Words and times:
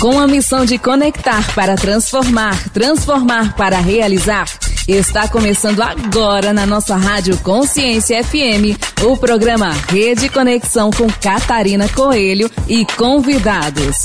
Com 0.00 0.16
a 0.16 0.28
missão 0.28 0.64
de 0.64 0.78
conectar 0.78 1.52
para 1.56 1.74
transformar, 1.74 2.72
transformar 2.72 3.56
para 3.56 3.78
realizar, 3.78 4.46
está 4.86 5.28
começando 5.28 5.82
agora 5.82 6.52
na 6.52 6.64
nossa 6.64 6.94
Rádio 6.94 7.36
Consciência 7.42 8.22
FM 8.22 8.78
o 9.04 9.16
programa 9.16 9.72
Rede 9.72 10.28
Conexão 10.28 10.92
com 10.92 11.08
Catarina 11.20 11.92
Coelho 11.92 12.48
e 12.68 12.86
convidados. 12.96 14.04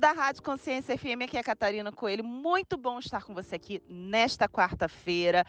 Da 0.00 0.10
Rádio 0.10 0.42
Consciência 0.42 0.98
FM, 0.98 1.22
aqui 1.22 1.36
é 1.36 1.40
a 1.40 1.44
Catarina 1.44 1.92
Coelho. 1.92 2.24
Muito 2.24 2.76
bom 2.76 2.98
estar 2.98 3.22
com 3.22 3.32
você 3.32 3.54
aqui 3.54 3.80
nesta 3.88 4.48
quarta-feira. 4.48 5.46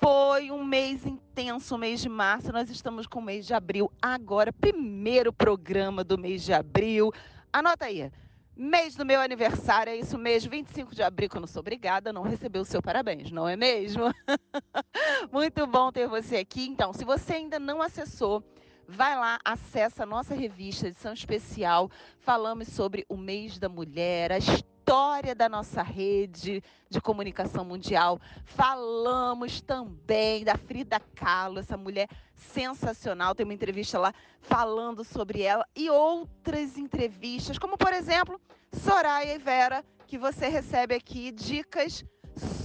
Foi 0.00 0.50
um 0.50 0.64
mês 0.64 1.06
intenso, 1.06 1.76
o 1.76 1.78
mês 1.78 2.00
de 2.00 2.08
março. 2.08 2.50
Nós 2.50 2.68
estamos 2.68 3.06
com 3.06 3.20
o 3.20 3.22
mês 3.22 3.46
de 3.46 3.54
abril 3.54 3.92
agora, 4.02 4.52
primeiro 4.52 5.32
programa 5.32 6.02
do 6.02 6.18
mês 6.18 6.42
de 6.42 6.52
abril. 6.52 7.12
Anota 7.52 7.86
aí. 7.86 8.10
Mês 8.56 8.96
do 8.96 9.06
meu 9.06 9.20
aniversário, 9.20 9.92
é 9.92 9.96
isso 9.96 10.18
mesmo, 10.18 10.50
25 10.50 10.92
de 10.92 11.02
abril, 11.02 11.28
que 11.28 11.36
eu 11.36 11.40
não 11.40 11.46
sou 11.46 11.60
obrigada 11.60 12.10
a 12.10 12.12
não 12.12 12.22
receber 12.22 12.58
o 12.58 12.64
seu 12.64 12.82
parabéns, 12.82 13.30
não 13.30 13.48
é 13.48 13.54
mesmo? 13.54 14.12
Muito 15.30 15.64
bom 15.64 15.92
ter 15.92 16.08
você 16.08 16.38
aqui. 16.38 16.66
Então, 16.66 16.92
se 16.92 17.04
você 17.04 17.34
ainda 17.34 17.60
não 17.60 17.80
acessou, 17.80 18.42
vai 18.88 19.14
lá, 19.14 19.38
acessa 19.44 20.04
a 20.04 20.06
nossa 20.06 20.34
revista, 20.34 20.88
edição 20.88 21.12
especial. 21.12 21.90
Falamos 22.20 22.68
sobre 22.68 23.04
o 23.06 23.18
mês 23.18 23.58
da 23.58 23.68
mulher, 23.68 24.32
a 24.32 24.38
história 24.38 25.34
da 25.34 25.46
nossa 25.46 25.82
rede 25.82 26.62
de 26.88 26.98
comunicação 26.98 27.66
mundial. 27.66 28.18
Falamos 28.46 29.60
também 29.60 30.42
da 30.42 30.56
Frida 30.56 30.98
Kahlo, 31.14 31.58
essa 31.58 31.76
mulher 31.76 32.08
sensacional. 32.34 33.34
Tem 33.34 33.44
uma 33.44 33.52
entrevista 33.52 33.98
lá 33.98 34.14
falando 34.40 35.04
sobre 35.04 35.42
ela 35.42 35.66
e 35.76 35.90
outras 35.90 36.78
entrevistas, 36.78 37.58
como 37.58 37.76
por 37.76 37.92
exemplo, 37.92 38.40
Soraya 38.72 39.34
e 39.34 39.38
Vera, 39.38 39.84
que 40.06 40.16
você 40.16 40.48
recebe 40.48 40.94
aqui 40.94 41.30
dicas 41.30 42.02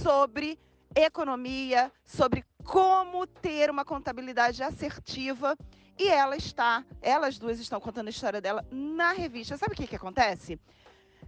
sobre 0.02 0.58
economia, 0.94 1.92
sobre 2.06 2.42
como 2.64 3.26
ter 3.26 3.68
uma 3.68 3.84
contabilidade 3.84 4.62
assertiva. 4.62 5.54
E 5.98 6.08
ela 6.08 6.36
está, 6.36 6.84
elas 7.00 7.38
duas 7.38 7.60
estão 7.60 7.80
contando 7.80 8.08
a 8.08 8.10
história 8.10 8.40
dela 8.40 8.66
na 8.70 9.12
revista. 9.12 9.56
Sabe 9.56 9.74
o 9.74 9.76
que, 9.76 9.86
que 9.86 9.96
acontece? 9.96 10.58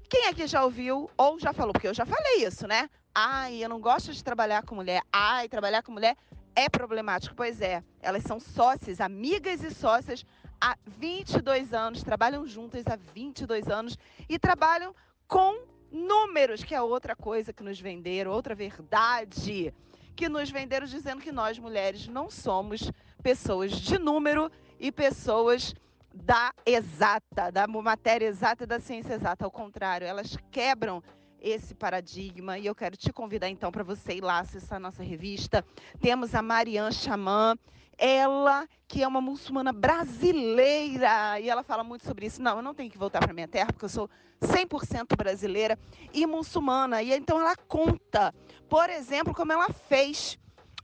Quem 0.09 0.27
aqui 0.27 0.47
já 0.47 0.65
ouviu 0.65 1.11
ou 1.17 1.39
já 1.39 1.53
falou? 1.53 1.73
Porque 1.73 1.89
eu 1.89 1.95
já 1.95 2.05
falei 2.05 2.45
isso, 2.45 2.67
né? 2.67 2.91
Ai, 3.15 3.65
eu 3.65 3.69
não 3.69 3.81
gosto 3.81 4.13
de 4.13 4.23
trabalhar 4.23 4.65
com 4.65 4.75
mulher. 4.75 5.03
Ai, 5.13 5.49
trabalhar 5.49 5.83
com 5.83 5.93
mulher 5.93 6.17
é 6.55 6.69
problemático. 6.69 7.35
Pois 7.35 7.61
é, 7.61 7.83
elas 8.01 8.25
são 8.25 8.41
sócias, 8.41 9.01
amigas 9.01 9.63
e 9.63 9.71
sócias 9.71 10.25
há 10.61 10.77
22 10.87 11.73
anos, 11.73 12.03
trabalham 12.03 12.47
juntas 12.47 12.85
há 12.87 12.97
22 13.15 13.69
anos 13.69 13.97
e 14.29 14.39
trabalham 14.39 14.95
com 15.29 15.61
números, 15.93 16.65
que 16.65 16.75
é 16.75 16.81
outra 16.81 17.15
coisa 17.15 17.53
que 17.53 17.63
nos 17.63 17.81
venderam, 17.81 18.33
outra 18.33 18.55
verdade 18.55 19.73
que 20.17 20.29
nos 20.31 20.51
venderam 20.51 20.87
dizendo 20.87 21.21
que 21.21 21.31
nós 21.31 21.59
mulheres 21.59 22.09
não 22.09 22.31
somos 22.31 22.91
pessoas 23.27 23.73
de 23.73 23.99
número 23.99 24.49
e 24.79 24.93
pessoas 24.93 25.75
da 26.15 26.53
exata, 26.65 27.51
da 27.51 27.67
matéria 27.67 28.27
exata 28.29 28.63
e 28.63 28.67
da 28.69 28.79
ciência 28.79 29.15
exata. 29.15 29.45
Ao 29.45 29.51
contrário, 29.51 30.07
elas 30.07 30.39
quebram 30.49 31.03
esse 31.41 31.75
paradigma 31.75 32.57
e 32.57 32.67
eu 32.67 32.75
quero 32.75 32.97
te 32.97 33.13
convidar 33.13 33.49
então 33.49 33.73
para 33.73 33.83
você 33.83 34.15
ir 34.15 34.21
lá 34.21 34.39
acessar 34.39 34.77
a 34.77 34.81
nossa 34.81 35.03
revista. 35.03 35.65
Temos 36.01 36.37
a 36.37 36.41
Marianne 36.41 36.95
Chaman, 36.95 37.57
ela 37.99 38.65
que 38.87 39.03
é 39.03 39.09
uma 39.09 39.21
muçulmana 39.21 39.73
brasileira 39.73 41.41
e 41.41 41.51
ela 41.51 41.65
fala 41.65 41.83
muito 41.83 42.07
sobre 42.07 42.27
isso. 42.27 42.41
Não, 42.41 42.59
eu 42.59 42.63
não 42.63 42.75
tenho 42.75 42.93
que 42.93 42.97
voltar 42.97 43.19
para 43.19 43.35
minha 43.35 43.49
terra 43.49 43.73
porque 43.73 43.87
eu 43.87 43.89
sou 43.89 44.09
100% 44.41 45.17
brasileira 45.17 45.77
e 46.15 46.25
muçulmana. 46.27 47.03
E 47.03 47.13
então 47.13 47.41
ela 47.41 47.57
conta, 47.57 48.33
por 48.69 48.89
exemplo, 48.89 49.35
como 49.35 49.53
ela 49.53 49.69
fez 49.89 50.39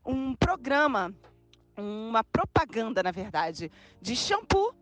um 0.05 0.35
programa, 0.35 1.15
uma 1.77 2.23
propaganda, 2.23 3.03
na 3.03 3.11
verdade, 3.11 3.69
de 4.01 4.15
shampoo 4.15 4.73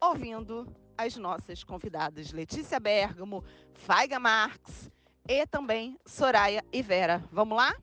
ouvindo 0.00 0.66
as 0.96 1.16
nossas 1.16 1.64
convidadas 1.64 2.32
Letícia 2.32 2.78
Bergamo, 2.78 3.44
Faiga 3.72 4.18
Marx 4.18 4.90
e 5.28 5.46
também 5.46 5.98
Soraya 6.06 6.64
e 6.72 6.82
Vera. 6.82 7.22
Vamos 7.30 7.56
lá? 7.56 7.74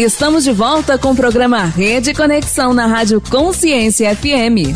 Estamos 0.00 0.44
de 0.44 0.52
volta 0.52 0.96
com 0.96 1.10
o 1.10 1.16
programa 1.16 1.64
Rede 1.64 2.14
Conexão 2.14 2.72
na 2.72 2.86
Rádio 2.86 3.20
Consciência 3.20 4.14
FM. 4.14 4.70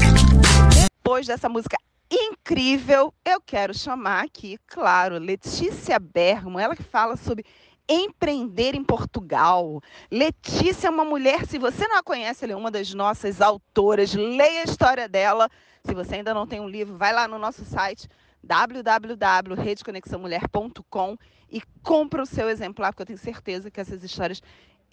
Depois 0.99 1.29
dessa 1.29 1.49
música 1.49 1.77
incrível, 2.11 3.15
eu 3.25 3.41
quero 3.41 3.73
chamar 3.73 4.25
aqui, 4.25 4.59
claro, 4.67 5.19
Letícia 5.19 6.01
Bergamo, 6.01 6.59
ela 6.59 6.75
que 6.75 6.83
fala 6.83 7.17
sobre 7.17 7.45
empreender 7.89 8.75
em 8.75 8.83
Portugal. 8.83 9.81
Letícia 10.11 10.89
é 10.89 10.91
uma 10.91 11.05
mulher, 11.05 11.47
se 11.47 11.57
você 11.57 11.87
não 11.87 11.99
a 11.99 12.03
conhece, 12.03 12.45
ela 12.45 12.55
é 12.55 12.57
uma 12.57 12.73
das 12.73 12.93
nossas 12.93 13.41
autoras, 13.41 14.15
leia 14.15 14.63
a 14.63 14.65
história 14.65 15.09
dela. 15.09 15.49
Se 15.85 15.95
você 15.95 16.17
ainda 16.17 16.35
não 16.35 16.49
tem 16.49 16.59
um 16.59 16.69
livro, 16.69 16.99
vai 16.99 17.13
lá 17.13 17.29
no 17.29 17.39
nosso 17.39 17.65
site 17.65 18.09
www.redeconexãomulher.com 18.43 21.17
e 21.49 21.63
compra 21.83 22.23
o 22.23 22.27
seu 22.27 22.49
exemplar, 22.49 22.93
porque 22.93 23.03
eu 23.03 23.07
tenho 23.07 23.19
certeza 23.19 23.69
que 23.71 23.81
essas 23.81 24.03
histórias 24.03 24.43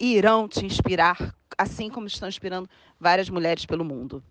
irão 0.00 0.48
te 0.48 0.64
inspirar, 0.64 1.34
assim 1.58 1.90
como 1.90 2.06
estão 2.06 2.28
inspirando 2.28 2.68
várias 2.98 3.28
mulheres 3.28 3.66
pelo 3.66 3.84
mundo. 3.84 4.22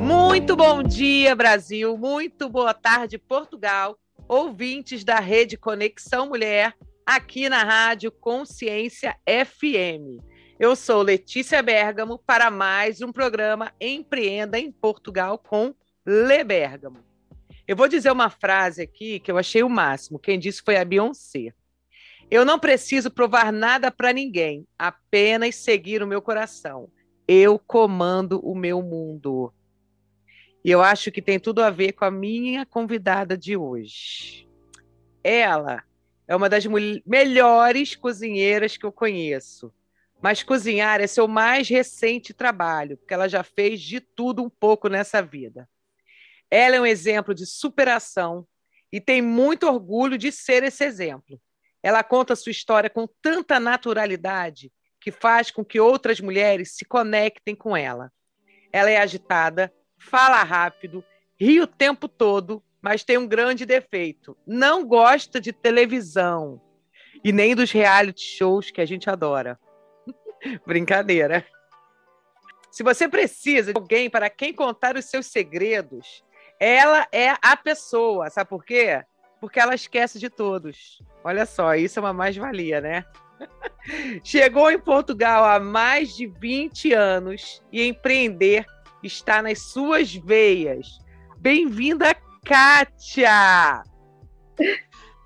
Muito 0.00 0.56
bom 0.56 0.82
dia, 0.82 1.34
Brasil. 1.34 1.98
Muito 1.98 2.48
boa 2.48 2.72
tarde, 2.72 3.18
Portugal. 3.18 3.98
Ouvintes 4.28 5.02
da 5.02 5.18
Rede 5.18 5.56
Conexão 5.56 6.28
Mulher, 6.28 6.74
aqui 7.04 7.48
na 7.48 7.62
Rádio 7.62 8.12
Consciência 8.12 9.16
FM. 9.26 10.22
Eu 10.56 10.76
sou 10.76 11.02
Letícia 11.02 11.60
Bergamo 11.60 12.16
para 12.16 12.48
mais 12.48 13.02
um 13.02 13.10
programa 13.10 13.74
Empreenda 13.80 14.56
em 14.56 14.70
Portugal 14.70 15.36
com 15.36 15.74
Le 16.06 16.44
Bergamo. 16.44 16.98
Eu 17.66 17.74
vou 17.74 17.88
dizer 17.88 18.12
uma 18.12 18.30
frase 18.30 18.80
aqui 18.80 19.18
que 19.18 19.32
eu 19.32 19.36
achei 19.36 19.64
o 19.64 19.68
máximo. 19.68 20.16
Quem 20.16 20.38
disse 20.38 20.62
foi 20.62 20.76
a 20.76 20.84
Beyoncé. 20.84 21.52
Eu 22.30 22.44
não 22.44 22.56
preciso 22.56 23.10
provar 23.10 23.52
nada 23.52 23.90
para 23.90 24.12
ninguém, 24.12 24.64
apenas 24.78 25.56
seguir 25.56 26.04
o 26.04 26.06
meu 26.06 26.22
coração. 26.22 26.88
Eu 27.26 27.58
comando 27.58 28.38
o 28.38 28.54
meu 28.54 28.80
mundo. 28.80 29.52
E 30.64 30.70
eu 30.70 30.80
acho 30.80 31.10
que 31.10 31.20
tem 31.20 31.40
tudo 31.40 31.64
a 31.64 31.70
ver 31.70 31.94
com 31.94 32.04
a 32.04 32.12
minha 32.12 32.64
convidada 32.64 33.36
de 33.36 33.56
hoje. 33.56 34.48
Ela 35.22 35.82
é 36.28 36.36
uma 36.36 36.48
das 36.48 36.64
melhores 37.04 37.96
cozinheiras 37.96 38.76
que 38.76 38.86
eu 38.86 38.92
conheço 38.92 39.72
mas 40.24 40.42
cozinhar 40.42 41.02
é 41.02 41.06
seu 41.06 41.28
mais 41.28 41.68
recente 41.68 42.32
trabalho, 42.32 42.96
porque 42.96 43.12
ela 43.12 43.28
já 43.28 43.44
fez 43.44 43.82
de 43.82 44.00
tudo 44.00 44.42
um 44.42 44.48
pouco 44.48 44.88
nessa 44.88 45.20
vida. 45.20 45.68
Ela 46.50 46.76
é 46.76 46.80
um 46.80 46.86
exemplo 46.86 47.34
de 47.34 47.44
superação 47.44 48.48
e 48.90 49.02
tem 49.02 49.20
muito 49.20 49.66
orgulho 49.66 50.16
de 50.16 50.32
ser 50.32 50.62
esse 50.62 50.82
exemplo. 50.82 51.38
Ela 51.82 52.02
conta 52.02 52.34
sua 52.34 52.52
história 52.52 52.88
com 52.88 53.06
tanta 53.20 53.60
naturalidade 53.60 54.72
que 54.98 55.12
faz 55.12 55.50
com 55.50 55.62
que 55.62 55.78
outras 55.78 56.18
mulheres 56.22 56.74
se 56.74 56.86
conectem 56.86 57.54
com 57.54 57.76
ela. 57.76 58.10
Ela 58.72 58.90
é 58.90 58.96
agitada, 58.96 59.70
fala 59.98 60.42
rápido, 60.42 61.04
ri 61.38 61.60
o 61.60 61.66
tempo 61.66 62.08
todo, 62.08 62.64
mas 62.80 63.04
tem 63.04 63.18
um 63.18 63.28
grande 63.28 63.66
defeito: 63.66 64.34
não 64.46 64.86
gosta 64.86 65.38
de 65.38 65.52
televisão 65.52 66.62
e 67.22 67.30
nem 67.30 67.54
dos 67.54 67.70
reality 67.70 68.22
shows 68.22 68.70
que 68.70 68.80
a 68.80 68.86
gente 68.86 69.10
adora. 69.10 69.60
Brincadeira. 70.66 71.44
Se 72.70 72.82
você 72.82 73.08
precisa 73.08 73.72
de 73.72 73.78
alguém 73.78 74.10
para 74.10 74.28
quem 74.28 74.52
contar 74.52 74.96
os 74.96 75.04
seus 75.04 75.26
segredos, 75.26 76.24
ela 76.58 77.06
é 77.12 77.34
a 77.40 77.56
pessoa. 77.56 78.28
Sabe 78.30 78.50
por 78.50 78.64
quê? 78.64 79.02
Porque 79.40 79.60
ela 79.60 79.74
esquece 79.74 80.18
de 80.18 80.28
todos. 80.28 81.02
Olha 81.22 81.46
só, 81.46 81.74
isso 81.74 81.98
é 81.98 82.02
uma 82.02 82.12
mais-valia, 82.12 82.80
né? 82.80 83.04
Chegou 84.24 84.70
em 84.70 84.78
Portugal 84.78 85.44
há 85.44 85.60
mais 85.60 86.16
de 86.16 86.26
20 86.26 86.92
anos 86.92 87.62
e 87.70 87.86
empreender 87.86 88.66
está 89.02 89.42
nas 89.42 89.60
suas 89.60 90.14
veias. 90.14 90.98
Bem-vinda, 91.38 92.16
Kátia! 92.44 93.82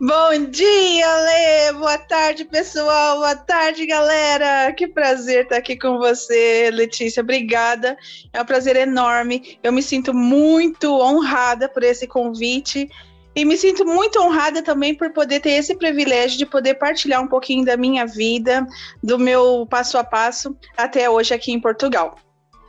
Bom 0.00 0.44
dia, 0.48 1.16
Lê! 1.22 1.72
Boa 1.72 1.98
tarde, 1.98 2.44
pessoal! 2.44 3.16
Boa 3.16 3.34
tarde, 3.34 3.84
galera! 3.84 4.72
Que 4.72 4.86
prazer 4.86 5.42
estar 5.42 5.56
aqui 5.56 5.76
com 5.76 5.98
você, 5.98 6.70
Letícia. 6.72 7.20
Obrigada. 7.20 7.98
É 8.32 8.40
um 8.40 8.44
prazer 8.44 8.76
enorme. 8.76 9.58
Eu 9.60 9.72
me 9.72 9.82
sinto 9.82 10.14
muito 10.14 11.00
honrada 11.00 11.68
por 11.68 11.82
esse 11.82 12.06
convite 12.06 12.88
e 13.34 13.44
me 13.44 13.56
sinto 13.56 13.84
muito 13.84 14.20
honrada 14.20 14.62
também 14.62 14.94
por 14.94 15.12
poder 15.12 15.40
ter 15.40 15.50
esse 15.50 15.74
privilégio 15.74 16.38
de 16.38 16.46
poder 16.46 16.74
partilhar 16.74 17.20
um 17.20 17.26
pouquinho 17.26 17.64
da 17.64 17.76
minha 17.76 18.06
vida, 18.06 18.64
do 19.02 19.18
meu 19.18 19.66
passo 19.68 19.98
a 19.98 20.04
passo 20.04 20.56
até 20.76 21.10
hoje 21.10 21.34
aqui 21.34 21.50
em 21.50 21.60
Portugal. 21.60 22.14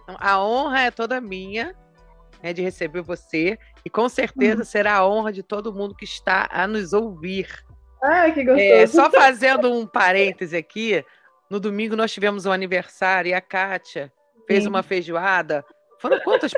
A 0.08 0.44
honra 0.44 0.82
é 0.82 0.90
toda 0.90 1.22
minha 1.22 1.76
né, 2.42 2.54
de 2.54 2.62
receber 2.62 3.02
você 3.02 3.58
e 3.84 3.90
com 3.90 4.08
certeza 4.10 4.60
uhum. 4.60 4.66
será 4.66 4.96
a 4.96 5.08
honra 5.08 5.32
de 5.32 5.44
todo 5.44 5.74
mundo 5.74 5.96
que 5.96 6.06
está 6.06 6.48
a 6.52 6.68
nos 6.68 6.94
ouvir. 6.94 7.48
Ai, 8.04 8.34
que 8.34 8.44
gostoso. 8.44 8.62
É, 8.62 8.88
só 8.88 9.10
fazendo 9.12 9.72
um 9.72 9.86
parêntese 9.86 10.56
aqui, 10.56 11.04
no 11.50 11.60
domingo 11.60 11.96
nós 11.96 12.12
tivemos 12.12 12.46
um 12.46 12.52
aniversário 12.52 13.30
e 13.30 13.34
a 13.34 13.42
Kátia 13.42 14.12
fez 14.48 14.64
Sim. 14.64 14.70
uma 14.70 14.84
feijoada. 14.84 15.66
Foram 16.00 16.20
quantas? 16.22 16.52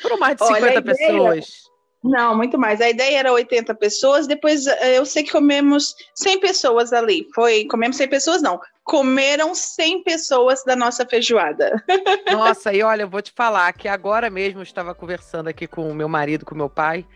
Foram 0.00 0.18
mais 0.18 0.36
de 0.36 0.46
50 0.46 0.64
Olha, 0.64 0.82
pessoas. 0.82 1.72
Não, 2.02 2.36
muito 2.36 2.58
mais. 2.58 2.80
A 2.80 2.90
ideia 2.90 3.18
era 3.18 3.32
80 3.32 3.74
pessoas, 3.76 4.26
depois 4.26 4.66
eh, 4.66 4.98
eu 4.98 5.06
sei 5.06 5.22
que 5.22 5.30
comemos 5.30 5.94
100 6.14 6.40
pessoas 6.40 6.92
ali. 6.92 7.28
Foi, 7.34 7.64
comemos 7.66 7.96
100 7.96 8.08
pessoas, 8.08 8.42
não. 8.42 8.60
Comeram 8.84 9.54
100 9.54 10.02
pessoas 10.02 10.64
da 10.64 10.74
nossa 10.74 11.06
feijoada. 11.06 11.82
Nossa, 12.30 12.72
e 12.72 12.82
olha, 12.82 13.02
eu 13.02 13.08
vou 13.08 13.22
te 13.22 13.32
falar 13.32 13.72
que 13.72 13.86
agora 13.86 14.28
mesmo 14.28 14.58
eu 14.58 14.64
estava 14.64 14.92
conversando 14.92 15.48
aqui 15.48 15.68
com 15.68 15.88
o 15.88 15.94
meu 15.94 16.08
marido, 16.08 16.44
com 16.44 16.54
o 16.54 16.58
meu 16.58 16.68
pai, 16.68 17.06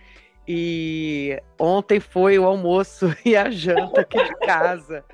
e 0.46 1.42
ontem 1.58 1.98
foi 1.98 2.38
o 2.38 2.44
almoço 2.44 3.12
e 3.24 3.36
a 3.36 3.50
janta 3.50 4.02
aqui 4.02 4.22
de 4.22 4.34
casa. 4.46 5.04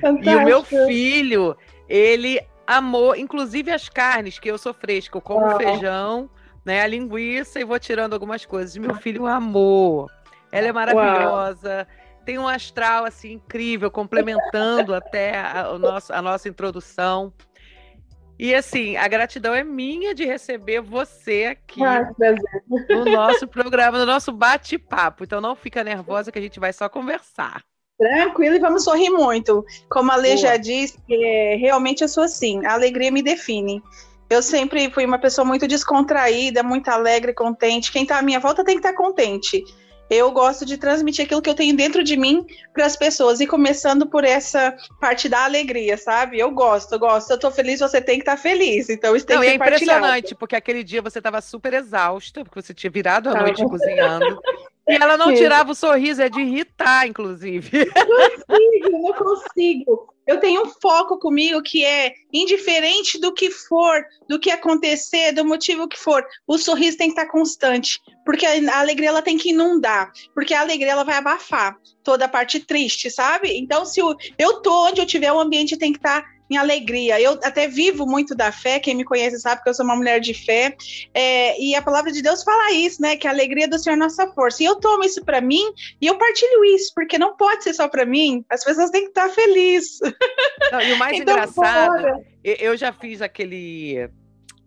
Fantástico. 0.00 0.30
E 0.30 0.36
o 0.36 0.44
meu 0.44 0.62
filho, 0.62 1.56
ele 1.88 2.38
amou, 2.66 3.16
inclusive 3.16 3.70
as 3.70 3.88
carnes, 3.88 4.38
que 4.38 4.50
eu 4.50 4.58
sou 4.58 4.74
fresca, 4.74 5.16
eu 5.16 5.22
como 5.22 5.56
feijão 5.56 6.28
né, 6.64 6.80
a 6.80 6.86
linguiça 6.86 7.60
e 7.60 7.64
vou 7.64 7.78
tirando 7.78 8.14
algumas 8.14 8.46
coisas. 8.46 8.76
Meu 8.76 8.94
filho 8.94 9.26
amou. 9.26 10.08
Ela 10.50 10.68
é 10.68 10.72
maravilhosa. 10.72 11.86
Uau. 11.88 12.03
Tem 12.24 12.38
um 12.38 12.48
astral 12.48 13.04
assim 13.04 13.32
incrível, 13.32 13.90
complementando 13.90 14.94
até 14.94 15.38
a, 15.38 15.70
o 15.72 15.78
nosso, 15.78 16.12
a 16.12 16.22
nossa 16.22 16.48
introdução. 16.48 17.32
E 18.38 18.54
assim, 18.54 18.96
a 18.96 19.06
gratidão 19.06 19.54
é 19.54 19.62
minha 19.62 20.14
de 20.14 20.24
receber 20.24 20.80
você 20.80 21.44
aqui 21.44 21.84
ah, 21.84 22.10
no 22.88 23.04
nosso 23.04 23.46
programa, 23.46 23.98
no 23.98 24.06
nosso 24.06 24.32
bate-papo. 24.32 25.24
Então 25.24 25.40
não 25.40 25.54
fica 25.54 25.84
nervosa 25.84 26.32
que 26.32 26.38
a 26.38 26.42
gente 26.42 26.58
vai 26.58 26.72
só 26.72 26.88
conversar. 26.88 27.62
Tranquilo 27.96 28.56
e 28.56 28.58
vamos 28.58 28.82
sorrir 28.82 29.10
muito. 29.10 29.64
Como 29.88 30.10
a 30.10 30.16
Lê 30.16 30.30
Boa. 30.30 30.38
já 30.38 30.56
disse, 30.56 30.98
é, 31.08 31.56
realmente 31.60 32.02
eu 32.02 32.08
sou 32.08 32.24
assim, 32.24 32.64
a 32.66 32.72
alegria 32.72 33.12
me 33.12 33.22
define. 33.22 33.80
Eu 34.28 34.42
sempre 34.42 34.90
fui 34.90 35.04
uma 35.04 35.18
pessoa 35.18 35.44
muito 35.44 35.68
descontraída, 35.68 36.62
muito 36.62 36.88
alegre, 36.88 37.32
contente. 37.32 37.92
Quem 37.92 38.02
está 38.02 38.18
à 38.18 38.22
minha 38.22 38.40
volta 38.40 38.64
tem 38.64 38.74
que 38.74 38.80
estar 38.80 38.92
tá 38.92 38.96
contente. 38.96 39.62
Eu 40.10 40.30
gosto 40.32 40.64
de 40.66 40.76
transmitir 40.76 41.24
aquilo 41.24 41.40
que 41.40 41.48
eu 41.48 41.54
tenho 41.54 41.74
dentro 41.74 42.04
de 42.04 42.16
mim 42.16 42.46
para 42.72 42.84
as 42.84 42.96
pessoas 42.96 43.40
e 43.40 43.46
começando 43.46 44.06
por 44.06 44.22
essa 44.22 44.76
parte 45.00 45.28
da 45.28 45.44
alegria, 45.44 45.96
sabe? 45.96 46.38
Eu 46.38 46.50
gosto, 46.50 46.92
eu 46.92 46.98
gosto. 46.98 47.30
Eu 47.30 47.38
tô 47.38 47.50
feliz, 47.50 47.80
você 47.80 48.00
tem 48.00 48.16
que 48.16 48.22
estar 48.22 48.36
tá 48.36 48.42
feliz. 48.42 48.90
Então 48.90 49.16
isso 49.16 49.26
tem 49.26 49.36
Não, 49.36 49.42
que 49.42 49.48
ser 49.48 49.52
é 49.52 49.56
impressionante, 49.56 50.34
porque 50.34 50.56
aquele 50.56 50.84
dia 50.84 51.00
você 51.00 51.18
estava 51.18 51.40
super 51.40 51.72
exausta, 51.72 52.44
porque 52.44 52.60
você 52.60 52.74
tinha 52.74 52.90
virado 52.90 53.30
a 53.30 53.34
noite 53.34 53.64
cozinhando. 53.64 54.40
E 54.86 54.94
ela 54.94 55.16
não 55.16 55.34
tirava 55.34 55.72
o 55.72 55.74
sorriso, 55.74 56.20
é 56.20 56.28
de 56.28 56.40
irritar, 56.40 57.06
inclusive. 57.06 57.90
Não 57.96 58.30
consigo, 58.30 58.90
não 58.90 59.12
consigo. 59.14 60.13
Eu 60.26 60.40
tenho 60.40 60.62
um 60.62 60.66
foco 60.80 61.18
comigo 61.18 61.62
que 61.62 61.84
é 61.84 62.14
indiferente 62.32 63.18
do 63.20 63.32
que 63.32 63.50
for, 63.50 64.04
do 64.28 64.38
que 64.38 64.50
acontecer, 64.50 65.32
do 65.32 65.44
motivo 65.44 65.88
que 65.88 65.98
for, 65.98 66.24
o 66.46 66.58
sorriso 66.58 66.96
tem 66.96 67.08
que 67.12 67.20
estar 67.20 67.30
constante, 67.30 68.00
porque 68.24 68.46
a 68.46 68.78
alegria 68.78 69.08
ela 69.10 69.22
tem 69.22 69.36
que 69.36 69.50
inundar, 69.50 70.10
porque 70.34 70.54
a 70.54 70.60
alegria 70.60 70.92
ela 70.92 71.04
vai 71.04 71.16
abafar 71.16 71.76
toda 72.02 72.24
a 72.24 72.28
parte 72.28 72.60
triste, 72.60 73.10
sabe? 73.10 73.56
Então, 73.56 73.84
se 73.84 74.00
eu, 74.00 74.14
eu 74.38 74.60
tô 74.62 74.86
onde 74.86 75.00
eu 75.00 75.06
tiver, 75.06 75.32
o 75.32 75.40
ambiente 75.40 75.76
tem 75.76 75.92
que 75.92 75.98
estar 75.98 76.24
em 76.50 76.56
alegria. 76.56 77.20
Eu 77.20 77.32
até 77.42 77.66
vivo 77.66 78.06
muito 78.06 78.34
da 78.34 78.52
fé, 78.52 78.78
quem 78.78 78.94
me 78.94 79.04
conhece 79.04 79.38
sabe 79.40 79.62
que 79.62 79.68
eu 79.68 79.74
sou 79.74 79.84
uma 79.84 79.96
mulher 79.96 80.20
de 80.20 80.34
fé, 80.34 80.76
é, 81.12 81.60
e 81.60 81.74
a 81.74 81.82
palavra 81.82 82.12
de 82.12 82.22
Deus 82.22 82.42
fala 82.42 82.72
isso, 82.72 83.00
né? 83.00 83.16
Que 83.16 83.26
a 83.26 83.30
alegria 83.30 83.68
do 83.68 83.78
Senhor 83.78 83.96
é 83.96 83.98
nossa 83.98 84.26
força. 84.32 84.62
E 84.62 84.66
eu 84.66 84.76
tomo 84.76 85.04
isso 85.04 85.24
para 85.24 85.40
mim 85.40 85.64
e 86.00 86.06
eu 86.06 86.16
partilho 86.16 86.64
isso, 86.66 86.92
porque 86.94 87.18
não 87.18 87.36
pode 87.36 87.64
ser 87.64 87.74
só 87.74 87.88
para 87.88 88.04
mim, 88.04 88.44
as 88.50 88.64
pessoas 88.64 88.90
têm 88.90 89.02
que 89.02 89.08
estar 89.08 89.28
felizes. 89.30 90.00
e 90.02 90.92
o 90.92 90.98
mais 90.98 91.16
então, 91.18 91.34
engraçado, 91.34 92.24
eu 92.42 92.76
já 92.76 92.92
fiz 92.92 93.22
aquele 93.22 94.08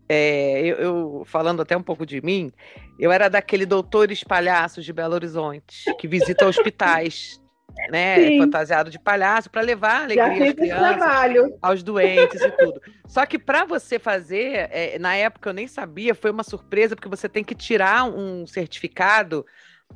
é, 0.10 0.62
eu, 0.62 0.76
eu, 0.78 1.24
falando 1.26 1.62
até 1.62 1.76
um 1.76 1.84
pouco 1.84 2.06
de 2.06 2.22
mim, 2.22 2.52
eu 2.98 3.12
era 3.12 3.30
daquele 3.30 3.66
doutores 3.66 4.24
palhaços 4.24 4.86
de 4.86 4.94
Belo 4.94 5.16
Horizonte, 5.16 5.94
que 6.00 6.08
visita 6.08 6.48
hospitais, 6.48 7.42
né, 7.90 8.16
Sim. 8.16 8.40
fantasiado 8.40 8.90
de 8.90 9.00
palhaço, 9.00 9.50
para 9.50 9.62
levar 9.62 10.04
alegria 10.04 10.50
às 10.50 10.54
crianças, 10.54 11.54
aos 11.62 11.84
doentes 11.84 12.42
e 12.42 12.52
tudo. 12.52 12.82
Só 13.08 13.26
que 13.26 13.40
para 13.40 13.66
você 13.66 14.00
fazer, 14.00 14.70
é, 14.72 14.98
na 15.00 15.16
época 15.16 15.50
eu 15.50 15.54
nem 15.54 15.68
sabia, 15.68 16.14
foi 16.16 16.32
uma 16.32 16.44
surpresa, 16.44 16.96
porque 16.96 17.10
você 17.10 17.30
tem 17.30 17.44
que 17.44 17.56
tirar 17.56 18.04
um 18.06 18.46
certificado 18.46 19.46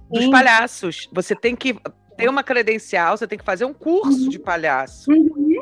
dos 0.10 0.24
Sim. 0.24 0.32
palhaços. 0.32 1.10
Você 1.12 1.36
tem 1.36 1.56
que 1.56 1.76
ter 2.16 2.30
uma 2.30 2.44
credencial, 2.44 3.18
você 3.18 3.28
tem 3.28 3.38
que 3.38 3.46
fazer 3.46 3.66
um 3.66 3.74
curso 3.74 4.24
uhum. 4.24 4.30
de 4.30 4.40
palhaço. 4.40 5.12
Uhum. 5.12 5.62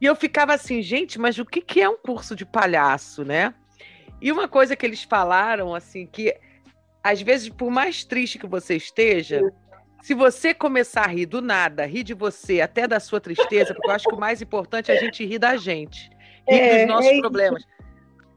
E 0.00 0.04
eu 0.04 0.14
ficava 0.14 0.54
assim, 0.54 0.82
gente, 0.82 1.18
mas 1.18 1.38
o 1.38 1.44
que, 1.44 1.60
que 1.60 1.80
é 1.80 1.88
um 1.88 1.96
curso 1.96 2.36
de 2.36 2.44
palhaço, 2.44 3.24
né? 3.24 3.54
E 4.20 4.30
uma 4.30 4.48
coisa 4.48 4.76
que 4.76 4.84
eles 4.84 5.02
falaram, 5.02 5.74
assim, 5.74 6.06
que 6.06 6.34
às 7.02 7.22
vezes, 7.22 7.48
por 7.48 7.70
mais 7.70 8.04
triste 8.04 8.38
que 8.38 8.48
você 8.48 8.74
esteja, 8.74 9.40
se 10.02 10.14
você 10.14 10.54
começar 10.54 11.02
a 11.02 11.08
rir 11.08 11.26
do 11.26 11.42
nada, 11.42 11.86
rir 11.86 12.02
de 12.02 12.14
você, 12.14 12.60
até 12.60 12.86
da 12.86 13.00
sua 13.00 13.20
tristeza, 13.20 13.74
porque 13.74 13.88
eu 13.88 13.94
acho 13.94 14.08
que 14.08 14.14
o 14.14 14.20
mais 14.20 14.40
importante 14.40 14.90
é 14.90 14.96
a 14.96 15.00
gente 15.00 15.24
rir 15.24 15.38
da 15.38 15.56
gente, 15.56 16.10
rir 16.48 16.60
é, 16.60 16.78
dos 16.78 16.94
nossos 16.94 17.12
é 17.12 17.20
problemas. 17.20 17.64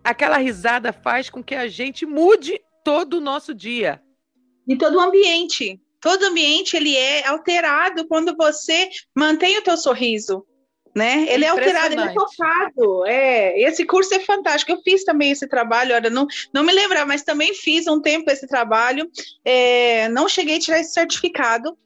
Aquela 0.04 0.38
risada 0.38 0.92
faz 0.92 1.30
com 1.30 1.44
que 1.44 1.56
a 1.56 1.68
gente 1.68 2.06
mude 2.06 2.60
todo 2.84 3.16
o 3.16 3.22
nosso 3.22 3.54
dia. 3.54 4.02
E 4.68 4.78
todo 4.78 4.98
o 4.98 5.02
ambiente. 5.02 5.80
Todo 6.02 6.26
ambiente 6.26 6.78
ele 6.78 6.96
é 6.96 7.28
alterado 7.28 8.08
quando 8.08 8.36
você 8.36 8.90
mantém 9.16 9.58
o 9.58 9.64
teu 9.64 9.76
sorriso 9.76 10.46
né? 10.96 11.26
Ele 11.30 11.46
é 11.46 11.50
alterado, 11.50 11.94
ele 11.94 12.02
é 12.02 12.14
tocado. 12.14 13.06
É, 13.06 13.62
esse 13.62 13.86
curso 13.86 14.14
é 14.14 14.20
fantástico. 14.20 14.72
Eu 14.72 14.82
fiz 14.82 15.04
também 15.04 15.32
esse 15.32 15.48
trabalho, 15.48 15.96
olha, 15.96 16.10
não, 16.10 16.28
não 16.54 16.64
me 16.64 16.74
lembro, 16.74 17.06
mas 17.08 17.24
também 17.24 17.54
fiz 17.54 17.88
um 17.88 18.02
tempo 18.02 18.30
esse 18.32 18.48
trabalho. 18.48 19.10
É, 19.46 20.10
não 20.10 20.28
cheguei 20.28 20.58
a 20.58 20.60
tirar 20.60 20.80
esse 20.80 20.94
certificado, 20.94 21.78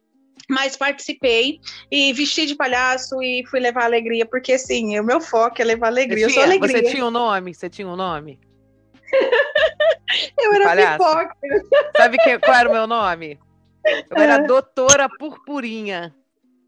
mas 0.50 0.76
participei 0.76 1.60
e 1.92 2.14
vesti 2.14 2.46
de 2.46 2.56
palhaço 2.56 3.22
e 3.22 3.46
fui 3.48 3.60
levar 3.60 3.84
alegria, 3.84 4.26
porque 4.26 4.54
assim, 4.54 5.00
o 5.00 5.04
meu 5.04 5.22
foco 5.22 5.62
é 5.62 5.66
levar 5.66 5.88
alegria. 5.88 6.28
Você 6.28 6.34
tinha, 6.34 6.44
eu 6.44 6.48
sou 6.48 6.52
alegria. 6.52 6.84
Você 6.84 6.92
tinha 6.92 7.06
um 7.06 7.12
nome? 7.12 7.54
Você 7.54 7.70
tinha 7.70 7.88
um 7.88 7.96
nome? 7.96 8.40
eu 10.40 10.54
era 10.54 10.66
palhaço. 10.66 10.98
pipoca. 10.98 11.36
Sabe 11.96 12.18
que, 12.18 12.40
qual 12.40 12.58
era 12.58 12.70
o 12.70 12.74
meu 12.74 12.88
nome? 12.88 13.40
Eu 13.86 14.18
era 14.18 14.38
doutora 14.40 15.10
Purpurinha. 15.10 16.14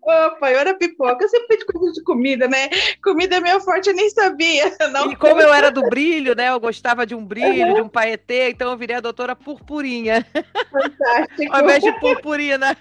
Opa, 0.06 0.52
eu 0.52 0.60
era 0.60 0.76
pipoca. 0.76 1.26
Eu 1.26 1.30
sempre 1.30 1.48
pedi 1.48 1.66
coisa 1.66 1.92
de 1.94 2.04
comida, 2.04 2.48
né? 2.48 2.70
Comida 3.04 3.38
é 3.38 3.40
meu 3.40 3.60
forte, 3.60 3.90
eu 3.90 3.96
nem 3.96 4.08
sabia. 4.12 4.72
Não 4.92 5.12
e 5.12 5.16
como 5.16 5.42
eu 5.42 5.52
era 5.52 5.72
do 5.72 5.82
brilho, 5.90 6.36
né? 6.36 6.50
Eu 6.50 6.60
gostava 6.60 7.08
de 7.08 7.16
um 7.16 7.26
brilho, 7.26 7.70
uhum. 7.70 7.74
de 7.74 7.82
um 7.82 7.90
paetê, 7.90 8.50
então 8.50 8.70
eu 8.70 8.78
virei 8.78 8.98
a 8.98 9.02
doutora 9.02 9.36
Purpurinha. 9.36 10.24
Fantástico. 10.72 11.50
Ao 11.56 11.62
invés 11.62 11.84
de 11.84 11.92
purpurina. 12.00 12.78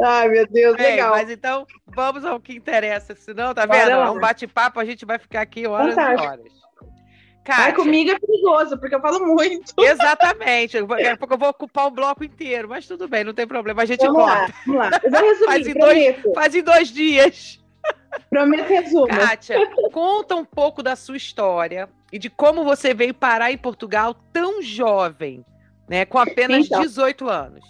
Ai, 0.00 0.28
meu 0.28 0.46
Deus, 0.46 0.76
Bem, 0.76 0.92
legal. 0.92 1.10
Mas 1.10 1.28
então, 1.28 1.66
vamos 1.86 2.24
ao 2.24 2.38
que 2.38 2.54
interessa. 2.54 3.14
Senão, 3.16 3.52
tá 3.52 3.66
vendo? 3.66 3.90
É 3.90 4.10
um 4.10 4.20
bate-papo, 4.20 4.78
a 4.78 4.84
gente 4.84 5.04
vai 5.04 5.18
ficar 5.18 5.40
aqui 5.40 5.66
horas 5.66 5.94
Fantástico. 5.94 6.22
e 6.22 6.26
horas. 6.26 6.63
Kátia. 7.44 7.64
Ai, 7.66 7.72
comigo 7.74 8.10
é 8.10 8.18
perigoso, 8.18 8.78
porque 8.78 8.94
eu 8.94 9.00
falo 9.00 9.26
muito. 9.26 9.74
Exatamente. 9.78 10.80
Daqui 10.82 11.06
a 11.06 11.16
pouco 11.16 11.34
eu 11.34 11.38
vou 11.38 11.50
ocupar 11.50 11.86
o 11.86 11.90
bloco 11.90 12.24
inteiro, 12.24 12.70
mas 12.70 12.86
tudo 12.86 13.06
bem, 13.06 13.22
não 13.22 13.34
tem 13.34 13.46
problema. 13.46 13.82
A 13.82 13.84
gente 13.84 14.00
vamos 14.00 14.22
corta. 14.22 14.40
Lá, 14.40 14.54
vamos 14.66 14.80
lá. 14.80 15.00
Eu 15.02 15.10
vou 15.10 15.20
resumir, 15.28 15.46
faz, 15.46 15.66
em 15.66 15.74
dois, 15.74 16.16
faz 16.34 16.54
em 16.54 16.62
dois 16.62 16.88
dias. 16.88 17.60
Prometo 18.30 18.68
resumo. 18.68 19.08
Kátia, 19.08 19.56
conta 19.92 20.34
um 20.34 20.44
pouco 20.44 20.82
da 20.82 20.96
sua 20.96 21.18
história 21.18 21.88
e 22.10 22.18
de 22.18 22.30
como 22.30 22.64
você 22.64 22.94
veio 22.94 23.12
parar 23.12 23.52
em 23.52 23.58
Portugal 23.58 24.14
tão 24.32 24.62
jovem, 24.62 25.44
né? 25.86 26.06
Com 26.06 26.18
apenas 26.18 26.64
então, 26.64 26.80
18 26.80 27.28
anos. 27.28 27.64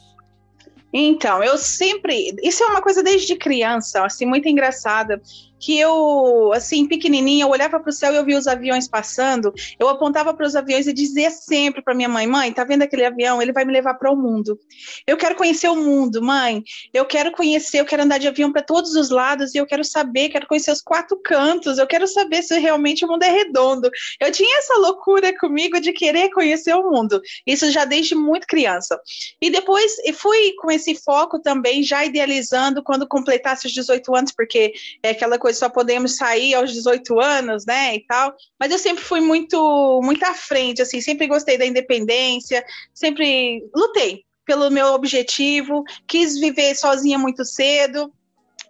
Então, 0.92 1.42
eu 1.42 1.58
sempre. 1.58 2.36
Isso 2.44 2.62
é 2.62 2.66
uma 2.66 2.80
coisa 2.80 3.02
desde 3.02 3.34
criança, 3.34 4.04
assim, 4.04 4.24
muito 4.24 4.48
engraçada 4.48 5.20
que 5.64 5.78
eu, 5.78 6.52
assim, 6.52 6.86
pequenininha, 6.86 7.44
eu 7.44 7.48
olhava 7.48 7.80
para 7.80 7.88
o 7.88 7.92
céu 7.92 8.12
e 8.12 8.16
eu 8.16 8.24
via 8.24 8.36
os 8.36 8.46
aviões 8.46 8.86
passando, 8.86 9.50
eu 9.78 9.88
apontava 9.88 10.34
para 10.34 10.46
os 10.46 10.54
aviões 10.54 10.86
e 10.86 10.92
dizia 10.92 11.30
sempre 11.30 11.80
para 11.80 11.94
minha 11.94 12.08
mãe: 12.08 12.26
mãe, 12.26 12.52
tá 12.52 12.64
vendo 12.64 12.82
aquele 12.82 13.02
avião? 13.02 13.40
Ele 13.40 13.50
vai 13.50 13.64
me 13.64 13.72
levar 13.72 13.94
para 13.94 14.12
o 14.12 14.16
mundo. 14.16 14.60
Eu 15.06 15.16
quero 15.16 15.34
conhecer 15.34 15.68
o 15.70 15.76
mundo, 15.76 16.22
mãe. 16.22 16.62
Eu 16.92 17.06
quero 17.06 17.32
conhecer, 17.32 17.80
eu 17.80 17.86
quero 17.86 18.02
andar 18.02 18.18
de 18.18 18.28
avião 18.28 18.52
para 18.52 18.60
todos 18.60 18.94
os 18.94 19.08
lados 19.08 19.54
e 19.54 19.58
eu 19.58 19.64
quero 19.64 19.82
saber, 19.82 20.28
quero 20.28 20.46
conhecer 20.46 20.70
os 20.70 20.82
quatro 20.82 21.16
cantos, 21.16 21.78
eu 21.78 21.86
quero 21.86 22.06
saber 22.06 22.42
se 22.42 22.58
realmente 22.58 23.02
o 23.06 23.08
mundo 23.08 23.22
é 23.22 23.30
redondo. 23.30 23.88
Eu 24.20 24.30
tinha 24.30 24.58
essa 24.58 24.74
loucura 24.76 25.34
comigo 25.38 25.80
de 25.80 25.94
querer 25.94 26.28
conhecer 26.28 26.74
o 26.74 26.90
mundo. 26.90 27.22
Isso 27.46 27.70
já 27.70 27.86
desde 27.86 28.14
muito 28.14 28.46
criança. 28.46 29.00
E 29.40 29.48
depois 29.48 29.94
fui 30.18 30.52
com 30.58 30.70
esse 30.70 30.94
foco 30.94 31.40
também, 31.40 31.82
já 31.82 32.04
idealizando 32.04 32.82
quando 32.82 33.08
completasse 33.08 33.66
os 33.66 33.72
18 33.72 34.14
anos, 34.14 34.32
porque 34.32 34.74
é 35.02 35.10
aquela 35.10 35.38
coisa 35.38 35.53
só 35.54 35.68
podemos 35.68 36.16
sair 36.16 36.54
aos 36.54 36.72
18 36.72 37.20
anos, 37.20 37.64
né, 37.66 37.94
e 37.94 38.00
tal. 38.06 38.34
Mas 38.58 38.70
eu 38.72 38.78
sempre 38.78 39.02
fui 39.02 39.20
muito, 39.20 40.00
muito 40.02 40.24
à 40.24 40.34
frente, 40.34 40.82
assim, 40.82 41.00
sempre 41.00 41.26
gostei 41.26 41.56
da 41.56 41.66
independência, 41.66 42.64
sempre 42.92 43.64
lutei 43.74 44.24
pelo 44.44 44.70
meu 44.70 44.88
objetivo, 44.88 45.84
quis 46.06 46.38
viver 46.38 46.74
sozinha 46.74 47.18
muito 47.18 47.44
cedo. 47.44 48.12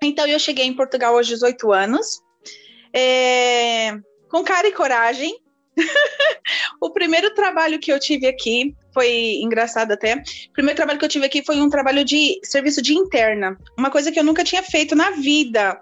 Então 0.03 0.27
eu 0.27 0.39
cheguei 0.39 0.67
em 0.67 0.75
Portugal 0.75 1.17
aos 1.17 1.27
18 1.27 1.73
anos, 1.73 2.21
é, 2.93 3.93
com 4.31 4.45
cara 4.45 4.69
e 4.69 4.73
coragem. 4.73 5.37
o 6.81 6.91
primeiro 6.91 7.35
trabalho 7.35 7.81
que 7.81 7.93
eu 7.93 7.99
tive 7.99 8.29
aqui 8.29 8.75
foi 8.93 9.41
engraçado 9.43 9.93
até. 9.93 10.23
O 10.49 10.53
primeiro 10.53 10.77
trabalho 10.77 10.99
que 10.99 11.05
eu 11.05 11.09
tive 11.09 11.27
aqui 11.27 11.45
foi 11.45 11.61
um 11.61 11.69
trabalho 11.69 12.05
de 12.05 12.39
serviço 12.45 12.81
de 12.81 12.95
interna, 12.95 13.59
uma 13.77 13.91
coisa 13.91 14.13
que 14.13 14.19
eu 14.19 14.25
nunca 14.25 14.45
tinha 14.45 14.63
feito 14.63 14.95
na 14.95 15.11
vida 15.11 15.81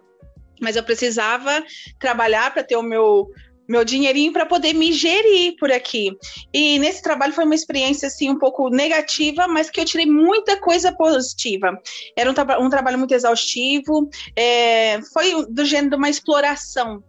mas 0.63 0.77
eu 0.77 0.83
precisava 0.83 1.63
trabalhar 1.99 2.53
para 2.53 2.63
ter 2.63 2.77
o 2.77 2.83
meu 2.83 3.29
meu 3.69 3.85
dinheirinho 3.85 4.33
para 4.33 4.45
poder 4.45 4.75
me 4.75 4.93
gerir 4.93 5.57
por 5.59 5.71
aqui. 5.71 6.15
E 6.53 6.79
nesse 6.79 7.01
trabalho 7.01 7.33
foi 7.33 7.45
uma 7.45 7.55
experiência 7.55 8.09
assim 8.09 8.29
um 8.29 8.39
pouco 8.39 8.69
negativa, 8.69 9.47
mas 9.49 9.71
que 9.71 9.81
eu 9.81 9.85
tirei 9.85 10.05
muita 10.05 10.61
coisa 10.61 10.93
positiva. 10.93 11.81
Era 12.17 12.31
um, 12.31 12.35
tra 12.35 12.61
um 12.61 12.69
trabalho 12.69 12.99
muito 12.99 13.15
exaustivo, 13.15 14.11
é, 14.37 15.01
foi 15.13 15.47
do 15.47 15.65
gênero 15.65 15.91
de 15.91 15.97
uma 15.97 16.11
exploração. 16.11 17.03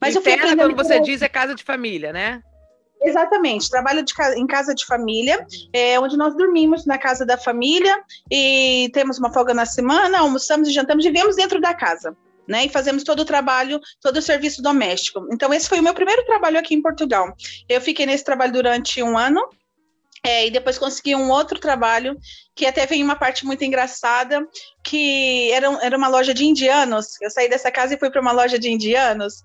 Mas 0.00 0.16
Interna, 0.16 0.42
eu 0.42 0.48
fui 0.48 0.56
quando 0.56 0.76
você 0.76 1.00
diz 1.00 1.22
é 1.22 1.28
casa 1.28 1.54
de 1.54 1.62
família, 1.62 2.12
né? 2.12 2.42
Exatamente, 3.00 3.70
trabalho 3.70 4.04
de, 4.04 4.12
em 4.36 4.46
casa 4.46 4.74
de 4.74 4.84
família, 4.84 5.44
é, 5.72 5.98
onde 5.98 6.16
nós 6.16 6.36
dormimos 6.36 6.84
na 6.84 6.98
casa 6.98 7.26
da 7.26 7.36
família 7.36 8.00
e 8.30 8.90
temos 8.92 9.18
uma 9.18 9.32
folga 9.32 9.54
na 9.54 9.66
semana, 9.66 10.18
almoçamos 10.18 10.68
e 10.68 10.72
jantamos, 10.72 11.04
vivemos 11.04 11.36
dentro 11.36 11.60
da 11.60 11.74
casa 11.74 12.16
né? 12.46 12.66
E 12.66 12.68
fazemos 12.68 13.04
todo 13.04 13.20
o 13.20 13.24
trabalho, 13.24 13.80
todo 14.00 14.16
o 14.16 14.22
serviço 14.22 14.62
doméstico. 14.62 15.26
Então, 15.32 15.52
esse 15.52 15.68
foi 15.68 15.80
o 15.80 15.82
meu 15.82 15.94
primeiro 15.94 16.24
trabalho 16.24 16.58
aqui 16.58 16.74
em 16.74 16.82
Portugal. 16.82 17.34
Eu 17.68 17.80
fiquei 17.80 18.06
nesse 18.06 18.24
trabalho 18.24 18.52
durante 18.52 19.02
um 19.02 19.16
ano. 19.16 19.40
É, 20.24 20.46
e 20.46 20.52
depois 20.52 20.78
consegui 20.78 21.16
um 21.16 21.30
outro 21.30 21.58
trabalho, 21.58 22.16
que 22.54 22.64
até 22.64 22.86
vem 22.86 23.02
uma 23.02 23.16
parte 23.16 23.44
muito 23.44 23.64
engraçada, 23.64 24.46
que 24.84 25.50
era, 25.50 25.66
era 25.82 25.98
uma 25.98 26.06
loja 26.06 26.32
de 26.32 26.44
indianos. 26.44 27.20
Eu 27.20 27.28
saí 27.28 27.48
dessa 27.48 27.72
casa 27.72 27.94
e 27.94 27.98
fui 27.98 28.08
para 28.08 28.20
uma 28.20 28.30
loja 28.30 28.56
de 28.56 28.70
indianos. 28.70 29.42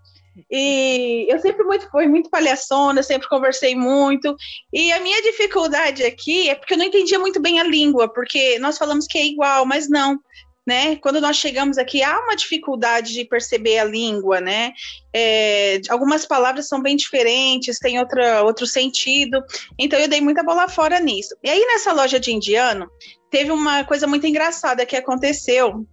E 0.52 1.26
eu 1.30 1.40
sempre 1.40 1.64
muito, 1.64 1.90
fui 1.90 2.08
muito 2.08 2.30
palhaçona, 2.30 3.02
sempre 3.02 3.28
conversei 3.28 3.76
muito. 3.76 4.36
E 4.72 4.92
a 4.92 5.00
minha 5.00 5.20
dificuldade 5.24 6.04
aqui 6.04 6.48
é 6.48 6.54
porque 6.54 6.76
eu 6.76 6.78
não 6.78 6.86
entendia 6.86 7.18
muito 7.18 7.42
bem 7.42 7.60
a 7.60 7.64
língua, 7.64 8.08
porque 8.14 8.60
nós 8.60 8.78
falamos 8.78 9.08
que 9.08 9.18
é 9.18 9.26
igual, 9.26 9.66
mas 9.66 9.90
não 9.90 10.20
né? 10.68 10.98
Quando 10.98 11.22
nós 11.22 11.38
chegamos 11.38 11.78
aqui, 11.78 12.04
há 12.04 12.20
uma 12.20 12.36
dificuldade 12.36 13.14
de 13.14 13.24
perceber 13.24 13.80
a 13.80 13.86
língua, 13.86 14.42
né? 14.42 14.74
É, 15.16 15.80
algumas 15.88 16.26
palavras 16.26 16.68
são 16.68 16.82
bem 16.82 16.98
diferentes, 16.98 17.80
tem 17.80 17.98
outra, 17.98 18.44
outro 18.44 18.68
sentido. 18.68 19.42
Então 19.80 19.98
eu 19.98 20.10
dei 20.10 20.20
muita 20.20 20.44
bola 20.44 20.68
fora 20.68 21.00
nisso. 21.00 21.34
E 21.42 21.50
aí 21.50 21.66
nessa 21.68 21.94
loja 21.94 22.20
de 22.20 22.34
indiano, 22.34 22.90
teve 23.32 23.50
uma 23.50 23.86
coisa 23.86 24.06
muito 24.06 24.28
engraçada 24.28 24.86
que 24.86 24.98
aconteceu, 24.98 25.88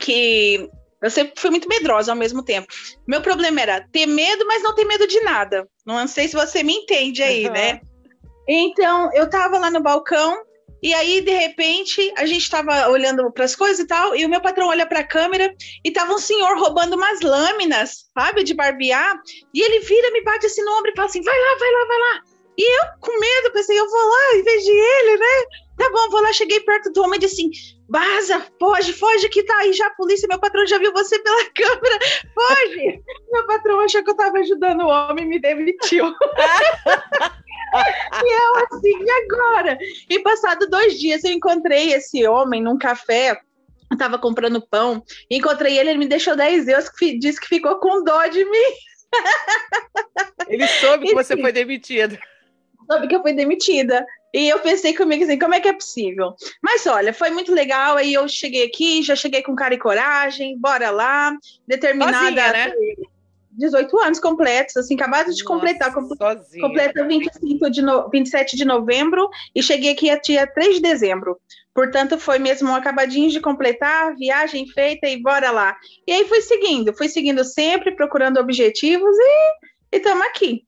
que 0.00 0.68
eu 1.00 1.10
sempre 1.10 1.40
fui 1.40 1.50
muito 1.50 1.68
medrosa 1.68 2.10
ao 2.10 2.18
mesmo 2.18 2.42
tempo. 2.42 2.66
Meu 3.06 3.22
problema 3.22 3.60
era 3.60 3.86
ter 3.92 4.06
medo, 4.06 4.44
mas 4.48 4.64
não 4.64 4.74
ter 4.74 4.84
medo 4.84 5.06
de 5.06 5.20
nada. 5.20 5.64
Não 5.86 6.08
sei 6.08 6.26
se 6.26 6.34
você 6.34 6.64
me 6.64 6.72
entende 6.72 7.22
aí, 7.22 7.46
uhum. 7.46 7.52
né? 7.52 7.80
Então, 8.48 9.10
eu 9.14 9.30
tava 9.30 9.58
lá 9.58 9.70
no 9.70 9.80
balcão 9.80 10.42
e 10.82 10.94
aí, 10.94 11.20
de 11.20 11.32
repente, 11.32 12.12
a 12.16 12.24
gente 12.24 12.42
estava 12.42 12.88
olhando 12.88 13.30
para 13.32 13.44
as 13.44 13.56
coisas 13.56 13.80
e 13.80 13.86
tal, 13.86 14.14
e 14.14 14.24
o 14.24 14.28
meu 14.28 14.40
patrão 14.40 14.68
olha 14.68 14.86
para 14.86 15.00
a 15.00 15.06
câmera 15.06 15.52
e 15.84 15.90
tava 15.90 16.12
um 16.12 16.18
senhor 16.18 16.56
roubando 16.56 16.94
umas 16.94 17.20
lâminas, 17.20 18.06
sabe, 18.16 18.44
de 18.44 18.54
barbear. 18.54 19.20
E 19.52 19.60
ele 19.60 19.80
vira, 19.80 20.12
me 20.12 20.22
bate 20.22 20.46
assim 20.46 20.62
no 20.62 20.72
ombro 20.78 20.90
e 20.90 20.96
fala 20.96 21.08
assim: 21.08 21.22
vai 21.22 21.38
lá, 21.38 21.58
vai 21.58 21.70
lá, 21.70 21.86
vai 21.86 21.98
lá. 21.98 22.20
E 22.56 22.80
eu, 22.80 22.84
com 23.00 23.18
medo, 23.18 23.52
pensei: 23.52 23.78
eu 23.78 23.88
vou 23.88 24.08
lá 24.08 24.36
em 24.36 24.42
vez 24.42 24.64
de 24.64 24.70
ele, 24.70 25.16
né? 25.16 25.44
Tá 25.78 25.90
bom, 25.90 26.10
vou 26.10 26.20
lá. 26.20 26.32
Cheguei 26.32 26.60
perto 26.60 26.92
do 26.92 27.02
homem 27.02 27.16
e 27.16 27.20
disse 27.20 27.34
assim: 27.40 27.50
Baza, 27.88 28.46
foge, 28.58 28.92
foge, 28.92 29.28
que 29.28 29.42
tá 29.44 29.56
aí 29.58 29.72
já 29.72 29.86
a 29.86 29.94
polícia. 29.94 30.28
Meu 30.28 30.38
patrão 30.38 30.66
já 30.66 30.78
viu 30.78 30.92
você 30.92 31.18
pela 31.20 31.44
câmera, 31.54 31.98
foge. 32.34 33.02
meu 33.32 33.46
patrão 33.46 33.80
achou 33.80 34.02
que 34.04 34.10
eu 34.10 34.16
tava 34.16 34.38
ajudando 34.38 34.82
o 34.82 34.88
homem 34.88 35.24
e 35.24 35.28
me 35.28 35.40
demitiu. 35.40 36.12
e 38.24 38.42
eu 38.42 38.56
assim, 38.56 39.04
e 39.04 39.10
agora? 39.10 39.78
E 40.08 40.18
passado 40.20 40.68
dois 40.68 40.98
dias 40.98 41.24
eu 41.24 41.32
encontrei 41.32 41.92
esse 41.92 42.26
homem 42.26 42.62
num 42.62 42.78
café. 42.78 43.40
Eu 43.90 43.96
tava 43.96 44.18
comprando 44.18 44.60
pão, 44.60 45.02
encontrei 45.30 45.78
ele, 45.78 45.90
ele 45.90 45.98
me 45.98 46.06
deixou 46.06 46.36
10 46.36 46.68
euros, 46.68 46.90
disse 47.18 47.40
que 47.40 47.48
ficou 47.48 47.76
com 47.76 48.04
dó 48.04 48.26
de 48.26 48.44
mim. 48.44 48.74
Ele 50.48 50.66
soube 50.66 51.06
que 51.06 51.14
você 51.14 51.36
foi 51.36 51.52
demitida. 51.52 52.18
Soube 52.90 53.08
que 53.08 53.16
eu 53.16 53.22
fui 53.22 53.32
demitida. 53.32 54.04
E 54.32 54.48
eu 54.48 54.58
pensei 54.60 54.94
comigo 54.94 55.24
assim, 55.24 55.38
como 55.38 55.54
é 55.54 55.60
que 55.60 55.68
é 55.68 55.72
possível? 55.72 56.34
Mas 56.62 56.86
olha, 56.86 57.12
foi 57.12 57.30
muito 57.30 57.54
legal. 57.54 57.96
Aí 57.96 58.12
eu 58.12 58.28
cheguei 58.28 58.66
aqui, 58.66 59.02
já 59.02 59.16
cheguei 59.16 59.42
com 59.42 59.54
cara 59.54 59.74
e 59.74 59.78
coragem, 59.78 60.58
bora 60.58 60.90
lá, 60.90 61.34
determinada. 61.66 62.18
Sozinha, 62.18 62.52
né? 62.52 62.72
18 63.58 63.98
anos 63.98 64.20
completos, 64.20 64.76
assim, 64.76 64.94
acabado 64.94 65.26
de 65.26 65.42
Nossa, 65.42 65.44
completar. 65.44 65.92
Sozinha. 65.92 66.62
Completa 66.62 67.06
25 67.06 67.70
de 67.70 67.82
no, 67.82 68.08
27 68.08 68.56
de 68.56 68.64
novembro 68.64 69.28
e 69.54 69.62
cheguei 69.62 69.90
aqui 69.90 70.08
a 70.08 70.18
dia 70.18 70.46
3 70.46 70.76
de 70.76 70.82
dezembro. 70.82 71.36
Portanto, 71.74 72.18
foi 72.18 72.38
mesmo 72.38 72.70
um 72.70 72.74
acabadinho 72.74 73.28
de 73.28 73.40
completar, 73.40 74.14
viagem 74.16 74.66
feita 74.68 75.08
e 75.08 75.20
bora 75.20 75.50
lá. 75.50 75.76
E 76.06 76.12
aí 76.12 76.24
fui 76.26 76.40
seguindo, 76.40 76.96
fui 76.96 77.08
seguindo 77.08 77.44
sempre, 77.44 77.94
procurando 77.94 78.38
objetivos 78.38 79.16
e 79.16 79.96
estamos 79.96 80.24
aqui. 80.26 80.64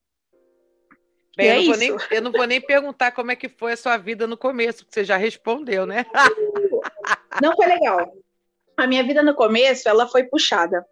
Bem, 1.36 1.46
eu, 1.46 1.52
é 1.52 1.64
não 1.64 1.76
nem, 1.76 1.96
eu, 2.10 2.22
não 2.22 2.32
vou 2.32 2.46
nem, 2.46 2.60
perguntar 2.60 3.12
como 3.12 3.30
é 3.30 3.36
que 3.36 3.48
foi 3.48 3.72
a 3.72 3.76
sua 3.76 3.96
vida 3.96 4.26
no 4.26 4.36
começo, 4.36 4.84
porque 4.84 4.94
você 4.94 5.04
já 5.04 5.16
respondeu, 5.16 5.86
né? 5.86 6.04
Não 7.40 7.54
foi 7.54 7.66
legal. 7.66 8.12
A 8.80 8.86
minha 8.86 9.04
vida 9.04 9.22
no 9.22 9.34
começo, 9.34 9.88
ela 9.88 10.08
foi 10.08 10.24
puxada. 10.24 10.84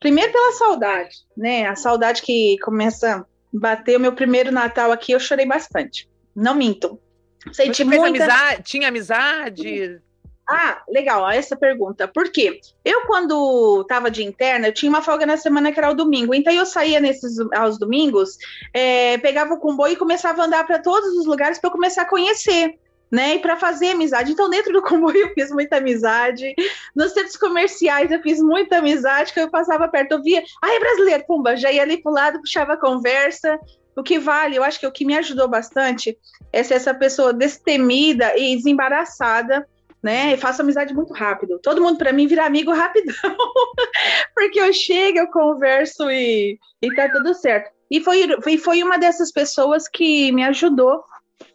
Primeiro 0.00 0.32
pela 0.32 0.52
saudade, 0.52 1.14
né? 1.36 1.66
A 1.66 1.76
saudade 1.76 2.20
que 2.20 2.58
começa 2.58 3.18
a 3.18 3.24
bater. 3.52 3.96
O 3.96 4.00
meu 4.00 4.12
primeiro 4.12 4.50
Natal 4.50 4.90
aqui, 4.90 5.12
eu 5.12 5.20
chorei 5.20 5.46
bastante. 5.46 6.08
Não 6.34 6.56
minto. 6.56 7.00
Senti 7.52 7.84
Você 7.84 7.84
muita... 7.84 8.24
amizade? 8.24 8.62
Tinha 8.64 8.88
amizade? 8.88 10.00
Ah, 10.48 10.82
legal, 10.88 11.28
essa 11.30 11.56
pergunta. 11.56 12.08
Por 12.08 12.30
quê? 12.30 12.60
Eu, 12.84 13.02
quando 13.06 13.82
estava 13.82 14.10
de 14.10 14.24
interna, 14.24 14.68
eu 14.68 14.74
tinha 14.74 14.88
uma 14.88 15.02
folga 15.02 15.24
na 15.24 15.36
semana 15.36 15.70
que 15.70 15.78
era 15.78 15.90
o 15.90 15.94
domingo. 15.94 16.34
Então, 16.34 16.52
eu 16.52 16.66
saía 16.66 17.00
nesses 17.00 17.36
aos 17.52 17.78
domingos, 17.78 18.36
é, 18.72 19.18
pegava 19.18 19.54
o 19.54 19.60
comboio 19.60 19.94
e 19.94 19.96
começava 19.96 20.42
a 20.42 20.46
andar 20.46 20.66
para 20.66 20.80
todos 20.80 21.16
os 21.16 21.26
lugares 21.26 21.58
para 21.58 21.68
eu 21.68 21.72
começar 21.72 22.02
a 22.02 22.08
conhecer. 22.08 22.78
Né, 23.10 23.36
e 23.36 23.38
para 23.38 23.56
fazer 23.56 23.90
amizade. 23.90 24.32
Então, 24.32 24.50
dentro 24.50 24.72
do 24.72 24.82
comboio, 24.82 25.16
eu 25.16 25.32
fiz 25.32 25.50
muita 25.52 25.76
amizade. 25.76 26.54
Nos 26.94 27.12
centros 27.12 27.36
comerciais, 27.36 28.10
eu 28.10 28.20
fiz 28.20 28.40
muita 28.40 28.78
amizade. 28.78 29.32
Que 29.32 29.40
eu 29.40 29.50
passava 29.50 29.86
perto, 29.86 30.12
eu 30.12 30.22
via, 30.22 30.42
ai, 30.60 30.76
é 30.76 30.80
brasileiro, 30.80 31.24
pumba, 31.24 31.56
já 31.56 31.70
ia 31.70 31.82
ali 31.82 32.02
pro 32.02 32.10
lado, 32.10 32.40
puxava 32.40 32.72
a 32.72 32.80
conversa. 32.80 33.58
O 33.96 34.02
que 34.02 34.18
vale, 34.18 34.56
eu 34.56 34.64
acho 34.64 34.80
que 34.80 34.86
o 34.86 34.92
que 34.92 35.04
me 35.04 35.16
ajudou 35.16 35.46
bastante 35.46 36.18
é 36.52 36.62
ser 36.64 36.74
essa 36.74 36.92
pessoa 36.92 37.32
destemida 37.32 38.36
e 38.36 38.56
desembaraçada 38.56 39.66
né? 40.06 40.34
Eu 40.34 40.38
faço 40.38 40.62
amizade 40.62 40.94
muito 40.94 41.12
rápido. 41.12 41.58
Todo 41.60 41.82
mundo 41.82 41.98
para 41.98 42.12
mim 42.12 42.28
vira 42.28 42.46
amigo 42.46 42.72
rapidão. 42.72 43.14
Porque 44.34 44.60
eu 44.60 44.72
chego, 44.72 45.18
eu 45.18 45.26
converso 45.26 46.08
e, 46.08 46.58
e 46.80 46.94
tá 46.94 47.10
tudo 47.10 47.34
certo. 47.34 47.72
E 47.90 48.00
foi, 48.00 48.40
foi, 48.40 48.56
foi 48.56 48.82
uma 48.84 48.98
dessas 48.98 49.32
pessoas 49.32 49.88
que 49.88 50.30
me 50.30 50.44
ajudou 50.44 51.02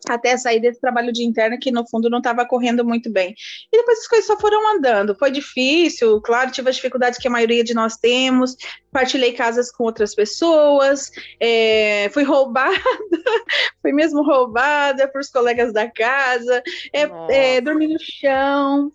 até 0.07 0.35
sair 0.37 0.59
desse 0.59 0.79
trabalho 0.79 1.11
de 1.11 1.23
interna 1.23 1.57
que 1.59 1.71
no 1.71 1.87
fundo 1.87 2.09
não 2.09 2.17
estava 2.17 2.45
correndo 2.45 2.83
muito 2.83 3.11
bem. 3.11 3.35
E 3.71 3.77
depois 3.77 3.99
as 3.99 4.07
coisas 4.07 4.27
só 4.27 4.39
foram 4.39 4.75
andando. 4.75 5.15
Foi 5.15 5.31
difícil, 5.31 6.19
claro, 6.21 6.51
tive 6.51 6.69
as 6.69 6.75
dificuldades 6.75 7.19
que 7.19 7.27
a 7.27 7.31
maioria 7.31 7.63
de 7.63 7.73
nós 7.73 7.97
temos. 7.97 8.55
Partilhei 8.91 9.33
casas 9.33 9.71
com 9.71 9.83
outras 9.83 10.13
pessoas, 10.15 11.11
é, 11.39 12.09
fui 12.13 12.23
roubada, 12.23 12.75
fui 13.81 13.93
mesmo 13.93 14.23
roubada 14.23 15.07
por 15.07 15.21
os 15.21 15.29
colegas 15.29 15.71
da 15.71 15.89
casa, 15.89 16.61
é, 16.93 17.09
é, 17.29 17.61
dormi 17.61 17.87
no 17.87 17.99
chão. 17.99 18.91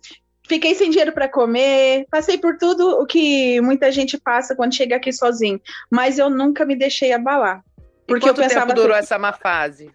Fiquei 0.47 0.75
sem 0.75 0.89
dinheiro 0.89 1.11
para 1.11 1.27
comer, 1.27 2.05
passei 2.09 2.37
por 2.37 2.57
tudo 2.57 3.01
o 3.01 3.05
que 3.05 3.59
muita 3.59 3.91
gente 3.91 4.17
passa 4.17 4.55
quando 4.55 4.73
chega 4.73 4.95
aqui 4.95 5.11
sozinho, 5.11 5.59
mas 5.91 6.17
eu 6.17 6.29
nunca 6.29 6.65
me 6.65 6.73
deixei 6.73 7.11
abalar. 7.11 7.61
Porque 8.07 8.25
e 8.25 8.29
quanto 8.29 8.41
eu 8.41 8.47
pensava 8.47 8.67
tempo 8.67 8.79
durou 8.79 8.95
assim, 8.95 9.03
essa 9.03 9.19
má 9.19 9.33
fase? 9.33 9.91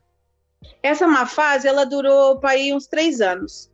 Essa 0.83 1.07
má 1.07 1.27
fase, 1.27 1.68
ela 1.68 1.85
durou 1.85 2.38
para 2.38 2.59
uns 2.75 2.87
três 2.87 3.20
anos. 3.20 3.70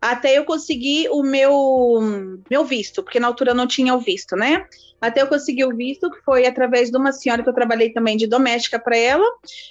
Até 0.00 0.38
eu 0.38 0.44
conseguir 0.44 1.08
o 1.10 1.22
meu, 1.22 2.00
meu 2.48 2.64
visto, 2.64 3.02
porque 3.02 3.18
na 3.18 3.26
altura 3.26 3.50
eu 3.50 3.54
não 3.54 3.66
tinha 3.66 3.94
o 3.94 3.98
visto, 3.98 4.36
né? 4.36 4.64
Até 5.00 5.22
eu 5.22 5.26
conseguir 5.26 5.64
o 5.64 5.76
visto, 5.76 6.10
que 6.10 6.20
foi 6.22 6.46
através 6.46 6.90
de 6.90 6.96
uma 6.96 7.12
senhora 7.12 7.42
que 7.42 7.48
eu 7.48 7.54
trabalhei 7.54 7.92
também 7.92 8.16
de 8.16 8.26
doméstica 8.26 8.78
para 8.78 8.96
ela, 8.96 9.24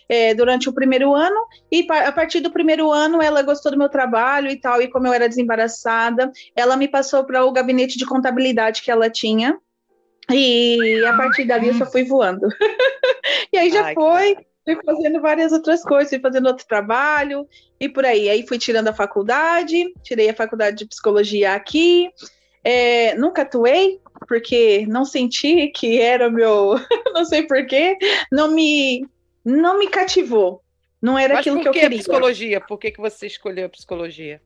é, 0.10 0.33
durante 0.33 0.67
o 0.67 0.73
primeiro 0.73 1.13
ano. 1.13 1.38
E 1.71 1.86
a 1.89 2.12
partir 2.12 2.41
do 2.41 2.51
primeiro 2.51 2.91
ano, 2.91 3.21
ela 3.21 3.41
gostou 3.41 3.71
do 3.71 3.77
meu 3.77 3.89
trabalho 3.89 4.49
e 4.49 4.57
tal. 4.57 4.81
E 4.81 4.89
como 4.89 5.07
eu 5.07 5.13
era 5.13 5.29
desembaraçada, 5.29 6.31
ela 6.55 6.75
me 6.75 6.88
passou 6.89 7.23
para 7.23 7.45
o 7.45 7.51
gabinete 7.51 7.97
de 7.97 8.05
contabilidade 8.05 8.81
que 8.81 8.91
ela 8.91 9.10
tinha. 9.10 9.57
E 10.29 11.05
a 11.05 11.15
partir 11.15 11.45
dali 11.45 11.69
eu 11.69 11.73
só 11.73 11.86
fui 11.86 12.03
voando. 12.03 12.47
e 13.51 13.57
aí 13.57 13.69
já 13.69 13.86
Ai, 13.86 13.93
foi. 13.93 14.38
Fui 14.67 14.77
fazendo 14.86 15.21
várias 15.21 15.53
outras 15.53 15.82
coisas, 15.82 16.10
fui 16.10 16.19
fazendo 16.19 16.47
outro 16.47 16.67
trabalho 16.67 17.47
e 17.80 17.88
por 17.88 18.06
aí. 18.06 18.27
Aí 18.27 18.45
fui 18.45 18.58
tirando 18.58 18.89
a 18.89 18.93
faculdade, 18.93 19.93
tirei 20.03 20.30
a 20.30 20.36
faculdade 20.36 20.80
de 20.80 20.86
psicologia 20.86 21.53
aqui. 21.53 22.10
É, 22.65 23.15
nunca 23.15 23.43
atuei, 23.43 24.01
porque 24.27 24.86
não 24.89 25.06
senti 25.06 25.67
que 25.69 26.01
era 26.01 26.27
o 26.27 26.32
meu. 26.32 26.75
não 27.13 27.23
sei 27.23 27.43
porquê, 27.43 27.97
não 28.30 28.51
me, 28.51 29.08
não 29.45 29.80
me 29.80 29.88
cativou. 29.88 30.62
Não 31.01 31.17
era 31.17 31.36
Mas 31.36 31.47
aquilo 31.47 31.62
que 31.62 31.69
eu 31.69 31.71
queria. 31.71 31.99
psicologia? 31.99 32.60
Por 32.60 32.77
que, 32.77 32.91
que 32.91 32.99
você 32.99 33.25
escolheu 33.25 33.67
a 33.67 33.69
psicologia? 33.69 34.41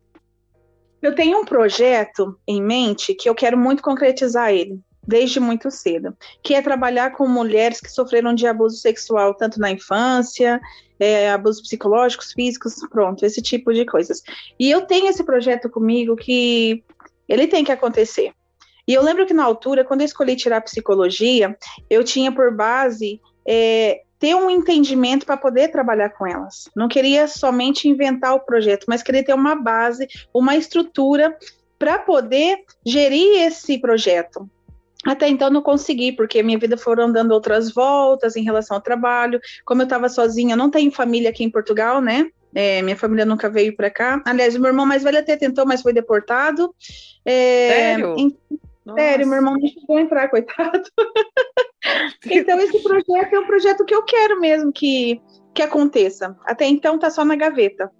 Eu 1.02 1.16
tenho 1.16 1.40
um 1.40 1.46
projeto 1.46 2.40
em 2.48 2.62
mente 2.62 3.16
que 3.16 3.28
eu 3.28 3.34
quero 3.34 3.58
muito 3.58 3.82
concretizar 3.82 4.52
ele 4.52 4.80
desde 5.06 5.40
muito 5.40 5.72
cedo, 5.72 6.16
que 6.44 6.54
é 6.54 6.62
trabalhar 6.62 7.12
com 7.12 7.28
mulheres 7.28 7.80
que 7.80 7.92
sofreram 7.92 8.34
de 8.34 8.46
abuso 8.46 8.78
sexual 8.78 9.34
tanto 9.34 9.60
na 9.60 9.72
infância, 9.72 10.60
é, 11.00 11.32
abusos 11.32 11.64
psicológicos, 11.64 12.32
físicos, 12.32 12.76
pronto, 12.90 13.26
esse 13.26 13.42
tipo 13.42 13.74
de 13.74 13.86
coisas. 13.86 14.22
E 14.60 14.70
eu 14.70 14.82
tenho 14.82 15.08
esse 15.08 15.24
projeto 15.24 15.70
comigo 15.70 16.16
que 16.16 16.84
ele 17.28 17.48
tem 17.48 17.64
que 17.64 17.72
acontecer. 17.72 18.34
E 18.88 18.94
eu 18.94 19.04
lembro 19.04 19.26
que 19.26 19.34
na 19.34 19.44
altura, 19.44 19.84
quando 19.84 20.02
eu 20.02 20.06
escolhi 20.06 20.36
tirar 20.36 20.62
psicologia, 20.62 21.58
eu 21.90 22.04
tinha 22.04 22.32
por 22.32 22.54
base 22.56 23.20
é, 23.48 24.02
ter 24.20 24.36
um 24.36 24.50
entendimento 24.50 25.26
para 25.26 25.38
poder 25.38 25.70
trabalhar 25.70 26.10
com 26.12 26.28
elas. 26.28 26.70
Não 26.76 26.88
queria 26.88 27.28
somente 27.28 27.88
inventar 27.88 28.36
o 28.36 28.40
projeto, 28.40 28.86
mas 28.88 29.02
queria 29.02 29.24
ter 29.24 29.34
uma 29.34 29.56
base, 29.56 30.08
uma 30.34 30.56
estrutura 30.56 31.36
para 31.80 31.98
poder 31.98 32.64
gerir 32.86 33.42
esse 33.42 33.80
projeto. 33.80 34.48
Até 35.06 35.28
então 35.28 35.50
não 35.50 35.62
consegui, 35.62 36.12
porque 36.12 36.44
minha 36.44 36.60
vida 36.60 36.78
foram 36.78 37.12
dando 37.12 37.32
outras 37.32 37.72
voltas 37.72 38.36
em 38.36 38.44
relação 38.44 38.78
ao 38.78 38.82
trabalho. 38.82 39.40
Como 39.66 39.82
eu 39.82 39.86
estava 39.86 40.08
sozinha, 40.08 40.56
não 40.56 40.70
tenho 40.70 40.92
família 40.92 41.30
aqui 41.30 41.44
em 41.44 41.50
Portugal, 41.50 42.02
né? 42.02 42.30
É, 42.54 42.82
minha 42.82 42.96
família 42.96 43.26
nunca 43.26 43.50
veio 43.50 43.76
para 43.76 43.90
cá. 43.90 44.22
Aliás, 44.26 44.56
meu 44.56 44.68
irmão 44.70 44.86
mais 44.86 45.04
velho 45.04 45.20
até 45.20 45.36
tentou, 45.36 45.66
mas 45.66 45.82
foi 45.82 45.94
deportado. 45.94 46.74
É, 47.26 47.70
Sério? 47.70 48.16
Em, 48.18 48.38
sério, 48.96 49.28
meu 49.28 49.38
irmão 49.38 49.56
não 49.56 49.68
chegou 49.68 49.98
a 49.98 50.02
entrar, 50.02 50.30
coitado. 50.30 50.84
então, 52.26 52.60
esse 52.60 52.84
projeto 52.84 53.34
é 53.34 53.40
um 53.40 53.48
projeto 53.48 53.86
que 53.86 53.96
eu 53.96 54.04
quero 54.04 54.40
mesmo 54.40 54.72
que, 54.72 55.20
que 55.54 55.64
aconteça. 55.64 56.38
Até 56.46 56.68
então 56.68 57.00
tá 57.00 57.10
só 57.10 57.26
na 57.26 57.36
gaveta 57.36 57.92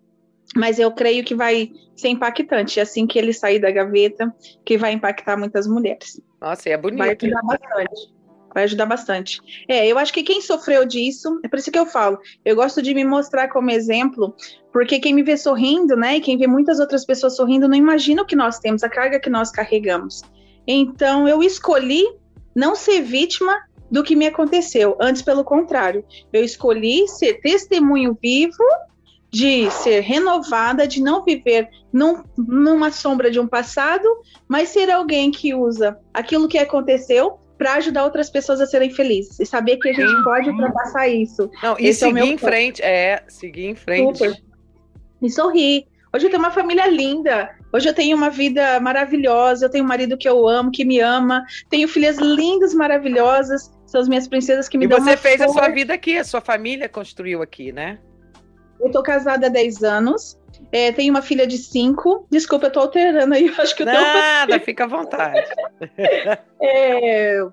mas 0.56 0.80
eu 0.80 0.92
creio 0.92 1.24
que 1.24 1.36
vai 1.36 1.72
ser 1.96 2.10
impactante 2.10 2.80
assim 2.80 3.08
que 3.08 3.18
ele 3.18 3.34
sair 3.34 3.60
da 3.60 3.72
gaveta, 3.72 4.34
que 4.66 4.78
vai 4.78 4.92
impactar 4.92 5.38
muitas 5.38 5.68
mulheres. 5.68 6.22
Nossa, 6.40 6.70
é 6.70 6.78
bonito. 6.78 7.00
Vai 7.00 7.16
ajudar 7.16 7.42
bastante. 7.44 8.14
Vai 8.54 8.64
ajudar 8.64 8.86
bastante. 8.86 9.42
É, 9.68 9.88
eu 9.88 9.98
acho 9.98 10.12
que 10.12 10.24
quem 10.24 10.42
sofreu 10.42 10.86
disso, 10.86 11.40
é 11.44 11.48
por 11.48 11.58
isso 11.58 11.72
que 11.72 11.80
eu 11.80 11.86
falo, 11.86 12.20
eu 12.44 12.56
gosto 12.56 12.82
de 12.82 12.94
me 12.94 13.06
mostrar 13.06 13.48
como 13.48 13.72
exemplo, 13.72 14.36
porque 14.74 15.00
quem 15.00 15.14
me 15.14 15.24
vê 15.24 15.38
sorrindo, 15.38 15.96
né, 15.96 16.18
e 16.18 16.22
quem 16.22 16.38
vê 16.38 16.48
muitas 16.48 16.80
outras 16.80 17.06
pessoas 17.06 17.36
sorrindo, 17.38 17.70
não 17.70 17.76
imagina 17.76 18.22
o 18.22 18.26
que 18.26 18.36
nós 18.36 18.60
temos, 18.60 18.84
a 18.84 18.90
carga 18.90 19.22
que 19.22 19.30
nós 19.30 19.52
carregamos. 19.52 20.22
Então, 20.68 21.28
eu 21.30 21.42
escolhi 21.42 22.04
não 22.54 22.76
ser 22.76 23.02
vítima 23.02 23.58
do 23.90 24.04
que 24.04 24.16
me 24.16 24.28
aconteceu, 24.28 24.98
antes 25.00 25.22
pelo 25.22 25.44
contrário, 25.44 26.04
eu 26.32 26.44
escolhi 26.44 27.08
ser 27.08 27.42
testemunho 27.42 28.18
vivo 28.22 28.64
de 29.32 29.72
ser 29.72 30.02
renovada, 30.02 30.86
de 30.86 31.02
não 31.02 31.24
viver 31.24 31.70
num, 31.92 32.22
numa 32.38 32.92
sombra 32.92 33.32
de 33.32 33.40
um 33.40 33.48
passado, 33.48 34.06
mas 34.48 34.70
ser 34.70 34.92
alguém 34.92 35.32
que 35.32 35.54
usa 35.54 35.98
aquilo 36.14 36.50
que 36.50 36.58
aconteceu 36.58 37.40
para 37.58 37.76
ajudar 37.76 38.04
outras 38.04 38.30
pessoas 38.30 38.60
a 38.60 38.66
serem 38.66 38.90
felizes 38.90 39.40
e 39.40 39.46
saber 39.46 39.78
que 39.78 39.88
a 39.88 39.94
gente 39.94 40.12
uhum. 40.12 40.24
pode 40.24 40.50
ultrapassar 40.50 41.08
isso. 41.08 41.50
Não, 41.64 41.78
e 41.80 41.88
Esse 41.88 42.04
é 42.04 42.08
seguir 42.08 42.20
é 42.20 42.26
em 42.26 42.38
frente, 42.38 42.82
é, 42.82 43.24
seguir 43.28 43.68
em 43.68 43.76
frente. 43.76 44.18
Super. 44.18 44.44
E 45.22 45.30
sorrir. 45.30 45.86
Hoje 46.14 46.26
eu 46.26 46.30
tenho 46.30 46.42
uma 46.42 46.52
família 46.52 46.88
linda. 46.88 47.56
Hoje 47.72 47.88
eu 47.88 47.94
tenho 47.94 48.18
uma 48.18 48.30
vida 48.30 48.80
maravilhosa. 48.80 49.68
Eu 49.68 49.70
tenho 49.70 49.86
um 49.86 49.88
marido 49.88 50.18
que 50.18 50.28
eu 50.28 50.48
amo, 50.48 50.72
que 50.72 50.84
me 50.84 51.00
ama. 51.00 51.46
Tenho 51.70 51.88
filhas 51.88 52.18
lindas, 52.18 52.74
maravilhosas. 52.74 53.72
São 53.86 54.02
as 54.02 54.10
minhas 54.10 54.28
princesas 54.28 54.68
que 54.68 54.78
me 54.78 54.86
e 54.86 54.88
dão 54.88 54.98
E 54.98 55.02
você 55.02 55.16
fez 55.16 55.40
a 55.40 55.48
sua 55.48 55.70
vida 55.70 55.94
aqui, 55.94 56.18
a 56.18 56.24
sua 56.24 56.42
família 56.42 56.90
construiu 56.90 57.42
aqui, 57.44 57.72
né? 57.72 58.00
Eu 58.82 58.92
tô 58.92 59.04
casada 59.04 59.48
há 59.48 59.50
10 59.50 59.84
anos. 59.84 60.38
É, 60.72 60.92
tenho 60.92 61.14
uma 61.14 61.22
filha 61.22 61.46
de 61.46 61.58
5. 61.58 62.28
Desculpa, 62.30 62.68
eu 62.68 62.72
tô 62.72 62.80
alterando 62.82 63.34
aí. 63.34 63.48
Acho 63.58 63.76
que 63.76 63.84
eu 63.84 63.88
tô... 63.88 63.94
Nada, 63.94 64.60
fica 64.60 64.86
à 64.86 64.88
vontade. 64.88 65.48
é, 66.62 67.46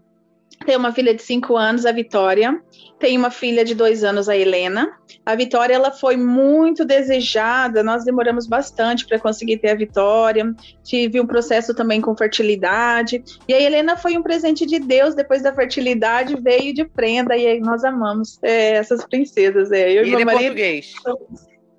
tenho 0.65 0.79
uma 0.79 0.93
filha 0.93 1.15
de 1.15 1.23
5 1.23 1.57
anos, 1.57 1.87
a 1.87 1.93
Vitória. 1.93 2.61
Tenho 2.99 3.19
uma 3.19 3.31
filha 3.31 3.65
de 3.65 3.75
2 3.75 4.05
anos, 4.05 4.29
a 4.29 4.37
Helena. 4.37 4.93
A 5.25 5.35
Vitória 5.35 5.75
ela 5.75 5.91
foi 5.91 6.17
muito 6.17 6.85
desejada. 6.85 7.83
Nós 7.83 8.05
demoramos 8.05 8.47
bastante 8.47 9.07
para 9.07 9.19
conseguir 9.19 9.59
ter 9.59 9.71
a 9.71 9.75
Vitória. 9.75 10.55
Tive 10.83 11.21
um 11.21 11.27
processo 11.27 11.75
também 11.75 12.01
com 12.01 12.17
fertilidade. 12.17 13.23
E 13.47 13.55
a 13.55 13.61
Helena 13.61 13.97
foi 13.97 14.17
um 14.17 14.23
presente 14.23 14.67
de 14.67 14.79
Deus. 14.79 15.15
Depois 15.15 15.43
da 15.43 15.55
fertilidade 15.55 16.37
veio 16.41 16.75
de 16.75 16.85
prenda 16.85 17.37
e 17.37 17.47
aí 17.47 17.61
nós 17.61 17.85
amamos 17.85 18.39
é, 18.43 18.73
essas 18.73 19.05
princesas. 19.07 19.71
É. 19.71 19.91
Eu 19.93 20.05
e, 20.05 20.09
e 20.09 20.11
meu 20.11 20.21
é 20.21 20.25
marido. 20.25 20.43
português. 20.43 20.93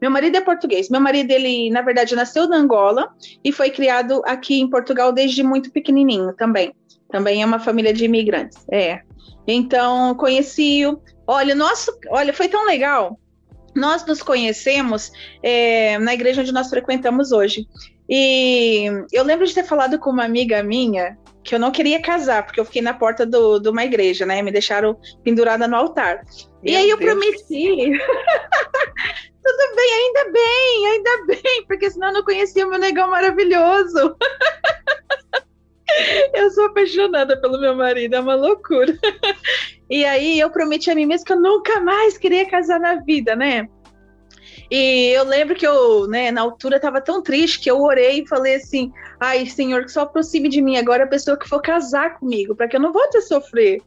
Meu 0.01 0.09
marido 0.09 0.37
é 0.37 0.41
português. 0.41 0.89
Meu 0.89 1.01
marido, 1.01 1.29
ele, 1.31 1.69
na 1.69 1.81
verdade, 1.81 2.15
nasceu 2.15 2.47
na 2.47 2.55
Angola 2.55 3.13
e 3.43 3.51
foi 3.51 3.69
criado 3.69 4.21
aqui 4.25 4.59
em 4.59 4.69
Portugal 4.69 5.11
desde 5.11 5.43
muito 5.43 5.71
pequenininho 5.71 6.33
também. 6.33 6.73
Também 7.09 7.41
é 7.41 7.45
uma 7.45 7.59
família 7.59 7.93
de 7.93 8.05
imigrantes. 8.05 8.57
É. 8.71 9.01
Então, 9.47 10.15
conheci-o. 10.15 11.01
Olha, 11.25 11.55
nosso, 11.55 11.91
olha, 12.09 12.33
foi 12.33 12.47
tão 12.47 12.65
legal. 12.65 13.19
Nós 13.75 14.05
nos 14.05 14.21
conhecemos 14.21 15.11
é, 15.43 15.97
na 15.99 16.13
igreja 16.13 16.41
onde 16.41 16.51
nós 16.51 16.69
frequentamos 16.69 17.31
hoje. 17.31 17.67
E 18.07 18.85
eu 19.11 19.23
lembro 19.23 19.45
de 19.45 19.53
ter 19.53 19.63
falado 19.63 19.99
com 19.99 20.09
uma 20.09 20.23
amiga 20.23 20.63
minha 20.63 21.17
que 21.43 21.55
eu 21.55 21.59
não 21.59 21.71
queria 21.71 22.01
casar, 22.01 22.45
porque 22.45 22.59
eu 22.59 22.65
fiquei 22.65 22.81
na 22.81 22.93
porta 22.93 23.25
do, 23.25 23.59
de 23.59 23.69
uma 23.69 23.83
igreja, 23.83 24.25
né? 24.25 24.41
Me 24.41 24.51
deixaram 24.51 24.97
pendurada 25.23 25.67
no 25.67 25.75
altar. 25.75 26.23
Meu 26.63 26.73
e 26.73 26.75
aí 26.75 26.89
eu 26.89 26.97
Deus. 26.97 27.11
prometi. 27.11 27.91
Tudo 29.41 29.75
bem, 29.75 29.93
ainda 29.93 30.31
bem, 30.31 30.87
ainda 30.87 31.25
bem, 31.25 31.65
porque 31.67 31.89
senão 31.89 32.09
eu 32.09 32.13
não 32.15 32.23
conhecia 32.23 32.67
o 32.67 32.69
meu 32.69 32.77
negão 32.77 33.09
maravilhoso. 33.09 34.15
Eu 36.33 36.49
sou 36.51 36.65
apaixonada 36.65 37.39
pelo 37.39 37.59
meu 37.59 37.75
marido, 37.75 38.15
é 38.15 38.19
uma 38.19 38.35
loucura. 38.35 38.97
E 39.89 40.05
aí 40.05 40.39
eu 40.39 40.51
prometi 40.51 40.91
a 40.91 40.95
mim 40.95 41.07
mesma 41.07 41.25
que 41.25 41.33
eu 41.33 41.41
nunca 41.41 41.79
mais 41.79 42.17
queria 42.17 42.47
casar 42.47 42.79
na 42.79 42.95
vida, 42.97 43.35
né? 43.35 43.67
E 44.69 45.09
eu 45.15 45.23
lembro 45.23 45.55
que 45.55 45.65
eu, 45.65 46.07
né, 46.07 46.29
na 46.29 46.41
altura 46.41 46.75
estava 46.75 47.01
tão 47.01 47.23
triste 47.23 47.59
que 47.59 47.71
eu 47.71 47.81
orei 47.81 48.21
e 48.21 48.27
falei 48.27 48.55
assim: 48.55 48.91
"Ai, 49.19 49.47
Senhor, 49.47 49.83
que 49.83 49.91
só 49.91 50.01
aproxime 50.01 50.47
de 50.47 50.61
mim 50.61 50.77
agora 50.77 51.05
a 51.05 51.07
pessoa 51.07 51.37
que 51.37 51.49
for 51.49 51.59
casar 51.59 52.19
comigo, 52.19 52.55
para 52.55 52.67
que 52.67 52.75
eu 52.75 52.79
não 52.79 52.93
volte 52.93 53.17
a 53.17 53.21
sofrer". 53.21 53.81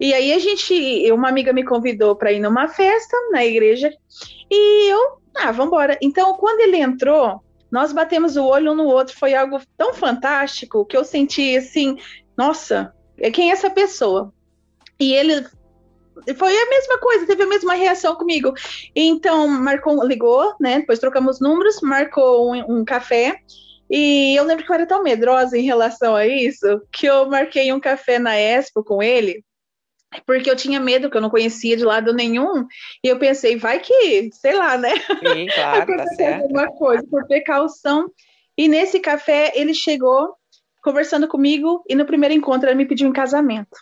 E 0.00 0.12
aí 0.12 0.32
a 0.32 0.38
gente, 0.38 1.12
uma 1.12 1.28
amiga 1.28 1.52
me 1.52 1.64
convidou 1.64 2.16
para 2.16 2.32
ir 2.32 2.40
numa 2.40 2.68
festa 2.68 3.16
na 3.30 3.44
igreja 3.44 3.92
e 4.50 4.90
eu, 4.90 5.18
ah, 5.36 5.52
vamos 5.52 5.66
embora. 5.66 5.98
Então, 6.00 6.34
quando 6.34 6.60
ele 6.60 6.78
entrou, 6.78 7.40
nós 7.70 7.92
batemos 7.92 8.36
o 8.36 8.44
olho 8.44 8.72
um 8.72 8.74
no 8.74 8.86
outro, 8.86 9.16
foi 9.16 9.34
algo 9.34 9.60
tão 9.76 9.92
fantástico 9.92 10.84
que 10.86 10.96
eu 10.96 11.04
senti 11.04 11.56
assim, 11.56 11.96
nossa, 12.36 12.94
é 13.18 13.30
quem 13.30 13.50
é 13.50 13.52
essa 13.52 13.70
pessoa? 13.70 14.32
E 14.98 15.12
ele 15.12 15.46
foi 16.36 16.56
a 16.56 16.68
mesma 16.68 16.98
coisa, 16.98 17.26
teve 17.26 17.42
a 17.42 17.48
mesma 17.48 17.74
reação 17.74 18.14
comigo. 18.16 18.52
Então, 18.94 19.46
marcou, 19.46 20.04
ligou, 20.04 20.54
né? 20.60 20.80
Depois 20.80 20.98
trocamos 20.98 21.40
números, 21.40 21.80
marcou 21.80 22.52
um, 22.52 22.78
um 22.78 22.84
café. 22.84 23.38
E 23.90 24.34
eu 24.36 24.44
lembro 24.44 24.64
que 24.64 24.70
eu 24.70 24.74
era 24.74 24.86
tão 24.86 25.02
medrosa 25.02 25.56
em 25.56 25.62
relação 25.62 26.14
a 26.14 26.26
isso 26.26 26.82
que 26.92 27.06
eu 27.06 27.28
marquei 27.28 27.72
um 27.72 27.80
café 27.80 28.18
na 28.18 28.36
Expo 28.36 28.84
com 28.84 29.02
ele 29.02 29.44
porque 30.26 30.50
eu 30.50 30.56
tinha 30.56 30.80
medo, 30.80 31.10
que 31.10 31.16
eu 31.16 31.20
não 31.20 31.30
conhecia 31.30 31.76
de 31.76 31.84
lado 31.84 32.12
nenhum, 32.12 32.66
e 33.04 33.08
eu 33.08 33.18
pensei, 33.18 33.56
vai 33.56 33.78
que, 33.78 34.30
sei 34.32 34.54
lá, 34.54 34.78
né? 34.78 34.94
Sim, 34.96 35.46
claro, 35.54 35.96
tá 35.96 36.06
certo. 36.08 36.42
alguma 36.42 36.66
coisa, 36.68 37.04
por 37.10 37.26
precaução. 37.26 38.10
E 38.56 38.68
nesse 38.68 38.98
café, 39.00 39.52
ele 39.54 39.74
chegou 39.74 40.34
conversando 40.82 41.28
comigo, 41.28 41.84
e 41.88 41.94
no 41.94 42.06
primeiro 42.06 42.34
encontro 42.34 42.68
ele 42.68 42.76
me 42.76 42.86
pediu 42.86 43.08
em 43.08 43.12
casamento. 43.12 43.76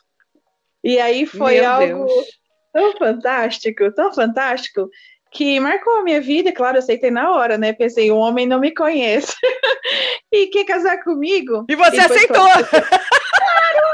E 0.82 0.98
aí 0.98 1.26
foi 1.26 1.60
Meu 1.60 1.70
algo 1.70 2.06
Deus. 2.06 2.26
tão 2.72 2.96
fantástico, 2.96 3.92
tão 3.92 4.12
fantástico, 4.12 4.88
que 5.30 5.60
marcou 5.60 5.98
a 5.98 6.02
minha 6.02 6.20
vida, 6.20 6.52
claro, 6.52 6.78
aceitei 6.78 7.10
na 7.10 7.30
hora, 7.30 7.58
né? 7.58 7.72
Pensei, 7.72 8.10
o 8.10 8.16
homem 8.16 8.46
não 8.46 8.58
me 8.58 8.74
conhece 8.74 9.34
e 10.32 10.46
quer 10.48 10.64
casar 10.64 11.02
comigo. 11.02 11.66
E 11.68 11.76
você 11.76 12.00
aceitou! 12.00 12.46
Claro! 12.46 13.86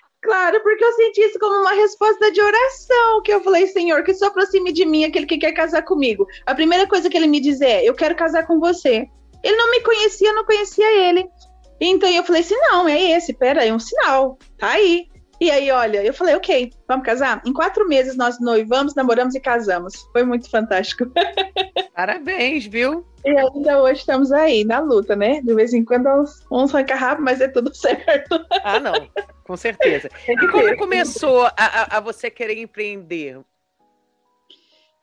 Claro, 0.28 0.60
porque 0.62 0.84
eu 0.84 0.92
senti 0.92 1.22
isso 1.22 1.38
como 1.38 1.58
uma 1.58 1.72
resposta 1.72 2.30
de 2.30 2.38
oração, 2.38 3.22
que 3.22 3.32
eu 3.32 3.42
falei, 3.42 3.66
Senhor, 3.66 4.04
que 4.04 4.12
se 4.12 4.22
aproxime 4.22 4.70
de 4.72 4.84
mim 4.84 5.04
aquele 5.04 5.24
que 5.24 5.38
quer 5.38 5.52
casar 5.52 5.80
comigo. 5.80 6.26
A 6.44 6.54
primeira 6.54 6.86
coisa 6.86 7.08
que 7.08 7.16
ele 7.16 7.26
me 7.26 7.40
diz 7.40 7.62
é, 7.62 7.82
eu 7.82 7.94
quero 7.94 8.14
casar 8.14 8.46
com 8.46 8.60
você. 8.60 9.08
Ele 9.42 9.56
não 9.56 9.70
me 9.70 9.80
conhecia, 9.80 10.28
eu 10.28 10.34
não 10.34 10.44
conhecia 10.44 11.08
ele. 11.08 11.26
Então 11.80 12.10
eu 12.10 12.22
falei 12.22 12.42
assim, 12.42 12.56
não, 12.56 12.86
é 12.86 13.12
esse, 13.12 13.32
pera, 13.32 13.64
é 13.64 13.72
um 13.72 13.78
sinal, 13.78 14.38
tá 14.58 14.72
aí. 14.72 15.06
E 15.40 15.50
aí, 15.50 15.70
olha, 15.70 16.04
eu 16.04 16.12
falei, 16.12 16.34
ok, 16.34 16.72
vamos 16.86 17.06
casar? 17.06 17.40
Em 17.46 17.52
quatro 17.52 17.86
meses 17.86 18.16
nós 18.16 18.40
noivamos, 18.40 18.94
namoramos 18.94 19.36
e 19.36 19.40
casamos. 19.40 19.94
Foi 20.12 20.24
muito 20.24 20.50
fantástico. 20.50 21.04
Parabéns, 21.94 22.66
viu? 22.66 23.06
E 23.24 23.30
ainda 23.30 23.82
hoje 23.82 24.00
estamos 24.00 24.32
aí, 24.32 24.64
na 24.64 24.80
luta, 24.80 25.14
né? 25.14 25.40
De 25.40 25.54
vez 25.54 25.72
em 25.72 25.84
quando 25.84 26.08
uns 26.50 26.74
arranca 26.74 26.96
rápido, 26.96 27.24
mas 27.24 27.40
é 27.40 27.48
tudo 27.48 27.72
certo. 27.74 28.44
Ah, 28.64 28.80
não, 28.80 28.94
com 29.44 29.56
certeza. 29.56 30.08
E 30.28 30.48
como 30.48 30.76
começou 30.76 31.46
a, 31.46 31.54
a, 31.56 31.96
a 31.98 32.00
você 32.00 32.30
querer 32.30 32.58
empreender? 32.58 33.40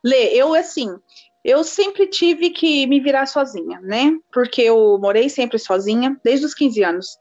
Lê, 0.04 0.34
eu 0.34 0.54
assim, 0.54 0.96
eu 1.44 1.64
sempre 1.64 2.08
tive 2.08 2.50
que 2.50 2.86
me 2.88 3.00
virar 3.00 3.26
sozinha, 3.26 3.80
né? 3.82 4.12
Porque 4.34 4.62
eu 4.62 4.98
morei 5.00 5.30
sempre 5.30 5.58
sozinha, 5.58 6.20
desde 6.24 6.46
os 6.46 6.54
15 6.54 6.84
anos. 6.84 7.18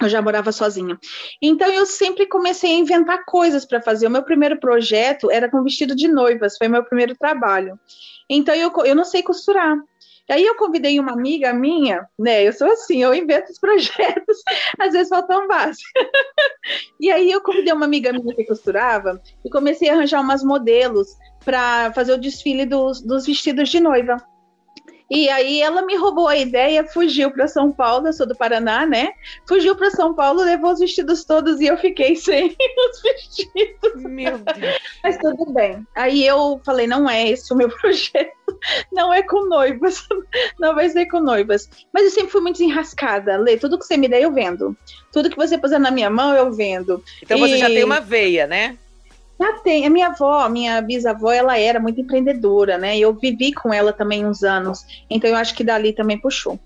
Eu 0.00 0.08
já 0.08 0.20
morava 0.20 0.50
sozinha. 0.50 0.98
Então 1.40 1.68
eu 1.68 1.86
sempre 1.86 2.26
comecei 2.26 2.72
a 2.72 2.78
inventar 2.78 3.24
coisas 3.24 3.64
para 3.64 3.80
fazer. 3.80 4.06
O 4.06 4.10
meu 4.10 4.24
primeiro 4.24 4.58
projeto 4.58 5.30
era 5.30 5.48
com 5.48 5.62
vestido 5.62 5.94
de 5.94 6.08
noivas, 6.08 6.56
foi 6.58 6.66
meu 6.66 6.84
primeiro 6.84 7.16
trabalho. 7.16 7.78
Então 8.28 8.54
eu, 8.54 8.72
eu 8.84 8.94
não 8.94 9.04
sei 9.04 9.22
costurar. 9.22 9.76
Aí 10.28 10.44
eu 10.44 10.56
convidei 10.56 10.98
uma 10.98 11.12
amiga 11.12 11.52
minha, 11.52 12.08
né? 12.18 12.42
Eu 12.42 12.52
sou 12.52 12.66
assim, 12.66 13.02
eu 13.02 13.14
invento 13.14 13.52
os 13.52 13.58
projetos, 13.60 14.38
às 14.78 14.92
vezes 14.92 15.08
faltam 15.08 15.46
base. 15.46 15.82
e 16.98 17.10
aí 17.10 17.30
eu 17.30 17.42
convidei 17.42 17.72
uma 17.72 17.84
amiga 17.84 18.12
minha 18.12 18.34
que 18.34 18.44
costurava 18.44 19.20
e 19.44 19.50
comecei 19.50 19.90
a 19.90 19.94
arranjar 19.94 20.22
umas 20.22 20.42
modelos 20.42 21.08
para 21.44 21.92
fazer 21.92 22.14
o 22.14 22.18
desfile 22.18 22.64
dos, 22.64 23.02
dos 23.02 23.26
vestidos 23.26 23.68
de 23.68 23.80
noiva. 23.80 24.16
E 25.14 25.28
aí 25.30 25.62
ela 25.62 25.82
me 25.82 25.94
roubou 25.94 26.26
a 26.26 26.36
ideia, 26.36 26.84
fugiu 26.84 27.30
para 27.30 27.46
São 27.46 27.70
Paulo, 27.70 28.08
eu 28.08 28.12
sou 28.12 28.26
do 28.26 28.34
Paraná, 28.34 28.84
né? 28.84 29.12
Fugiu 29.46 29.76
para 29.76 29.88
São 29.92 30.12
Paulo, 30.12 30.42
levou 30.42 30.72
os 30.72 30.80
vestidos 30.80 31.24
todos 31.24 31.60
e 31.60 31.66
eu 31.66 31.76
fiquei 31.76 32.16
sem 32.16 32.48
os 32.48 33.00
vestidos. 33.00 34.02
Meu 34.02 34.38
Deus. 34.38 34.80
Mas 35.04 35.16
tudo 35.18 35.52
bem. 35.52 35.86
Aí 35.94 36.26
eu 36.26 36.60
falei, 36.64 36.88
não 36.88 37.08
é 37.08 37.28
esse 37.28 37.52
o 37.52 37.56
meu 37.56 37.68
projeto, 37.78 38.58
não 38.92 39.14
é 39.14 39.22
com 39.22 39.46
noivas, 39.46 40.04
não 40.58 40.74
vai 40.74 40.88
ser 40.88 41.06
com 41.06 41.20
noivas. 41.20 41.70
Mas 41.92 42.06
eu 42.06 42.10
sempre 42.10 42.32
fui 42.32 42.40
muito 42.40 42.60
enrascada, 42.60 43.36
Lê, 43.36 43.56
tudo 43.56 43.78
que 43.78 43.86
você 43.86 43.96
me 43.96 44.08
der 44.08 44.22
eu 44.22 44.32
vendo. 44.32 44.76
Tudo 45.12 45.30
que 45.30 45.36
você 45.36 45.56
puser 45.56 45.78
na 45.78 45.92
minha 45.92 46.10
mão 46.10 46.34
eu 46.34 46.52
vendo. 46.52 47.00
Então 47.22 47.38
e... 47.38 47.40
você 47.40 47.58
já 47.58 47.68
tem 47.68 47.84
uma 47.84 48.00
veia, 48.00 48.48
né? 48.48 48.76
Já 49.40 49.52
tem. 49.58 49.86
A 49.86 49.90
minha 49.90 50.08
avó, 50.08 50.48
minha 50.48 50.80
bisavó, 50.80 51.32
ela 51.32 51.58
era 51.58 51.80
muito 51.80 52.00
empreendedora, 52.00 52.78
né? 52.78 52.96
Eu 52.98 53.14
vivi 53.14 53.52
com 53.52 53.72
ela 53.72 53.92
também 53.92 54.24
uns 54.24 54.42
anos. 54.42 54.84
Então 55.10 55.28
eu 55.28 55.36
acho 55.36 55.54
que 55.54 55.64
dali 55.64 55.92
também 55.92 56.20
puxou. 56.20 56.58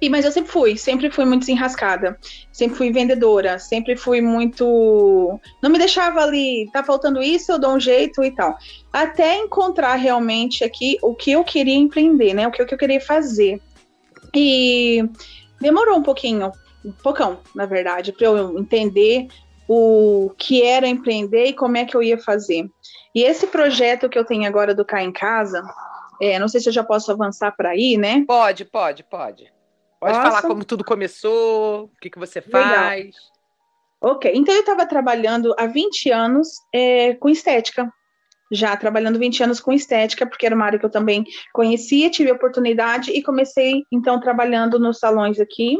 E, 0.00 0.08
mas 0.10 0.24
eu 0.24 0.32
sempre 0.32 0.50
fui, 0.50 0.76
sempre 0.76 1.10
fui 1.10 1.24
muito 1.24 1.40
desenrascada. 1.40 2.18
Sempre 2.52 2.76
fui 2.76 2.92
vendedora, 2.92 3.58
sempre 3.58 3.96
fui 3.96 4.20
muito. 4.20 5.40
Não 5.62 5.70
me 5.70 5.78
deixava 5.78 6.20
ali, 6.20 6.68
tá 6.72 6.82
faltando 6.82 7.22
isso, 7.22 7.52
eu 7.52 7.58
dou 7.58 7.74
um 7.74 7.80
jeito 7.80 8.22
e 8.22 8.30
tal. 8.30 8.56
Até 8.92 9.38
encontrar 9.38 9.94
realmente 9.94 10.64
aqui 10.64 10.98
o 11.02 11.14
que 11.14 11.32
eu 11.32 11.44
queria 11.44 11.76
empreender, 11.76 12.34
né? 12.34 12.46
O 12.46 12.50
que 12.50 12.62
eu 12.62 12.78
queria 12.78 13.00
fazer. 13.00 13.60
E 14.34 15.04
demorou 15.60 15.96
um 15.96 16.02
pouquinho, 16.02 16.50
um 16.84 16.92
pocão, 16.92 17.38
na 17.54 17.64
verdade, 17.64 18.12
para 18.12 18.26
eu 18.26 18.58
entender 18.58 19.28
o 19.68 20.30
que 20.36 20.62
era 20.62 20.86
empreender 20.86 21.46
e 21.46 21.52
como 21.52 21.76
é 21.76 21.84
que 21.84 21.96
eu 21.96 22.02
ia 22.02 22.18
fazer. 22.18 22.68
E 23.14 23.22
esse 23.22 23.46
projeto 23.46 24.08
que 24.08 24.18
eu 24.18 24.24
tenho 24.24 24.46
agora 24.46 24.74
do 24.74 24.84
Cá 24.84 25.02
em 25.02 25.12
Casa, 25.12 25.62
é, 26.20 26.38
não 26.38 26.48
sei 26.48 26.60
se 26.60 26.68
eu 26.68 26.72
já 26.72 26.84
posso 26.84 27.10
avançar 27.10 27.52
para 27.56 27.70
aí, 27.70 27.96
né? 27.96 28.24
Pode, 28.26 28.64
pode, 28.64 29.04
pode. 29.04 29.52
Pode 30.00 30.16
Nossa. 30.18 30.28
falar 30.28 30.42
como 30.42 30.64
tudo 30.64 30.84
começou, 30.84 31.84
o 31.84 31.90
que, 32.00 32.10
que 32.10 32.18
você 32.18 32.42
faz. 32.42 32.98
Legal. 32.98 33.10
Ok, 34.02 34.30
então 34.34 34.54
eu 34.54 34.60
estava 34.60 34.84
trabalhando 34.84 35.54
há 35.58 35.66
20 35.66 36.10
anos 36.10 36.48
é, 36.74 37.14
com 37.14 37.28
estética. 37.28 37.90
Já 38.52 38.76
trabalhando 38.76 39.18
20 39.18 39.42
anos 39.42 39.60
com 39.60 39.72
estética, 39.72 40.26
porque 40.26 40.44
era 40.44 40.54
uma 40.54 40.66
área 40.66 40.78
que 40.78 40.84
eu 40.84 40.90
também 40.90 41.24
conhecia, 41.54 42.10
tive 42.10 42.30
oportunidade 42.30 43.10
e 43.10 43.22
comecei 43.22 43.82
então 43.90 44.20
trabalhando 44.20 44.78
nos 44.78 44.98
salões 44.98 45.40
aqui. 45.40 45.78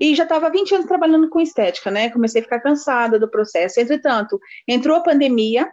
E 0.00 0.14
já 0.14 0.22
estava 0.22 0.50
20 0.50 0.74
anos 0.74 0.86
trabalhando 0.86 1.28
com 1.28 1.40
estética, 1.40 1.90
né? 1.90 2.10
Comecei 2.10 2.40
a 2.40 2.44
ficar 2.44 2.60
cansada 2.60 3.18
do 3.18 3.28
processo. 3.28 3.80
Entretanto, 3.80 4.38
entrou 4.66 4.96
a 4.96 5.02
pandemia 5.02 5.68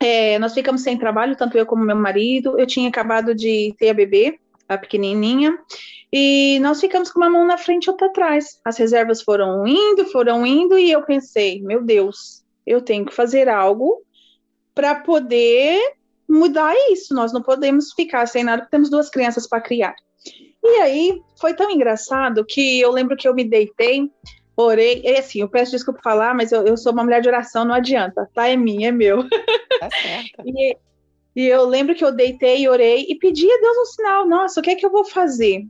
é, 0.00 0.38
nós 0.38 0.54
ficamos 0.54 0.82
sem 0.82 0.96
trabalho, 0.96 1.36
tanto 1.36 1.58
eu 1.58 1.66
como 1.66 1.84
meu 1.84 1.94
marido. 1.94 2.58
Eu 2.58 2.66
tinha 2.66 2.88
acabado 2.88 3.34
de 3.34 3.74
ter 3.78 3.90
a 3.90 3.94
bebê, 3.94 4.40
a 4.66 4.78
pequenininha, 4.78 5.56
e 6.10 6.58
nós 6.60 6.80
ficamos 6.80 7.10
com 7.12 7.20
uma 7.20 7.28
mão 7.28 7.46
na 7.46 7.58
frente 7.58 7.84
e 7.84 7.90
outra 7.90 8.06
atrás. 8.06 8.58
As 8.64 8.78
reservas 8.78 9.20
foram 9.20 9.66
indo, 9.66 10.06
foram 10.06 10.46
indo, 10.46 10.78
e 10.78 10.90
eu 10.90 11.02
pensei, 11.02 11.60
meu 11.60 11.84
Deus, 11.84 12.42
eu 12.66 12.80
tenho 12.80 13.04
que 13.04 13.14
fazer 13.14 13.46
algo 13.46 14.02
para 14.74 14.94
poder 14.94 15.78
mudar 16.26 16.74
isso. 16.90 17.12
Nós 17.12 17.30
não 17.30 17.42
podemos 17.42 17.92
ficar 17.92 18.26
sem 18.26 18.42
nada, 18.42 18.62
porque 18.62 18.70
temos 18.70 18.88
duas 18.88 19.10
crianças 19.10 19.46
para 19.46 19.60
criar. 19.60 19.94
E 20.62 20.80
aí 20.80 21.22
foi 21.40 21.54
tão 21.54 21.70
engraçado 21.70 22.44
que 22.44 22.80
eu 22.80 22.90
lembro 22.90 23.16
que 23.16 23.26
eu 23.26 23.34
me 23.34 23.44
deitei, 23.44 24.10
orei. 24.56 25.02
E 25.04 25.16
assim, 25.16 25.40
eu 25.40 25.48
peço 25.48 25.72
desculpa 25.72 26.00
falar, 26.02 26.34
mas 26.34 26.52
eu, 26.52 26.66
eu 26.66 26.76
sou 26.76 26.92
uma 26.92 27.04
mulher 27.04 27.20
de 27.20 27.28
oração, 27.28 27.64
não 27.64 27.74
adianta, 27.74 28.28
tá? 28.34 28.48
É 28.48 28.56
minha, 28.56 28.88
é 28.88 28.92
meu. 28.92 29.24
Tá 29.80 29.88
certo. 29.88 30.42
e, 30.44 30.76
e 31.34 31.46
eu 31.46 31.64
lembro 31.64 31.94
que 31.94 32.04
eu 32.04 32.12
deitei, 32.12 32.68
orei 32.68 33.06
e 33.08 33.14
pedi 33.14 33.50
a 33.50 33.60
Deus 33.62 33.78
um 33.78 33.84
sinal. 33.86 34.28
Nossa, 34.28 34.60
o 34.60 34.62
que 34.62 34.68
é 34.68 34.74
que 34.74 34.84
eu 34.84 34.90
vou 34.90 35.06
fazer? 35.06 35.64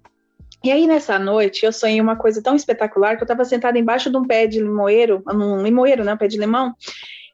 E 0.64 0.72
aí, 0.72 0.84
nessa 0.84 1.16
noite, 1.16 1.64
eu 1.64 1.72
sonhei 1.72 2.00
uma 2.00 2.16
coisa 2.16 2.42
tão 2.42 2.56
espetacular 2.56 3.16
que 3.16 3.22
eu 3.22 3.26
estava 3.26 3.44
sentada 3.44 3.78
embaixo 3.78 4.10
de 4.10 4.16
um 4.16 4.24
pé 4.24 4.48
de 4.48 4.58
limoeiro, 4.58 5.22
um 5.32 5.62
limoeiro, 5.62 6.02
né? 6.02 6.12
Um 6.12 6.16
pé 6.16 6.26
de 6.26 6.40
limão, 6.40 6.74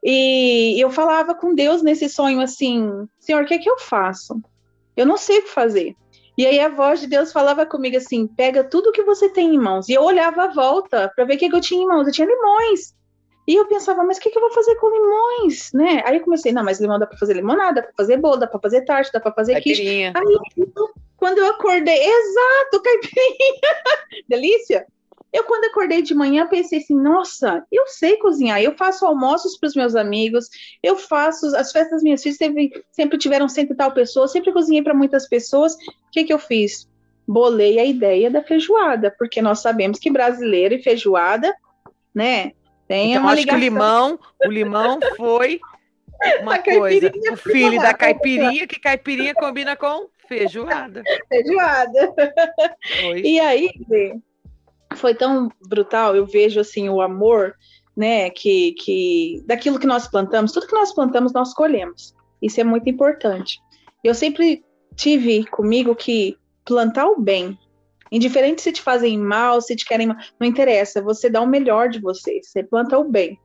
e 0.08 0.80
eu 0.80 0.88
falava 0.88 1.34
com 1.34 1.52
Deus 1.52 1.82
nesse 1.82 2.08
sonho 2.08 2.40
assim: 2.40 3.08
Senhor, 3.18 3.42
o 3.42 3.46
que 3.46 3.54
é 3.54 3.58
que 3.58 3.68
eu 3.68 3.76
faço? 3.76 4.40
Eu 4.96 5.04
não 5.04 5.16
sei 5.16 5.38
o 5.38 5.42
que 5.42 5.50
fazer. 5.50 5.96
E 6.36 6.46
aí 6.46 6.60
a 6.60 6.68
voz 6.68 7.00
de 7.00 7.06
Deus 7.06 7.32
falava 7.32 7.64
comigo 7.64 7.96
assim: 7.96 8.26
pega 8.26 8.62
tudo 8.62 8.92
que 8.92 9.02
você 9.02 9.28
tem 9.28 9.54
em 9.54 9.58
mãos. 9.58 9.88
E 9.88 9.94
eu 9.94 10.02
olhava 10.02 10.44
à 10.44 10.48
volta 10.48 11.10
para 11.14 11.24
ver 11.24 11.36
o 11.36 11.38
que, 11.38 11.46
eu 11.46 11.60
tinha 11.60 11.82
em 11.82 11.86
mãos. 11.86 12.06
Eu 12.06 12.12
tinha 12.12 12.26
limões. 12.26 12.94
E 13.48 13.54
eu 13.54 13.66
pensava, 13.66 14.02
mas 14.02 14.18
o 14.18 14.20
que, 14.20 14.36
eu 14.36 14.40
vou 14.40 14.50
fazer 14.50 14.74
com 14.74 14.90
limões, 14.90 15.70
né? 15.72 16.02
Aí 16.04 16.16
eu 16.16 16.24
comecei, 16.24 16.50
não, 16.52 16.64
mas 16.64 16.80
limão 16.80 16.98
dá 16.98 17.06
para 17.06 17.16
fazer 17.16 17.34
limonada, 17.34 17.74
dá 17.74 17.82
para 17.82 17.92
fazer 17.96 18.16
bolo, 18.16 18.38
dá 18.38 18.46
para 18.48 18.58
fazer 18.58 18.84
tarte, 18.84 19.12
dá 19.12 19.20
para 19.20 19.32
fazer 19.32 19.60
quiche. 19.60 20.04
Aí, 20.04 20.38
quando 21.16 21.38
eu 21.38 21.46
acordei, 21.46 21.96
exato, 21.96 22.82
caipirinha, 22.82 23.60
delícia. 24.28 24.86
Eu, 25.32 25.44
quando 25.44 25.64
acordei 25.66 26.02
de 26.02 26.14
manhã, 26.14 26.46
pensei 26.46 26.78
assim: 26.78 26.94
nossa, 26.94 27.64
eu 27.70 27.86
sei 27.86 28.16
cozinhar. 28.16 28.60
Eu 28.60 28.76
faço 28.76 29.04
almoços 29.04 29.58
para 29.58 29.68
os 29.68 29.74
meus 29.74 29.94
amigos, 29.94 30.48
eu 30.82 30.96
faço. 30.96 31.46
As 31.56 31.72
festas 31.72 31.90
das 31.90 32.02
minhas 32.02 32.22
filhas 32.22 32.38
sempre, 32.38 32.84
sempre 32.90 33.18
tiveram 33.18 33.48
cento 33.48 33.72
e 33.72 33.76
tal 33.76 33.92
pessoas, 33.92 34.32
sempre 34.32 34.52
cozinhei 34.52 34.82
para 34.82 34.94
muitas 34.94 35.28
pessoas. 35.28 35.74
O 35.74 36.10
que, 36.10 36.24
que 36.24 36.32
eu 36.32 36.38
fiz? 36.38 36.88
Bolei 37.26 37.78
a 37.78 37.84
ideia 37.84 38.30
da 38.30 38.42
feijoada, 38.42 39.14
porque 39.18 39.42
nós 39.42 39.60
sabemos 39.60 39.98
que 39.98 40.10
brasileiro 40.10 40.74
e 40.74 40.82
feijoada, 40.82 41.54
né? 42.14 42.52
Tem 42.86 43.10
então, 43.10 43.22
uma 43.22 43.32
acho 43.32 43.40
ligação. 43.40 43.58
que 43.58 43.66
o 43.66 43.68
limão, 43.68 44.18
o 44.44 44.50
limão 44.50 44.98
foi 45.16 45.60
uma 46.40 46.58
coisa. 46.62 47.12
O 47.32 47.36
filho 47.36 47.80
da 47.80 47.92
caipirinha, 47.92 48.66
que 48.66 48.78
caipirinha 48.78 49.34
combina 49.34 49.74
com 49.76 50.08
feijoada. 50.28 51.02
Feijoada. 51.28 52.14
Foi. 53.00 53.20
E 53.22 53.40
aí, 53.40 53.70
foi 54.94 55.14
tão 55.14 55.50
brutal, 55.66 56.14
eu 56.14 56.26
vejo 56.26 56.60
assim 56.60 56.88
o 56.88 57.00
amor, 57.00 57.54
né, 57.96 58.30
que, 58.30 58.72
que 58.72 59.42
daquilo 59.46 59.78
que 59.78 59.86
nós 59.86 60.06
plantamos, 60.06 60.52
tudo 60.52 60.66
que 60.66 60.74
nós 60.74 60.92
plantamos 60.92 61.32
nós 61.32 61.54
colhemos. 61.54 62.14
Isso 62.40 62.60
é 62.60 62.64
muito 62.64 62.88
importante. 62.88 63.58
Eu 64.04 64.14
sempre 64.14 64.64
tive 64.94 65.44
comigo 65.46 65.94
que 65.94 66.36
plantar 66.64 67.06
o 67.06 67.20
bem, 67.20 67.58
indiferente 68.12 68.62
se 68.62 68.72
te 68.72 68.82
fazem 68.82 69.18
mal, 69.18 69.60
se 69.60 69.74
te 69.74 69.84
querem 69.84 70.08
mal, 70.08 70.16
não 70.38 70.46
interessa, 70.46 71.02
você 71.02 71.28
dá 71.28 71.40
o 71.40 71.46
melhor 71.46 71.88
de 71.88 72.00
você, 72.00 72.40
você 72.42 72.62
planta 72.62 72.98
o 72.98 73.04
bem. 73.04 73.38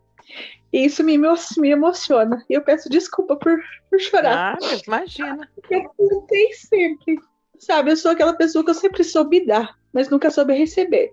E 0.72 0.86
isso 0.86 1.04
me, 1.04 1.18
me 1.18 1.70
emociona. 1.70 2.46
E 2.50 2.54
eu 2.54 2.62
peço 2.62 2.90
desculpa 2.90 3.36
por, 3.36 3.60
por 3.90 4.00
chorar. 4.00 4.56
Ah, 4.56 4.82
imagina. 4.88 5.50
Eu 5.70 5.90
plantei 5.98 6.54
sempre. 6.54 7.18
Sabe, 7.60 7.92
eu 7.92 7.98
sou 7.98 8.12
aquela 8.12 8.34
pessoa 8.34 8.64
que 8.64 8.70
eu 8.70 8.76
sempre 8.76 9.04
soube 9.04 9.46
dar 9.46 9.76
mas 9.94 10.10
nunca 10.10 10.30
soube 10.30 10.54
receber. 10.54 11.12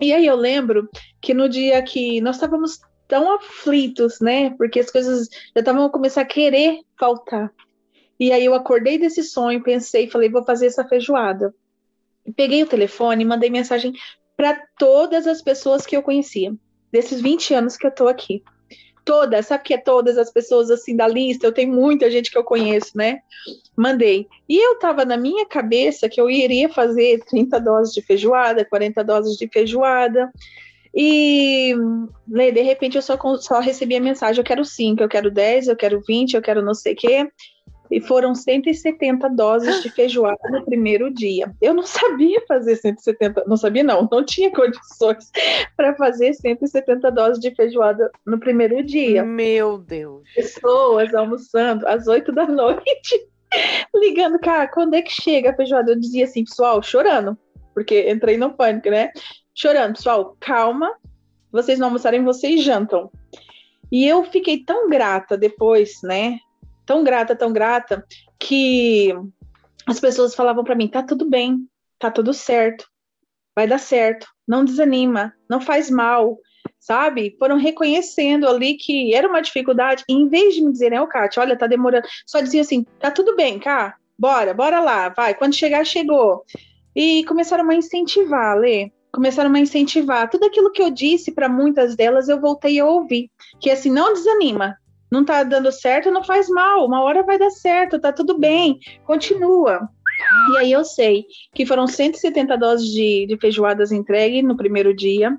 E 0.00 0.12
aí 0.12 0.26
eu 0.26 0.36
lembro 0.36 0.88
que 1.20 1.32
no 1.32 1.48
dia 1.48 1.82
que 1.82 2.20
nós 2.20 2.36
estávamos 2.36 2.80
tão 3.08 3.34
aflitos, 3.34 4.20
né? 4.20 4.50
Porque 4.50 4.80
as 4.80 4.90
coisas 4.90 5.28
já 5.54 5.60
estavam 5.60 5.88
começar 5.88 6.22
a 6.22 6.26
querer 6.26 6.80
faltar. 6.98 7.52
E 8.18 8.32
aí 8.32 8.44
eu 8.44 8.54
acordei 8.54 8.98
desse 8.98 9.22
sonho, 9.22 9.62
pensei, 9.62 10.08
falei, 10.08 10.28
vou 10.28 10.44
fazer 10.44 10.66
essa 10.66 10.86
feijoada. 10.86 11.54
Peguei 12.34 12.62
o 12.62 12.66
telefone 12.66 13.24
mandei 13.24 13.50
mensagem 13.50 13.92
para 14.36 14.60
todas 14.78 15.26
as 15.26 15.40
pessoas 15.40 15.86
que 15.86 15.96
eu 15.96 16.02
conhecia, 16.02 16.54
desses 16.92 17.20
20 17.20 17.54
anos 17.54 17.76
que 17.76 17.86
eu 17.86 17.90
tô 17.90 18.08
aqui. 18.08 18.42
Todas, 19.06 19.46
sabe 19.46 19.62
que 19.62 19.72
é 19.72 19.78
todas 19.78 20.18
as 20.18 20.32
pessoas 20.32 20.68
assim 20.68 20.96
da 20.96 21.06
lista? 21.06 21.46
Eu 21.46 21.52
tenho 21.52 21.72
muita 21.72 22.10
gente 22.10 22.28
que 22.28 22.36
eu 22.36 22.42
conheço, 22.42 22.90
né? 22.98 23.20
Mandei. 23.76 24.26
E 24.48 24.58
eu 24.58 24.80
tava 24.80 25.04
na 25.04 25.16
minha 25.16 25.46
cabeça 25.46 26.08
que 26.08 26.20
eu 26.20 26.28
iria 26.28 26.68
fazer 26.68 27.24
30 27.24 27.60
doses 27.60 27.94
de 27.94 28.02
feijoada, 28.02 28.64
40 28.64 29.04
doses 29.04 29.36
de 29.36 29.46
feijoada. 29.46 30.28
E 30.92 31.72
de 32.26 32.62
repente 32.62 32.96
eu 32.96 33.02
só, 33.02 33.16
só 33.38 33.60
recebi 33.60 33.94
a 33.94 34.00
mensagem: 34.00 34.40
eu 34.40 34.44
quero 34.44 34.64
5, 34.64 35.00
eu 35.00 35.08
quero 35.08 35.30
10, 35.30 35.68
eu 35.68 35.76
quero 35.76 36.02
20, 36.04 36.34
eu 36.34 36.42
quero 36.42 36.60
não 36.60 36.74
sei 36.74 36.94
o 36.94 36.96
quê. 36.96 37.30
E 37.90 38.00
foram 38.00 38.34
170 38.34 39.28
doses 39.30 39.82
de 39.82 39.90
feijoada 39.90 40.48
no 40.50 40.64
primeiro 40.64 41.10
dia. 41.10 41.52
Eu 41.60 41.74
não 41.74 41.84
sabia 41.84 42.42
fazer 42.46 42.76
170, 42.76 43.44
não 43.46 43.56
sabia 43.56 43.82
não, 43.82 44.08
não 44.10 44.24
tinha 44.24 44.50
condições 44.50 45.30
para 45.76 45.94
fazer 45.94 46.34
170 46.34 47.10
doses 47.10 47.40
de 47.40 47.54
feijoada 47.54 48.10
no 48.24 48.38
primeiro 48.38 48.82
dia. 48.84 49.24
Meu 49.24 49.78
Deus. 49.78 50.22
Pessoas 50.34 51.14
almoçando 51.14 51.86
às 51.86 52.06
8 52.06 52.32
da 52.32 52.46
noite, 52.48 53.28
ligando, 53.94 54.38
cara, 54.38 54.66
quando 54.68 54.94
é 54.94 55.02
que 55.02 55.12
chega 55.12 55.50
a 55.50 55.54
feijoada? 55.54 55.92
Eu 55.92 56.00
dizia 56.00 56.24
assim, 56.24 56.44
pessoal, 56.44 56.82
chorando, 56.82 57.36
porque 57.74 58.10
entrei 58.10 58.36
no 58.36 58.52
pânico, 58.52 58.90
né? 58.90 59.10
Chorando, 59.54 59.94
pessoal, 59.96 60.36
calma, 60.40 60.92
vocês 61.50 61.78
não 61.78 61.86
almoçarem, 61.86 62.22
vocês 62.24 62.62
jantam. 62.62 63.10
E 63.90 64.06
eu 64.06 64.24
fiquei 64.24 64.64
tão 64.64 64.88
grata 64.88 65.36
depois, 65.36 66.02
né? 66.02 66.38
Tão 66.86 67.04
grata, 67.04 67.36
tão 67.36 67.52
grata, 67.52 68.06
que 68.38 69.12
as 69.86 70.00
pessoas 70.00 70.34
falavam 70.34 70.64
para 70.64 70.74
mim: 70.74 70.88
tá 70.88 71.02
tudo 71.02 71.28
bem, 71.28 71.68
tá 71.98 72.10
tudo 72.10 72.32
certo, 72.32 72.86
vai 73.54 73.66
dar 73.66 73.78
certo, 73.78 74.26
não 74.46 74.64
desanima, 74.64 75.34
não 75.50 75.60
faz 75.60 75.90
mal, 75.90 76.38
sabe? 76.78 77.36
Foram 77.38 77.56
reconhecendo 77.56 78.48
ali 78.48 78.74
que 78.74 79.14
era 79.14 79.28
uma 79.28 79.42
dificuldade, 79.42 80.04
e 80.08 80.14
em 80.14 80.28
vez 80.28 80.54
de 80.54 80.62
me 80.62 80.72
dizerem, 80.72 81.00
ô, 81.00 81.04
oh, 81.04 81.08
Kátia, 81.08 81.42
olha, 81.42 81.58
tá 81.58 81.66
demorando, 81.66 82.06
só 82.26 82.40
dizia 82.40 82.60
assim: 82.60 82.84
tá 83.00 83.10
tudo 83.10 83.34
bem, 83.36 83.58
cá, 83.58 83.96
bora, 84.18 84.54
bora 84.54 84.80
lá, 84.80 85.08
vai, 85.08 85.34
quando 85.34 85.54
chegar, 85.54 85.84
chegou. 85.84 86.44
E 86.94 87.24
começaram 87.24 87.68
a 87.68 87.74
incentivar, 87.74 88.56
Lê, 88.56 88.90
começaram 89.12 89.52
a 89.54 89.58
incentivar. 89.58 90.30
Tudo 90.30 90.46
aquilo 90.46 90.72
que 90.72 90.82
eu 90.82 90.90
disse 90.90 91.32
para 91.32 91.48
muitas 91.48 91.94
delas, 91.94 92.28
eu 92.28 92.40
voltei 92.40 92.78
a 92.80 92.86
ouvir, 92.86 93.30
que 93.60 93.70
assim, 93.70 93.90
não 93.90 94.14
desanima, 94.14 94.76
não 95.10 95.24
tá 95.24 95.42
dando 95.42 95.70
certo, 95.72 96.10
não 96.10 96.24
faz 96.24 96.48
mal, 96.48 96.86
uma 96.86 97.02
hora 97.02 97.22
vai 97.22 97.38
dar 97.38 97.50
certo, 97.50 97.98
tá 97.98 98.12
tudo 98.12 98.38
bem, 98.38 98.78
continua. 99.04 99.88
E 100.52 100.58
aí 100.58 100.72
eu 100.72 100.84
sei 100.84 101.26
que 101.54 101.66
foram 101.66 101.86
170 101.86 102.56
doses 102.56 102.88
de, 102.88 103.26
de 103.26 103.36
feijoadas 103.38 103.92
entregues 103.92 104.42
no 104.42 104.56
primeiro 104.56 104.94
dia. 104.94 105.36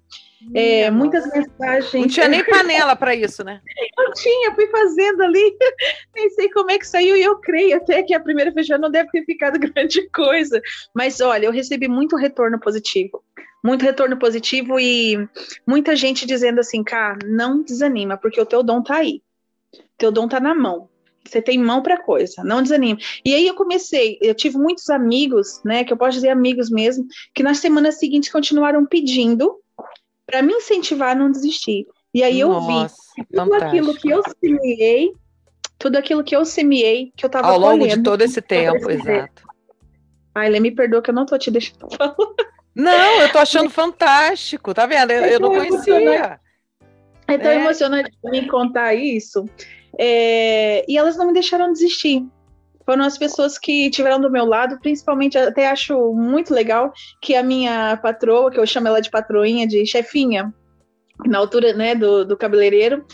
É, 0.54 0.92
muitas 0.92 1.26
mensagens. 1.32 1.94
Não 1.94 2.08
tinha 2.08 2.28
nem 2.28 2.44
panela 2.46 2.96
para 2.96 3.16
isso, 3.16 3.44
né? 3.44 3.60
Não 3.98 4.12
tinha, 4.14 4.54
fui 4.54 4.68
fazendo 4.68 5.24
ali, 5.24 5.58
nem 6.16 6.30
sei 6.30 6.50
como 6.52 6.72
é 6.72 6.78
que 6.78 6.88
saiu, 6.88 7.18
e 7.18 7.24
eu 7.24 7.38
creio 7.40 7.78
até 7.78 8.04
que 8.04 8.14
a 8.14 8.20
primeira 8.20 8.52
feijoada 8.52 8.82
não 8.82 8.92
deve 8.92 9.10
ter 9.10 9.26
ficado 9.26 9.58
grande 9.60 10.08
coisa. 10.10 10.62
Mas 10.94 11.20
olha, 11.22 11.48
eu 11.48 11.52
recebi 11.52 11.88
muito 11.88 12.16
retorno 12.16 12.60
positivo. 12.60 13.24
Muito 13.64 13.84
retorno 13.84 14.18
positivo 14.18 14.80
e 14.80 15.28
muita 15.66 15.96
gente 15.96 16.28
dizendo 16.28 16.60
assim, 16.60 16.84
cara, 16.84 17.18
não 17.26 17.64
desanima, 17.64 18.16
porque 18.16 18.40
o 18.40 18.46
teu 18.46 18.62
dom 18.62 18.84
tá 18.84 18.98
aí. 18.98 19.22
Teu 19.98 20.12
dom 20.12 20.28
tá 20.28 20.40
na 20.40 20.54
mão. 20.54 20.90
Você 21.26 21.42
tem 21.42 21.58
mão 21.58 21.82
para 21.82 22.02
coisa, 22.02 22.44
não 22.44 22.62
desanime. 22.62 23.02
E 23.26 23.36
aí 23.36 23.46
eu 23.48 23.54
comecei, 23.54 24.18
eu 24.22 24.34
tive 24.34 24.58
muitos 24.58 24.90
amigos, 24.90 25.62
né, 25.64 25.84
que 25.84 25.92
eu 25.92 25.98
posso 25.98 26.14
dizer 26.14 26.30
amigos 26.30 26.70
mesmo, 26.70 27.06
que 27.34 27.44
nas 27.44 27.58
semanas 27.58 28.00
seguintes 28.00 28.32
continuaram 28.32 28.86
pedindo 28.86 29.60
para 30.26 30.42
me 30.42 30.54
incentivar 30.54 31.12
a 31.12 31.16
não 31.16 31.32
desistir. 31.32 31.86
E 32.14 32.24
aí 32.24 32.40
eu 32.40 32.62
vi 32.62 32.88
tudo 33.30 33.52
fantástico. 33.52 33.66
aquilo 33.66 33.94
que 33.96 34.10
eu 34.10 34.24
semeei, 34.42 35.12
tudo 35.78 35.98
aquilo 35.98 36.24
que 36.24 36.36
eu 36.36 36.46
semeei, 36.46 37.12
que 37.16 37.26
eu 37.26 37.30
tava 37.30 37.48
Ao 37.48 37.60
longo 37.60 37.80
colhendo, 37.80 37.98
de 37.98 38.04
todo 38.04 38.22
esse 38.22 38.42
tempo, 38.42 38.90
exato. 38.90 39.44
Ai, 40.34 40.50
Lê, 40.50 40.60
me 40.60 40.72
perdoa 40.72 41.02
que 41.02 41.10
eu 41.10 41.16
não 41.16 41.26
tô 41.26 41.38
te 41.38 41.52
deixando 41.52 41.88
falar. 41.98 42.16
Não, 42.74 43.22
eu 43.22 43.32
tô 43.32 43.40
achando 43.40 43.70
fantástico, 43.70 44.74
tá 44.74 44.86
vendo? 44.86 45.12
Eu, 45.12 45.26
eu 45.26 45.40
não 45.40 45.50
conhecia. 45.50 46.40
É 47.28 47.38
tão 47.38 47.52
é. 47.52 47.56
emocionante 47.56 48.12
me 48.24 48.48
contar 48.48 48.94
isso. 48.94 49.46
É, 49.98 50.86
e 50.88 50.98
elas 50.98 51.18
não 51.18 51.28
me 51.28 51.34
deixaram 51.34 51.72
desistir. 51.72 52.26
Foram 52.86 53.04
as 53.04 53.18
pessoas 53.18 53.58
que 53.58 53.90
tiveram 53.90 54.22
do 54.22 54.32
meu 54.32 54.46
lado, 54.46 54.80
principalmente, 54.80 55.38
até 55.38 55.68
acho 55.68 56.14
muito 56.14 56.54
legal 56.54 56.94
que 57.22 57.36
a 57.36 57.44
minha 57.44 57.98
patroa, 57.98 58.50
que 58.50 58.60
eu 58.60 58.66
chamo 58.66 58.88
ela 58.88 59.02
de 59.02 59.10
patroinha, 59.10 59.68
de 59.68 59.86
chefinha, 59.86 60.54
na 61.26 61.38
altura 61.38 61.74
né, 61.74 61.96
do, 61.96 62.24
do 62.24 62.38
cabeleireiro, 62.38 63.06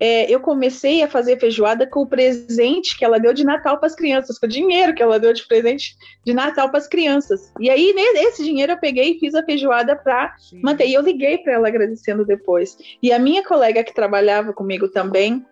é, 0.00 0.32
eu 0.32 0.40
comecei 0.40 1.02
a 1.02 1.08
fazer 1.08 1.38
feijoada 1.38 1.86
com 1.86 2.00
o 2.00 2.06
presente 2.06 2.96
que 2.96 3.04
ela 3.04 3.20
deu 3.20 3.34
de 3.34 3.44
Natal 3.44 3.76
para 3.76 3.86
as 3.86 3.94
crianças, 3.94 4.38
com 4.38 4.46
o 4.46 4.48
dinheiro 4.48 4.94
que 4.94 5.02
ela 5.02 5.20
deu 5.20 5.32
de 5.34 5.46
presente 5.46 5.94
de 6.24 6.32
Natal 6.32 6.70
para 6.70 6.78
as 6.78 6.88
crianças. 6.88 7.52
E 7.60 7.68
aí, 7.68 7.92
nesse 7.92 8.42
dinheiro, 8.42 8.72
eu 8.72 8.78
peguei 8.78 9.12
e 9.12 9.18
fiz 9.18 9.34
a 9.34 9.44
feijoada 9.44 9.94
para 9.94 10.34
manter. 10.62 10.86
E 10.86 10.94
eu 10.94 11.02
liguei 11.02 11.36
para 11.38 11.52
ela 11.52 11.68
agradecendo 11.68 12.24
depois. 12.24 12.78
E 13.02 13.12
a 13.12 13.18
minha 13.18 13.44
colega 13.44 13.84
que 13.84 13.94
trabalhava 13.94 14.54
comigo 14.54 14.88
também, 14.88 15.44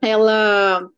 ela 0.00 0.88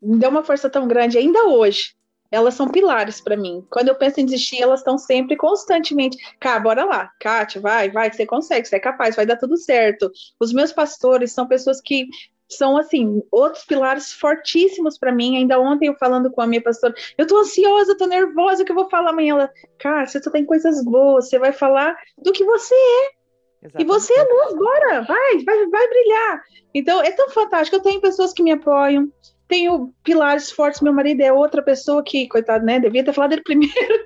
me 0.00 0.18
deu 0.18 0.30
uma 0.30 0.44
força 0.44 0.68
tão 0.68 0.86
grande, 0.86 1.18
ainda 1.18 1.44
hoje 1.46 1.94
elas 2.34 2.54
são 2.54 2.68
pilares 2.68 3.20
para 3.20 3.36
mim. 3.36 3.64
Quando 3.70 3.88
eu 3.88 3.94
penso 3.94 4.20
em 4.20 4.24
desistir, 4.24 4.60
elas 4.60 4.80
estão 4.80 4.98
sempre 4.98 5.36
constantemente. 5.36 6.16
Cá, 6.40 6.58
bora 6.58 6.84
lá. 6.84 7.12
Kátia, 7.20 7.60
vai, 7.60 7.90
vai, 7.90 8.10
que 8.10 8.16
você 8.16 8.26
consegue, 8.26 8.66
você 8.66 8.74
é 8.74 8.80
capaz, 8.80 9.14
vai 9.14 9.24
dar 9.24 9.36
tudo 9.36 9.56
certo. 9.56 10.10
Os 10.40 10.52
meus 10.52 10.72
pastores 10.72 11.32
são 11.32 11.46
pessoas 11.46 11.80
que 11.80 12.08
são 12.48 12.76
assim 12.76 13.22
outros 13.30 13.64
pilares 13.64 14.12
fortíssimos 14.12 14.98
para 14.98 15.12
mim. 15.12 15.36
Ainda 15.36 15.60
ontem 15.60 15.86
eu 15.86 15.94
falando 15.94 16.28
com 16.28 16.40
a 16.40 16.46
minha 16.46 16.60
pastora, 16.60 16.94
eu 17.16 17.26
tô 17.26 17.38
ansiosa, 17.38 17.96
tô 17.96 18.06
nervosa, 18.06 18.62
o 18.62 18.66
que 18.66 18.72
eu 18.72 18.76
vou 18.76 18.90
falar 18.90 19.10
amanhã? 19.10 19.34
Ela, 19.34 19.52
cara, 19.78 20.06
você 20.06 20.20
só 20.20 20.30
tem 20.30 20.44
coisas 20.44 20.84
boas, 20.84 21.28
você 21.28 21.38
vai 21.38 21.52
falar 21.52 21.96
do 22.18 22.32
que 22.32 22.44
você 22.44 22.74
é. 22.74 23.23
Exatamente. 23.64 23.82
E 23.82 23.84
você 23.84 24.12
é 24.12 24.22
luz, 24.22 24.54
bora, 24.54 25.02
vai, 25.02 25.38
vai, 25.44 25.66
vai 25.66 25.88
brilhar. 25.88 26.42
Então 26.74 27.02
é 27.02 27.10
tão 27.12 27.30
fantástico. 27.30 27.76
Eu 27.76 27.82
tenho 27.82 28.00
pessoas 28.00 28.32
que 28.34 28.42
me 28.42 28.52
apoiam, 28.52 29.10
tenho 29.48 29.92
pilares 30.02 30.50
fortes, 30.50 30.82
meu 30.82 30.92
marido 30.92 31.22
é 31.22 31.32
outra 31.32 31.62
pessoa 31.62 32.02
que, 32.02 32.28
coitado, 32.28 32.64
né? 32.64 32.78
Devia 32.78 33.04
ter 33.04 33.12
falado 33.14 33.32
ele 33.32 33.42
primeiro. 33.44 34.04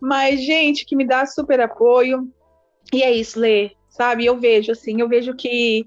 Mas, 0.00 0.40
gente, 0.40 0.84
que 0.84 0.94
me 0.94 1.06
dá 1.06 1.26
super 1.26 1.60
apoio. 1.60 2.28
E 2.92 3.02
é 3.02 3.10
isso, 3.10 3.40
Lê. 3.40 3.72
Sabe? 3.88 4.26
Eu 4.26 4.38
vejo, 4.38 4.70
assim, 4.72 5.00
eu 5.00 5.08
vejo 5.08 5.34
que, 5.34 5.84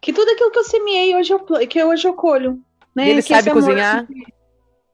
que 0.00 0.12
tudo 0.12 0.30
aquilo 0.30 0.50
que 0.50 0.58
eu 0.58 0.64
semeei 0.64 1.14
hoje 1.14 1.32
eu, 1.32 1.40
que 1.66 1.82
hoje 1.82 2.06
eu 2.06 2.14
colho. 2.14 2.60
Né? 2.94 3.06
E 3.06 3.10
ele 3.10 3.22
que 3.22 3.28
sabe 3.28 3.50
cozinhar? 3.50 4.06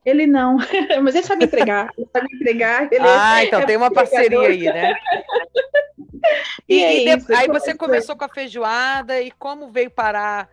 Ele 0.04 0.26
não, 0.26 0.56
mas 1.02 1.14
ele 1.14 1.26
sabe 1.26 1.44
entregar. 1.44 1.90
Ele 1.96 2.08
sabe 2.12 2.26
entregar. 2.34 2.88
ah, 3.00 3.44
então 3.44 3.60
é 3.60 3.66
tem 3.66 3.76
uma 3.76 3.90
parceria 3.90 4.40
aí, 4.40 4.64
né? 4.64 4.94
E, 6.68 6.74
e, 6.74 6.84
é 6.84 7.04
e 7.04 7.16
isso, 7.16 7.34
aí 7.34 7.46
você 7.48 7.74
começou 7.74 8.16
com 8.16 8.24
a 8.24 8.28
feijoada 8.28 9.20
e 9.20 9.30
como 9.30 9.70
veio 9.70 9.90
parar 9.90 10.48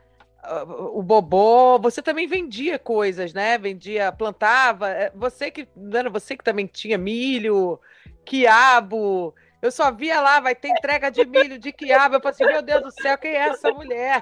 o 0.94 1.02
bobó, 1.02 1.80
você 1.80 2.02
também 2.02 2.28
vendia 2.28 2.78
coisas, 2.78 3.34
né? 3.34 3.58
Vendia, 3.58 4.12
plantava. 4.12 4.90
É, 4.90 5.12
você 5.16 5.50
que 5.50 5.68
não 5.76 5.98
era 5.98 6.10
você 6.10 6.38
que 6.38 6.44
também 6.44 6.68
tinha 6.68 6.98
milho, 6.98 7.80
quiabo. 8.24 9.34
Eu 9.66 9.72
só 9.72 9.92
via 9.92 10.22
lá, 10.22 10.40
vai 10.40 10.54
ter 10.54 10.70
entrega 10.70 11.10
de 11.10 11.26
milho, 11.26 11.58
de 11.58 11.72
quiabo. 11.72 12.16
Eu 12.16 12.22
falei 12.22 12.34
assim, 12.34 12.46
meu 12.46 12.62
Deus 12.62 12.84
do 12.84 13.02
céu, 13.02 13.18
quem 13.18 13.32
é 13.32 13.50
essa 13.50 13.72
mulher? 13.72 14.22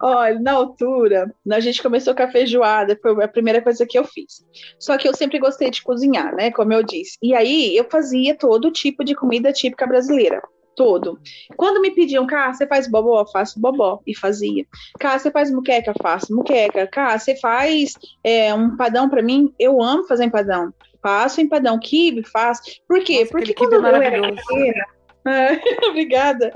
Olha, 0.00 0.38
na 0.38 0.52
altura, 0.52 1.34
a 1.50 1.60
gente 1.60 1.82
começou 1.82 2.14
com 2.14 2.22
a 2.22 2.30
feijoada, 2.30 2.96
foi 3.02 3.24
a 3.24 3.28
primeira 3.28 3.60
coisa 3.60 3.84
que 3.84 3.98
eu 3.98 4.04
fiz. 4.04 4.46
Só 4.78 4.96
que 4.96 5.08
eu 5.08 5.14
sempre 5.14 5.40
gostei 5.40 5.70
de 5.70 5.82
cozinhar, 5.82 6.34
né? 6.36 6.52
Como 6.52 6.72
eu 6.72 6.84
disse. 6.84 7.18
E 7.20 7.34
aí 7.34 7.76
eu 7.76 7.84
fazia 7.90 8.36
todo 8.36 8.70
tipo 8.70 9.04
de 9.04 9.14
comida 9.14 9.52
típica 9.52 9.86
brasileira 9.86 10.40
todo. 10.76 11.18
Quando 11.56 11.80
me 11.80 11.92
pediam, 11.92 12.26
cá, 12.26 12.52
você 12.52 12.66
faz 12.66 12.88
bobó? 12.88 13.24
Faço 13.26 13.60
bobó. 13.60 14.00
E 14.06 14.14
fazia. 14.14 14.66
Cá, 14.98 15.18
você 15.18 15.30
faz 15.30 15.50
muqueca? 15.50 15.92
Faço 16.02 16.34
muqueca. 16.34 16.86
Cá, 16.86 17.18
você 17.18 17.36
faz 17.36 17.94
é, 18.22 18.52
um 18.52 18.76
padão 18.76 19.08
para 19.08 19.22
mim? 19.22 19.54
Eu 19.58 19.80
amo 19.80 20.04
fazer 20.04 20.24
empadão. 20.24 20.72
Faço 21.04 21.40
empadão. 21.40 21.78
Kibe, 21.78 22.24
faço. 22.24 22.62
Por 22.88 23.04
quê? 23.04 23.20
Nossa, 23.20 23.32
Porque 23.32 23.54
quando 23.54 23.74
eu 23.74 23.84
era 23.86 24.32
pequena... 24.32 24.86
obrigada. 25.88 26.52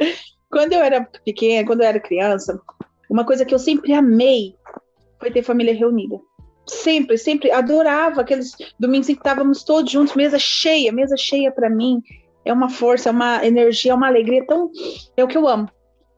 Quando 0.51 0.73
eu 0.73 0.81
era 0.81 1.07
pequena, 1.25 1.67
quando 1.67 1.83
eu 1.83 1.87
era 1.87 2.01
criança, 2.01 2.59
uma 3.11 3.25
coisa 3.25 3.45
que 3.45 3.55
eu 3.55 3.59
sempre 3.59 3.93
amei 3.93 4.57
foi 5.21 5.31
ter 5.31 5.43
família 5.43 5.75
reunida 5.75 6.19
sempre, 6.71 7.17
sempre 7.17 7.51
adorava 7.51 8.21
aqueles 8.21 8.53
domingos 8.79 9.07
que 9.07 9.15
estávamos 9.15 9.65
todos 9.65 9.91
juntos, 9.91 10.15
mesa 10.15 10.39
cheia, 10.39 10.93
mesa 10.93 11.17
cheia 11.17 11.51
para 11.51 11.71
mim 11.71 12.03
é 12.45 12.53
uma 12.53 12.69
força, 12.69 13.11
é 13.11 13.13
uma 13.13 13.45
energia, 13.45 13.93
é 13.93 13.95
uma 13.95 14.07
alegria 14.07 14.45
tão. 14.47 14.71
É 15.17 15.23
o 15.23 15.29
que 15.29 15.37
eu 15.37 15.47
amo. 15.47 15.69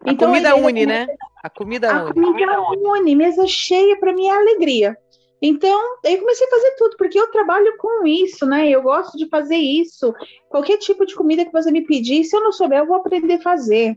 A 0.07 0.12
então, 0.12 0.29
comida 0.29 0.55
une, 0.55 0.87
né? 0.87 1.07
A 1.43 1.51
comida 1.51 1.90
a 1.90 2.05
une. 2.05 2.11
A 2.11 2.12
comida 2.12 2.61
une, 2.61 3.16
mesa 3.16 3.47
cheia 3.47 3.99
para 3.99 4.12
mim 4.12 4.29
é 4.29 4.31
alegria. 4.31 4.97
Então, 5.42 5.81
aí 6.05 6.18
comecei 6.18 6.46
a 6.46 6.50
fazer 6.50 6.74
tudo, 6.76 6.96
porque 6.98 7.18
eu 7.18 7.31
trabalho 7.31 7.74
com 7.79 8.07
isso, 8.07 8.44
né? 8.44 8.68
Eu 8.68 8.83
gosto 8.83 9.16
de 9.16 9.29
fazer 9.29 9.57
isso. 9.57 10.12
Qualquer 10.48 10.76
tipo 10.76 11.07
de 11.07 11.14
comida 11.14 11.44
que 11.44 11.53
você 11.53 11.70
me 11.70 11.87
pedir, 11.87 12.24
se 12.24 12.37
eu 12.37 12.42
não 12.42 12.53
souber, 12.53 12.81
eu 12.81 12.87
vou 12.87 12.96
aprender 12.96 13.35
a 13.35 13.40
fazer. 13.40 13.96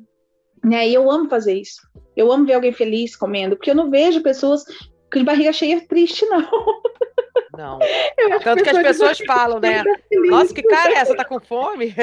Né? 0.63 0.87
E 0.87 0.93
eu 0.93 1.11
amo 1.11 1.29
fazer 1.29 1.53
isso. 1.53 1.81
Eu 2.15 2.31
amo 2.31 2.45
ver 2.45 2.53
alguém 2.53 2.71
feliz 2.71 3.15
comendo, 3.15 3.57
porque 3.57 3.71
eu 3.71 3.75
não 3.75 3.89
vejo 3.89 4.21
pessoas 4.21 4.63
de 5.19 5.25
barriga 5.25 5.53
cheia 5.53 5.81
triste, 5.81 6.25
não. 6.25 6.47
Não. 7.57 7.79
Tanto 8.43 8.63
que 8.63 8.69
as 8.69 8.81
pessoas 8.81 9.19
falam, 9.19 9.59
né? 9.59 9.83
Nossa, 10.29 10.53
que 10.53 10.63
cara 10.63 10.91
é 10.91 10.95
essa? 10.95 11.15
Tá 11.15 11.23
com 11.23 11.39
fome? 11.39 11.93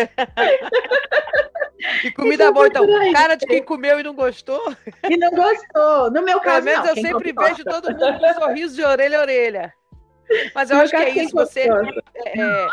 E 2.05 2.11
comida 2.13 2.53
boa, 2.53 2.67
então. 2.67 2.87
Cara 3.13 3.35
de 3.35 3.47
quem 3.47 3.63
comeu 3.63 3.99
e 3.99 4.03
não 4.03 4.15
gostou. 4.15 4.75
E 5.09 5.17
não 5.17 5.31
gostou. 5.31 6.11
No 6.11 6.23
meu 6.23 6.41
caso, 6.41 6.67
Pelo 6.67 6.77
menos 6.77 6.87
não, 6.87 6.97
eu 6.97 7.03
sempre 7.03 7.33
vejo 7.33 7.65
todo 7.65 7.91
mundo 7.91 8.19
com 8.19 8.27
um 8.27 8.35
sorriso 8.35 8.77
de 8.77 8.85
orelha 8.85 9.19
a 9.19 9.23
orelha. 9.23 9.75
Mas 10.55 10.71
eu 10.71 10.77
acho 10.77 10.91
que 10.91 10.97
é 10.97 11.11
isso. 11.11 11.35
Você. 11.35 11.69
É, 12.27 12.67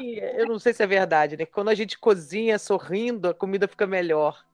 é, 0.00 0.40
eu 0.40 0.46
não 0.46 0.58
sei 0.58 0.72
se 0.72 0.82
é 0.82 0.86
verdade, 0.86 1.36
né? 1.36 1.44
Quando 1.44 1.68
a 1.68 1.74
gente 1.74 1.98
cozinha 1.98 2.58
sorrindo, 2.58 3.28
a 3.28 3.34
comida 3.34 3.68
fica 3.68 3.86
melhor. 3.86 4.44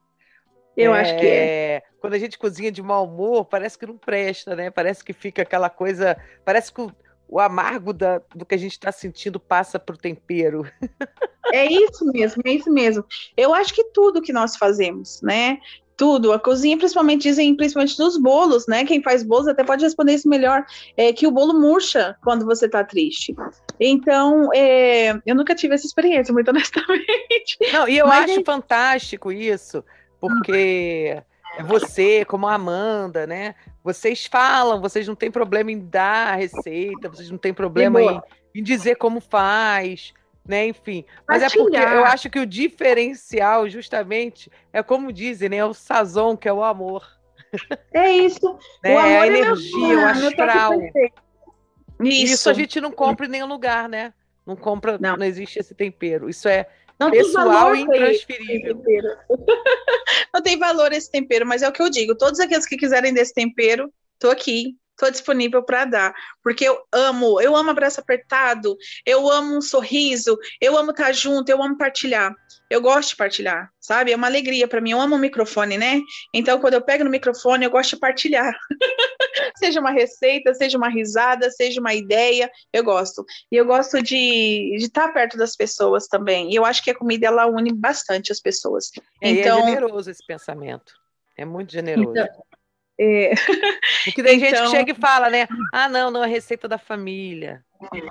Eu 0.76 0.94
é, 0.94 1.00
acho 1.00 1.16
que 1.16 1.26
é. 1.26 1.82
Quando 2.00 2.14
a 2.14 2.18
gente 2.18 2.38
cozinha 2.38 2.70
de 2.70 2.82
mau 2.82 3.04
humor, 3.06 3.46
parece 3.46 3.78
que 3.78 3.86
não 3.86 3.96
presta, 3.96 4.54
né? 4.54 4.70
Parece 4.70 5.02
que 5.02 5.12
fica 5.12 5.42
aquela 5.42 5.70
coisa. 5.70 6.16
Parece 6.44 6.72
que 6.72 6.86
o 7.28 7.40
amargo 7.40 7.92
da, 7.92 8.20
do 8.34 8.44
que 8.44 8.54
a 8.54 8.58
gente 8.58 8.72
está 8.72 8.92
sentindo 8.92 9.40
passa 9.40 9.78
para 9.78 9.94
o 9.94 9.98
tempero. 9.98 10.66
É 11.52 11.64
isso 11.64 12.04
mesmo, 12.06 12.42
é 12.44 12.50
isso 12.50 12.68
mesmo. 12.72 13.04
Eu 13.36 13.54
acho 13.54 13.72
que 13.72 13.84
tudo 13.84 14.20
que 14.20 14.32
nós 14.32 14.56
fazemos, 14.56 15.22
né? 15.22 15.58
Tudo, 15.96 16.32
a 16.32 16.40
cozinha, 16.40 16.76
principalmente 16.76 17.22
dizem, 17.22 17.54
principalmente 17.54 17.96
nos 18.00 18.18
bolos, 18.18 18.66
né? 18.66 18.84
Quem 18.84 19.00
faz 19.00 19.22
bolos 19.22 19.46
até 19.46 19.62
pode 19.62 19.84
responder 19.84 20.14
isso 20.14 20.28
melhor, 20.28 20.66
é 20.96 21.12
que 21.12 21.24
o 21.24 21.30
bolo 21.30 21.58
murcha 21.58 22.16
quando 22.24 22.44
você 22.44 22.68
tá 22.68 22.82
triste. 22.82 23.32
Então, 23.78 24.52
é, 24.52 25.12
eu 25.24 25.36
nunca 25.36 25.54
tive 25.54 25.74
essa 25.74 25.86
experiência, 25.86 26.34
muito 26.34 26.48
honestamente. 26.50 27.58
Não, 27.72 27.88
e 27.88 27.96
eu 27.96 28.08
Mas 28.08 28.28
acho 28.28 28.40
é... 28.40 28.44
fantástico 28.44 29.30
isso, 29.30 29.84
porque 30.20 31.22
você, 31.64 32.24
como 32.24 32.46
a 32.46 32.54
Amanda, 32.54 33.26
né? 33.26 33.54
Vocês 33.82 34.26
falam, 34.26 34.80
vocês 34.80 35.06
não 35.06 35.14
têm 35.14 35.30
problema 35.30 35.70
em 35.70 35.78
dar 35.78 36.34
a 36.34 36.36
receita, 36.36 37.08
vocês 37.08 37.30
não 37.30 37.38
têm 37.38 37.54
problema 37.54 38.00
em, 38.02 38.20
em, 38.54 38.62
dizer 38.62 38.96
como 38.96 39.20
faz, 39.20 40.12
né? 40.46 40.66
Enfim. 40.66 41.04
Mas 41.26 41.42
é 41.42 41.48
porque 41.48 41.76
eu 41.76 42.04
acho 42.04 42.28
que 42.28 42.38
o 42.38 42.46
diferencial, 42.46 43.68
justamente, 43.68 44.50
é 44.72 44.82
como 44.82 45.12
dizem, 45.12 45.48
né? 45.48 45.56
É 45.58 45.64
o 45.64 45.74
sazon, 45.74 46.36
que 46.36 46.48
é 46.48 46.52
o 46.52 46.62
amor. 46.62 47.06
É 47.94 48.10
isso. 48.10 48.58
né? 48.82 48.94
O 48.94 48.98
amor 48.98 49.10
é 49.10 49.18
a 49.20 49.26
energia, 49.26 49.92
é 49.92 49.96
o 49.96 50.06
astral. 50.06 50.72
Isso. 52.00 52.34
isso. 52.34 52.50
a 52.50 52.52
gente 52.52 52.80
não 52.80 52.90
compra 52.90 53.26
em 53.26 53.30
nenhum 53.30 53.46
lugar, 53.46 53.88
né? 53.88 54.12
Não 54.44 54.56
compra, 54.56 54.98
não. 54.98 55.16
não 55.16 55.24
existe 55.24 55.58
esse 55.58 55.74
tempero. 55.74 56.28
Isso 56.28 56.48
é 56.48 56.68
não 56.98 57.10
pessoal 57.10 57.74
e 57.74 57.80
intransferível. 57.80 58.82
Não 60.32 60.42
tem 60.42 60.58
valor 60.58 60.92
esse 60.92 61.10
tempero, 61.10 61.46
mas 61.46 61.62
é 61.62 61.68
o 61.68 61.72
que 61.72 61.80
eu 61.80 61.88
digo. 61.88 62.14
Todos 62.14 62.40
aqueles 62.40 62.66
que 62.66 62.76
quiserem 62.76 63.12
desse 63.12 63.32
tempero, 63.32 63.92
tô 64.18 64.30
aqui, 64.30 64.76
tô 64.96 65.10
disponível 65.10 65.62
para 65.62 65.84
dar, 65.84 66.14
porque 66.42 66.64
eu 66.64 66.78
amo, 66.92 67.40
eu 67.40 67.54
amo 67.54 67.70
abraço 67.70 68.00
apertado, 68.00 68.76
eu 69.04 69.30
amo 69.30 69.56
um 69.56 69.60
sorriso, 69.60 70.38
eu 70.60 70.76
amo 70.76 70.90
estar 70.90 71.12
junto, 71.12 71.48
eu 71.48 71.62
amo 71.62 71.76
partilhar. 71.76 72.34
Eu 72.68 72.80
gosto 72.80 73.10
de 73.10 73.16
partilhar, 73.16 73.70
sabe? 73.78 74.12
É 74.12 74.16
uma 74.16 74.26
alegria 74.26 74.66
para 74.66 74.80
mim. 74.80 74.90
Eu 74.90 75.00
amo 75.00 75.14
o 75.14 75.18
microfone, 75.18 75.78
né? 75.78 76.00
Então, 76.34 76.58
quando 76.58 76.74
eu 76.74 76.82
pego 76.82 77.04
no 77.04 77.10
microfone, 77.10 77.64
eu 77.64 77.70
gosto 77.70 77.90
de 77.90 78.00
partilhar. 78.00 78.52
seja 79.56 79.80
uma 79.80 79.90
receita, 79.90 80.54
seja 80.54 80.78
uma 80.78 80.88
risada, 80.88 81.50
seja 81.50 81.80
uma 81.80 81.94
ideia, 81.94 82.50
eu 82.72 82.84
gosto. 82.84 83.24
E 83.50 83.56
eu 83.56 83.64
gosto 83.64 84.02
de 84.02 84.74
estar 84.76 85.12
perto 85.12 85.36
das 85.36 85.56
pessoas 85.56 86.06
também. 86.06 86.50
E 86.50 86.54
eu 86.54 86.64
acho 86.64 86.82
que 86.82 86.90
a 86.90 86.94
comida 86.94 87.26
ela 87.26 87.46
une 87.46 87.72
bastante 87.72 88.32
as 88.32 88.40
pessoas. 88.40 88.90
É, 89.22 89.28
é 89.28 89.30
então, 89.32 89.60
é 89.60 89.70
generoso 89.70 90.10
esse 90.10 90.24
pensamento. 90.26 90.92
É 91.36 91.44
muito 91.44 91.72
generoso. 91.72 92.10
Então, 92.10 92.26
é... 92.98 93.34
Porque 94.04 94.22
tem 94.22 94.36
então... 94.36 94.40
gente 94.40 94.40
que 94.40 94.58
então 94.58 94.70
chega 94.70 94.92
e 94.92 94.94
fala, 94.94 95.28
né? 95.28 95.46
Ah, 95.72 95.88
não, 95.88 96.10
não 96.10 96.24
é 96.24 96.26
receita 96.26 96.66
da 96.66 96.78
família. 96.78 97.62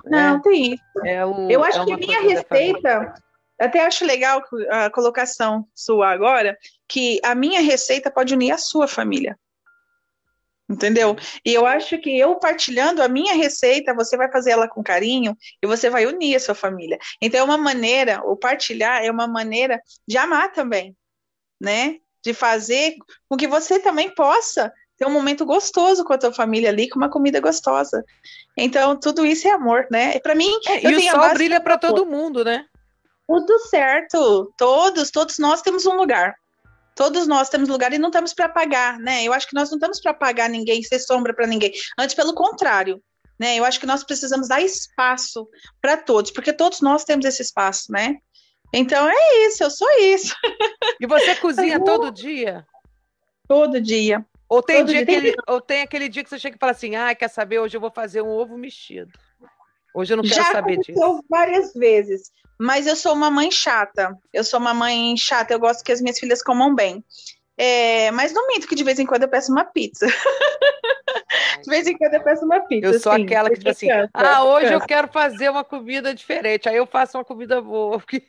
Não, 0.06 0.38
é, 0.38 0.42
tem 0.42 0.74
isso. 0.74 1.06
É 1.06 1.26
o, 1.26 1.50
eu 1.50 1.64
acho 1.64 1.82
é 1.82 1.86
que 1.86 1.94
a 1.94 1.98
minha 1.98 2.22
receita, 2.22 3.14
até 3.60 3.86
acho 3.86 4.06
legal 4.06 4.44
a 4.70 4.90
colocação 4.90 5.68
sua 5.74 6.12
agora, 6.12 6.58
que 6.88 7.20
a 7.24 7.34
minha 7.34 7.62
receita 7.62 8.12
pode 8.12 8.34
unir 8.34 8.52
a 8.52 8.58
sua 8.58 8.88
família. 8.88 9.38
Entendeu? 10.68 11.16
E 11.46 11.54
eu 11.54 11.66
acho 11.66 11.98
que 12.00 12.18
eu 12.18 12.36
partilhando 12.36 13.02
a 13.02 13.08
minha 13.08 13.36
receita, 13.36 13.94
você 13.94 14.18
vai 14.18 14.32
fazer 14.32 14.52
ela 14.52 14.68
com 14.68 14.84
carinho 14.84 15.38
e 15.62 15.68
você 15.68 15.90
vai 15.92 16.08
unir 16.08 16.36
a 16.36 16.40
sua 16.40 16.56
família. 16.56 16.98
Então 17.22 17.40
é 17.40 17.44
uma 17.44 17.58
maneira, 17.58 18.22
o 18.26 18.36
partilhar 18.36 19.04
é 19.04 19.12
uma 19.12 19.28
maneira 19.28 19.80
de 20.08 20.18
amar 20.18 20.52
também, 20.52 20.96
né? 21.62 21.98
De 22.24 22.34
fazer 22.34 22.96
com 23.30 23.38
que 23.38 23.48
você 23.48 23.80
também 23.80 24.10
possa 24.16 24.74
ter 24.98 25.06
um 25.06 25.12
momento 25.12 25.46
gostoso 25.46 26.04
com 26.04 26.14
a 26.14 26.18
tua 26.18 26.34
família 26.34 26.70
ali, 26.70 26.90
com 26.90 26.98
uma 26.98 27.10
comida 27.10 27.40
gostosa. 27.40 28.04
Então, 28.58 28.98
tudo 29.00 29.26
isso 29.26 29.48
é 29.48 29.52
amor, 29.52 29.86
né? 29.92 30.20
Para 30.20 30.34
mim, 30.34 30.52
é, 30.68 30.88
e 30.88 30.96
o 30.96 31.02
sol 31.12 31.34
brilha 31.34 31.62
para 31.62 31.78
todo 31.78 32.06
mundo, 32.06 32.44
né? 32.44 32.66
Tudo 33.28 33.60
certo. 33.68 34.54
Todos, 34.58 35.12
todos 35.12 35.38
nós 35.38 35.62
temos 35.62 35.86
um 35.86 35.96
lugar. 35.96 36.36
Todos 36.96 37.28
nós 37.28 37.50
temos 37.50 37.68
lugar 37.68 37.92
e 37.92 37.98
não 37.98 38.08
estamos 38.08 38.34
para 38.34 38.48
pagar, 38.48 38.98
né? 39.00 39.24
Eu 39.24 39.34
acho 39.34 39.48
que 39.48 39.54
nós 39.54 39.70
não 39.70 39.78
estamos 39.78 40.00
para 40.00 40.14
pagar 40.14 40.50
ninguém, 40.50 40.82
ser 40.82 41.00
sombra 41.00 41.34
para 41.34 41.46
ninguém. 41.46 41.74
Antes, 42.00 42.16
pelo 42.16 42.34
contrário, 42.34 43.04
né? 43.38 43.60
Eu 43.60 43.66
acho 43.66 43.80
que 43.80 43.86
nós 43.86 44.04
precisamos 44.04 44.48
dar 44.48 44.62
espaço 44.62 45.48
para 45.82 45.98
todos, 45.98 46.32
porque 46.32 46.54
todos 46.54 46.80
nós 46.80 47.04
temos 47.04 47.26
esse 47.26 47.42
espaço, 47.42 47.92
né? 47.92 48.16
Então 48.74 49.08
é 49.08 49.48
isso, 49.48 49.64
eu 49.64 49.70
sou 49.70 49.90
isso. 50.00 50.34
E 50.98 51.06
você 51.06 51.36
cozinha 51.36 51.84
todo 51.84 52.10
dia? 52.10 52.66
Todo 53.48 53.82
dia. 53.82 54.26
Ou 54.48 54.64
tem, 54.64 54.78
todo 54.78 54.88
dia, 54.88 55.06
dia. 55.06 55.18
Aquele, 55.18 55.36
ou 55.46 55.60
tem 55.60 55.82
aquele 55.82 56.08
dia 56.08 56.24
que 56.24 56.30
você 56.30 56.40
chega 56.40 56.56
e 56.56 56.60
fala 56.60 56.72
assim: 56.72 56.96
ah, 56.96 57.14
quer 57.14 57.28
saber? 57.28 57.60
Hoje 57.60 57.76
eu 57.76 57.82
vou 57.82 57.92
fazer 57.92 58.22
um 58.22 58.30
ovo 58.30 58.58
mexido. 58.58 59.12
Hoje 59.96 60.12
eu 60.12 60.18
não 60.18 60.24
quero 60.24 60.36
Já 60.36 60.52
saber 60.52 60.78
disso. 60.80 61.24
várias 61.30 61.74
vezes. 61.74 62.30
Mas 62.60 62.86
eu 62.86 62.98
sou 62.98 63.14
uma 63.14 63.32
mãe 63.32 63.50
chata. 63.50 64.18
Eu 64.34 64.44
sou 64.44 64.60
uma 64.60 64.74
mãe 64.74 65.16
chata. 65.16 65.54
Eu 65.54 65.60
gosto 65.60 65.84
que 65.84 65.92
as 65.92 66.02
minhas 66.02 66.20
filhas 66.20 66.44
comam 66.44 66.76
bem. 66.76 67.04
É, 67.58 68.12
mas 68.12 68.34
não 68.34 68.48
minto 68.48 68.68
que 68.68 68.76
de 68.76 68.84
vez 68.84 69.00
em 69.00 69.06
quando 69.06 69.24
eu 69.24 69.30
peço 69.30 69.52
uma 69.54 69.64
pizza. 69.64 70.06
de 71.64 71.70
vez 71.70 71.88
em 71.88 71.98
quando 71.98 72.14
eu 72.16 72.24
peço 72.24 72.44
uma 72.44 72.60
pizza. 72.60 72.88
Eu 72.88 73.00
sou 73.00 73.14
assim, 73.14 73.24
aquela 73.24 73.50
que, 73.50 73.56
tipo 73.56 73.70
assim, 73.70 73.88
ah, 74.14 74.44
hoje 74.44 74.74
eu 74.74 74.82
quero 74.82 75.08
fazer 75.08 75.50
uma 75.50 75.64
comida 75.64 76.14
diferente. 76.14 76.68
Aí 76.68 76.76
eu 76.76 76.86
faço 76.86 77.18
uma 77.18 77.24
comida 77.24 77.62
boa. 77.62 77.98
Porque 78.00 78.22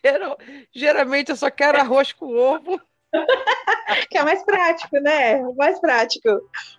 geralmente 0.72 1.30
eu 1.30 1.36
só 1.36 1.50
quero 1.50 1.78
arroz 1.78 2.12
com 2.12 2.36
ovo. 2.36 2.80
que 4.10 4.18
é 4.18 4.22
mais 4.22 4.44
prático, 4.44 4.98
né? 5.00 5.42
Mais 5.56 5.78
prático. 5.80 6.28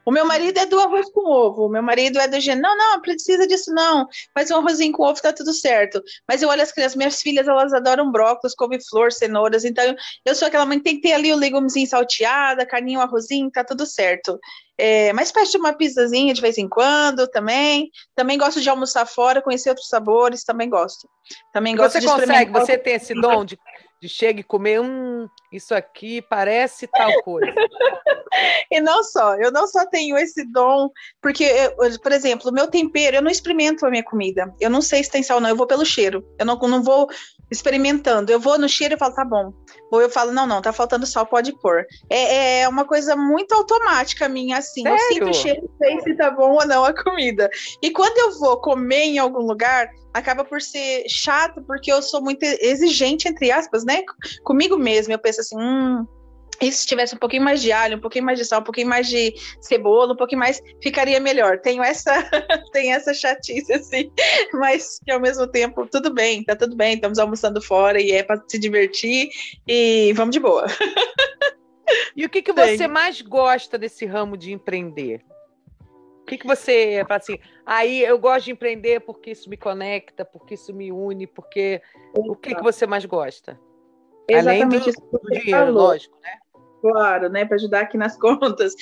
O 0.06 0.12
meu 0.12 0.26
marido 0.26 0.58
é 0.60 0.66
do 0.66 0.80
arroz 0.80 1.10
com 1.12 1.30
ovo. 1.30 1.66
O 1.66 1.70
meu 1.70 1.82
marido 1.82 2.20
é 2.20 2.28
do 2.28 2.40
gênero, 2.40 2.62
não, 2.62 2.78
não, 2.78 3.02
precisa 3.02 3.48
disso 3.48 3.74
não. 3.74 4.08
Faz 4.34 4.52
um 4.52 4.58
arrozinho 4.58 4.94
com 4.94 5.04
ovo, 5.04 5.22
tá 5.22 5.34
tudo 5.34 5.54
certo. 5.54 6.02
Mas 6.28 6.42
eu 6.42 6.50
olho 6.50 6.62
as 6.62 6.72
crianças, 6.72 6.96
minhas 6.96 7.22
filhas, 7.22 7.48
elas 7.48 7.74
adoram 7.74 8.12
brócolis, 8.12 8.56
couve-flor, 8.56 9.12
cenouras. 9.12 9.66
Então, 9.66 9.96
eu 10.26 10.36
sou 10.36 10.48
aquela 10.48 10.66
mãe 10.66 10.78
que 10.78 10.84
tem 10.84 10.96
que 10.96 11.08
ter 11.08 11.14
ali 11.14 11.32
o 11.32 11.38
legumezinho 11.38 11.88
salteado, 11.88 12.66
carninho, 12.68 13.02
arrozinho, 13.02 13.52
tá 13.52 13.64
tudo 13.64 13.86
certo. 13.86 14.40
É, 14.78 15.12
mas 15.14 15.32
pede 15.32 15.58
uma 15.58 15.74
pizzazinha 15.74 16.34
de 16.34 16.42
vez 16.42 16.58
em 16.58 16.70
quando 16.70 17.28
também. 17.28 17.90
Também 18.16 18.38
gosto 18.38 18.62
de 18.62 18.70
almoçar 18.70 19.06
fora, 19.08 19.42
conhecer 19.42 19.70
outros 19.70 19.88
sabores, 19.88 20.44
também 20.44 20.70
gosto. 20.70 21.10
Também 21.52 21.76
gosto 21.76 21.94
você 21.94 22.00
de 22.00 22.06
consegue, 22.06 22.52
você 22.52 22.78
tem 22.78 22.94
esse 22.94 23.14
dom 23.16 23.44
de 23.44 23.58
de 24.02 24.08
chegar 24.08 24.40
e 24.40 24.44
comer, 24.44 24.80
hum, 24.80 25.28
isso 25.52 25.74
aqui 25.74 26.22
parece 26.22 26.88
tal 26.88 27.12
coisa. 27.24 27.52
e 28.72 28.80
não 28.80 29.04
só, 29.04 29.36
eu 29.36 29.52
não 29.52 29.68
só 29.68 29.86
tenho 29.88 30.18
esse 30.18 30.46
dom, 30.52 30.90
porque, 31.22 31.44
eu, 31.44 32.00
por 32.00 32.12
exemplo, 32.12 32.52
o 32.52 32.54
meu 32.54 32.68
tempero, 32.68 33.18
eu 33.18 33.22
não 33.22 33.32
experimento 33.32 33.86
a 33.86 33.90
minha 33.90 34.04
comida. 34.04 34.54
Eu 34.60 34.70
não 34.70 34.82
sei 34.82 35.04
se 35.04 35.12
tem 35.12 35.24
sal, 35.24 35.40
não, 35.40 35.50
eu 35.50 35.56
vou 35.56 35.68
pelo 35.68 35.86
cheiro. 35.86 36.24
Eu 36.38 36.46
não, 36.46 36.58
não 36.58 36.84
vou 36.84 37.08
experimentando. 37.50 38.32
Eu 38.32 38.40
vou 38.40 38.58
no 38.58 38.68
cheiro 38.68 38.96
e 38.96 38.98
falo, 38.98 39.14
tá 39.14 39.26
bom. 39.26 39.54
Ou 39.92 40.02
eu 40.02 40.10
falo, 40.10 40.32
não, 40.32 40.46
não, 40.46 40.62
tá 40.62 40.74
faltando 40.74 41.06
sal, 41.06 41.26
pode 41.26 41.54
pôr. 41.60 41.86
É, 42.10 42.62
é 42.62 42.70
uma 42.70 42.86
coisa 42.86 43.16
muito 43.16 43.54
automática 43.54 44.28
minha, 44.28 44.58
assim. 44.58 44.84
Sério? 44.84 45.00
Eu 45.00 45.08
sinto 45.08 45.30
o 45.30 45.34
cheiro 45.34 45.62
e 45.64 45.86
sei 45.86 46.00
se 46.02 46.16
tá 46.16 46.32
bom 46.32 46.52
ou 46.54 46.66
não 46.66 46.84
a 46.84 46.94
comida. 46.94 47.50
E 47.82 47.92
quando 47.92 48.18
eu 48.18 48.40
vou 48.40 48.58
comer 48.58 49.04
em 49.04 49.20
algum 49.20 49.42
lugar, 49.42 49.90
acaba 50.14 50.44
por 50.44 50.62
ser 50.62 51.06
chato, 51.08 51.62
porque 51.66 51.92
eu 51.92 52.02
sou 52.02 52.22
muito 52.22 52.44
exigente, 52.44 53.28
entre 53.28 53.52
aspas, 53.52 53.86
né? 53.86 54.04
Comigo 54.44 54.78
mesmo. 54.78 55.14
Eu 55.14 55.20
penso 55.20 55.42
assim, 55.42 55.56
hum, 55.58 56.06
e 56.62 56.72
se 56.72 56.86
tivesse 56.88 57.16
um 57.16 57.20
pouquinho 57.20 57.44
mais 57.44 57.62
de 57.62 57.72
alho, 57.72 57.98
um 57.98 58.02
pouquinho 58.02 58.26
mais 58.26 58.40
de 58.40 58.46
sal, 58.46 58.62
um 58.62 58.64
pouquinho 58.64 58.88
mais 58.88 59.08
de 59.08 59.34
cebola, 59.62 60.14
um 60.14 60.18
pouquinho 60.18 60.40
mais, 60.40 60.62
ficaria 60.82 61.20
melhor. 61.20 61.60
Tenho 61.60 61.84
essa, 61.84 62.12
tenho 62.74 62.96
essa 62.96 63.14
chatice, 63.14 63.72
assim, 63.74 64.12
mas 64.54 65.00
que 65.06 65.12
ao 65.12 65.20
mesmo 65.20 65.48
tempo, 65.48 65.86
tudo 65.86 66.14
bem, 66.14 66.44
tá 66.44 66.56
tudo 66.56 66.76
bem, 66.76 66.96
estamos 66.96 67.20
almoçando 67.20 67.62
fora 67.62 68.02
e 68.02 68.12
é 68.12 68.24
para 68.24 68.42
se 68.48 68.58
divertir 68.58 69.30
e 69.68 70.14
vamos 70.14 70.34
de 70.34 70.40
boa. 70.40 70.66
E 72.16 72.26
o 72.26 72.30
que, 72.30 72.42
que 72.42 72.52
você 72.52 72.88
mais 72.88 73.22
gosta 73.22 73.78
desse 73.78 74.06
ramo 74.06 74.36
de 74.36 74.52
empreender? 74.52 75.24
O 76.22 76.26
que, 76.26 76.38
que 76.38 76.48
você 76.48 77.06
fala 77.08 77.18
assim? 77.18 77.40
Aí 77.66 78.04
eu 78.04 78.20
gosto 78.20 78.46
de 78.46 78.52
empreender 78.52 79.00
porque 79.02 79.32
isso 79.32 79.50
me 79.50 79.56
conecta, 79.56 80.26
porque 80.26 80.56
isso 80.56 80.74
me 80.74 80.92
une, 80.92 81.26
porque 81.26 81.82
o 82.14 82.36
que, 82.36 82.56
que 82.56 82.64
você 82.64 82.86
mais 82.86 83.06
gosta? 83.06 83.58
Exatamente 84.30 84.64
Além 84.64 84.68
do, 84.68 84.90
isso 84.90 85.02
que 85.02 85.18
do 85.18 85.30
dinheiro, 85.30 85.52
falou. 85.52 85.84
lógico, 85.84 86.20
né? 86.22 86.38
Claro, 86.92 87.30
né? 87.30 87.46
Para 87.46 87.56
ajudar 87.56 87.82
aqui 87.82 87.98
nas 87.98 88.16
contas. 88.20 88.74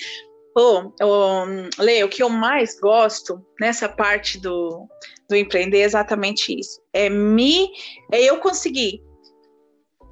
Pô, 0.53 0.93
oh, 1.01 1.43
Lê, 1.81 2.03
o 2.03 2.09
que 2.09 2.23
eu 2.23 2.29
mais 2.29 2.79
gosto 2.79 3.45
nessa 3.59 3.89
parte 3.89 4.39
do, 4.39 4.87
do 5.29 5.35
empreender 5.35 5.79
é 5.79 5.83
exatamente 5.83 6.57
isso. 6.57 6.79
É 6.93 7.09
me, 7.09 7.67
é 8.11 8.21
eu 8.23 8.37
conseguir 8.37 9.01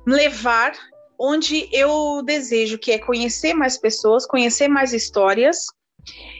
levar 0.05 0.73
onde 1.17 1.69
eu 1.71 2.21
desejo, 2.23 2.77
que 2.77 2.91
é 2.91 2.99
conhecer 2.99 3.53
mais 3.53 3.77
pessoas, 3.77 4.25
conhecer 4.25 4.67
mais 4.67 4.91
histórias 4.91 5.67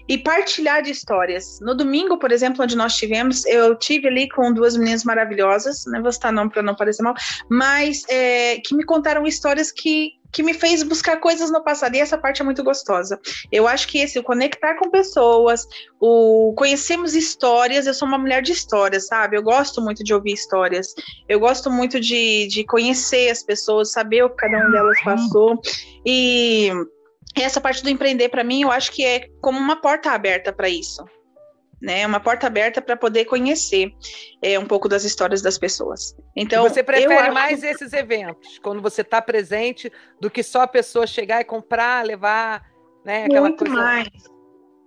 e 0.08 0.18
partilhar 0.18 0.82
de 0.82 0.92
histórias. 0.92 1.60
No 1.62 1.74
domingo, 1.74 2.18
por 2.18 2.32
exemplo, 2.32 2.64
onde 2.64 2.76
nós 2.76 2.98
tivemos, 2.98 3.46
eu 3.46 3.76
tive 3.76 4.08
ali 4.08 4.28
com 4.28 4.54
duas 4.54 4.76
meninas 4.76 5.06
maravilhosas, 5.06 5.86
não 5.86 6.02
vou 6.02 6.12
citar 6.12 6.34
nome 6.34 6.52
para 6.52 6.62
não 6.62 6.76
parecer 6.76 7.04
mal, 7.04 7.14
mas 7.50 8.04
é, 8.10 8.60
que 8.60 8.76
me 8.76 8.84
contaram 8.84 9.26
histórias 9.26 9.72
que 9.72 10.12
que 10.34 10.42
me 10.42 10.54
fez 10.54 10.82
buscar 10.82 11.18
coisas 11.18 11.52
no 11.52 11.64
passado, 11.64 11.96
e 11.96 12.00
essa 12.00 12.18
parte 12.18 12.42
é 12.42 12.46
muito 12.46 12.64
gostosa. 12.64 13.20
Eu 13.52 13.68
acho 13.68 13.88
que 13.88 14.00
esse, 14.00 14.18
o 14.18 14.24
conectar 14.24 14.76
com 14.76 14.90
pessoas, 14.90 15.66
o 16.02 16.54
conhecermos 16.58 17.14
histórias, 17.14 17.86
eu 17.86 17.94
sou 17.94 18.08
uma 18.08 18.18
mulher 18.18 18.42
de 18.42 18.52
histórias, 18.52 19.06
sabe? 19.06 19.38
Eu 19.38 19.44
gosto 19.44 19.80
muito 19.80 20.04
de 20.04 20.14
ouvir 20.14 20.34
histórias, 20.34 20.94
eu 21.30 21.40
gosto 21.40 21.70
muito 21.70 22.00
de, 22.00 22.48
de 22.48 22.66
conhecer 22.66 23.30
as 23.30 23.44
pessoas, 23.44 23.92
saber 23.92 24.24
o 24.24 24.30
que 24.30 24.38
cada 24.38 24.58
uma 24.58 24.72
delas 24.72 25.02
passou, 25.04 25.62
e 26.04 26.72
essa 27.36 27.62
parte 27.62 27.84
do 27.84 27.90
empreender, 27.90 28.30
para 28.30 28.44
mim, 28.44 28.64
eu 28.64 28.72
acho 28.72 28.92
que 28.92 29.06
é 29.06 29.28
como 29.40 29.60
uma 29.60 29.76
porta 29.76 30.12
aberta 30.12 30.52
para 30.52 30.68
isso. 30.68 31.06
Né, 31.84 32.08
uma 32.08 32.22
porta 32.22 32.48
aberta 32.48 32.82
para 32.82 32.96
poder 32.96 33.26
conhecer 33.26 33.92
é, 34.42 34.58
um 34.58 34.66
pouco 34.66 34.88
das 34.88 35.04
histórias 35.04 35.42
das 35.42 35.58
pessoas. 35.58 36.16
Então, 36.34 36.66
e 36.66 36.70
você 36.70 36.82
prefere 36.82 37.30
mais 37.32 37.62
esses 37.62 37.92
eventos, 37.92 38.58
quando 38.60 38.82
você 38.82 39.02
está 39.02 39.22
presente, 39.22 39.92
do 40.18 40.30
que 40.32 40.42
só 40.42 40.62
a 40.62 40.68
pessoa 40.68 41.06
chegar 41.06 41.42
e 41.42 41.44
comprar, 41.44 42.06
levar, 42.06 42.64
né? 43.04 43.28
Muito 43.28 43.66
coisa... 43.66 43.76
mais. 43.76 44.08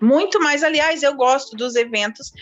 Muito 0.01 0.41
mais. 0.41 0.65
Aliás, 0.65 1.03
eu 1.03 1.15
gosto 1.15 1.55
dos 1.55 1.77
eventos 1.77 2.33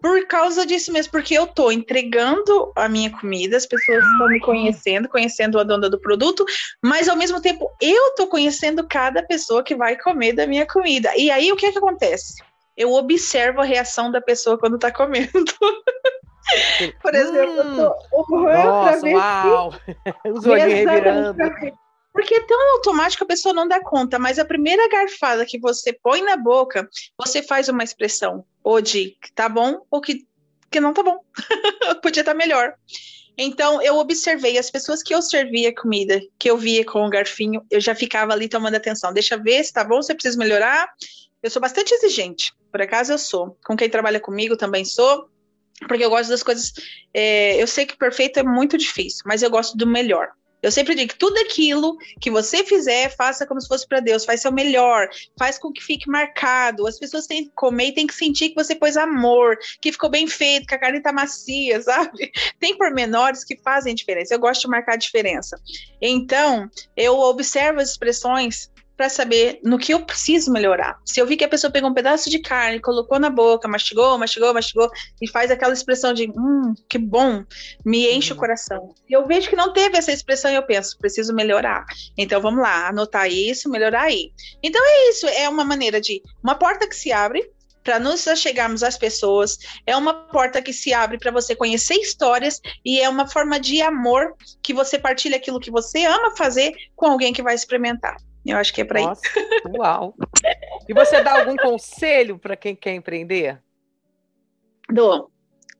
por 0.00 0.26
causa 0.26 0.64
disso 0.64 0.92
mesmo, 0.92 1.12
porque 1.12 1.34
eu 1.34 1.44
estou 1.44 1.70
entregando 1.70 2.72
a 2.74 2.88
minha 2.88 3.10
comida, 3.10 3.56
as 3.56 3.66
pessoas 3.66 4.02
estão 4.02 4.28
me 4.28 4.40
conhecendo, 4.40 5.08
conhecendo 5.08 5.58
a 5.58 5.62
dona 5.62 5.90
do 5.90 6.00
produto, 6.00 6.44
mas 6.82 7.08
ao 7.08 7.16
mesmo 7.16 7.40
tempo 7.40 7.70
eu 7.80 8.08
estou 8.08 8.26
conhecendo 8.26 8.86
cada 8.88 9.22
pessoa 9.22 9.62
que 9.62 9.74
vai 9.74 9.98
comer 9.98 10.32
da 10.32 10.46
minha 10.46 10.66
comida. 10.66 11.14
E 11.16 11.30
aí 11.30 11.52
o 11.52 11.56
que, 11.56 11.66
é 11.66 11.72
que 11.72 11.78
acontece? 11.78 12.42
Eu 12.80 12.94
observo 12.94 13.60
a 13.60 13.64
reação 13.64 14.10
da 14.10 14.22
pessoa 14.22 14.56
quando 14.56 14.76
está 14.76 14.90
comendo. 14.90 15.30
Por 17.02 17.14
exemplo, 17.14 17.60
hum, 17.62 17.78
eu 17.78 18.24
tô 18.24 18.40
Nossa, 18.40 19.06
uau! 19.06 19.74
Os 20.24 20.46
olhinhos 20.46 20.72
revirando. 20.72 21.36
Porque 22.10 22.34
é 22.34 22.46
tão 22.46 22.76
automático 22.76 23.22
a 23.22 23.26
pessoa 23.26 23.52
não 23.52 23.68
dá 23.68 23.82
conta, 23.82 24.18
mas 24.18 24.38
a 24.38 24.46
primeira 24.46 24.88
garfada 24.88 25.44
que 25.44 25.60
você 25.60 25.92
põe 25.92 26.22
na 26.22 26.38
boca, 26.38 26.88
você 27.18 27.42
faz 27.42 27.68
uma 27.68 27.84
expressão, 27.84 28.46
ou 28.64 28.80
de 28.80 29.10
que 29.22 29.30
tá 29.34 29.46
bom, 29.46 29.82
ou 29.90 30.00
que, 30.00 30.26
que 30.70 30.80
não 30.80 30.94
tá 30.94 31.02
bom. 31.02 31.18
Podia 32.02 32.22
estar 32.22 32.32
tá 32.32 32.38
melhor. 32.38 32.74
Então, 33.36 33.82
eu 33.82 33.98
observei 33.98 34.56
as 34.56 34.70
pessoas 34.70 35.02
que 35.02 35.14
eu 35.14 35.20
servia 35.20 35.74
comida, 35.74 36.18
que 36.38 36.50
eu 36.50 36.56
via 36.56 36.82
com 36.82 37.06
o 37.06 37.10
garfinho, 37.10 37.62
eu 37.70 37.80
já 37.80 37.94
ficava 37.94 38.32
ali 38.32 38.48
tomando 38.48 38.76
atenção. 38.76 39.12
Deixa 39.12 39.34
eu 39.34 39.42
ver 39.42 39.62
se 39.62 39.70
tá 39.70 39.84
bom, 39.84 40.00
se 40.00 40.10
eu 40.10 40.16
preciso 40.16 40.38
melhorar. 40.38 40.88
Eu 41.42 41.50
sou 41.50 41.60
bastante 41.60 41.94
exigente, 41.94 42.52
por 42.70 42.82
acaso 42.82 43.12
eu 43.12 43.18
sou. 43.18 43.58
Com 43.64 43.76
quem 43.76 43.88
trabalha 43.88 44.20
comigo 44.20 44.56
também 44.56 44.84
sou, 44.84 45.28
porque 45.86 46.04
eu 46.04 46.10
gosto 46.10 46.30
das 46.30 46.42
coisas. 46.42 46.72
É, 47.12 47.60
eu 47.60 47.66
sei 47.66 47.86
que 47.86 47.96
perfeito 47.96 48.38
é 48.38 48.42
muito 48.42 48.76
difícil, 48.76 49.22
mas 49.26 49.42
eu 49.42 49.50
gosto 49.50 49.76
do 49.76 49.86
melhor. 49.86 50.32
Eu 50.62 50.70
sempre 50.70 50.94
digo 50.94 51.12
que 51.12 51.18
tudo 51.18 51.38
aquilo 51.38 51.96
que 52.20 52.30
você 52.30 52.62
fizer, 52.62 53.14
faça 53.16 53.46
como 53.46 53.60
se 53.60 53.68
fosse 53.68 53.86
para 53.86 54.00
Deus, 54.00 54.24
faz 54.24 54.42
seu 54.42 54.52
melhor, 54.52 55.08
faz 55.38 55.58
com 55.58 55.72
que 55.72 55.82
fique 55.82 56.08
marcado. 56.08 56.86
As 56.86 56.98
pessoas 56.98 57.26
têm 57.26 57.44
que 57.44 57.52
comer 57.54 57.88
e 57.88 57.94
têm 57.94 58.06
que 58.06 58.14
sentir 58.14 58.50
que 58.50 58.54
você 58.54 58.74
pôs 58.74 58.96
amor, 58.96 59.56
que 59.80 59.92
ficou 59.92 60.10
bem 60.10 60.26
feito, 60.26 60.66
que 60.66 60.74
a 60.74 60.78
carne 60.78 61.00
tá 61.00 61.12
macia, 61.12 61.80
sabe? 61.82 62.30
Tem 62.58 62.76
pormenores 62.76 63.42
que 63.42 63.56
fazem 63.62 63.94
diferença. 63.94 64.34
Eu 64.34 64.38
gosto 64.38 64.62
de 64.62 64.68
marcar 64.68 64.94
a 64.94 64.98
diferença. 64.98 65.58
Então, 66.00 66.68
eu 66.96 67.18
observo 67.18 67.80
as 67.80 67.90
expressões 67.90 68.70
para 69.00 69.08
saber 69.08 69.60
no 69.64 69.78
que 69.78 69.94
eu 69.94 70.04
preciso 70.04 70.52
melhorar. 70.52 71.00
Se 71.06 71.18
eu 71.18 71.26
vi 71.26 71.34
que 71.34 71.42
a 71.42 71.48
pessoa 71.48 71.70
pegou 71.70 71.88
um 71.88 71.94
pedaço 71.94 72.28
de 72.28 72.38
carne, 72.38 72.78
colocou 72.78 73.18
na 73.18 73.30
boca, 73.30 73.66
mastigou, 73.66 74.18
mastigou, 74.18 74.52
mastigou, 74.52 74.90
e 75.22 75.26
faz 75.26 75.50
aquela 75.50 75.72
expressão 75.72 76.12
de 76.12 76.28
hum, 76.28 76.74
que 76.86 76.98
bom, 76.98 77.42
me 77.82 78.12
enche 78.12 78.30
uhum. 78.30 78.36
o 78.36 78.38
coração. 78.38 78.94
E 79.08 79.14
eu 79.14 79.26
vejo 79.26 79.48
que 79.48 79.56
não 79.56 79.72
teve 79.72 79.96
essa 79.96 80.12
expressão 80.12 80.50
e 80.50 80.54
eu 80.54 80.62
penso, 80.64 80.98
preciso 80.98 81.34
melhorar. 81.34 81.86
Então 82.14 82.42
vamos 82.42 82.60
lá, 82.60 82.88
anotar 82.88 83.26
isso, 83.32 83.70
melhorar 83.70 84.02
aí. 84.02 84.32
Então 84.62 84.82
é 84.84 85.08
isso, 85.08 85.26
é 85.28 85.48
uma 85.48 85.64
maneira 85.64 85.98
de 85.98 86.22
uma 86.42 86.54
porta 86.54 86.86
que 86.86 86.94
se 86.94 87.10
abre 87.10 87.50
para 87.82 87.98
nos 87.98 88.24
chegarmos 88.36 88.82
às 88.82 88.98
pessoas, 88.98 89.58
é 89.86 89.96
uma 89.96 90.14
porta 90.14 90.60
que 90.60 90.72
se 90.72 90.92
abre 90.92 91.18
para 91.18 91.30
você 91.30 91.54
conhecer 91.54 91.94
histórias 91.94 92.60
e 92.84 93.00
é 93.00 93.08
uma 93.08 93.26
forma 93.26 93.58
de 93.58 93.80
amor 93.80 94.34
que 94.62 94.74
você 94.74 94.98
partilha 94.98 95.36
aquilo 95.36 95.60
que 95.60 95.70
você 95.70 96.04
ama 96.04 96.36
fazer 96.36 96.72
com 96.94 97.06
alguém 97.06 97.32
que 97.32 97.42
vai 97.42 97.54
experimentar. 97.54 98.16
Eu 98.44 98.56
acho 98.56 98.72
que 98.72 98.80
é 98.80 98.84
para 98.84 99.00
isso. 99.00 99.20
Uau! 99.76 100.14
E 100.88 100.94
você 100.94 101.22
dá 101.22 101.38
algum 101.40 101.56
conselho 101.56 102.38
para 102.38 102.56
quem 102.56 102.74
quer 102.74 102.94
empreender? 102.94 103.60
Dou, 104.88 105.30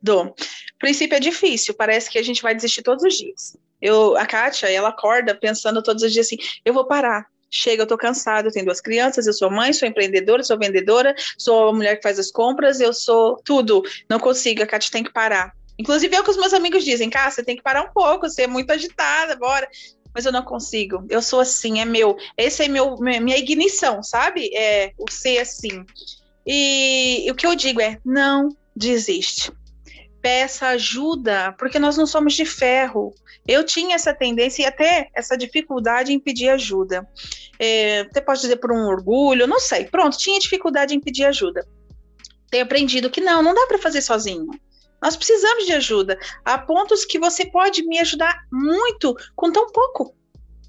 dou. 0.03 0.27
O 0.27 0.79
princípio 0.79 1.17
é 1.17 1.21
difícil, 1.21 1.75
parece 1.75 2.11
que 2.11 2.19
a 2.19 2.23
gente 2.23 2.43
vai 2.43 2.55
desistir 2.55 2.83
todos 2.83 3.03
os 3.05 3.15
dias. 3.15 3.57
Eu, 3.81 4.17
a 4.17 4.27
Kátia, 4.27 4.71
ela 4.71 4.91
acorda 4.91 5.35
pensando 5.35 5.83
todos 5.83 6.03
os 6.03 6.13
dias 6.13 6.27
assim: 6.27 6.37
eu 6.65 6.75
vou 6.75 6.87
parar. 6.87 7.27
Chega, 7.51 7.83
eu 7.83 7.87
tô 7.87 7.99
cansada, 7.99 8.49
eu 8.49 8.53
tenho 8.53 8.67
duas 8.67 8.81
crianças, 8.81 9.27
eu 9.27 9.33
sou 9.33 9.51
mãe, 9.51 9.73
sou 9.73 9.89
empreendedora, 9.89 10.43
sou 10.43 10.59
vendedora, 10.59 11.15
sou 11.37 11.69
a 11.69 11.73
mulher 11.73 11.97
que 11.97 12.03
faz 12.03 12.19
as 12.19 12.31
compras, 12.31 12.81
eu 12.81 12.93
sou 12.93 13.37
tudo. 13.45 13.83
Não 14.09 14.21
consigo, 14.21 14.63
a 14.63 14.67
Kátia 14.67 14.93
tem 14.93 15.03
que 15.03 15.13
parar. 15.13 15.53
Inclusive, 15.79 16.15
é 16.15 16.21
o 16.21 16.25
que 16.25 16.31
os 16.31 16.37
meus 16.37 16.55
amigos 16.55 16.85
dizem, 16.85 17.11
Cá, 17.11 17.31
você 17.31 17.43
tem 17.43 17.57
que 17.57 17.63
parar 17.63 17.83
um 17.83 17.93
pouco, 17.93 18.29
você 18.29 18.43
é 18.43 18.47
muito 18.47 18.71
agitada, 18.71 19.35
bora 19.35 19.69
mas 20.15 20.27
eu 20.27 20.33
não 20.33 20.43
consigo. 20.43 21.05
Eu 21.09 21.23
sou 21.23 21.41
assim, 21.41 21.81
é 21.81 21.85
meu. 21.85 22.17
Esse 22.37 22.65
é 22.65 22.69
meu, 22.69 22.97
minha 22.97 23.37
ignição, 23.37 24.03
sabe? 24.03 24.51
É 24.55 24.93
o 24.99 25.11
ser 25.11 25.39
assim. 25.39 25.85
E, 26.47 27.27
e 27.27 27.31
o 27.31 27.35
que 27.35 27.47
eu 27.47 27.55
digo 27.55 27.81
é: 27.81 27.99
não 28.05 28.49
desiste. 28.75 29.53
Peça 30.21 30.69
ajuda, 30.69 31.55
porque 31.59 31.79
nós 31.79 31.97
não 31.97 32.07
somos 32.07 32.35
de 32.35 32.45
ferro. 32.45 33.15
Eu 33.51 33.65
tinha 33.65 33.97
essa 33.97 34.15
tendência 34.15 34.63
e 34.63 34.67
até 34.67 35.11
essa 35.13 35.37
dificuldade 35.37 36.13
em 36.13 36.21
pedir 36.21 36.51
ajuda. 36.51 37.05
É, 37.59 38.05
você 38.05 38.21
pode 38.21 38.41
dizer 38.43 38.59
por 38.59 38.71
um 38.71 38.87
orgulho, 38.87 39.45
não 39.49 39.59
sei. 39.59 39.87
Pronto, 39.87 40.17
tinha 40.17 40.39
dificuldade 40.39 40.95
em 40.95 41.01
pedir 41.01 41.25
ajuda. 41.25 41.67
Tenho 42.49 42.63
aprendido 42.63 43.11
que 43.11 43.21
não, 43.21 43.43
não 43.43 43.53
dá 43.53 43.67
para 43.67 43.77
fazer 43.77 44.03
sozinho. 44.03 44.49
Nós 45.03 45.17
precisamos 45.17 45.67
de 45.67 45.73
ajuda. 45.73 46.17
Há 46.45 46.59
pontos 46.59 47.05
que 47.05 47.19
você 47.19 47.45
pode 47.45 47.83
me 47.83 47.99
ajudar 47.99 48.39
muito 48.53 49.17
com 49.35 49.51
tão 49.51 49.67
pouco, 49.73 50.15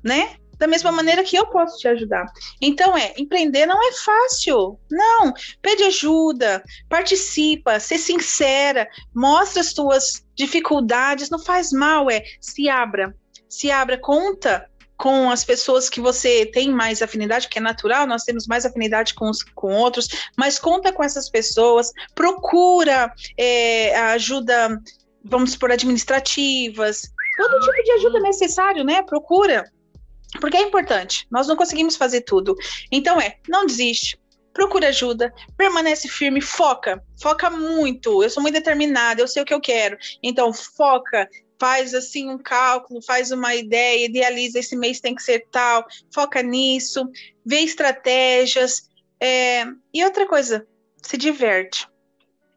né? 0.03 0.37
Da 0.61 0.67
mesma 0.67 0.91
maneira 0.91 1.23
que 1.23 1.35
eu 1.35 1.47
posso 1.47 1.79
te 1.79 1.87
ajudar. 1.87 2.23
Então 2.61 2.95
é, 2.95 3.15
empreender 3.17 3.65
não 3.65 3.81
é 3.83 3.91
fácil. 3.93 4.79
Não, 4.91 5.33
pede 5.59 5.81
ajuda, 5.85 6.63
participa, 6.87 7.79
ser 7.79 7.97
sincera, 7.97 8.87
mostra 9.11 9.59
as 9.59 9.73
tuas 9.73 10.23
dificuldades, 10.35 11.31
não 11.31 11.39
faz 11.39 11.71
mal, 11.71 12.11
é, 12.11 12.21
se 12.39 12.69
abra. 12.69 13.15
Se 13.49 13.71
abra, 13.71 13.97
conta 13.97 14.69
com 14.95 15.31
as 15.31 15.43
pessoas 15.43 15.89
que 15.89 15.99
você 15.99 16.45
tem 16.45 16.69
mais 16.69 17.01
afinidade, 17.01 17.49
que 17.49 17.57
é 17.57 17.61
natural, 17.61 18.05
nós 18.05 18.23
temos 18.23 18.45
mais 18.45 18.63
afinidade 18.63 19.15
com, 19.15 19.31
os, 19.31 19.41
com 19.41 19.73
outros, 19.73 20.07
mas 20.37 20.59
conta 20.59 20.93
com 20.93 21.03
essas 21.03 21.27
pessoas, 21.27 21.91
procura 22.13 23.11
é, 23.35 23.99
ajuda, 24.11 24.79
vamos 25.25 25.55
por 25.55 25.71
administrativas, 25.71 27.01
todo 27.35 27.59
tipo 27.61 27.83
de 27.83 27.91
ajuda 27.93 28.19
necessário, 28.19 28.83
né? 28.83 29.01
Procura. 29.01 29.63
Porque 30.39 30.57
é 30.57 30.61
importante, 30.61 31.27
nós 31.29 31.47
não 31.47 31.55
conseguimos 31.55 31.95
fazer 31.95 32.21
tudo. 32.21 32.55
Então 32.91 33.19
é, 33.19 33.37
não 33.49 33.65
desiste, 33.65 34.17
procura 34.53 34.89
ajuda, 34.89 35.33
permanece 35.57 36.07
firme, 36.07 36.41
foca, 36.41 37.03
foca 37.21 37.49
muito. 37.49 38.23
Eu 38.23 38.29
sou 38.29 38.41
muito 38.41 38.55
determinada, 38.55 39.21
eu 39.21 39.27
sei 39.27 39.43
o 39.43 39.45
que 39.45 39.53
eu 39.53 39.61
quero. 39.61 39.97
Então, 40.21 40.53
foca, 40.53 41.29
faz 41.59 41.93
assim 41.93 42.29
um 42.29 42.37
cálculo, 42.37 43.01
faz 43.01 43.31
uma 43.31 43.55
ideia, 43.55 44.05
idealiza 44.05 44.59
esse 44.59 44.75
mês 44.75 44.99
tem 44.99 45.15
que 45.15 45.23
ser 45.23 45.47
tal, 45.51 45.85
foca 46.13 46.41
nisso, 46.41 47.07
vê 47.45 47.59
estratégias. 47.59 48.89
É... 49.19 49.65
E 49.93 50.03
outra 50.03 50.27
coisa, 50.27 50.65
se 51.01 51.17
diverte. 51.17 51.87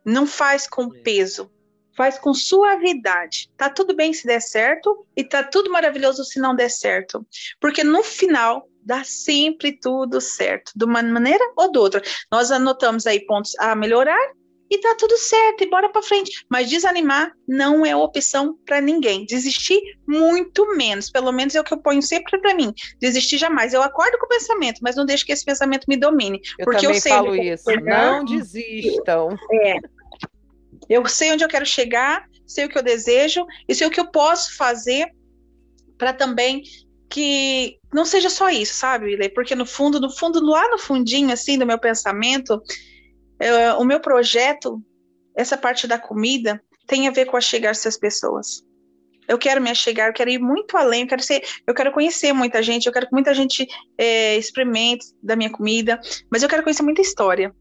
Não 0.05 0.27
faz 0.27 0.67
com 0.67 0.91
peso, 0.91 1.51
faz 1.97 2.19
com 2.19 2.35
suavidade. 2.35 3.51
Tá 3.57 3.71
tudo 3.71 3.95
bem 3.95 4.13
se 4.13 4.27
der 4.27 4.41
certo 4.41 5.07
e 5.17 5.25
tá 5.25 5.43
tudo 5.43 5.71
maravilhoso 5.71 6.25
se 6.25 6.39
não 6.39 6.55
der 6.55 6.71
certo. 6.71 7.27
Porque 7.61 7.83
no 7.85 8.03
final 8.03 8.69
dá 8.85 9.03
sempre 9.03 9.73
tudo 9.73 10.21
certo, 10.21 10.73
de 10.77 10.85
uma 10.85 11.03
maneira 11.03 11.45
ou 11.57 11.71
de 11.71 11.79
outra. 11.79 12.03
Nós 12.31 12.51
anotamos 12.51 13.07
aí 13.07 13.25
pontos 13.25 13.59
a 13.59 13.75
melhorar 13.75 14.21
e 14.71 14.79
tá 14.79 14.95
tudo 14.99 15.17
certo, 15.17 15.63
e 15.63 15.71
bora 15.71 15.89
para 15.89 16.03
frente. 16.03 16.45
Mas 16.49 16.69
desanimar 16.69 17.33
não 17.47 17.85
é 17.85 17.95
opção 17.95 18.59
para 18.67 18.81
ninguém. 18.81 19.25
Desistir, 19.27 19.81
muito 20.07 20.75
menos. 20.77 21.11
Pelo 21.11 21.31
menos 21.33 21.55
é 21.55 21.61
o 21.61 21.65
que 21.65 21.73
eu 21.73 21.79
ponho 21.79 22.03
sempre 22.03 22.41
para 22.41 22.55
mim. 22.55 22.73
Desistir 22.99 23.39
jamais. 23.39 23.73
Eu 23.73 23.83
acordo 23.83 24.19
com 24.19 24.27
o 24.27 24.29
pensamento, 24.29 24.81
mas 24.83 24.97
não 24.97 25.05
deixo 25.05 25.25
que 25.25 25.33
esse 25.33 25.45
pensamento 25.45 25.85
me 25.87 25.97
domine. 25.97 26.41
Eu 26.59 26.65
porque 26.65 26.87
eu 26.87 26.95
sei 26.95 27.13
falo 27.13 27.37
isso. 27.37 27.65
Não 27.83 28.25
desistam. 28.25 29.37
É. 29.53 29.77
Eu 30.89 31.07
sei 31.07 31.33
onde 31.33 31.45
eu 31.45 31.49
quero 31.49 31.67
chegar, 31.67 32.25
sei 32.47 32.65
o 32.65 32.69
que 32.69 32.79
eu 32.79 32.83
desejo 32.83 33.47
e 33.69 33.75
sei 33.75 33.87
o 33.87 33.91
que 33.91 34.01
eu 34.01 34.11
posso 34.11 34.57
fazer 34.57 35.11
para 35.97 36.13
também 36.13 36.63
que 37.09 37.79
não 37.93 38.05
seja 38.05 38.29
só 38.29 38.49
isso, 38.51 38.75
sabe, 38.75 39.17
Porque 39.31 39.55
no 39.55 39.65
fundo, 39.65 40.01
no 40.01 40.11
fundo, 40.11 40.45
lá 40.45 40.69
no 40.69 40.79
fundinho 40.79 41.33
assim 41.33 41.57
do 41.57 41.67
meu 41.67 41.79
pensamento, 41.79 42.61
eu, 43.39 43.79
o 43.79 43.85
meu 43.85 44.01
projeto, 44.01 44.83
essa 45.37 45.57
parte 45.57 45.87
da 45.87 45.99
comida, 45.99 46.61
tem 46.87 47.07
a 47.07 47.13
ver 47.13 47.27
com 47.27 47.37
achegar-se 47.37 47.87
às 47.87 47.97
pessoas. 47.97 48.65
Eu 49.27 49.39
quero 49.39 49.61
me 49.61 49.71
achegar, 49.71 50.09
eu 50.09 50.13
quero 50.13 50.31
ir 50.31 50.39
muito 50.39 50.77
além, 50.77 51.03
eu 51.03 51.07
quero 51.07 51.23
ser, 51.23 51.43
eu 51.67 51.73
quero 51.73 51.93
conhecer 51.93 52.33
muita 52.33 52.63
gente, 52.63 52.87
eu 52.87 52.93
quero 52.93 53.07
que 53.07 53.13
muita 53.13 53.33
gente 53.33 53.67
é, 53.97 54.37
experimente 54.37 55.07
da 55.23 55.35
minha 55.35 55.51
comida, 55.51 56.01
mas 56.31 56.43
eu 56.43 56.49
quero 56.49 56.63
conhecer 56.63 56.83
muita 56.83 57.01
história, 57.01 57.55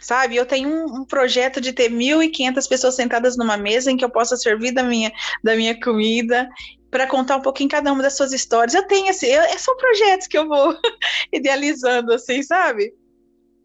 sabe? 0.00 0.36
Eu 0.36 0.46
tenho 0.46 0.68
um, 0.68 1.00
um 1.00 1.04
projeto 1.04 1.60
de 1.60 1.72
ter 1.72 1.90
1.500 1.90 2.68
pessoas 2.68 2.94
sentadas 2.94 3.36
numa 3.36 3.56
mesa 3.56 3.90
em 3.90 3.96
que 3.96 4.04
eu 4.04 4.10
possa 4.10 4.36
servir 4.36 4.72
da 4.72 4.82
minha, 4.82 5.12
da 5.42 5.54
minha 5.56 5.78
comida 5.78 6.48
para 6.90 7.06
contar 7.06 7.36
um 7.36 7.42
pouquinho 7.42 7.70
cada 7.70 7.92
uma 7.92 8.02
das 8.02 8.16
suas 8.16 8.32
histórias. 8.32 8.74
Eu 8.74 8.86
tenho 8.86 9.08
assim, 9.10 9.26
eu, 9.26 9.42
são 9.58 9.76
projetos 9.76 10.26
que 10.26 10.36
eu 10.36 10.48
vou 10.48 10.76
idealizando, 11.32 12.12
assim, 12.12 12.42
sabe? 12.42 12.92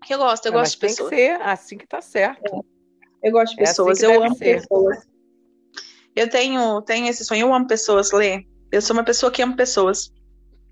que 0.06 0.14
eu 0.14 0.20
gosto, 0.20 0.46
eu 0.46 0.52
é, 0.52 0.56
gosto 0.56 0.74
de 0.74 0.78
pessoas. 0.78 1.10
Tem 1.10 1.20
que 1.20 1.26
ser 1.26 1.42
assim 1.42 1.78
que 1.78 1.88
tá 1.88 2.02
certo. 2.02 2.56
É. 2.56 3.28
Eu 3.28 3.32
gosto 3.32 3.52
de 3.52 3.58
pessoas, 3.58 4.04
é 4.04 4.06
assim 4.06 4.16
eu 4.16 4.24
amo 4.24 4.36
ser. 4.36 4.62
pessoas. 4.62 4.98
Eu 6.16 6.30
tenho, 6.30 6.82
tenho 6.84 7.08
esse 7.08 7.26
sonho, 7.26 7.48
eu 7.48 7.54
amo 7.54 7.68
pessoas, 7.68 8.12
Lê. 8.12 8.46
Eu 8.72 8.82
sou 8.82 8.96
uma 8.96 9.04
pessoa 9.04 9.32
que 9.32 9.42
ama 9.42 9.56
pessoas, 9.56 10.14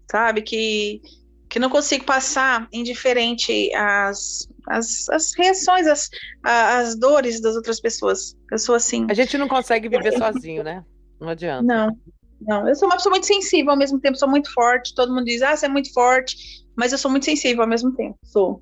sabe? 0.09 0.41
Que, 0.41 1.01
que 1.49 1.59
não 1.59 1.69
consigo 1.69 2.05
passar 2.05 2.67
indiferente 2.71 3.73
às, 3.73 4.47
às, 4.67 5.09
às 5.09 5.33
reações, 5.35 5.87
às, 5.87 6.09
às 6.43 6.95
dores 6.95 7.41
das 7.41 7.55
outras 7.55 7.79
pessoas. 7.79 8.35
Eu 8.51 8.57
sou 8.57 8.75
assim. 8.75 9.07
A 9.09 9.13
gente 9.13 9.37
não 9.37 9.47
consegue 9.47 9.89
viver 9.89 10.17
sozinho, 10.17 10.63
né? 10.63 10.83
Não 11.19 11.29
adianta. 11.29 11.63
Não, 11.63 11.97
não. 12.41 12.67
Eu 12.67 12.75
sou 12.75 12.87
uma 12.87 12.95
pessoa 12.95 13.11
muito 13.11 13.25
sensível 13.25 13.71
ao 13.71 13.77
mesmo 13.77 13.99
tempo, 13.99 14.17
sou 14.17 14.29
muito 14.29 14.51
forte. 14.53 14.93
Todo 14.95 15.13
mundo 15.13 15.25
diz, 15.25 15.41
ah, 15.41 15.55
você 15.55 15.65
é 15.65 15.69
muito 15.69 15.91
forte, 15.93 16.35
mas 16.75 16.91
eu 16.91 16.97
sou 16.97 17.09
muito 17.09 17.25
sensível 17.25 17.63
ao 17.63 17.69
mesmo 17.69 17.93
tempo. 17.95 18.17
Sou. 18.23 18.61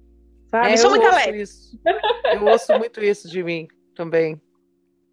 Sabe? 0.49 0.69
É, 0.69 0.73
eu 0.73 0.77
sou 0.77 0.89
muito 0.89 1.05
alegre. 1.05 1.41
Isso. 1.41 1.79
Eu 2.33 2.45
ouço 2.45 2.77
muito 2.77 3.01
isso 3.01 3.29
de 3.29 3.43
mim 3.43 3.67
também. 3.95 4.39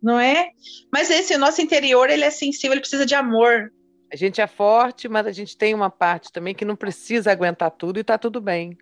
Não 0.03 0.19
é? 0.19 0.51
Mas 0.93 1.11
esse, 1.11 1.35
o 1.35 1.39
nosso 1.39 1.61
interior, 1.61 2.09
ele 2.09 2.25
é 2.25 2.31
sensível, 2.31 2.73
ele 2.73 2.81
precisa 2.81 3.05
de 3.05 3.15
amor. 3.15 3.73
A 4.13 4.17
gente 4.17 4.41
é 4.41 4.47
forte, 4.47 5.09
mas 5.09 5.27
a 5.27 5.33
gente 5.33 5.57
tem 5.57 5.75
uma 5.75 5.91
parte 5.91 6.33
também 6.33 6.55
que 6.55 6.65
não 6.65 6.77
precisa 6.77 7.31
aguentar 7.31 7.71
tudo 7.71 7.99
e 7.99 8.05
tá 8.05 8.17
tudo 8.17 8.41
bem. 8.41 8.77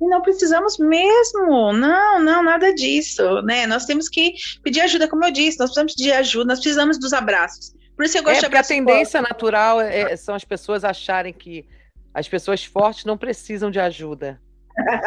E 0.00 0.06
não 0.06 0.20
precisamos 0.20 0.78
mesmo, 0.78 1.72
não, 1.72 2.20
não, 2.20 2.42
nada 2.42 2.74
disso, 2.74 3.40
né? 3.42 3.66
Nós 3.66 3.86
temos 3.86 4.08
que 4.08 4.34
pedir 4.62 4.80
ajuda, 4.82 5.08
como 5.08 5.24
eu 5.24 5.30
disse, 5.30 5.58
nós 5.58 5.70
precisamos 5.70 5.94
de 5.94 6.12
ajuda, 6.12 6.44
nós 6.48 6.60
precisamos 6.60 6.98
dos 6.98 7.12
abraços. 7.12 7.74
Por 7.96 8.04
isso 8.04 8.18
eu 8.18 8.22
gosto 8.22 8.36
é, 8.36 8.40
de 8.40 8.46
abraçar. 8.46 8.76
A 8.76 8.78
tendência 8.78 9.22
natural 9.22 9.80
é, 9.80 10.14
são 10.16 10.34
as 10.34 10.44
pessoas 10.44 10.84
acharem 10.84 11.32
que 11.32 11.66
as 12.12 12.28
pessoas 12.28 12.62
fortes 12.62 13.06
não 13.06 13.16
precisam 13.16 13.70
de 13.70 13.80
ajuda. 13.80 14.38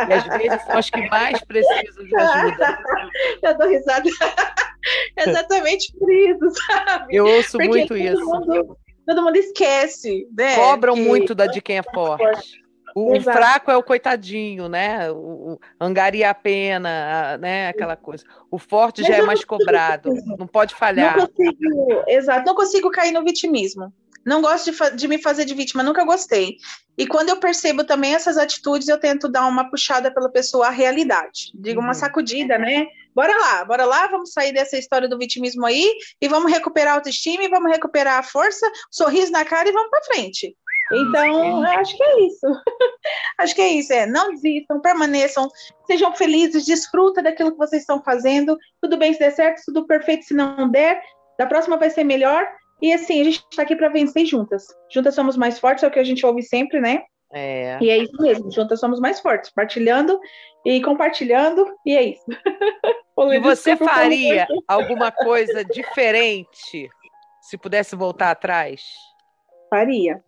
E 0.07 0.13
às 0.13 0.23
vezes 0.25 0.63
são 0.63 0.77
as 0.77 0.89
que 0.89 1.07
mais 1.09 1.39
precisam 1.43 2.03
de 2.03 2.15
ajuda. 2.15 2.79
Eu 3.43 3.57
dou 3.57 3.69
risada. 3.69 4.09
Exatamente 5.17 5.93
por 5.97 6.11
isso, 6.11 6.51
sabe? 6.65 7.15
Eu 7.15 7.27
ouço 7.27 7.51
Porque 7.51 7.67
muito 7.67 7.87
todo 7.89 7.97
isso. 7.97 8.25
Mundo, 8.25 8.77
todo 9.05 9.23
mundo 9.23 9.35
esquece, 9.35 10.27
né? 10.35 10.55
Cobram 10.55 10.95
que... 10.95 11.01
muito 11.01 11.35
da 11.35 11.45
de 11.45 11.61
quem 11.61 11.77
é 11.77 11.83
forte. 11.83 12.63
O, 13.07 13.21
fraco 13.21 13.71
é 13.71 13.77
o 13.77 13.83
coitadinho, 13.83 14.67
né? 14.67 15.11
O, 15.11 15.15
o 15.53 15.59
angaria 15.79 16.29
a 16.29 16.33
pena, 16.33 17.37
né? 17.37 17.69
Aquela 17.69 17.95
coisa. 17.95 18.23
O 18.49 18.57
forte 18.57 19.01
Mas 19.01 19.09
já 19.09 19.17
é 19.17 19.21
mais 19.21 19.43
cobrado, 19.45 20.11
não 20.37 20.47
pode 20.47 20.75
falhar. 20.75 21.17
Não 21.17 21.27
consigo, 21.27 22.03
exato, 22.07 22.45
não 22.45 22.55
consigo 22.55 22.89
cair 22.91 23.11
no 23.11 23.23
vitimismo. 23.23 23.93
Não 24.25 24.41
gosto 24.41 24.71
de, 24.71 24.95
de, 24.95 25.07
me 25.07 25.17
fazer 25.17 25.45
de 25.45 25.53
vítima, 25.53 25.81
nunca 25.81 26.03
gostei. 26.03 26.57
E 26.97 27.07
quando 27.07 27.29
eu 27.29 27.37
percebo 27.37 27.83
também 27.83 28.13
essas 28.13 28.37
atitudes, 28.37 28.87
eu 28.87 28.99
tento 28.99 29.29
dar 29.29 29.47
uma 29.47 29.69
puxada 29.69 30.13
pela 30.13 30.29
pessoa 30.29 30.67
à 30.67 30.69
realidade. 30.69 31.51
Digo, 31.55 31.79
uhum. 31.79 31.85
uma 31.85 31.93
sacudida, 31.93 32.57
né? 32.57 32.85
Bora 33.15 33.35
lá, 33.35 33.65
bora 33.65 33.85
lá, 33.85 34.07
vamos 34.07 34.31
sair 34.31 34.53
dessa 34.53 34.77
história 34.77 35.07
do 35.07 35.17
vitimismo 35.17 35.65
aí 35.65 35.89
e 36.21 36.27
vamos 36.27 36.51
recuperar 36.51 36.93
a 36.93 36.95
autoestima, 36.97 37.43
e 37.43 37.49
vamos 37.49 37.71
recuperar 37.71 38.19
a 38.19 38.23
força, 38.23 38.69
sorriso 38.91 39.31
na 39.31 39.43
cara 39.45 39.69
e 39.69 39.71
vamos 39.71 39.89
para 39.89 40.03
frente. 40.03 40.55
Então, 40.91 41.63
acho 41.63 41.95
que 41.95 42.03
é 42.03 42.21
isso. 42.21 42.45
acho 43.37 43.55
que 43.55 43.61
é 43.61 43.67
isso. 43.69 43.93
É, 43.93 44.05
não 44.05 44.31
desistam, 44.31 44.81
permaneçam, 44.81 45.49
sejam 45.85 46.13
felizes, 46.15 46.65
desfruta 46.65 47.21
daquilo 47.21 47.51
que 47.51 47.57
vocês 47.57 47.83
estão 47.83 48.01
fazendo. 48.01 48.57
Tudo 48.81 48.97
bem 48.97 49.13
se 49.13 49.19
der 49.19 49.31
certo, 49.31 49.61
tudo 49.65 49.85
perfeito 49.85 50.25
se 50.25 50.33
não 50.33 50.69
der. 50.69 51.01
Da 51.37 51.45
próxima 51.45 51.77
vai 51.77 51.89
ser 51.89 52.03
melhor. 52.03 52.47
E 52.81 52.93
assim, 52.93 53.21
a 53.21 53.23
gente 53.25 53.45
está 53.51 53.63
aqui 53.63 53.75
para 53.75 53.89
vencer 53.89 54.25
juntas. 54.25 54.67
Juntas 54.91 55.13
somos 55.13 55.35
mais 55.37 55.59
fortes, 55.59 55.83
é 55.83 55.87
o 55.87 55.91
que 55.91 55.99
a 55.99 56.03
gente 56.03 56.25
ouve 56.25 56.41
sempre, 56.41 56.79
né? 56.79 57.03
É. 57.31 57.77
E 57.79 57.89
é 57.89 57.97
isso 57.97 58.19
mesmo, 58.19 58.51
juntas 58.51 58.79
somos 58.79 58.99
mais 58.99 59.19
fortes, 59.19 59.51
partilhando 59.51 60.19
e 60.65 60.81
compartilhando, 60.81 61.63
e 61.85 61.95
é 61.95 62.03
isso. 62.03 62.25
e 63.33 63.39
você 63.39 63.75
faria 63.77 64.47
alguma 64.67 65.11
coisa 65.11 65.63
diferente 65.63 66.89
se 67.41 67.57
pudesse 67.57 67.95
voltar 67.95 68.31
atrás? 68.31 68.81
Faria. 69.69 70.23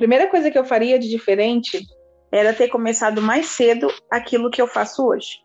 Primeira 0.00 0.28
coisa 0.28 0.50
que 0.50 0.58
eu 0.58 0.64
faria 0.64 0.98
de 0.98 1.10
diferente 1.10 1.86
era 2.32 2.54
ter 2.54 2.68
começado 2.68 3.20
mais 3.20 3.48
cedo 3.48 3.86
aquilo 4.10 4.50
que 4.50 4.62
eu 4.62 4.66
faço 4.66 5.06
hoje. 5.06 5.40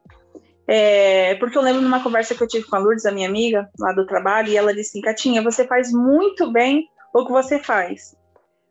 É, 0.65 1.35
porque 1.35 1.57
eu 1.57 1.61
lembro 1.61 1.81
numa 1.81 2.01
conversa 2.01 2.33
que 2.33 2.41
eu 2.41 2.47
tive 2.47 2.65
com 2.65 2.77
a 2.77 2.79
Lourdes, 2.79 3.05
a 3.05 3.11
minha 3.11 3.27
amiga, 3.27 3.69
lá 3.77 3.91
do 3.91 4.07
trabalho, 4.07 4.47
e 4.47 4.55
ela 4.55 4.73
disse 4.73 4.91
assim, 4.91 5.01
Catinha, 5.01 5.43
você 5.43 5.67
faz 5.67 5.91
muito 5.91 6.53
bem 6.53 6.87
o 7.13 7.25
que 7.25 7.33
você 7.33 7.59
faz, 7.59 8.15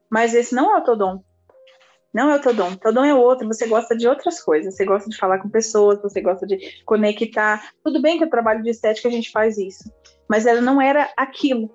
mas 0.09 0.35
esse 0.35 0.55
não 0.55 0.74
é 0.74 0.78
o 0.78 0.85
teu 0.85 0.97
dom. 0.97 1.22
Não 2.14 2.30
é 2.30 2.37
o 2.37 2.41
teu 2.41 2.55
dom. 2.55 2.74
Teu 2.76 2.91
dom 2.91 3.05
é 3.05 3.14
outro, 3.14 3.47
você 3.47 3.66
gosta 3.66 3.95
de 3.95 4.09
outras 4.09 4.41
coisas, 4.43 4.74
você 4.74 4.87
gosta 4.87 5.11
de 5.11 5.18
falar 5.18 5.39
com 5.39 5.51
pessoas, 5.51 6.01
você 6.01 6.22
gosta 6.22 6.47
de 6.47 6.82
conectar. 6.87 7.62
Tudo 7.85 8.01
bem 8.01 8.16
que 8.16 8.24
o 8.24 8.30
trabalho 8.30 8.62
de 8.62 8.70
estética 8.70 9.09
a 9.09 9.12
gente 9.12 9.30
faz 9.30 9.59
isso, 9.59 9.85
mas 10.26 10.47
ela 10.47 10.62
não 10.62 10.80
era 10.80 11.11
aquilo, 11.14 11.70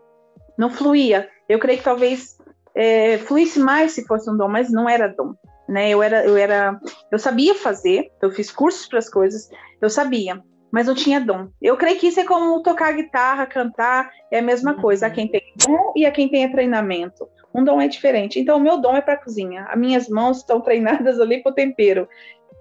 não 0.57 0.71
fluía. 0.71 1.29
Eu 1.47 1.59
creio 1.59 1.77
que 1.77 1.83
talvez 1.83 2.39
é, 2.79 3.17
fluísse 3.19 3.59
mais 3.59 3.91
se 3.91 4.05
fosse 4.05 4.29
um 4.29 4.37
dom, 4.37 4.47
mas 4.47 4.71
não 4.71 4.87
era 4.87 5.07
dom 5.07 5.35
né? 5.69 5.89
Eu 5.89 6.01
era, 6.01 6.25
eu 6.25 6.35
era, 6.35 6.79
eu 7.11 7.19
sabia 7.19 7.53
fazer, 7.53 8.11
eu 8.21 8.31
fiz 8.31 8.51
cursos 8.51 8.87
para 8.87 8.97
as 8.97 9.07
coisas, 9.07 9.49
eu 9.79 9.89
sabia, 9.89 10.43
mas 10.71 10.87
não 10.87 10.95
tinha 10.95 11.21
dom. 11.21 11.47
Eu 11.61 11.77
creio 11.77 11.99
que 11.99 12.07
isso 12.07 12.19
é 12.19 12.25
como 12.25 12.61
tocar 12.63 12.91
guitarra, 12.91 13.45
cantar, 13.45 14.09
é 14.31 14.39
a 14.39 14.41
mesma 14.41 14.73
uhum. 14.73 14.81
coisa. 14.81 15.05
A 15.05 15.09
quem 15.11 15.27
tem 15.27 15.41
dom 15.55 15.93
e 15.95 16.05
a 16.05 16.11
quem 16.11 16.27
tem 16.27 16.51
treinamento. 16.51 17.29
Um 17.53 17.63
dom 17.63 17.79
é 17.79 17.87
diferente. 17.87 18.39
Então, 18.39 18.57
o 18.57 18.59
meu 18.59 18.77
dom 18.77 18.95
é 18.95 19.01
para 19.01 19.13
a 19.13 19.23
cozinha. 19.23 19.65
As 19.69 19.79
minhas 19.79 20.09
mãos 20.09 20.37
estão 20.37 20.59
treinadas 20.61 21.19
ali 21.19 21.41
para 21.41 21.51
o 21.51 21.55
tempero. 21.55 22.07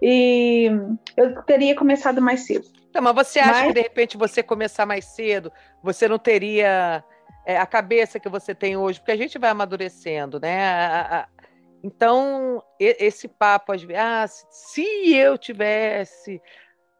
E 0.00 0.70
eu 1.16 1.42
teria 1.42 1.74
começado 1.74 2.22
mais 2.22 2.46
cedo. 2.46 2.66
Não, 2.94 3.02
mas 3.02 3.14
você 3.14 3.38
acha 3.38 3.52
mas... 3.52 3.66
que 3.68 3.74
de 3.74 3.80
repente 3.80 4.16
você 4.16 4.42
começar 4.42 4.86
mais 4.86 5.04
cedo, 5.04 5.52
você 5.82 6.08
não 6.08 6.18
teria 6.18 7.04
é, 7.48 7.56
a 7.56 7.64
cabeça 7.64 8.20
que 8.20 8.28
você 8.28 8.54
tem 8.54 8.76
hoje? 8.76 9.00
Porque 9.00 9.12
a 9.12 9.16
gente 9.16 9.38
vai 9.38 9.48
amadurecendo, 9.48 10.38
né? 10.38 10.68
A, 10.68 11.20
a, 11.20 11.28
então, 11.82 12.62
esse 12.78 13.26
papo, 13.26 13.72
às 13.72 13.82
vezes, 13.82 14.02
ah, 14.02 14.26
se 14.28 15.14
eu 15.14 15.38
tivesse. 15.38 16.42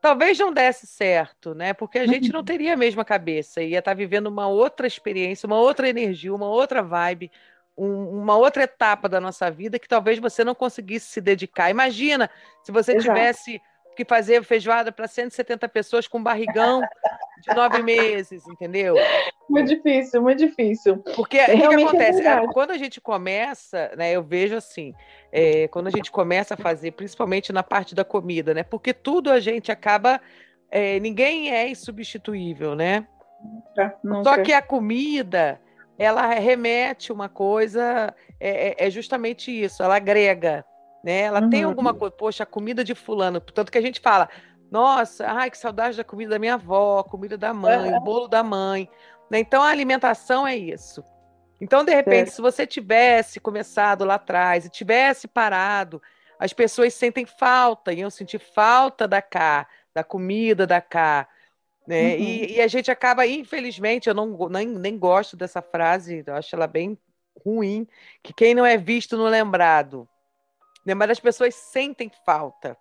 Talvez 0.01 0.39
não 0.39 0.51
desse 0.51 0.87
certo, 0.87 1.55
né? 1.55 1.75
Porque 1.75 1.99
a 1.99 2.07
gente 2.07 2.33
não 2.33 2.41
uhum. 2.41 2.47
teria 2.47 2.73
a 2.73 2.77
mesma 2.79 3.05
cabeça, 3.05 3.61
ia 3.61 3.81
estar 3.81 3.93
vivendo 3.93 4.29
uma 4.29 4.49
outra 4.49 4.87
experiência, 4.87 5.47
uma 5.47 5.59
outra 5.59 5.87
energia, 5.87 6.35
uma 6.35 6.49
outra 6.49 6.83
vibe, 6.83 7.31
um, 7.77 8.23
uma 8.23 8.37
outra 8.37 8.63
etapa 8.63 9.07
da 9.07 9.21
nossa 9.21 9.51
vida 9.51 9.79
que 9.79 9.89
talvez 9.89 10.19
você 10.19 10.45
não 10.45 10.55
conseguisse 10.55 11.09
se 11.09 11.21
dedicar. 11.21 11.69
Imagina 11.69 12.31
se 12.63 12.73
você 12.73 12.93
Exato. 12.93 13.07
tivesse 13.07 13.61
que 13.99 14.05
fazer 14.05 14.45
feijoada 14.45 14.93
para 14.93 15.09
170 15.09 15.69
pessoas 15.69 16.07
com 16.07 16.23
barrigão 16.23 16.81
de 17.43 17.53
nove 17.53 17.83
meses, 17.83 18.47
entendeu? 18.47 18.95
Muito 19.51 19.75
difícil, 19.75 20.23
muito 20.23 20.39
difícil. 20.39 20.99
Porque 21.17 21.37
é, 21.37 21.47
o 21.47 21.47
que, 21.47 21.77
que, 21.77 21.83
acontece? 21.83 22.25
É 22.25 22.47
quando 22.53 22.71
a 22.71 22.79
gente 22.79 23.01
começa, 23.01 23.91
né? 23.97 24.13
Eu 24.13 24.23
vejo 24.23 24.55
assim, 24.55 24.95
é, 25.33 25.67
quando 25.67 25.89
a 25.89 25.91
gente 25.91 26.13
começa 26.13 26.55
a 26.55 26.57
fazer, 26.57 26.93
principalmente 26.93 27.53
na 27.53 27.65
parte 27.65 27.93
da 27.93 28.05
comida, 28.05 28.55
né? 28.55 28.63
Porque 28.63 28.95
tudo 28.95 29.33
a 29.33 29.41
gente 29.41 29.73
acaba. 29.73 30.21
É, 30.71 31.01
ninguém 31.01 31.53
é 31.53 31.69
insubstituível, 31.69 32.77
né? 32.77 33.05
Nunca, 33.43 33.99
nunca. 34.05 34.25
Só 34.25 34.43
que 34.43 34.53
a 34.53 34.63
comida, 34.63 35.61
ela 35.99 36.25
remete 36.35 37.13
uma 37.13 37.29
coisa, 37.29 38.15
é, 38.39 38.69
é, 38.69 38.87
é 38.87 38.91
justamente 38.91 39.51
isso, 39.51 39.83
ela 39.83 39.97
agrega 39.97 40.65
né? 41.03 41.21
Ela 41.23 41.43
uhum. 41.43 41.51
tem 41.51 41.63
alguma 41.63 41.95
coisa, 41.95 42.15
poxa, 42.15 42.43
a 42.43 42.47
comida 42.47 42.83
de 42.83 42.95
fulano, 42.95 43.41
tanto 43.41 43.71
que 43.71 43.79
a 43.79 43.83
gente 43.83 44.01
fala, 44.01 44.29
nossa, 44.71 45.27
ai, 45.27 45.51
que 45.51 45.59
saudade 45.59 45.97
da 45.97 46.05
comida 46.05 46.31
da 46.31 46.39
minha 46.39 46.55
avó, 46.55 47.03
comida 47.03 47.39
da 47.39 47.55
mãe, 47.55 47.95
o 47.95 48.01
bolo 48.01 48.29
da 48.29 48.43
mãe. 48.43 48.89
Né? 49.31 49.39
Então 49.39 49.63
a 49.63 49.69
alimentação 49.69 50.47
é 50.47 50.57
isso. 50.57 51.03
Então, 51.61 51.85
de 51.85 51.93
repente, 51.93 52.31
se 52.31 52.41
você 52.41 52.65
tivesse 52.67 53.41
começado 53.41 54.05
lá 54.05 54.15
atrás 54.15 54.65
e 54.65 54.71
tivesse 54.71 55.27
parado, 55.27 56.01
as 56.39 56.53
pessoas 56.53 56.95
sentem 56.95 57.27
falta, 57.27 57.93
iam 57.93 58.11
sentir 58.11 58.39
falta 58.39 59.09
da 59.09 59.21
cá, 59.21 59.67
da 59.93 60.05
comida 60.05 60.67
da 60.67 60.81
cá. 60.81 61.29
Né? 61.85 62.15
Uhum. 62.15 62.21
E, 62.21 62.57
e, 62.57 62.61
a 62.61 62.69
gente 62.69 62.91
acaba, 62.93 63.27
infelizmente, 63.27 64.09
eu 64.09 64.15
não, 64.15 64.49
nem, 64.49 64.69
nem 64.69 64.97
gosto 64.97 65.37
dessa 65.37 65.61
frase, 65.61 66.23
eu 66.25 66.35
acho 66.35 66.55
ela 66.55 66.67
bem 66.69 66.97
ruim, 67.45 67.89
que 68.23 68.33
quem 68.33 68.55
não 68.55 68.65
é 68.65 68.77
visto 68.77 69.17
não 69.17 69.27
é 69.27 69.31
lembrado 69.31 70.09
né? 70.89 70.95
Mas 70.95 71.11
as 71.11 71.21
pessoas 71.21 71.55
sentem 71.55 72.11
falta. 72.25 72.77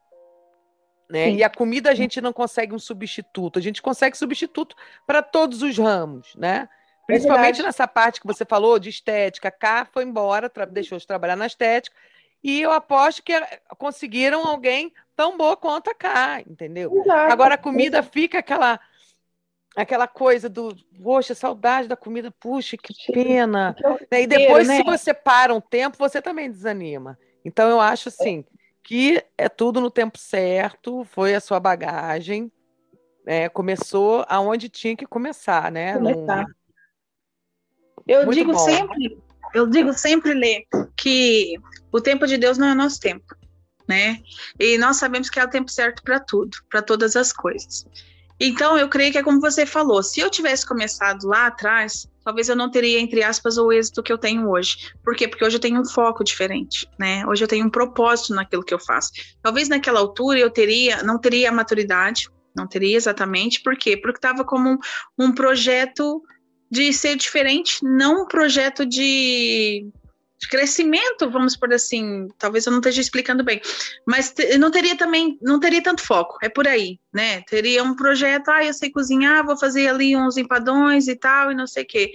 Né? 1.10 1.32
E 1.32 1.44
a 1.44 1.50
comida 1.50 1.90
a 1.92 1.94
gente 1.94 2.20
não 2.22 2.32
consegue 2.34 2.74
um 2.74 2.80
substituto, 2.80 3.60
a 3.60 3.62
gente 3.62 3.82
consegue 3.82 4.18
substituto 4.18 4.76
para 5.06 5.22
todos 5.22 5.62
os 5.62 5.78
ramos, 5.78 6.34
né? 6.36 6.68
Principalmente 7.06 7.62
é 7.62 7.64
nessa 7.64 7.88
parte 7.88 8.20
que 8.20 8.28
você 8.28 8.44
falou 8.44 8.78
de 8.78 8.90
estética. 8.90 9.50
Cá 9.50 9.88
foi 9.90 10.04
embora, 10.04 10.52
deixou 10.70 10.98
de 10.98 11.08
trabalhar 11.08 11.38
na 11.38 11.48
estética, 11.48 11.96
e 12.44 12.62
eu 12.62 12.72
aposto 12.72 13.24
que 13.24 13.34
conseguiram 13.78 14.46
alguém 14.46 14.94
tão 15.16 15.38
boa 15.38 15.56
quanto 15.56 15.90
a 15.90 15.96
cá, 15.96 16.42
entendeu? 16.42 16.94
Exato. 16.98 17.32
Agora 17.32 17.56
a 17.56 17.58
comida 17.58 18.04
fica 18.04 18.40
aquela 18.40 18.80
aquela 19.76 20.08
coisa 20.08 20.50
do, 20.50 20.76
poxa, 21.02 21.36
saudade 21.36 21.88
da 21.88 21.96
comida, 21.96 22.32
puxa, 22.32 22.76
que 22.76 23.14
pena. 23.14 23.76
Né? 24.12 24.24
E 24.24 24.28
depois, 24.28 24.68
né? 24.68 24.78
se 24.78 24.84
você 24.84 25.14
para 25.14 25.54
um 25.54 25.62
tempo, 25.62 25.98
você 25.98 26.22
também 26.22 26.50
desanima. 26.50 27.18
Então, 27.48 27.70
eu 27.70 27.80
acho 27.80 28.10
assim 28.10 28.44
que 28.84 29.24
é 29.38 29.48
tudo 29.48 29.80
no 29.82 29.90
tempo 29.90 30.18
certo, 30.18 31.06
foi 31.06 31.34
a 31.34 31.40
sua 31.40 31.60
bagagem, 31.60 32.52
é, 33.26 33.50
começou 33.50 34.26
aonde 34.30 34.70
tinha 34.70 34.96
que 34.96 35.06
começar, 35.06 35.72
né? 35.72 35.94
Começar. 35.94 36.46
Eu 38.06 38.26
Muito 38.26 38.38
digo 38.38 38.52
bom. 38.54 38.60
sempre, 38.60 39.18
eu 39.54 39.68
digo 39.68 39.94
sempre, 39.94 40.34
Lê, 40.34 40.66
que 40.96 41.56
o 41.92 42.00
tempo 42.00 42.26
de 42.28 42.38
Deus 42.38 42.58
não 42.58 42.68
é 42.68 42.74
nosso 42.74 43.00
tempo, 43.00 43.36
né? 43.88 44.22
E 44.60 44.78
nós 44.78 44.98
sabemos 44.98 45.30
que 45.30 45.40
é 45.40 45.44
o 45.44 45.50
tempo 45.50 45.70
certo 45.70 46.04
para 46.04 46.20
tudo, 46.20 46.58
para 46.70 46.82
todas 46.82 47.16
as 47.16 47.34
coisas. 47.34 47.86
Então, 48.40 48.78
eu 48.78 48.88
creio 48.88 49.12
que 49.12 49.18
é 49.18 49.24
como 49.24 49.42
você 49.42 49.66
falou, 49.66 50.04
se 50.04 50.20
eu 50.20 50.30
tivesse 50.30 50.66
começado 50.66 51.28
lá 51.28 51.48
atrás, 51.48 52.08
talvez 52.28 52.50
eu 52.50 52.58
não 52.58 52.70
teria, 52.70 53.00
entre 53.00 53.24
aspas, 53.24 53.58
o 53.58 53.72
êxito 53.72 54.04
que 54.04 54.12
eu 54.12 54.18
tenho 54.18 54.50
hoje. 54.50 54.92
Por 55.02 55.16
quê? 55.16 55.30
Porque 55.30 55.46
hoje 55.46 55.56
eu 55.56 55.62
tenho 55.62 55.80
um 55.80 55.86
foco 55.86 56.26
diferente, 56.26 56.86
né? 57.00 57.26
Hoje 57.26 57.42
eu 57.42 57.48
tenho 57.48 57.66
um 57.66 57.70
propósito 57.70 58.34
naquilo 58.34 58.66
que 58.66 58.74
eu 58.74 58.80
faço. 58.80 59.14
Talvez 59.42 59.70
naquela 59.70 60.02
altura 60.02 60.38
eu 60.38 60.50
teria, 60.50 61.02
não 61.04 61.18
teria 61.18 61.48
a 61.48 61.54
maturidade, 61.54 62.28
não 62.54 62.68
teria 62.68 62.98
exatamente, 62.98 63.64
por 63.64 63.78
quê? 63.78 63.96
Porque 63.96 64.18
estava 64.18 64.44
como 64.44 64.72
um, 64.72 64.78
um 65.18 65.32
projeto 65.32 66.22
de 66.70 66.92
ser 66.92 67.16
diferente, 67.16 67.80
não 67.82 68.24
um 68.24 68.28
projeto 68.28 68.86
de 68.86 69.90
de 70.40 70.48
crescimento, 70.48 71.30
vamos 71.30 71.58
por 71.58 71.74
assim, 71.74 72.28
talvez 72.38 72.66
eu 72.66 72.72
não 72.72 72.80
esteja 72.80 73.02
explicando 73.02 73.44
bem, 73.44 73.60
mas 74.06 74.34
não 74.60 74.70
teria 74.70 74.96
também, 74.96 75.38
não 75.42 75.60
teria 75.60 75.82
tanto 75.82 76.04
foco, 76.04 76.38
é 76.44 76.50
por 76.50 76.68
aí, 76.68 77.00
né? 77.12 77.42
Teria 77.42 77.84
um 77.84 77.96
projeto, 77.96 78.50
ah, 78.50 78.64
eu 78.64 78.74
sei 78.74 78.92
cozinhar, 78.92 79.46
vou 79.46 79.58
fazer 79.58 79.88
ali 79.88 80.16
uns 80.16 80.38
empadões 80.38 81.08
e 81.08 81.16
tal, 81.16 81.52
e 81.52 81.56
não 81.56 81.66
sei 81.66 81.84
o 81.84 81.88
quê. 81.88 82.12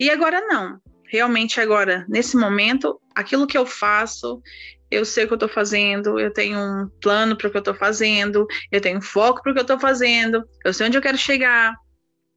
E 0.00 0.10
agora 0.10 0.40
não, 0.46 0.80
realmente 1.06 1.60
agora, 1.60 2.06
nesse 2.08 2.36
momento, 2.36 2.98
aquilo 3.14 3.46
que 3.46 3.58
eu 3.58 3.66
faço, 3.66 4.42
eu 4.90 5.04
sei 5.04 5.24
o 5.24 5.26
que 5.26 5.34
eu 5.34 5.36
estou 5.36 5.48
fazendo, 5.48 6.18
eu 6.18 6.32
tenho 6.32 6.58
um 6.58 6.88
plano 7.02 7.36
para 7.36 7.48
o 7.48 7.50
que 7.50 7.56
eu 7.58 7.60
estou 7.60 7.74
fazendo, 7.74 8.46
eu 8.72 8.80
tenho 8.80 9.02
foco 9.02 9.42
para 9.42 9.52
o 9.52 9.54
que 9.54 9.60
eu 9.60 9.62
estou 9.62 9.78
fazendo, 9.78 10.42
eu 10.64 10.72
sei 10.72 10.86
onde 10.86 10.96
eu 10.96 11.02
quero 11.02 11.18
chegar, 11.18 11.74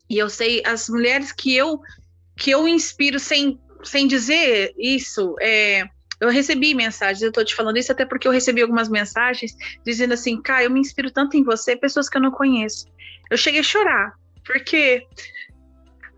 e 0.09 0.17
eu 0.17 0.29
sei 0.29 0.61
as 0.65 0.89
mulheres 0.89 1.31
que 1.31 1.55
eu 1.55 1.79
que 2.35 2.49
eu 2.49 2.67
inspiro 2.67 3.19
sem 3.19 3.59
sem 3.83 4.07
dizer 4.07 4.73
isso, 4.77 5.35
é, 5.39 5.83
Eu 6.21 6.29
recebi 6.29 6.75
mensagens, 6.75 7.23
eu 7.23 7.29
estou 7.29 7.43
te 7.43 7.55
falando 7.55 7.77
isso 7.77 7.91
até 7.91 8.05
porque 8.05 8.27
eu 8.27 8.31
recebi 8.31 8.61
algumas 8.61 8.87
mensagens 8.87 9.55
dizendo 9.83 10.13
assim, 10.13 10.39
cara, 10.39 10.63
eu 10.63 10.69
me 10.69 10.79
inspiro 10.79 11.09
tanto 11.09 11.35
em 11.35 11.43
você, 11.43 11.75
pessoas 11.75 12.07
que 12.07 12.15
eu 12.15 12.21
não 12.21 12.29
conheço. 12.29 12.85
Eu 13.31 13.37
cheguei 13.37 13.61
a 13.61 13.63
chorar, 13.63 14.13
porque 14.45 15.03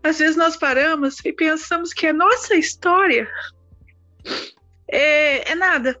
às 0.02 0.18
vezes 0.18 0.36
nós 0.36 0.58
paramos 0.58 1.18
e 1.24 1.32
pensamos 1.32 1.94
que 1.94 2.06
a 2.06 2.12
nossa 2.12 2.54
história 2.54 3.26
é, 4.86 5.50
é 5.50 5.54
nada. 5.54 5.98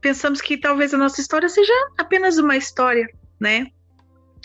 Pensamos 0.00 0.40
que 0.40 0.58
talvez 0.58 0.92
a 0.92 0.98
nossa 0.98 1.20
história 1.20 1.48
seja 1.48 1.72
apenas 1.96 2.38
uma 2.38 2.56
história, 2.56 3.08
né? 3.38 3.68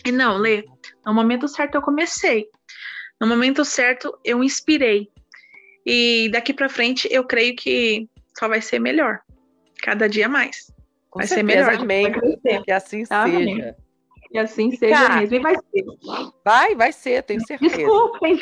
E 0.05 0.12
não, 0.12 0.38
Lê, 0.38 0.64
no 1.03 1.14
momento 1.14 1.47
certo 1.47 1.76
eu 1.76 1.82
comecei. 1.82 2.45
No 3.20 3.26
momento 3.26 3.66
certo 3.66 4.16
eu 4.24 4.43
inspirei. 4.43 5.11
E 5.86 6.29
daqui 6.32 6.53
para 6.53 6.69
frente 6.69 7.07
eu 7.11 7.23
creio 7.23 7.55
que 7.55 8.07
só 8.38 8.47
vai 8.47 8.61
ser 8.61 8.79
melhor. 8.79 9.19
Cada 9.82 10.07
dia 10.07 10.29
mais. 10.29 10.71
Com 11.09 11.19
vai 11.19 11.27
certeza, 11.27 11.71
ser 11.71 11.79
melhor. 11.79 11.82
Amém. 11.82 12.63
Que 12.63 12.71
assim 12.71 13.03
amém. 13.09 13.55
seja. 13.55 13.75
E 14.32 14.38
assim 14.38 14.71
seja 14.71 14.95
Cara, 14.95 15.15
mesmo. 15.17 15.36
E 15.36 15.39
vai 15.39 15.55
ser. 15.55 16.32
Vai, 16.43 16.75
vai 16.75 16.91
ser, 16.91 17.23
tenho 17.23 17.45
certeza. 17.45 17.75
Desculpem. 17.75 18.39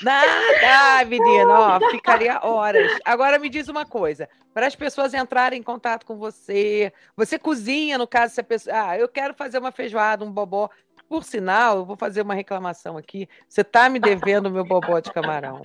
Nada, 0.00 1.04
menina, 1.06 1.48
ó, 1.48 1.90
ficaria 1.90 2.38
horas. 2.44 2.96
Agora 3.04 3.36
me 3.38 3.48
diz 3.48 3.66
uma 3.68 3.84
coisa: 3.84 4.28
para 4.54 4.66
as 4.66 4.76
pessoas 4.76 5.12
entrarem 5.12 5.58
em 5.58 5.62
contato 5.62 6.06
com 6.06 6.16
você, 6.16 6.92
você 7.16 7.36
cozinha, 7.36 7.98
no 7.98 8.06
caso, 8.06 8.34
se 8.34 8.40
a 8.40 8.44
pessoa. 8.44 8.90
Ah, 8.90 8.98
eu 8.98 9.08
quero 9.08 9.34
fazer 9.34 9.58
uma 9.58 9.72
feijoada, 9.72 10.24
um 10.24 10.30
bobó. 10.30 10.70
Por 11.08 11.24
sinal, 11.24 11.78
eu 11.78 11.84
vou 11.86 11.96
fazer 11.96 12.22
uma 12.22 12.34
reclamação 12.34 12.96
aqui. 12.96 13.28
Você 13.48 13.62
está 13.62 13.88
me 13.88 13.98
devendo 13.98 14.46
o 14.46 14.50
meu 14.50 14.64
bobó 14.64 15.00
de 15.00 15.10
camarão. 15.10 15.60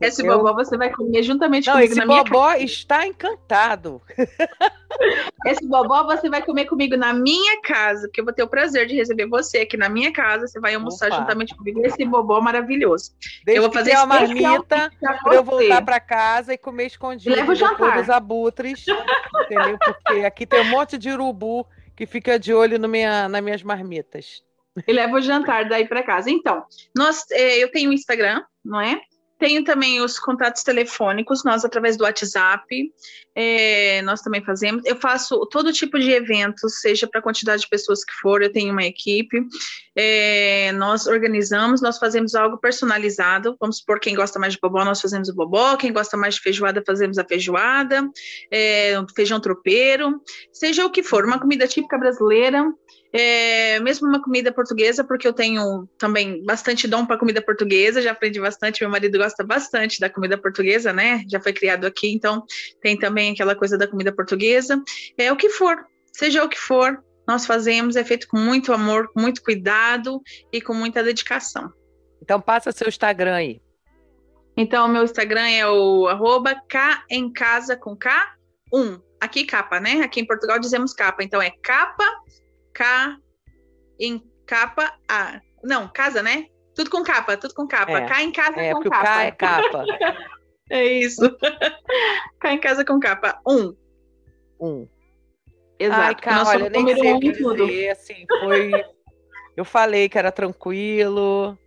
Esse 0.00 0.24
eu... 0.24 0.26
bobó 0.26 0.54
você 0.54 0.76
vai 0.76 0.90
comer 0.90 1.22
juntamente 1.22 1.66
Não, 1.66 1.74
comigo 1.74 1.92
esse 1.92 2.06
bobó 2.06 2.52
está 2.54 3.06
encantado. 3.06 4.00
Esse 5.46 5.66
bobó 5.66 6.04
você 6.04 6.28
vai 6.28 6.42
comer 6.42 6.66
comigo 6.66 6.96
na 6.96 7.12
minha 7.12 7.60
casa, 7.62 8.06
porque 8.06 8.20
eu 8.20 8.24
vou 8.24 8.34
ter 8.34 8.42
o 8.42 8.48
prazer 8.48 8.86
de 8.86 8.94
receber 8.94 9.26
você 9.26 9.58
aqui 9.58 9.76
na 9.76 9.88
minha 9.88 10.12
casa. 10.12 10.46
Você 10.46 10.60
vai 10.60 10.74
almoçar 10.74 11.08
Opa. 11.08 11.20
juntamente 11.20 11.56
comigo 11.56 11.80
esse 11.84 12.04
bobó 12.04 12.40
maravilhoso. 12.40 13.12
Desde 13.44 13.58
eu 13.58 13.62
vou 13.62 13.72
fazer 13.72 13.96
uma 13.96 14.06
marmita 14.06 14.90
para 15.22 15.34
eu 15.34 15.42
voltar 15.42 15.82
para 15.82 16.00
casa 16.00 16.52
e 16.52 16.58
comer 16.58 16.86
escondido 16.86 17.34
Leva 17.34 17.52
o 17.52 17.54
jantar. 17.54 17.98
dos 17.98 18.10
abutres, 18.10 18.84
entendeu? 19.44 19.78
Porque 19.78 20.24
aqui 20.24 20.46
tem 20.46 20.60
um 20.60 20.68
monte 20.70 20.98
de 20.98 21.10
urubu 21.10 21.66
que 21.96 22.06
fica 22.06 22.38
de 22.38 22.52
olho 22.52 22.78
no 22.78 22.88
minha, 22.88 23.28
nas 23.28 23.42
minhas 23.42 23.62
marmitas. 23.62 24.42
E 24.86 24.92
leva 24.92 25.16
o 25.16 25.20
jantar 25.20 25.68
daí 25.68 25.86
para 25.86 26.02
casa. 26.02 26.30
Então, 26.30 26.64
nós, 26.94 27.24
eh, 27.30 27.58
eu 27.58 27.70
tenho 27.70 27.90
um 27.90 27.92
Instagram, 27.92 28.42
não 28.64 28.80
é? 28.80 29.00
Tenho 29.40 29.64
também 29.64 30.02
os 30.02 30.18
contatos 30.18 30.62
telefônicos, 30.62 31.42
nós 31.42 31.64
através 31.64 31.96
do 31.96 32.04
WhatsApp, 32.04 32.92
é, 33.34 34.02
nós 34.02 34.20
também 34.20 34.44
fazemos. 34.44 34.84
Eu 34.84 34.96
faço 34.96 35.46
todo 35.46 35.72
tipo 35.72 35.98
de 35.98 36.10
eventos, 36.10 36.80
seja 36.80 37.06
para 37.06 37.20
a 37.20 37.22
quantidade 37.22 37.62
de 37.62 37.68
pessoas 37.68 38.04
que 38.04 38.12
for, 38.20 38.42
eu 38.42 38.52
tenho 38.52 38.70
uma 38.70 38.84
equipe. 38.84 39.42
É, 39.96 40.72
nós 40.72 41.06
organizamos, 41.06 41.80
nós 41.80 41.96
fazemos 41.96 42.34
algo 42.34 42.58
personalizado. 42.58 43.56
Vamos 43.58 43.78
supor, 43.78 43.98
quem 43.98 44.14
gosta 44.14 44.38
mais 44.38 44.52
de 44.52 44.60
bobó, 44.60 44.84
nós 44.84 45.00
fazemos 45.00 45.30
o 45.30 45.34
bobó, 45.34 45.74
quem 45.78 45.90
gosta 45.90 46.18
mais 46.18 46.34
de 46.34 46.42
feijoada, 46.42 46.82
fazemos 46.86 47.16
a 47.16 47.24
feijoada, 47.24 48.06
é, 48.52 48.94
feijão 49.16 49.40
tropeiro, 49.40 50.20
seja 50.52 50.84
o 50.84 50.90
que 50.90 51.02
for, 51.02 51.24
uma 51.24 51.40
comida 51.40 51.66
típica 51.66 51.96
brasileira. 51.96 52.70
É, 53.12 53.80
mesmo 53.80 54.08
uma 54.08 54.22
comida 54.22 54.52
portuguesa, 54.52 55.02
porque 55.02 55.26
eu 55.26 55.32
tenho 55.32 55.88
também 55.98 56.44
bastante 56.44 56.86
dom 56.86 57.04
para 57.04 57.18
comida 57.18 57.42
portuguesa, 57.42 58.00
já 58.00 58.12
aprendi 58.12 58.40
bastante, 58.40 58.82
meu 58.82 58.90
marido 58.90 59.18
gosta 59.18 59.42
bastante 59.42 59.98
da 59.98 60.08
comida 60.08 60.38
portuguesa, 60.38 60.92
né? 60.92 61.24
Já 61.28 61.40
foi 61.40 61.52
criado 61.52 61.86
aqui, 61.86 62.12
então 62.12 62.44
tem 62.80 62.96
também 62.96 63.32
aquela 63.32 63.56
coisa 63.56 63.76
da 63.76 63.88
comida 63.88 64.12
portuguesa. 64.12 64.80
É 65.18 65.32
o 65.32 65.36
que 65.36 65.48
for, 65.48 65.76
seja 66.12 66.44
o 66.44 66.48
que 66.48 66.58
for, 66.58 67.02
nós 67.26 67.46
fazemos, 67.46 67.96
é 67.96 68.04
feito 68.04 68.28
com 68.28 68.38
muito 68.38 68.72
amor, 68.72 69.12
com 69.12 69.20
muito 69.20 69.42
cuidado 69.42 70.20
e 70.52 70.60
com 70.60 70.74
muita 70.74 71.02
dedicação. 71.02 71.72
Então 72.22 72.40
passa 72.40 72.70
seu 72.70 72.88
Instagram 72.88 73.34
aí. 73.34 73.60
Então, 74.56 74.86
meu 74.88 75.02
Instagram 75.04 75.48
é 75.48 75.66
o 75.66 76.06
arroba 76.06 76.54
K 76.68 77.04
em 77.08 77.32
casa 77.32 77.76
com 77.76 77.96
K 77.96 78.34
1. 78.72 79.00
Aqui 79.20 79.44
capa, 79.44 79.80
né? 79.80 80.02
Aqui 80.02 80.20
em 80.20 80.26
Portugal 80.26 80.58
dizemos 80.58 80.92
capa. 80.92 81.22
Então 81.22 81.40
é 81.40 81.50
capa 81.62 82.04
K 82.74 83.16
em 83.98 84.22
capa 84.46 84.92
A. 85.08 85.40
Não, 85.62 85.88
casa, 85.88 86.22
né? 86.22 86.46
Tudo 86.74 86.90
com 86.90 87.02
capa, 87.02 87.36
tudo 87.36 87.54
com 87.54 87.66
capa. 87.66 87.92
É, 87.92 88.06
K 88.06 88.22
em 88.22 88.32
casa 88.32 88.60
é, 88.60 88.72
com 88.72 88.82
capa. 88.82 89.04
K 89.04 89.24
é 89.24 89.30
capa. 89.30 89.84
é 90.70 90.84
isso. 90.84 91.36
K 92.40 92.52
em 92.52 92.60
casa 92.60 92.84
com 92.84 92.98
capa. 92.98 93.40
Um. 93.46 93.76
Um. 94.60 94.88
Exato. 95.78 96.02
Ai, 96.02 96.14
cara, 96.14 96.48
olha, 96.48 96.70
nem 96.70 96.94
sei 96.94 97.14
o 97.14 97.20
que 97.20 97.32
dizer, 97.32 97.90
assim, 97.90 98.26
foi... 98.40 98.70
Eu 99.56 99.64
falei 99.64 100.08
que 100.08 100.18
era 100.18 100.30
tranquilo, 100.30 101.58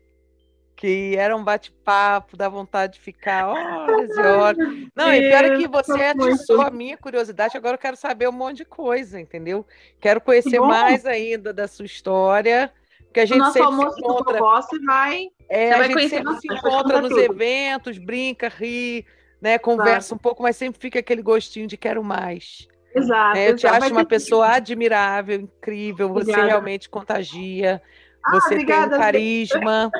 que 0.83 1.15
era 1.15 1.33
um 1.33 1.41
bate-papo, 1.41 2.35
dá 2.35 2.49
vontade 2.49 2.95
de 2.95 2.99
ficar 2.99 3.47
horas 3.47 4.17
e 4.17 4.19
horas. 4.19 4.67
Não, 4.93 5.13
e 5.13 5.29
pior 5.29 5.45
é 5.45 5.55
que 5.55 5.65
você 5.65 6.03
atiçou 6.03 6.61
a 6.61 6.69
minha 6.69 6.97
curiosidade, 6.97 7.55
agora 7.55 7.75
eu 7.75 7.79
quero 7.79 7.95
saber 7.95 8.27
um 8.27 8.33
monte 8.33 8.57
de 8.57 8.65
coisa, 8.65 9.17
entendeu? 9.17 9.65
Quero 10.01 10.19
conhecer 10.19 10.59
mais 10.59 11.05
ainda 11.05 11.53
da 11.53 11.69
sua 11.69 11.85
história, 11.85 12.69
porque 13.05 13.21
a 13.21 13.25
gente 13.25 13.49
sempre 13.53 13.93
se 13.93 14.01
encontra... 14.01 14.39
Você 14.39 14.79
vai, 14.79 15.29
é, 15.47 15.67
você 15.67 15.73
a 15.73 15.77
vai 15.77 15.87
gente 15.87 16.09
sempre 16.09 16.35
se 16.41 16.53
encontra 16.53 16.99
nos 16.99 17.11
tudo. 17.11 17.21
eventos, 17.21 17.97
brinca, 17.97 18.49
ri, 18.49 19.05
né, 19.41 19.57
conversa 19.57 20.13
um 20.13 20.17
pouco, 20.17 20.43
mas 20.43 20.57
sempre 20.57 20.81
fica 20.81 20.99
aquele 20.99 21.21
gostinho 21.21 21.65
de 21.65 21.77
quero 21.77 22.03
mais. 22.03 22.67
Exato. 22.93 23.35
Né? 23.35 23.51
Eu 23.51 23.55
te 23.55 23.65
acho 23.65 23.89
uma 23.89 24.03
pessoa 24.03 24.49
admirável, 24.49 25.39
incrível, 25.39 26.09
você 26.09 26.31
obrigada. 26.31 26.45
realmente 26.45 26.89
contagia, 26.89 27.81
ah, 28.21 28.31
você 28.31 28.55
obrigada, 28.55 28.89
tem 28.89 28.97
um 28.97 29.01
carisma 29.01 29.91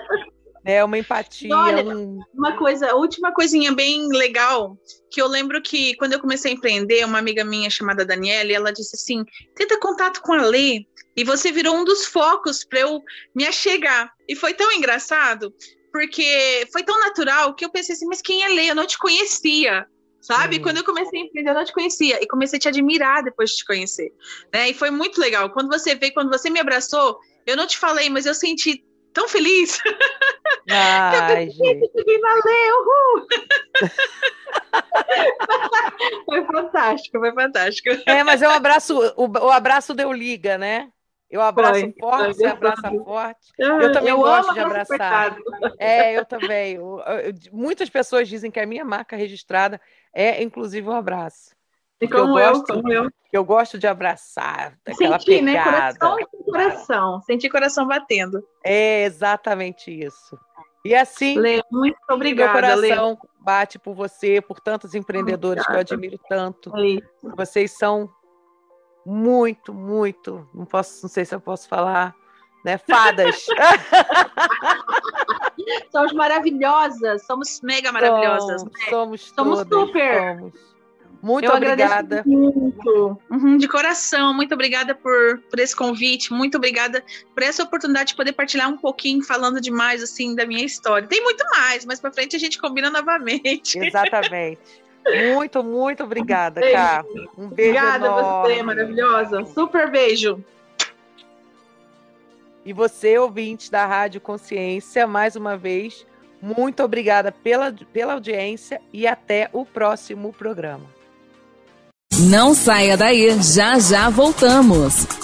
né? 0.64 0.84
Uma 0.84 0.98
empatia. 0.98 1.56
Olha, 1.56 1.84
um... 1.84 2.20
uma 2.34 2.58
coisa, 2.58 2.96
última 2.96 3.34
coisinha 3.34 3.72
bem 3.74 4.08
legal, 4.08 4.78
que 5.12 5.22
eu 5.22 5.28
lembro 5.28 5.62
que 5.62 5.96
quando 5.96 6.14
eu 6.14 6.20
comecei 6.20 6.52
a 6.52 6.56
empreender, 6.56 7.06
uma 7.06 7.20
amiga 7.20 7.44
minha 7.44 7.70
chamada 7.70 8.06
Daniela, 8.06 8.52
ela 8.52 8.72
disse 8.72 8.96
assim: 8.96 9.24
tenta 9.56 9.80
contato 9.80 10.22
com 10.22 10.34
a 10.34 10.42
Lê. 10.42 10.86
E 11.16 11.24
você 11.24 11.52
virou 11.52 11.76
um 11.76 11.84
dos 11.84 12.06
focos 12.06 12.64
para 12.64 12.80
eu 12.80 13.00
me 13.36 13.46
achegar. 13.46 14.12
E 14.28 14.36
foi 14.36 14.54
tão 14.54 14.72
engraçado, 14.72 15.54
porque 15.92 16.68
foi 16.72 16.82
tão 16.82 17.00
natural 17.00 17.54
que 17.54 17.64
eu 17.64 17.70
pensei 17.70 17.94
assim, 17.94 18.08
mas 18.08 18.22
quem 18.22 18.44
é 18.44 18.50
Lê? 18.50 18.72
Eu 18.72 18.76
não 18.76 18.88
te 18.88 18.98
conhecia 18.98 19.86
sabe? 20.24 20.58
Hum. 20.58 20.62
Quando 20.62 20.78
eu 20.78 20.86
comecei 20.86 21.20
a 21.20 21.24
empreender, 21.26 21.52
eu 21.52 21.54
não 21.54 21.66
te 21.66 21.74
conhecia 21.74 22.18
e 22.24 22.28
comecei 22.28 22.58
a 22.58 22.60
te 22.62 22.68
admirar 22.70 23.24
depois 23.24 23.52
de 23.52 23.58
te 23.58 23.66
conhecer, 23.66 24.12
né? 24.54 24.70
E 24.70 24.74
foi 24.74 24.90
muito 24.90 25.20
legal. 25.20 25.50
Quando 25.50 25.68
você 25.68 25.96
veio, 25.96 26.14
quando 26.14 26.30
você 26.30 26.50
me 26.50 26.62
abraçou, 26.62 27.20
eu 27.46 27.58
não 27.58 27.68
te 27.68 27.78
falei, 27.78 28.10
mas 28.10 28.26
eu 28.26 28.34
senti 28.34 28.84
tão 29.14 29.28
feliz. 29.28 29.80
Ai, 30.70 31.50
gente. 31.50 31.92
Valeu, 32.22 32.86
foi 36.26 36.46
fantástico, 36.46 37.20
foi 37.20 37.34
fantástico. 37.34 37.90
É, 38.06 38.24
mas 38.24 38.42
é 38.42 38.48
um 38.48 38.52
abraço, 38.52 38.98
o, 39.16 39.28
o 39.28 39.52
abraço 39.52 39.94
deu 39.94 40.12
liga, 40.12 40.58
né? 40.58 40.90
Eu 41.30 41.42
abraço 41.42 41.80
foi, 41.80 41.96
forte, 42.00 42.36
você 42.36 42.46
abraça 42.46 42.92
forte. 42.92 43.52
Eu 43.58 43.92
também 43.92 44.10
eu 44.10 44.18
gosto 44.18 44.54
de 44.54 44.60
abraçar. 44.60 45.36
É, 45.80 46.16
eu 46.16 46.26
também. 46.26 46.76
Eu, 46.76 47.00
eu, 47.00 47.34
muitas 47.52 47.90
pessoas 47.90 48.28
dizem 48.28 48.52
que 48.52 48.60
a 48.60 48.68
minha 48.68 48.86
marca 48.86 49.16
registrada 49.16 49.82
é, 50.14 50.44
inclusive, 50.44 50.88
um 50.88 50.96
abraço. 50.96 51.56
E 52.04 52.08
como 52.08 52.40
eu, 52.40 52.54
gosto, 52.54 52.74
como 52.74 52.92
eu. 52.92 53.10
Eu 53.32 53.44
gosto 53.44 53.80
de 53.80 53.88
abraçar, 53.88 54.78
aquela 54.86 55.20
Sentir, 55.20 55.42
né? 55.42 55.54
pegada. 55.54 55.94
Né? 55.94 56.00
Coração 56.00 56.44
coração. 56.54 57.22
Sentir 57.22 57.50
coração 57.50 57.88
batendo. 57.88 58.46
É 58.64 59.04
exatamente 59.04 59.92
isso. 59.92 60.38
E 60.86 60.94
assim, 60.94 61.40
Lê, 61.40 61.64
muito 61.72 61.98
obrigada, 62.12 62.52
meu 62.52 62.62
coração 62.62 63.10
Lê. 63.12 63.18
bate 63.40 63.80
por 63.80 63.96
você, 63.96 64.42
por 64.42 64.60
tantos 64.60 64.94
empreendedores 64.94 65.64
obrigada. 65.64 65.86
que 65.86 65.94
eu 65.94 65.98
admiro 65.98 66.20
tanto. 66.30 66.72
É 66.78 67.00
Vocês 67.36 67.72
são 67.72 68.10
muito, 69.06 69.74
muito, 69.74 70.48
não 70.54 70.66
posso, 70.66 71.04
não 71.04 71.10
sei 71.10 71.24
se 71.24 71.34
eu 71.34 71.40
posso 71.40 71.70
falar, 71.70 72.14
né, 72.66 72.78
fadas. 72.78 73.46
somos 75.90 76.12
maravilhosas, 76.14 77.26
somos 77.26 77.62
mega 77.62 77.90
maravilhosas. 77.92 78.62
Somos, 78.62 78.74
né? 78.74 78.90
somos, 78.90 79.34
somos 79.34 79.64
todas, 79.64 79.88
super. 79.88 80.38
Somos. 80.38 80.73
Muito 81.24 81.46
eu 81.46 81.54
obrigada. 81.56 82.22
Muito. 82.26 83.18
Uhum, 83.32 83.58
de 83.58 83.66
coração, 83.66 84.34
muito 84.34 84.54
obrigada 84.54 84.94
por, 84.94 85.40
por 85.50 85.58
esse 85.58 85.74
convite, 85.74 86.34
muito 86.34 86.58
obrigada 86.58 87.02
por 87.34 87.42
essa 87.42 87.64
oportunidade 87.64 88.10
de 88.10 88.16
poder 88.16 88.34
partilhar 88.34 88.70
um 88.70 88.78
pouquinho, 88.78 89.24
falando 89.24 89.62
demais 89.62 90.04
assim 90.04 90.36
da 90.36 90.46
minha 90.46 90.66
história. 90.66 91.08
Tem 91.08 91.24
muito 91.24 91.42
mais, 91.50 91.86
mas 91.86 92.02
para 92.02 92.12
frente 92.12 92.36
a 92.36 92.40
gente 92.40 92.60
combina 92.60 92.90
novamente. 92.90 93.80
Exatamente. 93.80 94.60
Muito, 95.34 95.64
muito 95.64 96.04
obrigada, 96.04 96.60
beijo. 96.60 96.76
Cá. 96.76 97.06
Um 97.38 97.48
beijo 97.48 97.72
Obrigada 97.78 98.06
enorme. 98.06 98.54
você, 98.56 98.64
maravilhosa. 98.64 99.46
Super 99.46 99.90
beijo. 99.90 100.44
E 102.66 102.74
você, 102.74 103.18
ouvinte 103.18 103.72
da 103.72 103.86
Rádio 103.86 104.20
Consciência, 104.20 105.08
mais 105.08 105.38
uma 105.38 105.56
vez, 105.56 106.06
Muito 106.42 106.84
obrigada 106.84 107.32
pela, 107.32 107.72
pela 107.72 108.12
audiência 108.16 108.82
e 108.92 109.08
até 109.08 109.50
o 109.54 109.66
próximo 109.66 110.34
programa. 110.34 110.93
Não 112.20 112.54
saia 112.54 112.96
daí, 112.96 113.38
já 113.42 113.80
já 113.80 114.10
voltamos. 114.10 115.23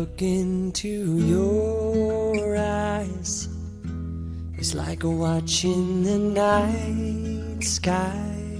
Look 0.00 0.20
into 0.20 1.16
your 1.32 2.56
eyes. 2.56 3.48
It's 4.58 4.74
like 4.74 5.02
watching 5.04 6.02
the 6.02 6.18
night 6.18 7.64
sky 7.64 8.50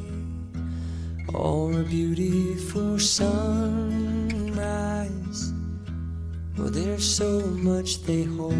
Or 1.34 1.80
a 1.80 1.84
beautiful 1.84 2.98
sunrise. 2.98 4.32
Oh, 6.58 6.70
there's 6.70 7.04
so 7.04 7.40
much 7.70 8.02
they 8.04 8.22
hold. 8.22 8.54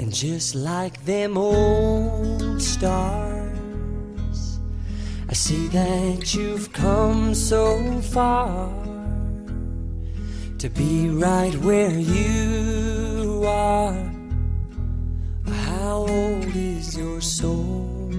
And 0.00 0.12
just 0.12 0.56
like 0.56 1.04
them 1.04 1.38
old 1.38 2.60
stars 2.60 4.58
I 5.28 5.34
see 5.34 5.68
that 5.68 6.34
you've 6.34 6.72
come 6.72 7.34
so 7.34 8.00
far 8.00 8.85
to 10.58 10.70
be 10.70 11.10
right 11.10 11.54
where 11.56 11.90
you 11.90 13.44
are. 13.46 13.92
How 15.46 16.06
old 16.08 16.56
is 16.56 16.96
your 16.96 17.20
soul? 17.20 18.10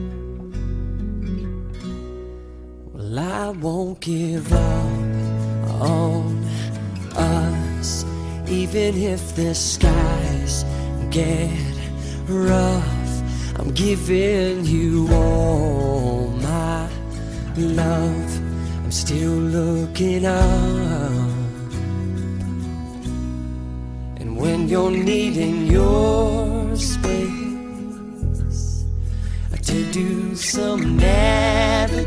Well, 2.93 3.19
I 3.19 3.49
won't 3.49 3.99
give 4.01 4.53
up 4.53 5.81
on 5.81 6.43
us, 7.15 8.05
even 8.47 8.95
if 8.95 9.35
the 9.35 9.55
skies 9.55 10.63
get 11.09 11.49
rough. 12.27 13.59
I'm 13.59 13.71
giving 13.71 14.63
you 14.63 15.09
all 15.11 16.27
my 16.27 16.87
love. 17.57 18.37
I'm 18.83 18.91
still 18.91 19.31
looking 19.31 20.25
up. 20.25 21.26
You're 24.67 24.91
needing 24.91 25.65
your 25.67 26.75
space 26.75 27.31
to 29.61 29.91
do 29.91 30.35
some 30.35 30.97
navigating. 30.97 31.97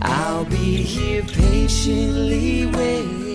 I'll 0.00 0.46
be 0.46 0.82
here 0.82 1.22
patiently 1.22 2.66
waiting 2.66 3.26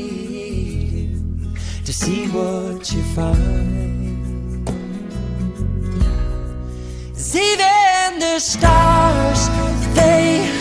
to 1.86 1.94
see 1.94 2.28
what 2.30 2.92
you 2.92 3.04
find. 3.14 4.68
See 7.16 7.54
even 7.54 8.20
the 8.20 8.40
stars, 8.40 9.50
they 9.96 10.61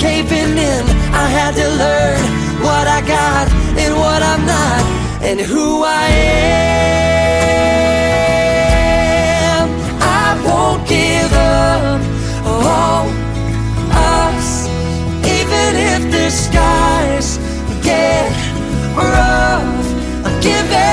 caving 0.00 0.56
in. 0.56 0.84
I 1.12 1.26
had 1.38 1.52
to 1.60 1.68
learn 1.84 2.20
what 2.64 2.86
I 2.88 3.00
got 3.16 3.46
and 3.82 3.92
what 4.02 4.22
I'm 4.22 4.46
not, 4.46 4.82
and 5.28 5.38
who 5.38 5.82
I 5.84 6.08
am. 9.50 9.68
I 10.00 10.26
won't 10.46 10.82
give 10.88 11.32
up 11.34 12.00
on 12.46 13.08
us, 14.24 14.68
even 15.38 15.70
if 15.92 16.02
the 16.14 16.26
skies 16.30 17.28
get 17.84 18.32
rough. 18.96 19.86
I'm 20.24 20.36
giving 20.40 20.89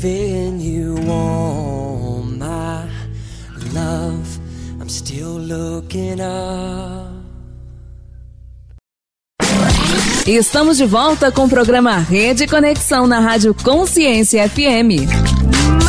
giving 0.00 0.60
you 0.60 0.96
all 1.10 2.22
my 2.22 2.88
love. 3.74 4.38
I'm 4.80 4.88
still 4.88 5.38
looking 5.38 6.20
up. 6.20 7.18
Estamos 10.26 10.76
de 10.76 10.84
volta 10.84 11.32
com 11.32 11.46
o 11.46 11.48
programa 11.48 11.96
Rede 11.96 12.46
Conexão 12.46 13.06
na 13.06 13.18
Rádio 13.18 13.54
Consciência 13.54 14.48
FM. 14.48 15.08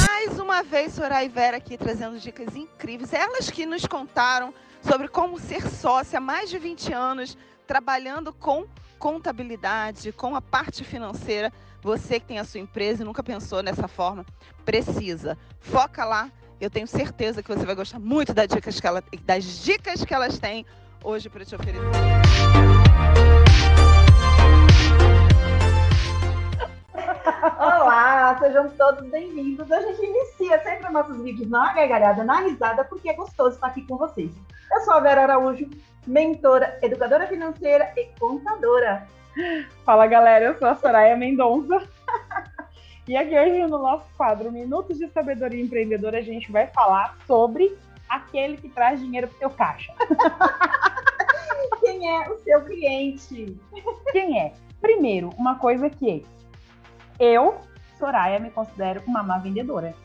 Mais 0.08 0.40
uma 0.40 0.64
vez, 0.64 0.94
Soraya 0.94 1.26
e 1.26 1.30
Vera 1.30 1.58
aqui 1.58 1.78
trazendo 1.78 2.18
dicas 2.18 2.56
incríveis. 2.56 3.14
Elas 3.14 3.52
que 3.52 3.66
nos 3.66 3.86
contaram 3.86 4.54
sobre 4.82 5.08
como 5.08 5.40
ser 5.40 5.62
sócia 5.70 6.18
há 6.18 6.22
mais 6.22 6.50
de 6.50 6.58
20 6.58 6.94
anos, 6.94 7.38
trabalhando 7.68 8.34
com 8.34 8.66
contabilidade, 8.98 10.12
com 10.14 10.36
a 10.36 10.42
parte 10.42 10.84
financeira. 10.84 11.52
Você 11.82 12.20
que 12.20 12.26
tem 12.26 12.40
a 12.40 12.44
sua 12.44 12.60
empresa 12.60 13.04
e 13.04 13.06
nunca 13.06 13.24
pensou 13.24 13.64
nessa 13.64 13.88
forma, 13.88 14.26
precisa. 14.66 15.38
Foca 15.62 16.04
lá. 16.04 16.30
Eu 16.60 16.70
tenho 16.70 16.86
certeza 16.86 17.42
que 17.42 17.48
você 17.48 17.66
vai 17.66 17.74
gostar 17.74 18.00
muito 18.00 18.34
das 18.34 18.50
dicas 18.50 18.80
que, 18.82 18.86
ela, 18.86 19.02
das 19.24 19.64
dicas 19.64 20.04
que 20.04 20.14
elas 20.14 20.38
têm 20.38 20.66
hoje 21.02 21.30
para 21.30 21.46
te 21.46 21.56
oferecer. 21.56 21.80
Olá, 27.58 28.38
sejam 28.40 28.70
todos 28.72 29.10
bem-vindos. 29.10 29.72
A 29.72 29.80
gente 29.80 30.06
inicia 30.06 30.62
sempre 30.62 30.90
nossos 30.90 31.22
vídeos 31.22 31.50
na 31.50 31.72
gargalhada, 31.72 32.26
na 32.26 32.42
risada, 32.42 32.84
porque 32.84 33.10
é 33.10 33.14
gostoso 33.14 33.56
estar 33.56 33.68
aqui 33.68 33.88
com 33.88 33.96
vocês. 33.96 34.34
Eu 34.70 34.82
sou 34.82 34.96
a 34.96 35.00
Vera 35.00 35.24
Araújo, 35.24 35.70
mentora, 36.06 36.78
educadora 36.82 37.26
financeira 37.28 37.94
e 37.96 38.10
contadora. 38.20 39.08
Fala 39.86 40.08
galera, 40.08 40.46
eu 40.46 40.58
sou 40.58 40.68
a 40.68 40.76
Soraya 40.76 41.16
Mendonça. 41.16 41.88
E 43.08 43.16
aqui 43.16 43.38
hoje 43.38 43.66
no 43.68 43.80
nosso 43.80 44.06
quadro 44.16 44.52
Minutos 44.52 44.98
de 44.98 45.08
Sabedoria 45.10 45.62
Empreendedora, 45.62 46.20
a 46.20 46.22
gente 46.22 46.52
vai 46.52 46.68
falar 46.68 47.18
sobre 47.26 47.76
aquele 48.08 48.58
que 48.58 48.70
traz 48.70 49.00
dinheiro 49.00 49.28
para 49.28 49.36
o 49.36 49.40
seu 49.40 49.50
caixa. 49.50 49.94
Quem 51.80 52.10
é 52.10 52.30
o 52.30 52.38
seu 52.40 52.64
cliente? 52.66 53.58
Quem 54.12 54.40
é? 54.40 54.54
Primeiro, 54.82 55.30
uma 55.38 55.56
coisa 55.56 55.90
que 55.90 56.26
eu, 57.20 57.58
Soraya, 57.98 58.40
me 58.40 58.50
considero 58.50 59.02
uma 59.08 59.24
má 59.24 59.38
vendedora. 59.38 59.96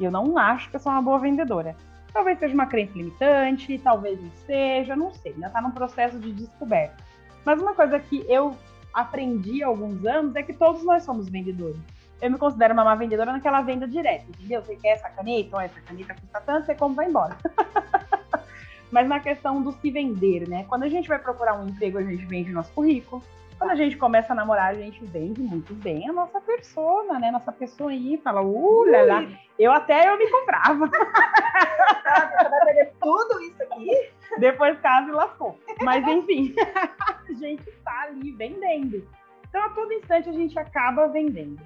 Eu 0.00 0.10
não 0.10 0.36
acho 0.36 0.70
que 0.70 0.76
eu 0.76 0.80
sou 0.80 0.92
uma 0.92 1.02
boa 1.02 1.18
vendedora. 1.18 1.76
Talvez 2.12 2.38
seja 2.38 2.54
uma 2.54 2.66
crença 2.66 2.92
limitante, 2.94 3.78
talvez 3.78 4.20
não 4.20 4.30
seja, 4.46 4.94
não 4.94 5.12
sei. 5.14 5.32
Ainda 5.32 5.46
está 5.46 5.62
num 5.62 5.70
processo 5.70 6.18
de 6.18 6.32
descoberta. 6.32 7.02
Mas 7.44 7.60
uma 7.60 7.74
coisa 7.74 7.98
que 7.98 8.24
eu 8.28 8.56
aprendi 8.92 9.62
há 9.62 9.66
alguns 9.66 10.04
anos 10.04 10.36
é 10.36 10.42
que 10.42 10.52
todos 10.52 10.84
nós 10.84 11.02
somos 11.02 11.28
vendedores. 11.28 11.80
Eu 12.20 12.30
me 12.30 12.38
considero 12.38 12.72
uma 12.72 12.84
má 12.84 12.94
vendedora 12.94 13.32
naquela 13.32 13.62
venda 13.62 13.86
direta, 13.86 14.24
entendeu? 14.28 14.62
Você 14.62 14.76
quer 14.76 14.90
essa 14.90 15.08
caneta, 15.08 15.56
ou 15.56 15.60
essa 15.60 15.80
caneta 15.80 16.14
custa 16.14 16.40
tanto, 16.40 16.66
você 16.66 16.74
compra 16.74 16.92
e 16.92 16.96
vai 16.96 17.08
embora. 17.08 17.36
Mas 18.92 19.08
na 19.08 19.18
questão 19.18 19.62
do 19.62 19.72
se 19.72 19.90
vender, 19.90 20.46
né? 20.48 20.64
Quando 20.68 20.84
a 20.84 20.88
gente 20.88 21.08
vai 21.08 21.18
procurar 21.18 21.54
um 21.58 21.66
emprego, 21.66 21.98
a 21.98 22.02
gente 22.02 22.24
vende 22.26 22.52
nosso 22.52 22.70
currículo. 22.72 23.22
Quando 23.58 23.70
a 23.70 23.74
gente 23.74 23.96
começa 23.96 24.32
a 24.32 24.36
namorar, 24.36 24.70
a 24.70 24.74
gente 24.74 25.02
vende 25.06 25.40
muito 25.40 25.72
bem 25.74 26.08
a 26.08 26.12
nossa 26.12 26.40
persona, 26.40 27.18
né? 27.18 27.30
Nossa 27.30 27.50
pessoa 27.50 27.90
aí 27.90 28.20
fala, 28.22 28.42
uh, 28.42 28.84
lá, 28.90 29.02
lá. 29.02 29.26
Eu 29.58 29.72
até 29.72 30.08
eu 30.08 30.18
me 30.18 30.30
comprava. 30.30 30.90
Vai 30.92 32.64
perder 32.66 32.92
tudo 33.00 33.40
isso 33.40 33.62
aqui? 33.62 34.10
Depois 34.38 34.78
caso 34.80 35.08
e 35.08 35.12
lascou. 35.12 35.58
Mas 35.82 36.04
enfim, 36.08 36.54
a 37.28 37.32
gente 37.32 37.68
está 37.68 38.02
ali 38.02 38.32
vendendo. 38.32 39.06
Então, 39.48 39.62
a 39.62 39.68
todo 39.70 39.92
instante 39.92 40.28
a 40.28 40.32
gente 40.32 40.58
acaba 40.58 41.08
vendendo. 41.08 41.60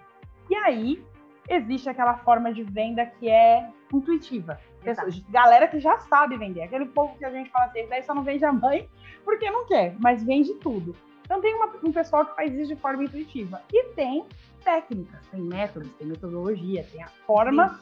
E 0.51 0.55
aí, 0.57 1.05
existe 1.49 1.89
aquela 1.89 2.15
forma 2.19 2.53
de 2.53 2.63
venda 2.63 3.07
que 3.07 3.29
é 3.29 3.69
intuitiva. 3.93 4.61
Pessoas, 4.83 5.19
galera 5.31 5.69
que 5.69 5.79
já 5.79 5.99
sabe 5.99 6.37
vender. 6.37 6.63
Aquele 6.63 6.87
povo 6.87 7.17
que 7.17 7.25
a 7.25 7.31
gente 7.31 7.51
fala 7.51 7.67
assim, 7.67 7.87
daí 7.89 8.03
só 8.03 8.15
não 8.15 8.23
vende 8.23 8.45
a 8.45 8.53
mãe 8.53 8.89
porque 9.25 9.51
não 9.51 9.67
quer, 9.67 9.95
mas 9.99 10.23
vende 10.23 10.55
tudo. 10.55 10.95
Então 11.27 11.41
tem 11.41 11.55
uma, 11.55 11.67
um 11.83 11.93
pessoal 11.93 12.25
que 12.25 12.37
faz 12.37 12.55
isso 12.55 12.69
de 12.69 12.77
forma 12.77 13.03
intuitiva. 13.05 13.61
E 13.73 13.85
tem 13.95 14.25
técnicas, 14.65 15.27
tem 15.29 15.43
métodos, 15.43 15.91
tem 15.95 16.07
metodologia, 16.07 16.87
tem 16.91 17.03
a 17.03 17.09
forma. 17.09 17.79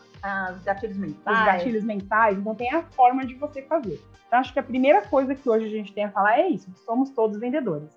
Os 0.57 0.63
gatilhos 0.65 0.97
mentais. 0.97 1.39
Os 1.39 1.45
gatilhos 1.45 1.85
mentais, 1.85 2.39
então 2.39 2.55
tem 2.55 2.73
a 2.73 2.83
forma 2.83 3.27
de 3.27 3.35
você 3.35 3.61
fazer. 3.63 4.01
Então, 4.27 4.39
acho 4.39 4.53
que 4.53 4.59
a 4.59 4.63
primeira 4.63 5.03
coisa 5.03 5.35
que 5.35 5.49
hoje 5.49 5.67
a 5.67 5.71
gente 5.71 5.93
tem 5.93 6.05
a 6.05 6.11
falar 6.11 6.41
é 6.41 6.49
isso: 6.49 6.71
somos 6.87 7.11
todos 7.11 7.39
vendedores. 7.39 7.91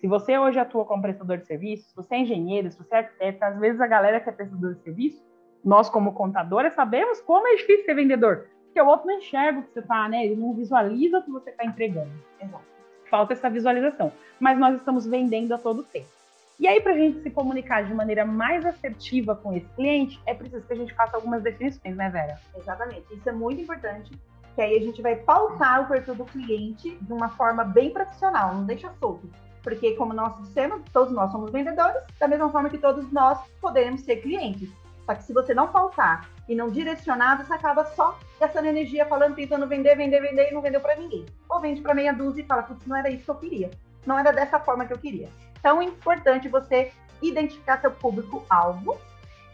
Se 0.00 0.06
você 0.06 0.38
hoje 0.38 0.58
atua 0.58 0.84
como 0.84 1.02
prestador 1.02 1.38
de 1.38 1.46
serviço, 1.46 1.88
se 1.90 1.94
você 1.94 2.14
é 2.14 2.18
engenheiro, 2.20 2.70
se 2.70 2.78
você 2.78 2.94
é 2.94 2.98
arquiteto, 2.98 3.44
às 3.44 3.58
vezes 3.58 3.80
a 3.80 3.86
galera 3.86 4.20
que 4.20 4.28
é 4.28 4.32
prestador 4.32 4.74
de 4.74 4.82
serviço, 4.82 5.22
nós 5.64 5.90
como 5.90 6.12
contadores 6.12 6.74
sabemos 6.74 7.20
como 7.20 7.46
é 7.48 7.56
difícil 7.56 7.84
ser 7.84 7.94
vendedor. 7.94 8.48
Porque 8.64 8.80
o 8.80 8.86
outro 8.86 9.06
não 9.06 9.18
enxerga 9.18 9.60
o 9.60 9.62
que 9.62 9.72
você 9.72 9.80
está, 9.80 10.08
né? 10.08 10.24
Ele 10.24 10.36
não 10.36 10.54
visualiza 10.54 11.18
o 11.18 11.22
que 11.22 11.30
você 11.30 11.50
está 11.50 11.64
entregando. 11.64 12.12
Exato. 12.40 12.75
Falta 13.10 13.32
essa 13.32 13.50
visualização. 13.50 14.12
Mas 14.38 14.58
nós 14.58 14.76
estamos 14.76 15.06
vendendo 15.06 15.52
a 15.52 15.58
todo 15.58 15.82
tempo. 15.82 16.16
E 16.58 16.66
aí, 16.66 16.80
para 16.80 16.92
a 16.92 16.96
gente 16.96 17.22
se 17.22 17.30
comunicar 17.30 17.84
de 17.84 17.92
maneira 17.92 18.24
mais 18.24 18.64
assertiva 18.64 19.36
com 19.36 19.52
esse 19.52 19.66
cliente, 19.74 20.18
é 20.26 20.32
preciso 20.32 20.66
que 20.66 20.72
a 20.72 20.76
gente 20.76 20.94
faça 20.94 21.16
algumas 21.16 21.42
definições, 21.42 21.94
né, 21.94 22.08
Vera? 22.08 22.40
Exatamente. 22.56 23.04
Isso 23.12 23.28
é 23.28 23.32
muito 23.32 23.60
importante, 23.60 24.10
que 24.54 24.62
aí 24.62 24.74
a 24.74 24.80
gente 24.80 25.02
vai 25.02 25.16
pautar 25.16 25.82
o 25.82 25.86
perfil 25.86 26.14
do 26.14 26.24
cliente 26.24 26.96
de 26.96 27.12
uma 27.12 27.28
forma 27.28 27.62
bem 27.62 27.90
profissional, 27.90 28.54
não 28.54 28.64
deixa 28.64 28.90
solto. 28.98 29.28
Porque, 29.62 29.94
como 29.96 30.14
nós 30.14 30.34
dissemos, 30.40 30.80
todos 30.92 31.12
nós 31.12 31.30
somos 31.30 31.50
vendedores, 31.50 32.02
da 32.18 32.26
mesma 32.26 32.50
forma 32.50 32.70
que 32.70 32.78
todos 32.78 33.12
nós 33.12 33.38
podemos 33.60 34.00
ser 34.00 34.16
clientes. 34.16 34.70
Só 35.04 35.14
que 35.14 35.24
se 35.24 35.34
você 35.34 35.52
não 35.52 35.68
pautar 35.68 36.26
e 36.48 36.54
não 36.54 36.70
direcionar, 36.70 37.44
você 37.44 37.52
acaba 37.52 37.84
só 37.84 38.18
gastando 38.38 38.66
energia 38.66 39.06
falando, 39.06 39.34
tentando 39.34 39.66
vender, 39.66 39.96
vender, 39.96 40.20
vender 40.20 40.50
e 40.50 40.54
não 40.54 40.60
vendeu 40.62 40.80
para 40.80 40.96
ninguém. 40.96 41.26
Ou 41.48 41.60
vende 41.60 41.80
para 41.80 41.94
meia 41.94 42.12
dúzia 42.12 42.42
e 42.42 42.46
fala, 42.46 42.62
putz, 42.62 42.86
não 42.86 42.96
era 42.96 43.10
isso 43.10 43.24
que 43.24 43.30
eu 43.30 43.34
queria. 43.36 43.70
Não 44.04 44.18
era 44.18 44.32
dessa 44.32 44.60
forma 44.60 44.84
que 44.86 44.92
eu 44.92 44.98
queria. 44.98 45.28
Então, 45.58 45.80
é 45.80 45.84
importante 45.84 46.48
você 46.48 46.92
identificar 47.20 47.80
seu 47.80 47.90
público-alvo. 47.90 48.96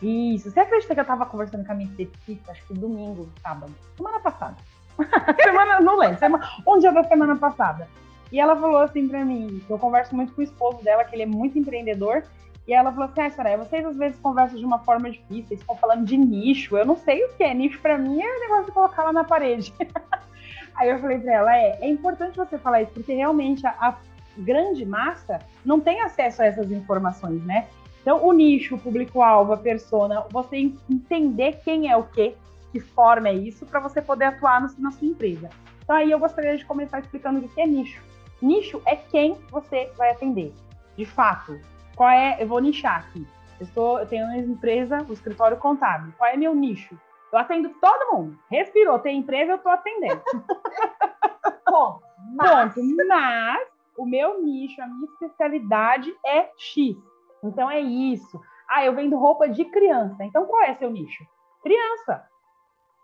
Isso. 0.03 0.51
Você 0.51 0.61
acredita 0.61 0.95
que 0.95 1.01
eu 1.01 1.03
estava 1.03 1.25
conversando 1.25 1.65
com 1.65 1.73
a 1.73 1.75
minha 1.75 1.89
esteticista, 1.89 2.53
acho 2.53 2.67
que 2.67 2.75
domingo, 2.75 3.29
sábado, 3.41 3.73
semana 3.97 4.21
passada. 4.21 4.57
semana, 5.43 5.81
não 5.81 5.97
lembro, 5.97 6.19
semana, 6.19 6.47
um 6.67 6.79
dia 6.79 6.93
da 6.93 7.05
semana 7.05 7.37
passada. 7.37 7.89
E 8.31 8.41
ela 8.41 8.57
falou 8.57 8.81
assim 8.81 9.07
para 9.09 9.25
mim, 9.25 9.63
eu 9.69 9.79
converso 9.79 10.17
muito 10.17 10.33
com 10.35 10.41
o 10.41 10.45
esposo 10.45 10.83
dela, 10.83 11.05
que 11.05 11.15
ele 11.15 11.23
é 11.23 11.27
muito 11.27 11.59
empreendedor, 11.59 12.25
e 12.67 12.73
ela 12.73 12.93
falou 12.93 13.09
assim, 13.09 13.21
ah, 13.21 13.31
Soraya, 13.31 13.59
vocês 13.59 13.85
às 13.85 13.97
vezes 13.97 14.19
conversam 14.21 14.59
de 14.59 14.65
uma 14.65 14.79
forma 14.79 15.11
difícil, 15.11 15.49
vocês 15.49 15.61
estão 15.61 15.77
falando 15.77 16.05
de 16.05 16.17
nicho, 16.17 16.77
eu 16.77 16.87
não 16.87 16.97
sei 16.97 17.25
o 17.25 17.33
que 17.35 17.43
é 17.43 17.53
nicho 17.53 17.81
para 17.81 17.99
mim, 17.99 18.21
é 18.21 18.37
o 18.37 18.41
negócio 18.41 18.67
de 18.67 18.73
colocar 18.73 19.05
lá 19.05 19.13
na 19.13 19.25
parede. 19.25 19.75
Aí 20.75 20.89
eu 20.89 20.99
falei 20.99 21.19
para 21.19 21.33
ela, 21.33 21.57
é, 21.57 21.79
é 21.81 21.89
importante 21.89 22.37
você 22.37 22.57
falar 22.57 22.83
isso, 22.83 22.93
porque 22.93 23.13
realmente 23.13 23.67
a, 23.67 23.75
a 23.79 23.97
grande 24.39 24.87
massa 24.87 25.41
não 25.65 25.81
tem 25.81 26.01
acesso 26.01 26.43
a 26.43 26.47
essas 26.47 26.71
informações, 26.71 27.45
né? 27.45 27.67
Então, 28.01 28.25
o 28.25 28.33
nicho, 28.33 28.75
o 28.75 28.79
público-alvo, 28.79 29.53
a 29.53 29.57
persona, 29.57 30.25
você 30.31 30.57
entender 30.91 31.61
quem 31.65 31.91
é 31.91 31.97
o 31.97 32.03
quê, 32.05 32.35
que 32.73 32.81
forma 32.81 33.29
é 33.29 33.35
isso, 33.35 33.67
para 33.67 33.81
você 33.81 34.01
poder 34.01 34.25
atuar 34.27 34.61
no, 34.61 34.69
na 34.79 34.91
sua 34.91 35.07
empresa. 35.07 35.51
Então, 35.83 35.97
aí 35.97 36.11
eu 36.11 36.19
gostaria 36.19 36.57
de 36.57 36.65
começar 36.65 37.01
explicando 37.01 37.39
o 37.39 37.49
que 37.49 37.61
é 37.61 37.67
nicho. 37.67 38.03
Nicho 38.41 38.83
é 38.87 38.97
quem 38.97 39.37
você 39.51 39.91
vai 39.97 40.11
atender. 40.11 40.53
De 40.97 41.05
fato, 41.05 41.61
qual 42.03 42.11
é. 42.11 42.43
Eu 42.43 42.49
vou 42.49 42.59
nichar 42.59 42.99
aqui. 42.99 43.25
Eu, 43.61 43.65
estou, 43.65 44.01
eu 44.01 44.07
tenho 44.09 44.27
uma 44.27 44.37
empresa, 44.37 45.07
o 45.09 45.13
escritório 45.13 45.57
contábil. 45.57 46.13
Qual 46.19 46.29
é 46.29 46.37
meu 46.37 46.53
nicho? 46.53 46.99
Eu 47.33 47.39
atendo 47.39 47.69
todo 47.81 48.13
mundo. 48.13 48.37
Respirou, 48.51 48.99
tem 48.99 49.19
empresa, 49.19 49.53
eu 49.53 49.57
estou 49.57 49.71
atendendo. 49.71 50.21
Bom, 51.71 52.01
mas... 52.35 52.75
Ponto. 52.75 53.07
Mas 53.07 53.69
o 53.97 54.05
meu 54.05 54.43
nicho, 54.43 54.83
a 54.83 54.87
minha 54.89 55.05
especialidade 55.05 56.13
é 56.27 56.51
X. 56.59 56.97
Então 57.45 57.71
é 57.71 57.81
isso. 57.81 58.41
Ah, 58.69 58.85
eu 58.85 58.97
vendo 58.97 59.17
roupa 59.17 59.49
de 59.49 59.65
criança. 59.67 60.25
Então 60.25 60.45
qual 60.47 60.65
é 60.65 60.75
seu 60.75 60.91
nicho? 60.91 61.25
Criança. 61.63 62.27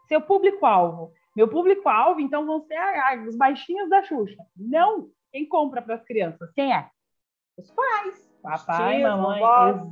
Seu 0.09 0.21
público-alvo. 0.21 1.13
Meu 1.37 1.47
público-alvo, 1.47 2.19
então, 2.19 2.45
vão 2.45 2.63
ser 2.63 2.77
os 3.29 3.37
baixinhos 3.37 3.89
da 3.89 4.03
Xuxa. 4.03 4.43
Não. 4.57 5.09
Quem 5.31 5.47
compra 5.47 5.81
para 5.81 5.95
as 5.95 6.05
crianças? 6.05 6.51
Quem 6.53 6.75
é? 6.75 6.91
Os 7.57 7.71
pais. 7.71 8.28
Papai, 8.49 8.97
Tios, 8.97 9.11
mamãe. 9.11 9.43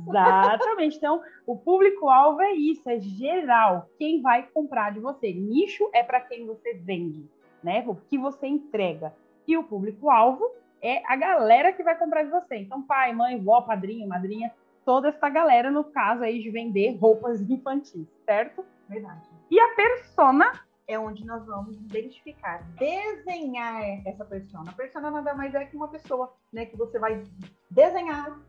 Exatamente. 0.07 0.97
Então, 0.97 1.21
o 1.45 1.55
público-alvo 1.55 2.41
é 2.41 2.53
isso, 2.53 2.89
é 2.89 2.99
geral. 2.99 3.87
Quem 3.99 4.21
vai 4.21 4.43
comprar 4.51 4.91
de 4.91 4.99
você? 4.99 5.31
Nicho 5.31 5.87
é 5.93 6.01
para 6.01 6.19
quem 6.21 6.47
você 6.47 6.73
vende, 6.73 7.29
né? 7.63 7.83
O 7.85 7.95
que 7.95 8.17
você 8.17 8.47
entrega. 8.47 9.13
E 9.47 9.55
o 9.55 9.63
público-alvo 9.63 10.43
é 10.81 11.03
a 11.05 11.15
galera 11.15 11.71
que 11.71 11.83
vai 11.83 11.95
comprar 11.97 12.23
de 12.23 12.31
você. 12.31 12.55
Então, 12.55 12.81
pai, 12.81 13.13
mãe, 13.13 13.39
vó, 13.39 13.61
padrinho, 13.61 14.07
madrinha, 14.07 14.51
toda 14.83 15.09
essa 15.09 15.29
galera, 15.29 15.69
no 15.69 15.83
caso 15.83 16.23
aí 16.23 16.41
de 16.41 16.49
vender 16.49 16.97
roupas 16.97 17.41
infantis, 17.41 18.07
certo? 18.25 18.65
Verdade. 18.89 19.21
E 19.51 19.59
a 19.59 19.75
persona 19.75 20.51
É 20.87 20.97
onde 20.97 21.25
nós 21.25 21.45
vamos 21.45 21.75
identificar, 21.75 22.63
desenhar 22.79 23.83
essa 24.05 24.23
persona. 24.23 24.71
A 24.71 24.73
persona 24.73 25.11
nada 25.11 25.33
mais 25.33 25.53
é 25.53 25.65
que 25.65 25.75
uma 25.75 25.89
pessoa, 25.89 26.33
né? 26.51 26.65
Que 26.65 26.77
você 26.77 26.97
vai 26.97 27.23
desenhar 27.69 28.39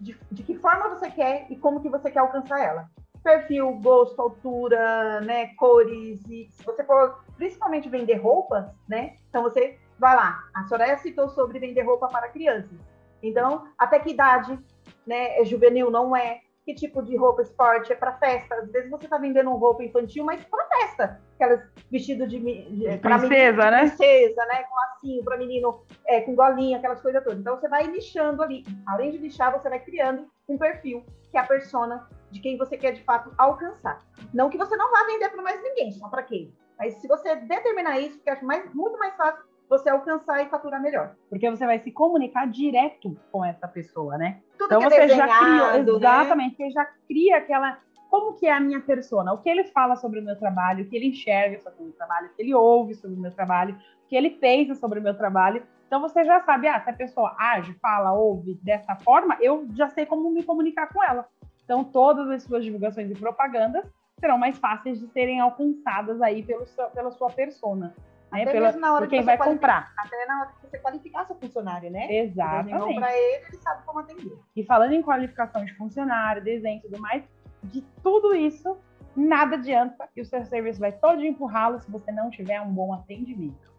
de, 0.00 0.18
de 0.32 0.42
que 0.42 0.56
forma 0.58 0.88
você 0.88 1.10
quer 1.10 1.46
e 1.50 1.56
como 1.56 1.82
que 1.82 1.90
você 1.90 2.10
quer 2.10 2.20
alcançar 2.20 2.60
ela. 2.60 2.88
Perfil, 3.22 3.72
gosto, 3.80 4.20
altura, 4.22 5.20
né? 5.20 5.48
Cores. 5.56 6.22
E 6.30 6.48
se 6.50 6.64
você 6.64 6.82
for 6.82 7.22
principalmente 7.36 7.90
vender 7.90 8.16
roupas, 8.16 8.64
né? 8.88 9.16
Então 9.28 9.42
você 9.42 9.78
vai 9.98 10.16
lá. 10.16 10.48
A 10.54 10.64
Soraya 10.64 10.96
citou 10.96 11.28
sobre 11.28 11.58
vender 11.58 11.82
roupa 11.82 12.08
para 12.08 12.30
crianças. 12.30 12.78
Então, 13.22 13.68
até 13.76 13.98
que 13.98 14.10
idade, 14.10 14.58
né? 15.06 15.38
É 15.38 15.44
juvenil, 15.44 15.90
não 15.90 16.16
é? 16.16 16.40
Que 16.66 16.74
tipo 16.74 17.00
de 17.00 17.16
roupa 17.16 17.42
esporte 17.42 17.92
é 17.92 17.96
para 17.96 18.18
festa? 18.18 18.56
Às 18.56 18.72
vezes 18.72 18.90
você 18.90 19.04
está 19.04 19.16
vendendo 19.18 19.48
uma 19.48 19.58
roupa 19.58 19.84
infantil, 19.84 20.24
mas 20.24 20.44
para 20.44 20.66
festa. 20.66 21.20
Aquelas 21.36 21.60
vestido 21.90 22.26
de, 22.26 22.40
de 22.40 22.98
princesa, 22.98 23.28
menino, 23.28 23.70
né? 23.70 23.78
Princesa, 23.86 24.46
né? 24.46 24.64
Com 24.64 24.74
lacinho 24.74 25.24
para 25.24 25.38
menino, 25.38 25.84
é, 26.06 26.20
com 26.22 26.34
golinha, 26.34 26.78
aquelas 26.78 27.00
coisas 27.00 27.22
todas. 27.22 27.38
Então 27.38 27.56
você 27.56 27.68
vai 27.68 27.84
lixando 27.84 28.42
ali. 28.42 28.64
Além 28.84 29.12
de 29.12 29.18
lixar, 29.18 29.52
você 29.52 29.70
vai 29.70 29.78
criando 29.78 30.26
um 30.48 30.58
perfil, 30.58 31.04
que 31.30 31.38
é 31.38 31.40
a 31.40 31.46
persona 31.46 32.08
de 32.32 32.40
quem 32.40 32.58
você 32.58 32.76
quer 32.76 32.90
de 32.90 33.02
fato 33.04 33.32
alcançar. 33.38 34.04
Não 34.34 34.50
que 34.50 34.58
você 34.58 34.76
não 34.76 34.90
vá 34.90 35.04
vender 35.04 35.28
para 35.28 35.42
mais 35.42 35.62
ninguém, 35.62 35.92
só 35.92 36.08
para 36.08 36.24
quem. 36.24 36.52
Mas 36.76 36.94
se 36.94 37.06
você 37.06 37.36
determinar 37.36 38.00
isso, 38.00 38.20
que 38.20 38.28
eu 38.28 38.34
acho 38.34 38.44
mais, 38.44 38.74
muito 38.74 38.98
mais 38.98 39.14
fácil 39.14 39.44
você 39.68 39.88
alcançar 39.90 40.42
e 40.42 40.48
faturar 40.48 40.80
melhor. 40.80 41.14
porque 41.28 41.50
você 41.50 41.66
vai 41.66 41.78
se 41.78 41.90
comunicar 41.90 42.46
direto 42.46 43.16
com 43.32 43.44
essa 43.44 43.66
pessoa, 43.66 44.16
né? 44.16 44.40
Tudo 44.58 44.66
Então 44.66 44.78
que 44.80 44.86
é 44.86 44.90
você 44.90 45.08
já 45.08 45.26
desenhado, 45.26 45.44
criou, 45.44 45.72
né? 45.82 45.96
exatamente, 45.96 46.56
você 46.56 46.70
já 46.70 46.84
cria 47.06 47.36
aquela 47.36 47.78
como 48.08 48.34
que 48.34 48.46
é 48.46 48.52
a 48.52 48.60
minha 48.60 48.80
persona, 48.80 49.32
o 49.32 49.38
que 49.38 49.48
ele 49.48 49.64
fala 49.64 49.96
sobre 49.96 50.20
o 50.20 50.24
meu 50.24 50.38
trabalho, 50.38 50.84
o 50.84 50.88
que 50.88 50.96
ele 50.96 51.08
enxerga 51.08 51.58
sobre 51.60 51.80
o 51.80 51.84
meu 51.84 51.92
trabalho, 51.92 52.28
o 52.28 52.34
que 52.34 52.42
ele 52.42 52.54
ouve 52.54 52.94
sobre 52.94 53.16
o 53.16 53.20
meu 53.20 53.32
trabalho, 53.32 53.74
o 53.74 54.08
que 54.08 54.16
ele 54.16 54.30
pensa 54.30 54.74
sobre 54.76 55.00
o 55.00 55.02
meu 55.02 55.16
trabalho. 55.16 55.62
Então 55.86 56.00
você 56.00 56.24
já 56.24 56.40
sabe, 56.40 56.68
ah, 56.68 56.80
se 56.80 56.88
a 56.88 56.92
pessoa 56.92 57.34
age, 57.38 57.74
fala, 57.74 58.12
ouve 58.12 58.54
dessa 58.62 58.94
forma, 58.96 59.36
eu 59.40 59.66
já 59.74 59.88
sei 59.88 60.06
como 60.06 60.30
me 60.30 60.42
comunicar 60.42 60.92
com 60.92 61.02
ela. 61.02 61.28
Então, 61.66 61.82
todas 61.82 62.30
as 62.30 62.44
suas 62.44 62.64
divulgações 62.64 63.10
e 63.10 63.14
propagandas 63.14 63.84
serão 64.20 64.38
mais 64.38 64.56
fáceis 64.56 65.00
de 65.00 65.08
serem 65.08 65.40
alcançadas 65.40 66.22
aí 66.22 66.42
pelo 66.42 66.64
seu, 66.64 66.86
pela 66.90 67.10
sua 67.10 67.28
persona. 67.28 67.92
Né? 68.32 68.42
Até 68.42 68.52
Pela, 68.52 68.66
mesmo 68.66 68.80
na 68.80 68.94
hora 68.94 69.06
que 69.06 69.16
quem 69.16 69.24
vai 69.24 69.38
comprar. 69.38 69.92
Até 69.96 70.26
na 70.26 70.40
hora 70.40 70.52
que 70.52 70.66
você 70.66 70.78
qualificar 70.78 71.26
seu 71.26 71.36
funcionário, 71.36 71.90
né? 71.90 72.06
Exatamente. 72.10 72.94
para 72.94 73.16
ele, 73.16 73.44
ele 73.46 73.56
sabe 73.58 73.84
como 73.84 73.98
atender. 74.00 74.38
E 74.54 74.64
falando 74.64 74.92
em 74.92 75.02
qualificação 75.02 75.64
de 75.64 75.74
funcionário, 75.74 76.42
desenho 76.42 76.78
e 76.78 76.82
tudo 76.82 77.00
mais, 77.00 77.24
de 77.64 77.82
tudo 78.02 78.34
isso, 78.34 78.76
nada 79.16 79.56
adianta 79.56 80.08
e 80.14 80.20
o 80.20 80.24
seu 80.24 80.44
serviço 80.44 80.80
vai 80.80 80.92
todo 80.92 81.24
empurrá-lo 81.24 81.80
se 81.80 81.90
você 81.90 82.12
não 82.12 82.30
tiver 82.30 82.60
um 82.60 82.72
bom 82.72 82.92
atendimento. 82.92 83.72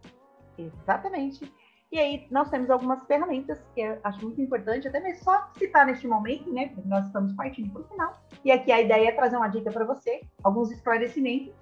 Exatamente. 0.58 1.52
E 1.90 2.00
aí, 2.00 2.28
nós 2.30 2.50
temos 2.50 2.70
algumas 2.70 3.06
ferramentas 3.06 3.64
que 3.74 3.80
eu 3.80 3.98
acho 4.04 4.22
muito 4.22 4.42
importante, 4.42 4.88
até 4.88 5.00
mesmo 5.00 5.24
só 5.24 5.50
citar 5.58 5.86
neste 5.86 6.06
momento, 6.06 6.52
né? 6.52 6.68
Porque 6.68 6.88
nós 6.90 7.06
estamos 7.06 7.32
partindo 7.34 7.72
para 7.72 7.82
o 7.82 7.86
final. 7.86 8.14
E 8.44 8.52
aqui 8.52 8.72
a 8.74 8.82
ideia 8.82 9.08
é 9.08 9.12
trazer 9.14 9.38
uma 9.38 9.48
dica 9.48 9.72
para 9.72 9.86
você, 9.86 10.22
alguns 10.44 10.70
esclarecimentos. 10.70 11.54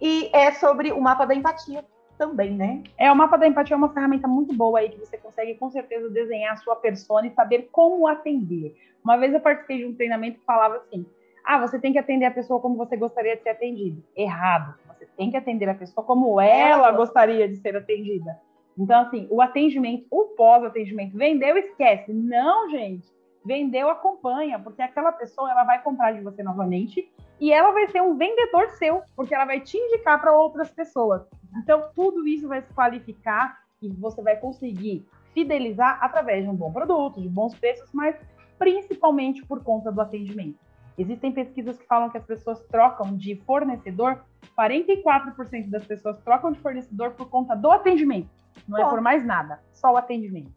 E 0.00 0.34
é 0.34 0.50
sobre 0.52 0.90
o 0.90 1.00
mapa 1.00 1.26
da 1.26 1.34
empatia 1.34 1.84
também, 2.18 2.50
né? 2.50 2.82
É, 2.98 3.10
o 3.10 3.16
mapa 3.16 3.38
da 3.38 3.46
empatia 3.46 3.74
é 3.74 3.78
uma 3.78 3.92
ferramenta 3.94 4.26
muito 4.26 4.54
boa 4.54 4.80
aí 4.80 4.90
que 4.90 4.98
você 4.98 5.16
consegue 5.16 5.54
com 5.54 5.70
certeza 5.70 6.10
desenhar 6.10 6.52
a 6.52 6.56
sua 6.56 6.76
persona 6.76 7.28
e 7.28 7.30
saber 7.30 7.68
como 7.70 8.06
atender. 8.06 8.76
Uma 9.02 9.16
vez 9.16 9.32
eu 9.32 9.40
participei 9.40 9.78
de 9.78 9.86
um 9.86 9.94
treinamento 9.94 10.40
que 10.40 10.44
falava 10.44 10.76
assim: 10.76 11.06
ah, 11.44 11.58
você 11.58 11.78
tem 11.78 11.92
que 11.92 11.98
atender 11.98 12.26
a 12.26 12.30
pessoa 12.30 12.60
como 12.60 12.76
você 12.76 12.96
gostaria 12.96 13.36
de 13.36 13.42
ser 13.42 13.50
atendido. 13.50 14.02
Errado. 14.14 14.74
Você 14.88 15.06
tem 15.16 15.30
que 15.30 15.36
atender 15.36 15.68
a 15.68 15.74
pessoa 15.74 16.04
como 16.04 16.40
ela 16.40 16.90
gostaria 16.90 17.48
de 17.48 17.56
ser 17.56 17.76
atendida. 17.76 18.38
Então, 18.76 19.00
assim, 19.02 19.26
o 19.30 19.40
atendimento, 19.40 20.06
o 20.10 20.24
pós-atendimento, 20.36 21.16
vendeu, 21.16 21.56
esquece. 21.56 22.12
Não, 22.12 22.68
gente. 22.70 23.08
Vendeu, 23.44 23.88
acompanha, 23.88 24.58
porque 24.58 24.82
aquela 24.82 25.10
pessoa 25.12 25.50
ela 25.50 25.64
vai 25.64 25.82
comprar 25.82 26.12
de 26.12 26.20
você 26.20 26.42
novamente 26.42 27.10
e 27.40 27.52
ela 27.52 27.72
vai 27.72 27.88
ser 27.88 28.02
um 28.02 28.16
vendedor 28.16 28.70
seu, 28.70 29.02
porque 29.14 29.34
ela 29.34 29.44
vai 29.44 29.60
te 29.60 29.76
indicar 29.76 30.20
para 30.20 30.32
outras 30.32 30.70
pessoas. 30.70 31.22
Então, 31.56 31.90
tudo 31.94 32.26
isso 32.26 32.48
vai 32.48 32.62
se 32.62 32.72
qualificar 32.72 33.58
e 33.80 33.88
você 33.88 34.20
vai 34.22 34.36
conseguir 34.36 35.06
fidelizar 35.32 35.98
através 36.02 36.44
de 36.44 36.50
um 36.50 36.54
bom 36.54 36.72
produto, 36.72 37.20
de 37.20 37.28
bons 37.28 37.54
preços, 37.54 37.88
mas 37.92 38.16
principalmente 38.58 39.44
por 39.46 39.62
conta 39.62 39.92
do 39.92 40.00
atendimento. 40.00 40.58
Existem 40.98 41.30
pesquisas 41.30 41.78
que 41.78 41.86
falam 41.86 42.10
que 42.10 42.18
as 42.18 42.24
pessoas 42.24 42.60
trocam 42.64 43.16
de 43.16 43.36
fornecedor, 43.46 44.24
44% 44.58 45.70
das 45.70 45.84
pessoas 45.86 46.18
trocam 46.22 46.50
de 46.50 46.58
fornecedor 46.58 47.12
por 47.12 47.30
conta 47.30 47.54
do 47.54 47.70
atendimento. 47.70 48.28
Não 48.66 48.78
é 48.78 48.82
Bom. 48.82 48.90
por 48.90 49.00
mais 49.00 49.24
nada, 49.24 49.60
só 49.72 49.92
o 49.92 49.96
atendimento. 49.96 50.50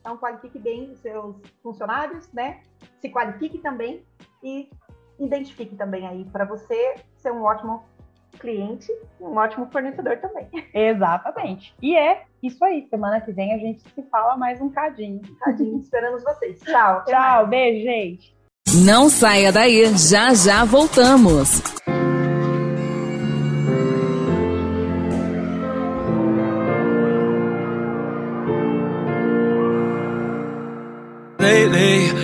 Então, 0.00 0.18
qualifique 0.18 0.58
bem 0.58 0.90
os 0.90 0.98
seus 0.98 1.36
funcionários, 1.62 2.30
né? 2.32 2.60
Se 3.00 3.08
qualifique 3.08 3.58
também 3.58 4.04
e 4.42 4.68
identifique 5.24 5.76
também 5.76 6.06
aí 6.06 6.24
para 6.32 6.44
você 6.44 6.94
ser 7.16 7.32
um 7.32 7.42
ótimo 7.42 7.84
cliente, 8.38 8.90
um 9.20 9.36
ótimo 9.36 9.68
fornecedor 9.70 10.18
também. 10.18 10.48
Exatamente. 10.74 11.74
E 11.80 11.96
é 11.96 12.22
isso 12.42 12.64
aí. 12.64 12.86
Semana 12.88 13.20
que 13.20 13.32
vem 13.32 13.54
a 13.54 13.58
gente 13.58 13.82
se 13.94 14.02
fala 14.10 14.36
mais 14.36 14.60
um 14.60 14.70
cadinho. 14.70 15.20
Tadinho, 15.40 15.80
esperamos 15.80 16.22
vocês. 16.22 16.58
Tchau. 16.60 17.04
Tchau, 17.04 17.36
mais. 17.38 17.48
beijo, 17.48 17.84
gente. 17.84 18.34
Não 18.84 19.08
saia 19.08 19.52
daí, 19.52 19.84
já 19.96 20.32
já 20.34 20.64
voltamos. 20.64 21.60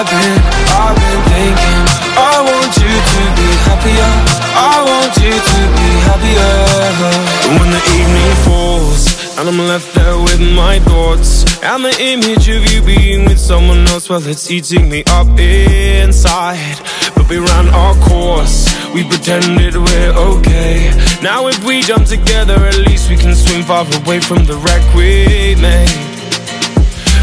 I've 0.00 0.08
been, 0.08 0.40
I've 0.80 0.96
been 0.96 1.22
thinking. 1.28 1.84
I 2.16 2.40
want 2.40 2.72
you 2.80 2.88
to 2.88 3.22
be 3.36 3.48
happier. 3.68 4.10
I 4.56 4.80
want 4.80 5.12
you 5.20 5.28
to 5.28 5.60
be 5.76 5.88
happier. 6.08 6.56
When 7.60 7.68
the 7.68 7.82
evening 8.00 8.32
falls 8.48 9.36
And 9.36 9.46
I'm 9.46 9.58
left 9.58 9.94
there 9.94 10.16
with 10.16 10.40
my 10.40 10.78
thoughts 10.78 11.44
And 11.62 11.84
the 11.84 11.94
image 12.00 12.48
of 12.48 12.72
you 12.72 12.80
being 12.80 13.26
with 13.26 13.38
someone 13.38 13.86
else 13.88 14.08
Well, 14.08 14.26
it's 14.26 14.50
eating 14.50 14.88
me 14.88 15.04
up 15.08 15.38
inside. 15.38 16.78
But 17.14 17.28
we 17.28 17.36
ran 17.36 17.68
our 17.68 17.94
course 17.96 18.72
We 18.94 19.04
pretended 19.04 19.76
we're 19.76 20.12
okay. 20.16 20.94
Now 21.22 21.46
if 21.48 21.62
we 21.62 21.82
jump 21.82 22.06
together 22.06 22.54
At 22.54 22.78
least 22.78 23.10
we 23.10 23.18
can 23.18 23.34
swim 23.34 23.64
far 23.64 23.84
away 24.02 24.20
from 24.20 24.46
the 24.46 24.56
wreck 24.64 24.94
we 24.94 25.60
made 25.60 26.09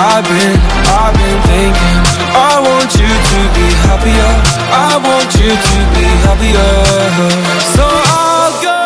I've 0.00 0.22
been, 0.24 0.56
I've 1.00 1.14
been 1.18 1.40
thinking 1.50 1.98
I 2.30 2.60
want 2.62 2.90
you 2.94 3.10
to 3.30 3.38
be 3.56 3.66
happier. 3.86 4.32
I 4.70 4.94
want 5.02 5.30
you 5.34 5.50
to 5.50 5.78
be 5.94 6.06
happier. 6.24 6.74
So 7.74 7.82
I'll 7.82 8.52
go 8.62 8.78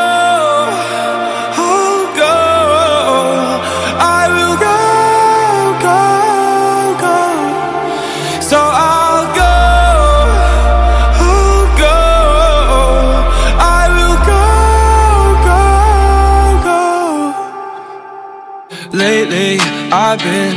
I'll 1.60 2.04
go. 2.16 2.36
I 4.00 4.22
will 4.36 4.56
go, 4.56 4.80
go, 5.84 6.00
go. 7.04 7.18
So 8.40 8.58
I'll 8.58 9.26
go 9.36 9.54
I'll 11.28 11.66
go. 11.82 11.98
I 13.60 13.82
will 13.96 14.18
go, 14.32 14.44
go, 15.48 15.60
go. 16.68 16.80
Lately, 18.96 19.52
I've 19.92 20.18
been, 20.20 20.56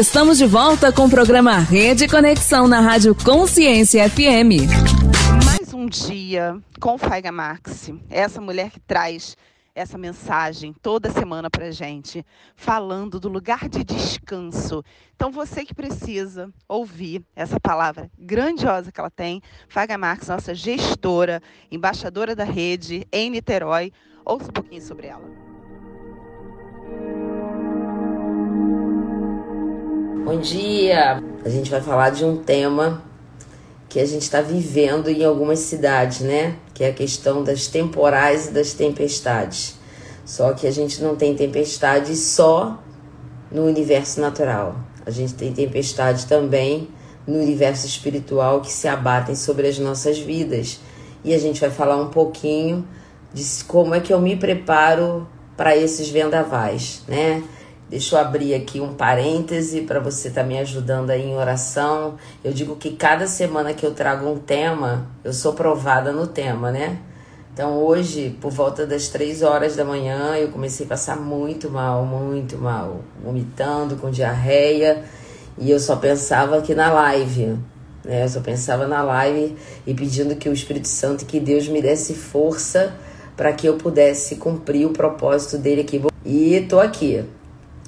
Estamos 0.00 0.38
de 0.38 0.46
volta 0.46 0.92
com 0.92 1.06
o 1.06 1.10
programa 1.10 1.58
Rede 1.58 2.08
Conexão 2.08 2.66
na 2.66 2.80
Rádio 2.80 3.14
Consciência 3.14 4.08
FM. 4.08 4.64
Mais 5.44 5.74
um 5.74 5.86
dia 5.86 6.56
com 6.80 6.96
Faiga 6.96 7.30
Max, 7.30 7.90
essa 8.08 8.40
mulher 8.40 8.70
que 8.70 8.80
traz 8.80 9.36
essa 9.74 9.96
mensagem 9.96 10.74
toda 10.82 11.10
semana 11.10 11.48
para 11.48 11.70
gente, 11.70 12.24
falando 12.54 13.20
do 13.20 13.28
lugar 13.28 13.68
de 13.68 13.84
descanso. 13.84 14.84
Então, 15.14 15.30
você 15.30 15.64
que 15.64 15.74
precisa 15.74 16.52
ouvir 16.68 17.24
essa 17.34 17.58
palavra 17.60 18.10
grandiosa 18.18 18.90
que 18.90 19.00
ela 19.00 19.10
tem, 19.10 19.40
Faga 19.68 19.96
Marques, 19.96 20.28
nossa 20.28 20.54
gestora, 20.54 21.42
embaixadora 21.70 22.34
da 22.34 22.44
rede 22.44 23.06
em 23.12 23.30
Niterói, 23.30 23.92
ouça 24.24 24.50
um 24.50 24.52
pouquinho 24.52 24.82
sobre 24.82 25.06
ela. 25.06 25.28
Bom 30.24 30.38
dia! 30.38 31.22
A 31.44 31.48
gente 31.48 31.70
vai 31.70 31.80
falar 31.80 32.10
de 32.10 32.24
um 32.24 32.42
tema 32.42 33.09
que 33.90 33.98
a 33.98 34.06
gente 34.06 34.22
está 34.22 34.40
vivendo 34.40 35.10
em 35.10 35.24
algumas 35.24 35.58
cidades, 35.58 36.20
né? 36.20 36.56
Que 36.72 36.84
é 36.84 36.88
a 36.90 36.92
questão 36.92 37.42
das 37.42 37.66
temporais 37.66 38.46
e 38.46 38.52
das 38.52 38.72
tempestades. 38.72 39.74
Só 40.24 40.52
que 40.52 40.64
a 40.68 40.70
gente 40.70 41.02
não 41.02 41.16
tem 41.16 41.34
tempestade 41.34 42.14
só 42.16 42.80
no 43.50 43.64
universo 43.64 44.20
natural. 44.20 44.76
A 45.04 45.10
gente 45.10 45.34
tem 45.34 45.52
tempestade 45.52 46.26
também 46.26 46.88
no 47.26 47.40
universo 47.40 47.84
espiritual 47.84 48.60
que 48.60 48.72
se 48.72 48.86
abatem 48.86 49.34
sobre 49.34 49.66
as 49.66 49.76
nossas 49.80 50.20
vidas. 50.20 50.78
E 51.24 51.34
a 51.34 51.38
gente 51.38 51.60
vai 51.60 51.70
falar 51.70 51.96
um 51.96 52.10
pouquinho 52.10 52.86
de 53.34 53.44
como 53.64 53.92
é 53.92 53.98
que 53.98 54.12
eu 54.12 54.20
me 54.20 54.36
preparo 54.36 55.26
para 55.56 55.76
esses 55.76 56.08
vendavais, 56.08 57.02
né? 57.08 57.42
Deixa 57.90 58.14
eu 58.14 58.20
abrir 58.20 58.54
aqui 58.54 58.80
um 58.80 58.94
parêntese 58.94 59.80
para 59.80 59.98
você 59.98 60.28
estar 60.28 60.42
tá 60.42 60.46
me 60.46 60.56
ajudando 60.60 61.10
aí 61.10 61.26
em 61.26 61.34
oração. 61.34 62.14
Eu 62.44 62.52
digo 62.52 62.76
que 62.76 62.92
cada 62.92 63.26
semana 63.26 63.74
que 63.74 63.84
eu 63.84 63.92
trago 63.92 64.30
um 64.30 64.38
tema, 64.38 65.08
eu 65.24 65.32
sou 65.32 65.54
provada 65.54 66.12
no 66.12 66.24
tema, 66.28 66.70
né? 66.70 67.00
Então 67.52 67.82
hoje, 67.82 68.38
por 68.40 68.52
volta 68.52 68.86
das 68.86 69.08
três 69.08 69.42
horas 69.42 69.74
da 69.74 69.84
manhã, 69.84 70.36
eu 70.36 70.52
comecei 70.52 70.86
a 70.86 70.88
passar 70.88 71.16
muito 71.16 71.68
mal, 71.68 72.06
muito 72.06 72.56
mal, 72.56 73.00
vomitando, 73.24 73.96
com 73.96 74.08
diarreia, 74.08 75.02
e 75.58 75.68
eu 75.68 75.80
só 75.80 75.96
pensava 75.96 76.58
aqui 76.58 76.76
na 76.76 76.92
live, 76.92 77.58
né? 78.04 78.22
Eu 78.22 78.28
só 78.28 78.40
pensava 78.40 78.86
na 78.86 79.02
live 79.02 79.56
e 79.84 79.92
pedindo 79.92 80.36
que 80.36 80.48
o 80.48 80.52
Espírito 80.52 80.86
Santo 80.86 81.26
que 81.26 81.40
Deus 81.40 81.66
me 81.66 81.82
desse 81.82 82.14
força 82.14 82.94
para 83.36 83.52
que 83.52 83.66
eu 83.66 83.74
pudesse 83.74 84.36
cumprir 84.36 84.86
o 84.86 84.92
propósito 84.92 85.58
dele 85.58 85.80
aqui. 85.80 86.00
E 86.24 86.64
tô 86.68 86.78
aqui, 86.78 87.24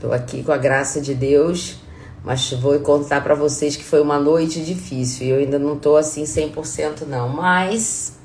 Estou 0.02 0.12
aqui 0.12 0.42
com 0.42 0.50
a 0.50 0.56
graça 0.56 1.00
de 1.00 1.14
Deus, 1.14 1.76
mas 2.24 2.50
vou 2.54 2.76
contar 2.80 3.22
para 3.22 3.36
vocês 3.36 3.76
que 3.76 3.84
foi 3.84 4.00
uma 4.00 4.18
noite 4.18 4.60
difícil. 4.60 5.28
E 5.28 5.30
eu 5.30 5.38
ainda 5.38 5.60
não 5.60 5.74
estou 5.74 5.96
assim 5.96 6.24
100% 6.24 7.02
não, 7.06 7.28
mas 7.28 8.18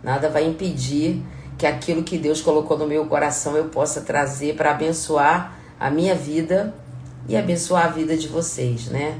nada 0.00 0.28
vai 0.28 0.46
impedir 0.46 1.20
que 1.58 1.66
aquilo 1.66 2.04
que 2.04 2.16
Deus 2.16 2.40
colocou 2.40 2.78
no 2.78 2.86
meu 2.86 3.04
coração 3.06 3.56
eu 3.56 3.64
possa 3.64 4.02
trazer 4.02 4.54
para 4.54 4.70
abençoar 4.70 5.58
a 5.80 5.90
minha 5.90 6.14
vida 6.14 6.72
e 7.28 7.36
abençoar 7.36 7.86
a 7.86 7.88
vida 7.88 8.16
de 8.16 8.28
vocês, 8.28 8.86
né? 8.86 9.18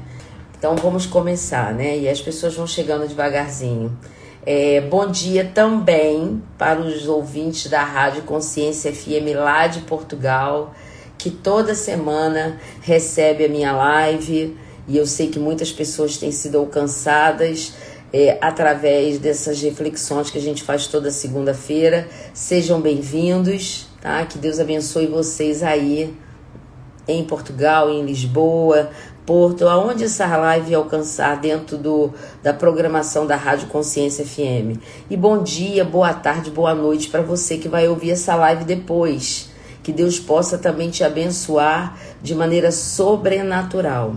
Então 0.57 0.77
vamos 0.77 1.05
começar, 1.05 1.73
né? 1.73 1.97
E 1.97 2.07
as 2.07 2.21
pessoas 2.21 2.55
vão 2.55 2.65
chegando 2.65 3.05
devagarzinho. 3.09 3.91
É, 4.45 4.79
bom 4.79 5.05
dia 5.11 5.51
também 5.53 6.41
para 6.57 6.79
os 6.79 7.09
ouvintes 7.09 7.69
da 7.69 7.83
Rádio 7.83 8.21
Consciência 8.21 8.95
FM 8.95 9.35
lá 9.35 9.67
de 9.67 9.81
Portugal 9.81 10.73
que 11.21 11.29
toda 11.29 11.75
semana 11.75 12.59
recebe 12.81 13.45
a 13.45 13.47
minha 13.47 13.71
live 13.71 14.57
e 14.87 14.97
eu 14.97 15.05
sei 15.05 15.27
que 15.27 15.37
muitas 15.37 15.71
pessoas 15.71 16.17
têm 16.17 16.31
sido 16.31 16.57
alcançadas 16.57 17.73
é, 18.11 18.39
através 18.41 19.19
dessas 19.19 19.61
reflexões 19.61 20.31
que 20.31 20.39
a 20.39 20.41
gente 20.41 20.63
faz 20.63 20.87
toda 20.87 21.11
segunda-feira. 21.11 22.07
Sejam 22.33 22.81
bem-vindos, 22.81 23.87
tá? 24.01 24.25
Que 24.25 24.39
Deus 24.39 24.59
abençoe 24.59 25.05
vocês 25.05 25.61
aí 25.61 26.11
em 27.07 27.23
Portugal, 27.23 27.91
em 27.91 28.03
Lisboa, 28.03 28.89
Porto, 29.23 29.67
aonde 29.67 30.05
essa 30.05 30.25
live 30.25 30.73
alcançar 30.73 31.39
dentro 31.39 31.77
do, 31.77 32.11
da 32.41 32.51
programação 32.51 33.27
da 33.27 33.35
Rádio 33.35 33.67
Consciência 33.67 34.25
FM. 34.25 34.81
E 35.07 35.15
bom 35.15 35.43
dia, 35.43 35.85
boa 35.85 36.15
tarde, 36.15 36.49
boa 36.49 36.73
noite 36.73 37.09
para 37.09 37.21
você 37.21 37.59
que 37.59 37.69
vai 37.69 37.87
ouvir 37.87 38.09
essa 38.09 38.33
live 38.33 38.63
depois 38.63 39.50
que 39.83 39.91
Deus 39.91 40.19
possa 40.19 40.57
também 40.57 40.89
te 40.89 41.03
abençoar 41.03 41.97
de 42.21 42.35
maneira 42.35 42.71
sobrenatural. 42.71 44.15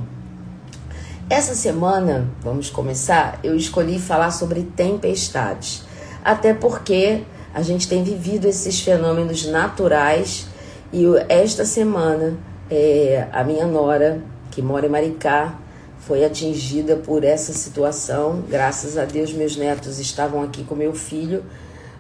Essa 1.29 1.55
semana, 1.55 2.29
vamos 2.43 2.69
começar, 2.69 3.41
eu 3.43 3.57
escolhi 3.57 3.99
falar 3.99 4.31
sobre 4.31 4.63
tempestades, 4.63 5.83
até 6.23 6.53
porque 6.53 7.23
a 7.55 7.63
gente 7.63 7.89
tem 7.89 8.05
vivido 8.05 8.47
esses 8.47 8.81
fenômenos 8.81 9.47
naturais 9.47 10.47
e 10.93 11.05
esta 11.29 11.65
semana 11.65 12.37
é, 12.71 13.27
a 13.33 13.43
minha 13.43 13.67
nora, 13.67 14.23
que 14.51 14.61
mora 14.61 14.87
em 14.87 14.91
Maricá, 14.91 15.59
foi 15.99 16.25
atingida 16.25 16.97
por 16.97 17.25
essa 17.25 17.53
situação. 17.55 18.45
Graças 18.49 18.99
a 18.99 19.07
Deus, 19.07 19.33
meus 19.33 19.57
netos 19.57 19.99
estavam 19.99 20.43
aqui 20.43 20.63
com 20.63 20.75
meu 20.75 20.93
filho, 20.93 21.43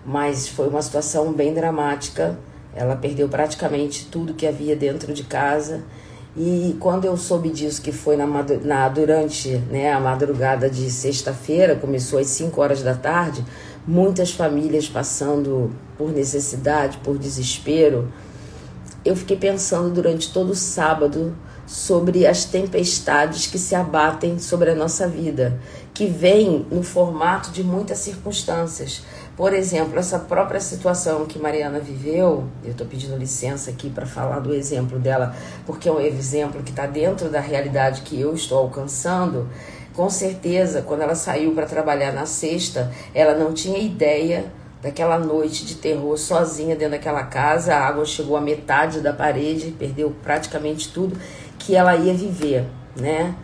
mas 0.04 0.46
foi 0.46 0.68
uma 0.68 0.82
situação 0.82 1.32
bem 1.32 1.54
dramática 1.54 2.36
ela 2.74 2.96
perdeu 2.96 3.28
praticamente 3.28 4.06
tudo 4.10 4.34
que 4.34 4.46
havia 4.46 4.74
dentro 4.74 5.12
de 5.12 5.24
casa. 5.24 5.82
E 6.36 6.76
quando 6.80 7.04
eu 7.04 7.16
soube 7.16 7.48
disso, 7.48 7.80
que 7.80 7.92
foi 7.92 8.16
na, 8.16 8.26
na 8.64 8.88
durante 8.88 9.50
né, 9.70 9.92
a 9.92 10.00
madrugada 10.00 10.68
de 10.68 10.90
sexta-feira, 10.90 11.76
começou 11.76 12.18
às 12.18 12.26
5 12.26 12.60
horas 12.60 12.82
da 12.82 12.94
tarde, 12.94 13.44
muitas 13.86 14.32
famílias 14.32 14.88
passando 14.88 15.70
por 15.96 16.10
necessidade, 16.10 16.98
por 16.98 17.18
desespero. 17.18 18.12
Eu 19.04 19.14
fiquei 19.14 19.36
pensando 19.36 19.90
durante 19.90 20.32
todo 20.32 20.50
o 20.50 20.56
sábado 20.56 21.36
sobre 21.66 22.26
as 22.26 22.44
tempestades 22.44 23.46
que 23.46 23.58
se 23.58 23.74
abatem 23.74 24.38
sobre 24.38 24.70
a 24.70 24.74
nossa 24.74 25.08
vida, 25.08 25.58
que 25.92 26.06
vêm 26.06 26.66
no 26.70 26.82
formato 26.82 27.50
de 27.50 27.62
muitas 27.62 27.98
circunstâncias. 27.98 29.02
Por 29.36 29.52
exemplo, 29.52 29.98
essa 29.98 30.18
própria 30.20 30.60
situação 30.60 31.26
que 31.26 31.40
Mariana 31.40 31.80
viveu, 31.80 32.44
eu 32.62 32.70
estou 32.70 32.86
pedindo 32.86 33.16
licença 33.16 33.68
aqui 33.68 33.90
para 33.90 34.06
falar 34.06 34.38
do 34.38 34.54
exemplo 34.54 34.96
dela, 34.98 35.34
porque 35.66 35.88
é 35.88 35.92
um 35.92 36.00
exemplo 36.00 36.62
que 36.62 36.70
está 36.70 36.86
dentro 36.86 37.28
da 37.28 37.40
realidade 37.40 38.02
que 38.02 38.20
eu 38.20 38.32
estou 38.32 38.58
alcançando. 38.58 39.48
Com 39.92 40.08
certeza, 40.08 40.82
quando 40.82 41.02
ela 41.02 41.16
saiu 41.16 41.52
para 41.52 41.66
trabalhar 41.66 42.12
na 42.12 42.26
sexta, 42.26 42.92
ela 43.12 43.34
não 43.34 43.52
tinha 43.52 43.78
ideia 43.78 44.52
daquela 44.80 45.18
noite 45.18 45.66
de 45.66 45.76
terror 45.76 46.16
sozinha 46.16 46.76
dentro 46.76 46.92
daquela 46.92 47.24
casa. 47.24 47.74
A 47.74 47.88
água 47.88 48.04
chegou 48.04 48.36
à 48.36 48.40
metade 48.40 49.00
da 49.00 49.12
parede, 49.12 49.74
perdeu 49.76 50.14
praticamente 50.22 50.92
tudo 50.92 51.18
que 51.58 51.74
ela 51.74 51.96
ia 51.96 52.14
viver, 52.14 52.66
né? 52.94 53.34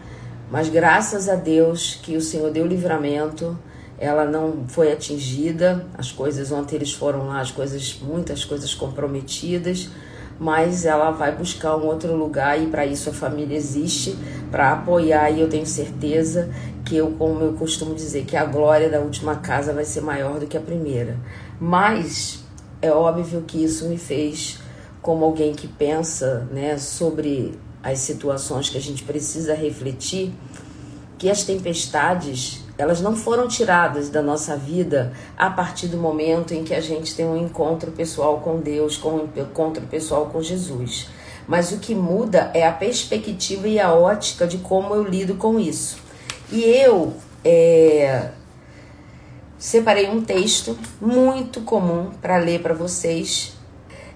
Mas 0.51 0.69
graças 0.69 1.29
a 1.29 1.35
Deus 1.35 1.99
que 2.01 2.17
o 2.17 2.21
Senhor 2.21 2.53
deu 2.53 2.67
livramento 2.67 3.59
ela 4.01 4.25
não 4.25 4.65
foi 4.67 4.91
atingida, 4.91 5.87
as 5.97 6.11
coisas 6.11 6.51
ontem 6.51 6.77
eles 6.77 6.91
foram 6.91 7.27
lá, 7.27 7.41
as 7.41 7.51
coisas, 7.51 8.01
muitas 8.01 8.47
coisas 8.47 8.75
comprometidas, 8.75 9.91
mas 10.39 10.87
ela 10.87 11.11
vai 11.11 11.37
buscar 11.37 11.77
um 11.77 11.85
outro 11.85 12.17
lugar 12.17 12.59
e 12.59 12.67
para 12.67 12.87
isso 12.87 13.11
a 13.11 13.13
família 13.13 13.55
existe 13.55 14.17
para 14.51 14.73
apoiar 14.73 15.31
e 15.31 15.41
eu 15.41 15.51
tenho 15.51 15.67
certeza 15.67 16.49
que 16.83 16.97
eu, 16.97 17.11
como 17.13 17.45
eu 17.45 17.53
costumo 17.53 17.95
dizer, 17.95 18.25
que 18.25 18.39
a 18.39 18.47
glória 18.47 18.89
da 18.89 19.01
última 19.01 19.37
casa 19.37 19.75
vai 19.75 19.85
ser 19.85 20.01
maior 20.01 20.41
do 20.41 20.47
que 20.47 20.57
a 20.57 20.61
primeira. 20.61 21.19
Mas 21.61 22.43
é 22.81 22.91
óbvio 22.91 23.45
que 23.47 23.63
isso 23.63 23.87
me 23.87 23.99
fez 23.99 24.59
como 25.03 25.27
alguém 25.27 25.53
que 25.53 25.69
pensa, 25.69 26.49
né, 26.51 26.79
sobre 26.79 27.53
as 27.83 27.99
situações 27.99 28.71
que 28.71 28.79
a 28.79 28.81
gente 28.81 29.03
precisa 29.05 29.55
refletir, 29.55 30.33
que 31.19 31.29
as 31.29 31.45
tempestades 31.45 32.65
elas 32.81 33.01
não 33.01 33.15
foram 33.15 33.47
tiradas 33.47 34.09
da 34.09 34.23
nossa 34.23 34.57
vida 34.57 35.13
a 35.37 35.51
partir 35.51 35.87
do 35.87 35.99
momento 35.99 36.55
em 36.55 36.65
que 36.65 36.75
a 36.75 36.81
gente 36.81 37.15
tem 37.15 37.27
um 37.27 37.37
encontro 37.37 37.91
pessoal 37.93 38.41
com 38.41 38.59
Deus, 38.59 38.97
com 38.97 39.11
um 39.11 39.29
encontro 39.37 39.83
pessoal 39.87 40.27
com 40.27 40.41
Jesus. 40.41 41.09
Mas 41.47 41.73
o 41.73 41.79
que 41.79 41.95
muda 41.95 42.51
é 42.55 42.67
a 42.67 42.73
perspectiva 42.73 43.69
e 43.69 43.79
a 43.79 43.93
ótica 43.93 44.47
de 44.47 44.59
como 44.59 44.95
eu 44.95 45.03
lido 45.03 45.35
com 45.35 45.61
isso. 45.61 45.99
E 46.51 46.63
eu 46.63 47.13
é, 47.45 48.31
separei 49.59 50.09
um 50.09 50.23
texto 50.23 50.79
muito 51.01 51.61
comum 51.61 52.11
para 52.23 52.39
ler 52.39 52.63
para 52.63 52.73
vocês. 52.73 53.53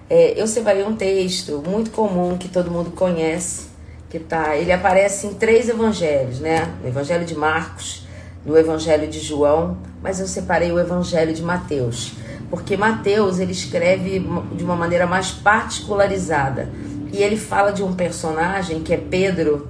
É, 0.09 0.33
eu 0.39 0.47
separei 0.47 0.83
um 0.83 0.95
texto 0.95 1.63
muito 1.67 1.91
comum 1.91 2.35
que 2.37 2.47
todo 2.47 2.71
mundo 2.71 2.91
conhece, 2.91 3.67
que 4.09 4.17
tá, 4.17 4.55
ele 4.55 4.71
aparece 4.71 5.27
em 5.27 5.33
três 5.33 5.69
evangelhos, 5.69 6.39
né? 6.39 6.73
No 6.81 6.87
Evangelho 6.87 7.25
de 7.25 7.35
Marcos, 7.35 8.04
no 8.45 8.57
Evangelho 8.57 9.07
de 9.07 9.19
João, 9.19 9.77
mas 10.01 10.19
eu 10.19 10.27
separei 10.27 10.71
o 10.71 10.79
Evangelho 10.79 11.33
de 11.33 11.41
Mateus, 11.41 12.13
porque 12.49 12.77
Mateus 12.77 13.39
ele 13.39 13.51
escreve 13.51 14.25
de 14.55 14.63
uma 14.63 14.75
maneira 14.75 15.07
mais 15.07 15.31
particularizada 15.31 16.69
e 17.11 17.23
ele 17.23 17.37
fala 17.37 17.71
de 17.71 17.81
um 17.81 17.93
personagem 17.93 18.81
que 18.81 18.93
é 18.93 18.97
Pedro, 18.97 19.69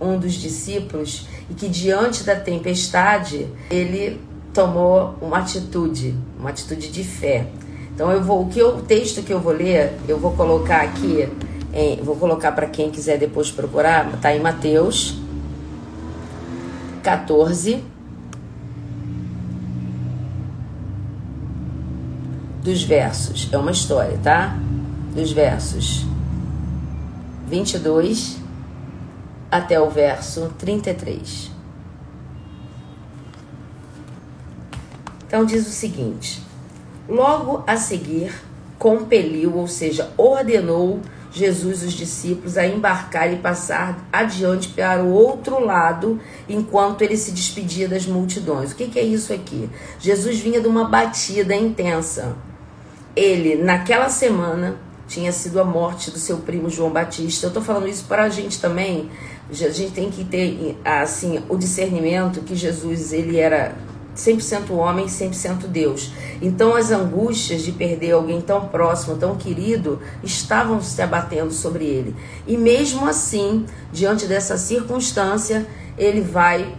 um 0.00 0.18
dos 0.18 0.34
discípulos, 0.34 1.28
e 1.50 1.54
que 1.54 1.68
diante 1.68 2.24
da 2.24 2.34
tempestade 2.34 3.46
ele 3.70 4.20
tomou 4.52 5.14
uma 5.20 5.38
atitude, 5.38 6.14
uma 6.38 6.50
atitude 6.50 6.88
de 6.88 7.04
fé. 7.04 7.46
Então 7.94 8.10
eu 8.10 8.22
vou, 8.22 8.42
o 8.42 8.48
que 8.48 8.58
eu, 8.58 8.76
o 8.76 8.82
texto 8.82 9.22
que 9.22 9.32
eu 9.32 9.40
vou 9.40 9.52
ler, 9.52 9.92
eu 10.08 10.18
vou 10.18 10.32
colocar 10.32 10.82
aqui, 10.82 11.28
em, 11.72 11.96
vou 12.02 12.16
colocar 12.16 12.52
para 12.52 12.66
quem 12.66 12.90
quiser 12.90 13.18
depois 13.18 13.50
procurar, 13.50 14.10
tá 14.20 14.34
em 14.34 14.40
Mateus 14.40 15.18
14 17.02 17.82
dos 22.68 22.82
versos, 22.82 23.48
é 23.50 23.56
uma 23.56 23.70
história, 23.70 24.20
tá? 24.22 24.54
Dos 25.14 25.32
versos 25.32 26.04
22 27.48 28.36
até 29.50 29.80
o 29.80 29.88
verso 29.88 30.52
33. 30.58 31.50
Então 35.26 35.46
diz 35.46 35.66
o 35.66 35.70
seguinte: 35.70 36.42
Logo 37.08 37.64
a 37.66 37.78
seguir, 37.78 38.34
compeliu, 38.78 39.56
ou 39.56 39.66
seja, 39.66 40.10
ordenou 40.18 41.00
Jesus 41.32 41.82
os 41.82 41.94
discípulos 41.94 42.58
a 42.58 42.66
embarcar 42.66 43.32
e 43.32 43.36
passar 43.36 44.06
adiante 44.12 44.68
para 44.68 45.02
o 45.02 45.10
outro 45.10 45.58
lado, 45.58 46.20
enquanto 46.46 47.00
ele 47.00 47.16
se 47.16 47.32
despedia 47.32 47.88
das 47.88 48.04
multidões. 48.04 48.72
O 48.72 48.76
que, 48.76 48.88
que 48.88 48.98
é 48.98 49.04
isso 49.04 49.32
aqui? 49.32 49.70
Jesus 49.98 50.38
vinha 50.38 50.60
de 50.60 50.68
uma 50.68 50.84
batida 50.84 51.54
intensa. 51.54 52.36
Ele, 53.18 53.56
naquela 53.56 54.08
semana, 54.08 54.76
tinha 55.08 55.32
sido 55.32 55.60
a 55.60 55.64
morte 55.64 56.08
do 56.08 56.18
seu 56.20 56.36
primo 56.36 56.70
João 56.70 56.90
Batista. 56.90 57.46
Eu 57.46 57.48
estou 57.48 57.60
falando 57.60 57.88
isso 57.88 58.04
para 58.04 58.22
a 58.22 58.28
gente 58.28 58.60
também. 58.60 59.10
A 59.50 59.52
gente 59.52 59.90
tem 59.90 60.08
que 60.08 60.24
ter 60.24 60.78
assim 60.84 61.42
o 61.48 61.56
discernimento 61.56 62.42
que 62.42 62.54
Jesus 62.54 63.12
ele 63.12 63.36
era 63.36 63.74
100% 64.14 64.70
homem, 64.70 65.06
100% 65.06 65.66
Deus. 65.66 66.12
Então 66.40 66.76
as 66.76 66.92
angústias 66.92 67.62
de 67.62 67.72
perder 67.72 68.12
alguém 68.12 68.40
tão 68.40 68.68
próximo, 68.68 69.16
tão 69.16 69.34
querido, 69.34 70.00
estavam 70.22 70.80
se 70.80 71.02
abatendo 71.02 71.52
sobre 71.52 71.86
ele. 71.86 72.14
E 72.46 72.56
mesmo 72.56 73.04
assim, 73.04 73.66
diante 73.92 74.26
dessa 74.26 74.56
circunstância, 74.56 75.66
ele 75.98 76.20
vai, 76.20 76.72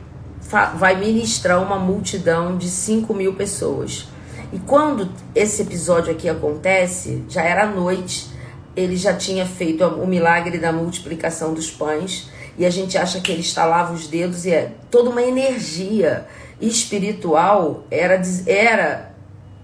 vai 0.78 0.98
ministrar 0.98 1.62
uma 1.62 1.78
multidão 1.78 2.58
de 2.58 2.70
5 2.70 3.14
mil 3.14 3.34
pessoas. 3.34 4.08
E 4.52 4.60
quando 4.60 5.10
esse 5.36 5.62
episódio 5.62 6.12
aqui 6.12 6.28
acontece, 6.28 7.24
já 7.30 7.44
era 7.44 7.68
noite, 7.68 8.30
ele 8.76 8.96
já 8.96 9.14
tinha 9.14 9.46
feito 9.46 9.84
o 9.84 10.08
milagre 10.08 10.58
da 10.58 10.72
multiplicação 10.72 11.54
dos 11.54 11.70
pães, 11.70 12.30
e 12.58 12.66
a 12.66 12.70
gente 12.70 12.98
acha 12.98 13.22
que 13.22 13.32
ele 13.32 13.42
estalava 13.42 13.94
os 13.94 14.08
dedos 14.08 14.46
e 14.46 14.52
é 14.52 14.74
toda 14.92 15.10
uma 15.10 15.22
energia 15.22 16.28
espiritual 16.60 17.86
era, 17.90 18.22
era 18.46 19.14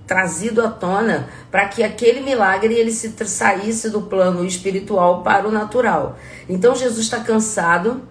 trazido 0.08 0.62
à 0.62 0.70
tona 0.70 1.28
para 1.52 1.68
que 1.68 1.84
aquele 1.84 2.22
milagre 2.22 2.74
ele 2.74 2.92
se 2.92 3.14
saísse 3.26 3.90
do 3.90 4.04
plano 4.04 4.46
espiritual 4.46 5.24
para 5.24 5.48
o 5.48 5.52
natural. 5.52 6.18
Então 6.48 6.74
Jesus 6.74 7.00
está 7.00 7.20
cansado 7.20 8.02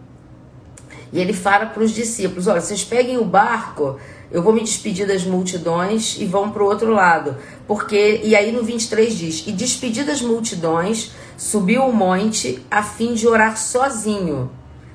e 1.13 1.21
ele 1.21 1.33
fala 1.33 1.67
para 1.67 1.83
os 1.83 1.93
discípulos: 1.93 2.47
olha, 2.47 2.61
vocês 2.61 2.85
peguem 2.85 3.17
o 3.17 3.25
barco, 3.25 3.99
eu 4.35 4.43
vou 4.43 4.53
me 4.53 4.63
despedir 4.63 5.07
das 5.07 5.23
multidões 5.23 6.17
e 6.19 6.27
vão 6.27 6.51
para 6.51 6.61
o 6.61 6.67
outro 6.67 6.91
lado. 6.91 7.37
Porque, 7.69 8.21
e 8.25 8.35
aí 8.35 8.51
no 8.51 8.65
23 8.65 9.17
diz: 9.17 9.45
E 9.47 9.53
despedidas 9.53 10.21
das 10.21 10.23
multidões, 10.23 11.13
subiu 11.37 11.85
o 11.85 11.93
monte 11.93 12.61
a 12.69 12.83
fim 12.83 13.15
de 13.15 13.29
orar 13.29 13.57
sozinho. 13.57 14.51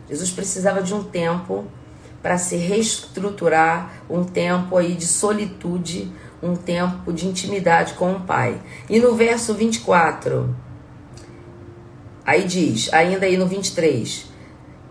Jesus 0.10 0.30
precisava 0.30 0.84
de 0.84 0.94
um 0.94 1.06
tempo 1.06 1.64
para 2.22 2.38
se 2.38 2.58
reestruturar, 2.58 4.04
um 4.10 4.26
tempo 4.26 4.76
aí 4.76 4.94
de 4.94 5.08
solitude, 5.08 6.12
um 6.44 6.58
tempo 6.58 7.14
de 7.14 7.26
intimidade 7.26 7.94
com 7.94 8.12
o 8.12 8.20
Pai. 8.20 8.62
E 8.90 9.00
no 9.00 9.16
verso 9.16 9.54
24, 9.54 10.54
aí 12.26 12.44
diz, 12.44 12.92
ainda 12.92 13.26
aí 13.26 13.38
no 13.38 13.48
23, 13.48 14.26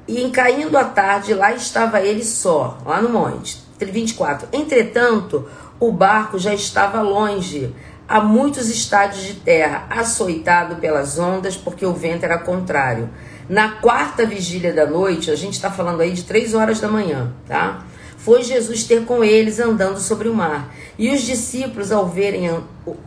e 0.07 0.23
em 0.23 0.31
caindo 0.31 0.79
a 0.79 0.85
tarde, 0.85 1.35
lá 1.35 1.53
estava 1.53 2.01
ele 2.01 2.25
só, 2.25 2.79
lá 2.87 3.03
no 3.03 3.11
monte. 3.11 3.68
24. 3.87 4.49
Entretanto, 4.53 5.49
o 5.79 5.93
barco 5.93 6.39
já 6.39 6.53
estava 6.53 7.01
longe, 7.03 7.75
a 8.09 8.21
muitos 8.21 8.69
estádios 8.69 9.23
de 9.25 9.35
terra, 9.35 9.87
açoitado 9.91 10.77
pelas 10.77 11.19
ondas, 11.19 11.57
porque 11.57 11.85
o 11.85 11.93
vento 11.93 12.25
era 12.25 12.39
contrário. 12.39 13.11
Na 13.49 13.73
quarta 13.73 14.27
vigília 14.27 14.73
da 14.73 14.87
noite, 14.87 15.31
a 15.31 15.37
gente 15.37 15.55
está 15.55 15.71
falando 15.71 16.01
aí 16.01 16.13
de 16.13 16.25
três 16.25 16.55
horas 16.55 16.81
da 16.81 16.89
manhã, 16.89 17.33
tá? 17.47 17.85
Foi 18.19 18.43
Jesus 18.43 18.83
ter 18.85 19.05
com 19.05 19.23
eles 19.23 19.61
andando 19.61 19.99
sobre 19.99 20.29
o 20.29 20.35
mar. 20.35 20.75
E 20.99 21.09
os 21.15 21.23
discípulos, 21.23 21.93
ao 21.93 22.07
verem, 22.07 22.51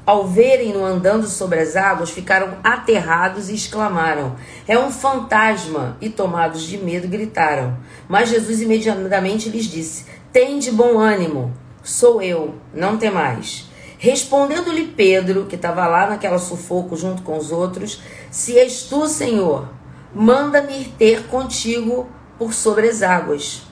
ao 0.05 0.25
verem-no 0.25 0.85
andando 0.85 1.27
sobre 1.27 1.59
as 1.59 1.75
águas, 1.75 2.09
ficaram 2.09 2.57
aterrados 2.63 3.49
e 3.49 3.53
exclamaram: 3.53 4.35
É 4.67 4.79
um 4.79 4.89
fantasma! 4.89 5.97
E 5.99 6.09
tomados 6.09 6.63
de 6.63 6.77
medo, 6.77 7.07
gritaram. 7.07 7.77
Mas 8.07 8.29
Jesus 8.29 8.61
imediatamente 8.61 9.49
lhes 9.49 9.65
disse: 9.65 10.05
Tende 10.31 10.71
bom 10.71 10.97
ânimo, 10.97 11.51
sou 11.83 12.21
eu, 12.21 12.55
não 12.73 12.97
temais. 12.97 13.69
Respondendo-lhe 13.97 14.87
Pedro, 14.87 15.45
que 15.45 15.57
estava 15.57 15.85
lá 15.87 16.07
naquela 16.07 16.39
sufoco 16.39 16.95
junto 16.95 17.21
com 17.21 17.37
os 17.37 17.51
outros: 17.51 18.01
Se 18.31 18.57
és 18.57 18.83
tu, 18.83 19.07
Senhor, 19.09 19.67
manda-me 20.15 20.83
ir 20.83 20.93
ter 20.97 21.27
contigo 21.27 22.07
por 22.39 22.53
sobre 22.53 22.87
as 22.87 23.01
águas. 23.01 23.63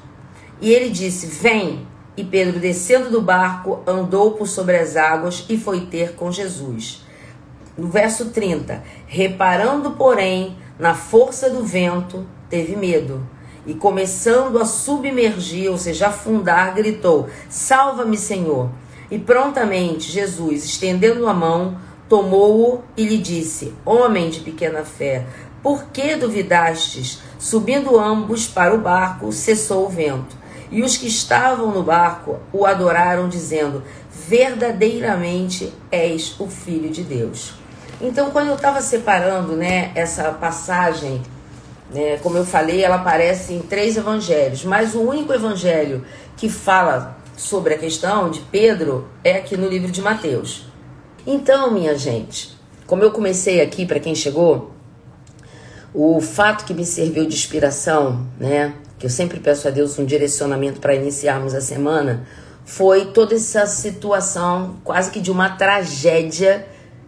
E 0.59 0.73
ele 0.73 0.89
disse: 0.89 1.27
Vem. 1.27 1.87
E 2.17 2.25
Pedro, 2.25 2.59
descendo 2.59 3.09
do 3.09 3.21
barco, 3.21 3.81
andou 3.87 4.31
por 4.31 4.45
sobre 4.45 4.77
as 4.77 4.97
águas 4.97 5.45
e 5.47 5.57
foi 5.57 5.85
ter 5.85 6.15
com 6.15 6.29
Jesus. 6.29 7.05
No 7.77 7.87
verso 7.87 8.31
30, 8.31 8.83
reparando, 9.07 9.91
porém, 9.91 10.57
na 10.77 10.93
força 10.93 11.49
do 11.49 11.63
vento, 11.63 12.27
teve 12.49 12.75
medo. 12.75 13.25
E 13.65 13.73
começando 13.73 14.59
a 14.59 14.65
submergir, 14.65 15.69
ou 15.69 15.77
seja, 15.77 16.07
afundar, 16.07 16.73
gritou: 16.73 17.27
Salva-me, 17.49 18.17
Senhor. 18.17 18.69
E 19.11 19.17
prontamente 19.17 20.11
Jesus, 20.11 20.63
estendendo 20.63 21.27
a 21.27 21.33
mão, 21.33 21.77
tomou-o 22.07 22.83
e 22.95 23.05
lhe 23.05 23.17
disse: 23.17 23.73
Homem 23.85 24.29
de 24.29 24.39
pequena 24.39 24.83
fé, 24.83 25.25
por 25.61 25.85
que 25.85 26.15
duvidastes? 26.15 27.21
Subindo 27.37 27.97
ambos 27.97 28.47
para 28.47 28.73
o 28.73 28.79
barco, 28.79 29.31
cessou 29.31 29.85
o 29.85 29.89
vento. 29.89 30.37
E 30.71 30.83
os 30.83 30.95
que 30.97 31.07
estavam 31.07 31.71
no 31.71 31.83
barco 31.83 32.37
o 32.53 32.65
adoraram, 32.65 33.27
dizendo: 33.27 33.83
Verdadeiramente 34.27 35.73
és 35.91 36.39
o 36.39 36.47
Filho 36.47 36.89
de 36.89 37.03
Deus. 37.03 37.53
Então, 38.01 38.31
quando 38.31 38.47
eu 38.47 38.55
estava 38.55 38.81
separando 38.81 39.55
né, 39.55 39.91
essa 39.95 40.31
passagem, 40.31 41.21
né, 41.93 42.17
como 42.17 42.37
eu 42.37 42.45
falei, 42.45 42.83
ela 42.83 42.95
aparece 42.95 43.53
em 43.53 43.59
três 43.59 43.97
evangelhos, 43.97 44.63
mas 44.63 44.93
o 44.95 45.01
único 45.01 45.33
evangelho 45.33 46.05
que 46.37 46.49
fala 46.49 47.17
sobre 47.35 47.73
a 47.73 47.77
questão 47.77 48.29
de 48.29 48.41
Pedro 48.41 49.07
é 49.23 49.37
aqui 49.37 49.55
no 49.57 49.67
livro 49.67 49.91
de 49.91 50.01
Mateus. 50.01 50.65
Então, 51.25 51.71
minha 51.71 51.97
gente, 51.97 52.57
como 52.85 53.03
eu 53.03 53.11
comecei 53.11 53.61
aqui, 53.61 53.85
para 53.85 53.99
quem 53.99 54.13
chegou, 54.13 54.71
o 55.93 56.21
fato 56.21 56.65
que 56.65 56.73
me 56.73 56.85
serviu 56.85 57.25
de 57.25 57.33
inspiração, 57.33 58.27
né, 58.39 58.73
que 58.97 59.05
eu 59.05 59.09
sempre 59.09 59.39
peço 59.39 59.67
a 59.67 59.71
Deus 59.71 59.97
um 59.97 60.05
direcionamento 60.05 60.79
para 60.79 60.93
iniciarmos 60.93 61.55
a 61.55 61.61
semana, 61.61 62.27
foi 62.65 63.07
toda 63.07 63.33
essa 63.33 63.65
situação 63.65 64.77
quase 64.83 65.09
que 65.09 65.19
de 65.19 65.31
uma 65.31 65.49
tragédia 65.51 66.67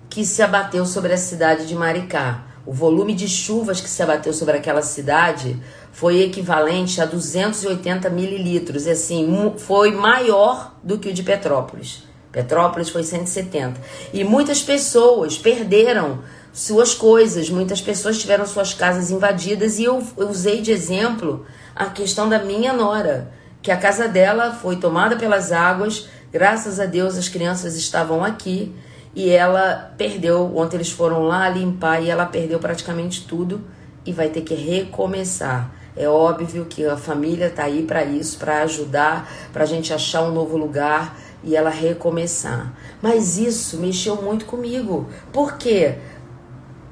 que 0.10 0.26
se 0.26 0.42
abateu 0.42 0.86
sobre 0.86 1.14
a 1.14 1.18
cidade 1.18 1.68
de 1.68 1.76
Maricá. 1.76 2.51
O 2.66 2.74
volume 2.74 3.14
de 3.14 3.28
chuvas 3.28 3.82
que 3.82 3.90
se 3.90 4.04
abateu 4.04 4.34
sobre 4.34 4.58
aquela 4.58 4.82
cidade 4.82 5.60
foi 5.92 6.22
equivalente 6.22 7.02
a 7.02 7.06
280 7.06 8.10
mililitros, 8.10 8.86
e 8.86 8.92
assim, 8.92 9.54
foi 9.58 9.92
maior 9.92 10.76
do 10.84 11.00
que 11.00 11.10
o 11.10 11.14
de 11.14 11.24
Petrópolis. 11.24 12.04
Petrópolis 12.32 12.90
foi 12.90 13.04
170. 13.04 13.82
E 14.14 14.24
muitas 14.24 14.62
pessoas 14.62 15.38
perderam 15.38 16.20
suas 16.54 16.94
coisas. 16.94 17.50
Muitas 17.50 17.82
pessoas 17.82 18.20
tiveram 18.20 18.46
suas 18.46 18.74
casas 18.74 19.12
invadidas 19.12 19.80
e 19.80 19.84
eu, 19.84 20.02
eu 20.18 20.30
usei 20.30 20.62
de 20.62 20.72
exemplo 20.72 21.46
a 21.76 21.86
questão 21.86 22.30
da 22.30 22.40
minha 22.40 22.74
nora, 22.74 23.32
que 23.62 23.72
a 23.72 23.78
casa 23.78 24.08
dela 24.08 24.54
foi 24.54 24.78
tomada 24.78 25.16
pelas 25.18 25.52
águas. 25.52 26.08
Graças 26.32 26.80
a 26.80 26.86
Deus 26.86 27.18
as 27.18 27.28
crianças 27.28 27.76
estavam 27.76 28.24
aqui 28.24 28.74
e 29.16 29.30
ela 29.30 29.94
perdeu. 29.98 30.56
Ontem 30.56 30.78
eles 30.78 30.92
foram 30.92 31.24
lá 31.24 31.50
limpar 31.50 32.02
e 32.02 32.10
ela 32.10 32.26
perdeu 32.26 32.60
praticamente 32.60 33.28
tudo 33.28 33.62
e 34.06 34.12
vai 34.12 34.30
ter 34.30 34.42
que 34.42 34.54
recomeçar. 34.54 35.72
É 35.96 36.08
óbvio 36.08 36.66
que 36.66 36.86
a 36.86 36.96
família 36.96 37.48
está 37.48 37.66
aí 37.66 37.84
para 37.84 38.04
isso, 38.04 38.38
para 38.38 38.62
ajudar, 38.64 39.30
para 39.52 39.64
a 39.64 39.68
gente 39.68 39.94
achar 39.94 40.24
um 40.24 40.32
novo 40.32 40.58
lugar 40.58 41.18
e 41.44 41.56
ela 41.56 41.70
recomeçar. 41.70 42.74
Mas 43.02 43.38
isso 43.38 43.78
mexeu 43.78 44.22
muito 44.22 44.46
comigo. 44.46 45.08
Por 45.34 45.58
quê? 45.58 45.98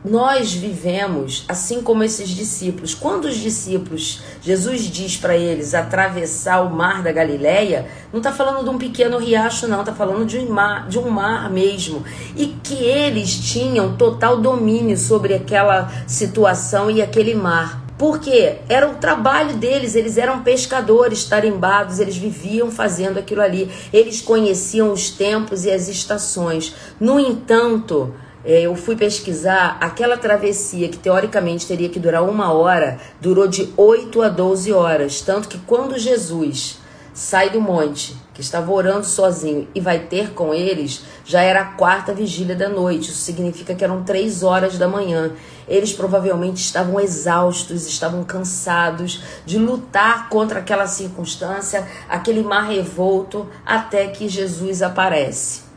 Nós 0.03 0.53
vivemos 0.53 1.43
assim 1.45 1.81
como 1.81 2.05
esses 2.05 2.29
discípulos. 2.29 2.93
Quando 2.93 3.25
os 3.25 3.35
discípulos, 3.35 4.21
Jesus 4.41 4.83
diz 4.83 5.17
para 5.17 5.35
eles 5.35 5.73
atravessar 5.73 6.61
o 6.61 6.69
mar 6.69 7.03
da 7.03 7.11
Galileia, 7.11 7.85
não 8.11 8.19
está 8.19 8.31
falando 8.31 8.63
de 8.63 8.69
um 8.69 8.77
pequeno 8.77 9.17
riacho, 9.17 9.67
não, 9.67 9.81
está 9.81 9.93
falando 9.93 10.25
de 10.25 10.37
um, 10.37 10.49
mar, 10.49 10.87
de 10.87 10.97
um 10.97 11.09
mar 11.09 11.51
mesmo. 11.51 12.05
E 12.33 12.47
que 12.63 12.75
eles 12.75 13.37
tinham 13.51 13.97
total 13.97 14.37
domínio 14.37 14.97
sobre 14.97 15.33
aquela 15.33 15.91
situação 16.07 16.89
e 16.89 17.01
aquele 17.01 17.35
mar. 17.35 17.83
Porque 17.97 18.59
era 18.69 18.89
o 18.89 18.95
trabalho 18.95 19.57
deles, 19.57 19.95
eles 19.95 20.17
eram 20.17 20.43
pescadores 20.43 21.25
tarimbados, 21.25 21.99
eles 21.99 22.15
viviam 22.15 22.71
fazendo 22.71 23.19
aquilo 23.19 23.41
ali, 23.41 23.69
eles 23.91 24.21
conheciam 24.21 24.93
os 24.93 25.09
tempos 25.09 25.65
e 25.65 25.71
as 25.71 25.89
estações. 25.89 26.73
No 26.97 27.19
entanto, 27.19 28.13
eu 28.43 28.75
fui 28.75 28.95
pesquisar 28.95 29.77
aquela 29.81 30.17
travessia 30.17 30.87
que 30.87 30.97
teoricamente 30.97 31.67
teria 31.67 31.89
que 31.89 31.99
durar 31.99 32.23
uma 32.23 32.53
hora, 32.53 32.97
durou 33.19 33.47
de 33.47 33.73
8 33.75 34.21
a 34.21 34.29
12 34.29 34.71
horas. 34.71 35.21
Tanto 35.21 35.49
que 35.49 35.57
quando 35.59 35.99
Jesus 35.99 36.79
sai 37.13 37.49
do 37.49 37.59
monte, 37.59 38.15
que 38.33 38.39
estava 38.39 38.71
orando 38.71 39.05
sozinho, 39.05 39.67
e 39.75 39.81
vai 39.81 39.99
ter 39.99 40.31
com 40.31 40.53
eles, 40.53 41.03
já 41.25 41.41
era 41.41 41.61
a 41.61 41.65
quarta 41.65 42.13
vigília 42.13 42.55
da 42.55 42.69
noite. 42.69 43.09
Isso 43.09 43.19
significa 43.19 43.75
que 43.75 43.83
eram 43.83 44.03
três 44.03 44.41
horas 44.41 44.77
da 44.77 44.87
manhã. 44.87 45.33
Eles 45.67 45.91
provavelmente 45.91 46.61
estavam 46.61 46.97
exaustos, 46.97 47.85
estavam 47.85 48.23
cansados 48.23 49.21
de 49.45 49.59
lutar 49.59 50.29
contra 50.29 50.59
aquela 50.59 50.87
circunstância, 50.87 51.85
aquele 52.07 52.41
mar 52.41 52.69
revolto, 52.69 53.45
até 53.65 54.07
que 54.07 54.29
Jesus 54.29 54.81
aparece. 54.81 55.68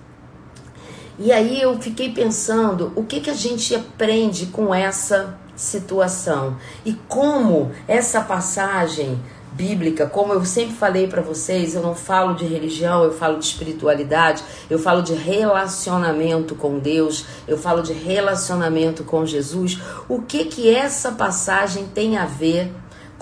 E 1.25 1.31
aí 1.31 1.63
eu 1.63 1.79
fiquei 1.79 2.11
pensando 2.11 2.93
o 2.97 3.05
que, 3.05 3.21
que 3.21 3.31
a 3.31 3.35
gente 3.35 3.73
aprende 3.77 4.47
com 4.47 4.75
essa 4.75 5.39
situação 5.55 6.57
e 6.85 6.95
como 7.07 7.71
essa 7.87 8.21
passagem 8.23 9.21
bíblica, 9.53 10.05
como 10.05 10.33
eu 10.33 10.45
sempre 10.45 10.75
falei 10.75 11.07
para 11.07 11.23
vocês, 11.23 11.77
eu 11.77 11.81
não 11.81 11.95
falo 11.95 12.35
de 12.35 12.45
religião, 12.45 13.05
eu 13.05 13.13
falo 13.13 13.39
de 13.39 13.45
espiritualidade, 13.45 14.43
eu 14.69 14.81
falo 14.81 15.01
de 15.01 15.15
relacionamento 15.15 16.57
com 16.57 16.81
Deus, 16.81 17.25
eu 17.47 17.57
falo 17.57 17.83
de 17.83 17.93
relacionamento 17.93 19.05
com 19.05 19.25
Jesus. 19.25 19.79
O 20.09 20.23
que 20.23 20.47
que 20.47 20.75
essa 20.75 21.13
passagem 21.13 21.87
tem 21.95 22.17
a 22.17 22.27
ver 22.27 22.73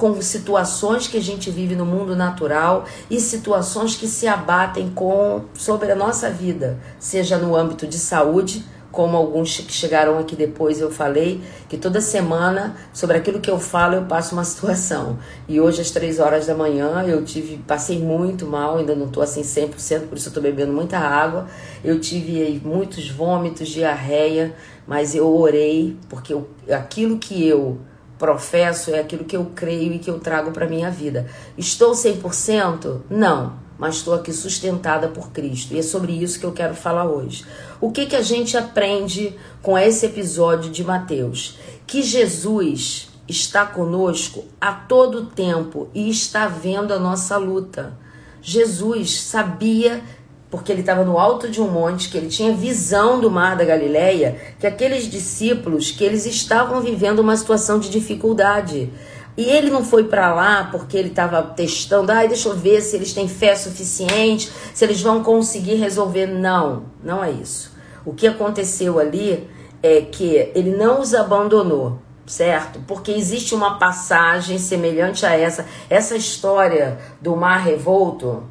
com 0.01 0.19
situações 0.23 1.07
que 1.07 1.19
a 1.19 1.21
gente 1.21 1.51
vive 1.51 1.77
no 1.77 1.85
mundo 1.85 2.17
natural 2.17 2.87
e 3.11 3.21
situações 3.21 3.95
que 3.95 4.09
se 4.09 4.27
abatem 4.27 4.89
com 4.95 5.43
sobre 5.53 5.93
a 5.93 5.95
nossa 5.95 6.31
vida, 6.31 6.79
seja 6.99 7.37
no 7.37 7.55
âmbito 7.55 7.87
de 7.87 7.99
saúde, 7.99 8.65
como 8.91 9.15
alguns 9.15 9.59
que 9.59 9.71
chegaram 9.71 10.19
aqui 10.19 10.35
depois 10.35 10.81
eu 10.81 10.91
falei, 10.91 11.43
que 11.69 11.77
toda 11.77 12.01
semana, 12.01 12.77
sobre 12.95 13.19
aquilo 13.19 13.41
que 13.41 13.51
eu 13.51 13.59
falo, 13.61 13.97
eu 13.97 14.05
passo 14.07 14.35
uma 14.35 14.43
situação. 14.43 15.19
E 15.47 15.61
hoje, 15.61 15.83
às 15.83 15.91
três 15.91 16.19
horas 16.19 16.47
da 16.47 16.55
manhã, 16.55 17.05
eu 17.07 17.23
tive, 17.23 17.59
passei 17.59 17.99
muito 17.99 18.47
mal, 18.47 18.79
ainda 18.79 18.95
não 18.95 19.05
estou 19.05 19.23
assim 19.23 19.43
100%, 19.43 20.09
por 20.09 20.17
isso 20.17 20.29
eu 20.29 20.31
estou 20.31 20.43
bebendo 20.43 20.73
muita 20.73 20.97
água. 20.97 21.47
Eu 21.85 22.01
tive 22.01 22.59
muitos 22.65 23.11
vômitos, 23.11 23.69
diarreia, 23.69 24.55
mas 24.87 25.15
eu 25.15 25.29
orei, 25.31 25.95
porque 26.09 26.33
eu, 26.33 26.49
aquilo 26.71 27.19
que 27.19 27.47
eu 27.47 27.79
professo 28.21 28.91
é 28.91 29.01
aquilo 29.01 29.25
que 29.25 29.37
eu 29.37 29.51
creio 29.57 29.95
e 29.95 29.99
que 29.99 30.11
eu 30.11 30.21
trago 30.21 30.53
para 30.53 30.69
minha 30.69 30.91
vida. 30.91 31.27
Estou 31.57 31.93
100%? 31.93 33.01
Não, 33.09 33.55
mas 33.79 33.97
estou 33.97 34.13
aqui 34.13 34.31
sustentada 34.31 35.09
por 35.09 35.33
Cristo. 35.33 35.73
E 35.73 35.79
é 35.79 35.83
sobre 35.83 36.13
isso 36.13 36.39
que 36.39 36.45
eu 36.45 36.53
quero 36.53 36.75
falar 36.75 37.07
hoje. 37.07 37.47
O 37.81 37.91
que 37.91 38.05
que 38.05 38.15
a 38.15 38.21
gente 38.21 38.59
aprende 38.59 39.35
com 39.63 39.77
esse 39.77 40.05
episódio 40.05 40.71
de 40.71 40.85
Mateus? 40.85 41.59
Que 41.87 42.03
Jesus 42.03 43.09
está 43.27 43.65
conosco 43.65 44.45
a 44.61 44.71
todo 44.73 45.27
tempo 45.27 45.89
e 45.95 46.11
está 46.11 46.47
vendo 46.47 46.93
a 46.93 46.99
nossa 46.99 47.39
luta. 47.39 47.99
Jesus 48.43 49.23
sabia 49.23 50.03
porque 50.51 50.73
ele 50.73 50.81
estava 50.81 51.05
no 51.05 51.17
alto 51.17 51.49
de 51.49 51.61
um 51.61 51.71
monte, 51.71 52.09
que 52.09 52.19
ele 52.19 52.27
tinha 52.27 52.53
visão 52.53 53.21
do 53.21 53.31
mar 53.31 53.57
da 53.57 53.65
Galileia, 53.65 54.37
que 54.59 54.67
aqueles 54.67 55.09
discípulos, 55.09 55.93
que 55.93 56.03
eles 56.03 56.27
estavam 56.27 56.81
vivendo 56.81 57.21
uma 57.21 57.37
situação 57.37 57.79
de 57.79 57.89
dificuldade. 57.89 58.91
E 59.37 59.45
ele 59.45 59.71
não 59.71 59.85
foi 59.85 60.05
para 60.05 60.35
lá 60.35 60.69
porque 60.73 60.97
ele 60.97 61.09
estava 61.09 61.41
testando, 61.41 62.11
ai, 62.11 62.27
deixa 62.27 62.49
eu 62.49 62.57
ver 62.57 62.81
se 62.83 62.97
eles 62.97 63.15
têm 63.15 63.29
fé 63.29 63.55
suficiente, 63.55 64.51
se 64.75 64.85
eles 64.85 65.01
vão 65.01 65.23
conseguir 65.23 65.77
resolver. 65.77 66.27
Não, 66.27 66.85
não 67.03 67.23
é 67.23 67.31
isso. 67.31 67.73
O 68.05 68.13
que 68.13 68.27
aconteceu 68.27 68.99
ali 68.99 69.49
é 69.83 70.01
que 70.01 70.51
ele 70.55 70.77
não 70.77 71.01
os 71.01 71.15
abandonou, 71.15 72.01
certo? 72.27 72.81
Porque 72.89 73.13
existe 73.13 73.55
uma 73.55 73.79
passagem 73.79 74.59
semelhante 74.59 75.25
a 75.25 75.35
essa, 75.39 75.65
essa 75.89 76.17
história 76.17 76.99
do 77.21 77.37
mar 77.37 77.63
revolto, 77.63 78.43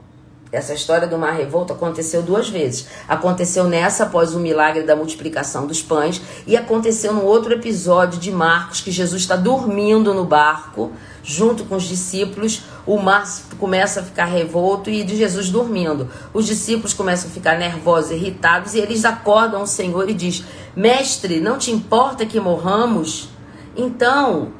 essa 0.52 0.74
história 0.74 1.08
do 1.08 1.18
mar 1.18 1.36
revolto 1.36 1.74
aconteceu 1.74 2.24
duas 2.24 2.50
vezes. 2.50 2.88
Aconteceu 3.08 3.66
nessa 3.66 4.06
após 4.06 4.34
o 4.34 4.40
milagre 4.40 4.84
da 4.84 4.96
multiplicação 4.96 5.68
dos 5.68 5.82
pães 5.82 6.22
e 6.48 6.58
aconteceu 6.58 7.14
no 7.14 7.24
outro 7.24 7.54
episódio 7.54 8.20
de 8.20 8.32
Marcos 8.32 8.82
que 8.82 8.90
Jesus 8.90 9.22
está 9.22 9.36
dormindo 9.36 10.14
no 10.14 10.26
barco 10.26 10.92
junto 11.24 11.66
com 11.66 11.76
os 11.76 11.84
discípulos. 11.84 12.64
O 12.88 12.98
mar 12.98 13.24
começa 13.60 14.00
a 14.00 14.04
ficar 14.04 14.26
revolto 14.26 14.90
e 14.90 15.04
de 15.04 15.16
Jesus 15.16 15.50
dormindo. 15.50 16.10
Os 16.34 16.48
discípulos 16.48 16.94
começam 16.94 17.30
a 17.30 17.34
ficar 17.34 17.60
nervosos, 17.60 18.12
irritados 18.12 18.74
e 18.74 18.80
eles 18.80 19.06
acordam 19.06 19.62
o 19.62 19.68
Senhor 19.68 20.10
e 20.10 20.14
diz: 20.16 20.44
Mestre, 20.76 21.40
não 21.40 21.60
te 21.60 21.70
importa 21.70 22.26
que 22.26 22.40
morramos? 22.40 23.30
Então, 23.78 24.52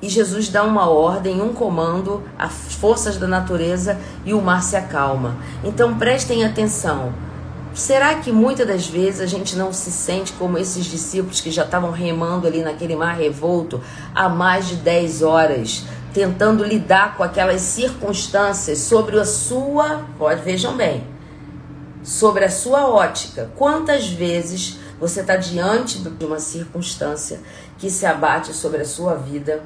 e 0.00 0.08
Jesus 0.08 0.48
dá 0.48 0.62
uma 0.62 0.88
ordem, 0.88 1.40
um 1.40 1.52
comando 1.52 2.22
às 2.38 2.74
forças 2.74 3.16
da 3.16 3.26
natureza 3.26 3.98
e 4.24 4.34
o 4.34 4.42
mar 4.42 4.62
se 4.62 4.76
acalma. 4.76 5.36
Então 5.64 5.98
prestem 5.98 6.44
atenção. 6.44 7.14
Será 7.74 8.14
que 8.16 8.32
muitas 8.32 8.66
das 8.66 8.86
vezes 8.86 9.20
a 9.20 9.26
gente 9.26 9.54
não 9.56 9.72
se 9.72 9.90
sente 9.90 10.32
como 10.32 10.56
esses 10.56 10.86
discípulos 10.86 11.40
que 11.40 11.50
já 11.50 11.64
estavam 11.64 11.90
remando 11.90 12.46
ali 12.46 12.62
naquele 12.62 12.96
mar 12.96 13.16
revolto 13.16 13.82
há 14.14 14.28
mais 14.28 14.66
de 14.66 14.76
10 14.76 15.22
horas, 15.22 15.84
tentando 16.12 16.64
lidar 16.64 17.16
com 17.16 17.22
aquelas 17.22 17.60
circunstâncias 17.60 18.78
sobre 18.78 19.18
a 19.20 19.26
sua, 19.26 20.06
pode 20.18 20.40
vejam 20.40 20.74
bem, 20.74 21.06
sobre 22.02 22.46
a 22.46 22.50
sua 22.50 22.88
ótica? 22.88 23.50
Quantas 23.56 24.08
vezes 24.08 24.78
você 24.98 25.20
está 25.20 25.36
diante 25.36 25.98
de 25.98 26.24
uma 26.24 26.38
circunstância 26.38 27.40
que 27.76 27.90
se 27.90 28.06
abate 28.06 28.54
sobre 28.54 28.80
a 28.80 28.86
sua 28.86 29.16
vida? 29.16 29.62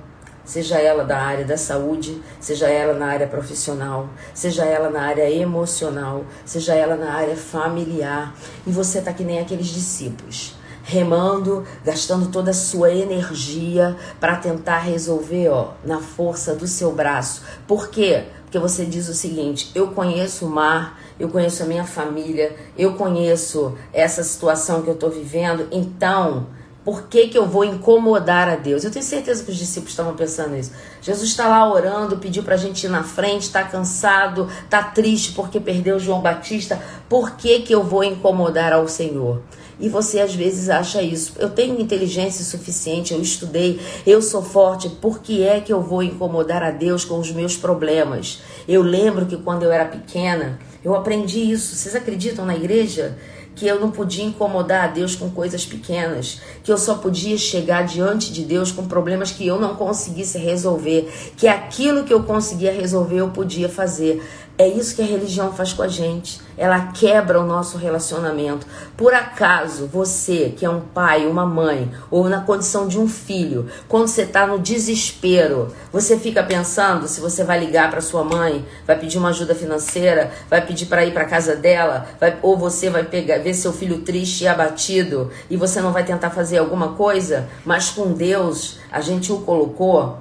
Seja 0.51 0.81
ela 0.81 1.05
da 1.05 1.17
área 1.17 1.45
da 1.45 1.57
saúde, 1.57 2.21
seja 2.41 2.67
ela 2.67 2.93
na 2.93 3.07
área 3.07 3.29
profissional, 3.29 4.09
seja 4.35 4.65
ela 4.65 4.91
na 4.91 5.03
área 5.03 5.31
emocional, 5.31 6.25
seja 6.45 6.75
ela 6.75 6.97
na 6.97 7.13
área 7.13 7.37
familiar. 7.37 8.35
E 8.67 8.71
você 8.73 9.01
tá 9.01 9.13
que 9.13 9.23
nem 9.23 9.39
aqueles 9.39 9.69
discípulos, 9.69 10.57
remando, 10.83 11.65
gastando 11.85 12.33
toda 12.33 12.51
a 12.51 12.55
sua 12.55 12.93
energia 12.93 13.97
para 14.19 14.35
tentar 14.39 14.79
resolver, 14.79 15.51
ó, 15.51 15.75
na 15.85 16.01
força 16.01 16.53
do 16.53 16.67
seu 16.67 16.91
braço. 16.91 17.43
Por 17.65 17.89
quê? 17.89 18.25
Porque 18.43 18.59
você 18.59 18.85
diz 18.85 19.09
o 19.09 19.15
seguinte: 19.15 19.71
eu 19.73 19.93
conheço 19.93 20.47
o 20.47 20.51
mar, 20.51 21.01
eu 21.17 21.29
conheço 21.29 21.63
a 21.63 21.67
minha 21.67 21.85
família, 21.85 22.57
eu 22.77 22.95
conheço 22.95 23.79
essa 23.93 24.25
situação 24.25 24.83
que 24.83 24.89
eu 24.89 24.95
estou 24.95 25.11
vivendo, 25.11 25.69
então 25.71 26.49
por 26.85 27.09
que, 27.09 27.29
que 27.29 27.37
eu 27.37 27.47
vou 27.47 27.65
incomodar 27.65 28.49
a 28.49 28.57
Deus? 28.57 28.85
Eu 28.85 28.91
tenho 28.91 29.05
certeza 29.05 29.45
que 29.45 29.51
os 29.51 29.57
discípulos 29.57 29.91
estavam 29.91 30.15
pensando 30.15 30.53
nisso. 30.53 30.73
Jesus 31.03 31.29
está 31.29 31.47
lá 31.47 31.71
orando, 31.71 32.17
pediu 32.17 32.43
para 32.43 32.55
a 32.55 32.59
gente 32.59 32.85
ir 32.85 32.89
na 32.89 33.03
frente, 33.03 33.43
está 33.43 33.63
cansado, 33.63 34.49
está 34.65 34.83
triste 34.83 35.33
porque 35.33 35.61
perdeu 35.61 35.99
João 35.99 36.23
Batista. 36.23 36.81
Por 37.09 37.33
que, 37.33 37.61
que 37.61 37.75
eu 37.75 37.85
vou 37.85 38.03
incomodar 38.03 38.73
ao 38.73 38.89
Senhor? 38.89 39.43
E 39.79 39.89
você 39.89 40.21
às 40.21 40.35
vezes 40.35 40.69
acha 40.69 41.03
isso. 41.03 41.35
Eu 41.39 41.51
tenho 41.51 41.81
inteligência 41.81 42.45
suficiente, 42.45 43.13
eu 43.13 43.21
estudei, 43.21 43.81
eu 44.07 44.23
sou 44.23 44.43
forte. 44.43 44.89
Por 44.89 45.21
que 45.21 45.43
é 45.43 45.61
que 45.61 45.73
eu 45.73 45.83
vou 45.83 46.03
incomodar 46.03 46.63
a 46.63 46.71
Deus 46.71 47.05
com 47.05 47.19
os 47.19 47.31
meus 47.31 47.57
problemas? 47.57 48.43
Eu 48.67 48.83
lembro 48.83 49.27
que 49.27 49.37
quando 49.37 49.63
eu 49.63 49.73
era 49.73 49.85
pequena, 49.87 50.59
eu 50.85 50.95
aprendi 50.95 51.51
isso. 51.51 51.77
Vocês 51.77 51.95
acreditam 51.95 52.45
na 52.45 52.55
igreja? 52.55 53.17
Que 53.61 53.69
eu 53.69 53.79
não 53.79 53.91
podia 53.91 54.25
incomodar 54.25 54.85
a 54.85 54.87
Deus 54.87 55.15
com 55.15 55.29
coisas 55.29 55.67
pequenas, 55.67 56.41
que 56.65 56.73
eu 56.73 56.79
só 56.79 56.95
podia 56.95 57.37
chegar 57.37 57.83
diante 57.83 58.33
de 58.33 58.43
Deus 58.43 58.73
com 58.73 58.87
problemas 58.87 59.33
que 59.33 59.47
eu 59.47 59.61
não 59.61 59.75
conseguisse 59.75 60.39
resolver, 60.39 61.13
que 61.37 61.47
aquilo 61.47 62.05
que 62.05 62.13
eu 62.13 62.23
conseguia 62.23 62.73
resolver 62.73 63.19
eu 63.19 63.29
podia 63.29 63.69
fazer. 63.69 64.27
É 64.61 64.69
isso 64.69 64.95
que 64.95 65.01
a 65.01 65.07
religião 65.07 65.55
faz 65.55 65.73
com 65.73 65.83
a 65.83 65.89
gente. 65.89 66.39
Ela 66.55 66.89
quebra 66.89 67.41
o 67.41 67.47
nosso 67.47 67.79
relacionamento. 67.79 68.67
Por 68.95 69.15
acaso, 69.15 69.87
você 69.87 70.53
que 70.55 70.67
é 70.67 70.69
um 70.69 70.83
pai, 70.83 71.27
uma 71.27 71.47
mãe, 71.47 71.91
ou 72.11 72.29
na 72.29 72.43
condição 72.43 72.87
de 72.87 72.99
um 72.99 73.09
filho, 73.09 73.69
quando 73.89 74.07
você 74.07 74.21
está 74.21 74.47
no 74.47 74.59
desespero, 74.59 75.75
você 75.91 76.19
fica 76.19 76.43
pensando 76.43 77.09
se 77.09 77.23
você 77.23 77.43
vai 77.43 77.59
ligar 77.59 77.91
para 77.91 78.03
sua 78.03 78.23
mãe, 78.23 78.63
vai 78.87 78.99
pedir 78.99 79.17
uma 79.17 79.31
ajuda 79.31 79.55
financeira, 79.55 80.31
vai 80.51 80.61
pedir 80.61 80.85
para 80.85 81.07
ir 81.07 81.15
para 81.15 81.25
casa 81.25 81.57
dela, 81.57 82.07
vai, 82.21 82.37
ou 82.43 82.55
você 82.55 82.91
vai 82.91 83.05
pegar, 83.05 83.39
ver 83.39 83.55
seu 83.55 83.73
filho 83.73 84.03
triste 84.03 84.45
e 84.45 84.47
abatido 84.47 85.31
e 85.49 85.57
você 85.57 85.81
não 85.81 85.91
vai 85.91 86.05
tentar 86.05 86.29
fazer 86.29 86.59
alguma 86.59 86.89
coisa, 86.89 87.49
mas 87.65 87.89
com 87.89 88.13
Deus 88.13 88.79
a 88.93 89.01
gente 89.01 89.33
o 89.33 89.39
colocou 89.39 90.19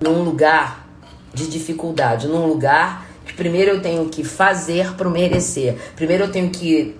num 0.00 0.22
lugar 0.22 0.88
de 1.34 1.46
dificuldade, 1.46 2.26
num 2.26 2.46
lugar 2.46 3.11
primeiro 3.36 3.72
eu 3.72 3.82
tenho 3.82 4.08
que 4.08 4.24
fazer 4.24 4.94
para 4.94 5.08
merecer. 5.08 5.76
Primeiro 5.96 6.24
eu 6.24 6.32
tenho 6.32 6.50
que 6.50 6.96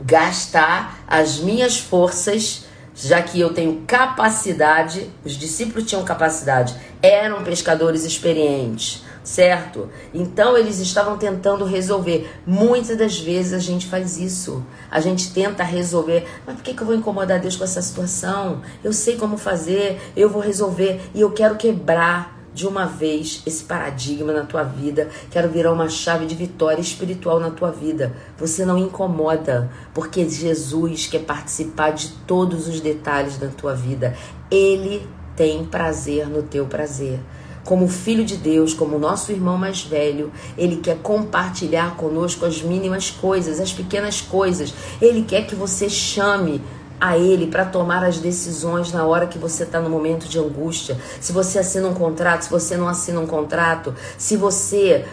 gastar 0.00 1.04
as 1.06 1.38
minhas 1.38 1.78
forças, 1.78 2.64
já 2.94 3.22
que 3.22 3.40
eu 3.40 3.52
tenho 3.52 3.82
capacidade. 3.86 5.10
Os 5.24 5.32
discípulos 5.32 5.88
tinham 5.88 6.04
capacidade, 6.04 6.74
eram 7.02 7.44
pescadores 7.44 8.04
experientes, 8.04 9.02
certo? 9.22 9.88
Então 10.12 10.56
eles 10.56 10.78
estavam 10.80 11.18
tentando 11.18 11.64
resolver. 11.64 12.30
Muitas 12.46 12.96
das 12.96 13.18
vezes 13.18 13.52
a 13.52 13.58
gente 13.58 13.86
faz 13.86 14.18
isso. 14.18 14.64
A 14.90 15.00
gente 15.00 15.32
tenta 15.32 15.62
resolver. 15.62 16.26
Mas 16.46 16.56
por 16.56 16.64
que, 16.64 16.74
que 16.74 16.82
eu 16.82 16.86
vou 16.86 16.96
incomodar 16.96 17.40
Deus 17.40 17.56
com 17.56 17.64
essa 17.64 17.82
situação? 17.82 18.62
Eu 18.82 18.92
sei 18.92 19.16
como 19.16 19.36
fazer, 19.36 20.00
eu 20.16 20.28
vou 20.28 20.42
resolver 20.42 21.00
e 21.14 21.20
eu 21.20 21.30
quero 21.30 21.56
quebrar 21.56 22.39
de 22.52 22.66
uma 22.66 22.86
vez 22.86 23.42
esse 23.46 23.64
paradigma 23.64 24.32
na 24.32 24.44
tua 24.44 24.62
vida. 24.62 25.08
Quero 25.30 25.48
virar 25.48 25.72
uma 25.72 25.88
chave 25.88 26.26
de 26.26 26.34
vitória 26.34 26.80
espiritual 26.80 27.38
na 27.38 27.50
tua 27.50 27.70
vida. 27.70 28.12
Você 28.38 28.64
não 28.64 28.78
incomoda, 28.78 29.70
porque 29.94 30.28
Jesus 30.28 31.06
quer 31.06 31.24
participar 31.24 31.90
de 31.90 32.08
todos 32.26 32.66
os 32.66 32.80
detalhes 32.80 33.38
da 33.38 33.48
tua 33.48 33.74
vida. 33.74 34.16
Ele 34.50 35.06
tem 35.36 35.64
prazer 35.64 36.28
no 36.28 36.42
teu 36.42 36.66
prazer. 36.66 37.20
Como 37.64 37.86
filho 37.88 38.24
de 38.24 38.36
Deus, 38.36 38.72
como 38.72 38.98
nosso 38.98 39.30
irmão 39.30 39.56
mais 39.56 39.82
velho, 39.82 40.32
ele 40.56 40.76
quer 40.76 40.98
compartilhar 40.98 41.94
conosco 41.96 42.46
as 42.46 42.62
mínimas 42.62 43.10
coisas, 43.10 43.60
as 43.60 43.72
pequenas 43.72 44.20
coisas. 44.20 44.74
Ele 45.00 45.22
quer 45.22 45.46
que 45.46 45.54
você 45.54 45.88
chame 45.88 46.60
a 47.00 47.16
Ele 47.16 47.46
para 47.46 47.64
tomar 47.64 48.04
as 48.04 48.18
decisões 48.18 48.92
na 48.92 49.06
hora 49.06 49.26
que 49.26 49.38
você 49.38 49.62
está 49.62 49.80
no 49.80 49.88
momento 49.88 50.28
de 50.28 50.38
angústia. 50.38 50.98
Se 51.20 51.32
você 51.32 51.58
assina 51.58 51.88
um 51.88 51.94
contrato, 51.94 52.42
se 52.42 52.50
você 52.50 52.76
não 52.76 52.86
assina 52.86 53.18
um 53.20 53.26
contrato, 53.26 53.94
se 54.18 54.36
você 54.36 55.06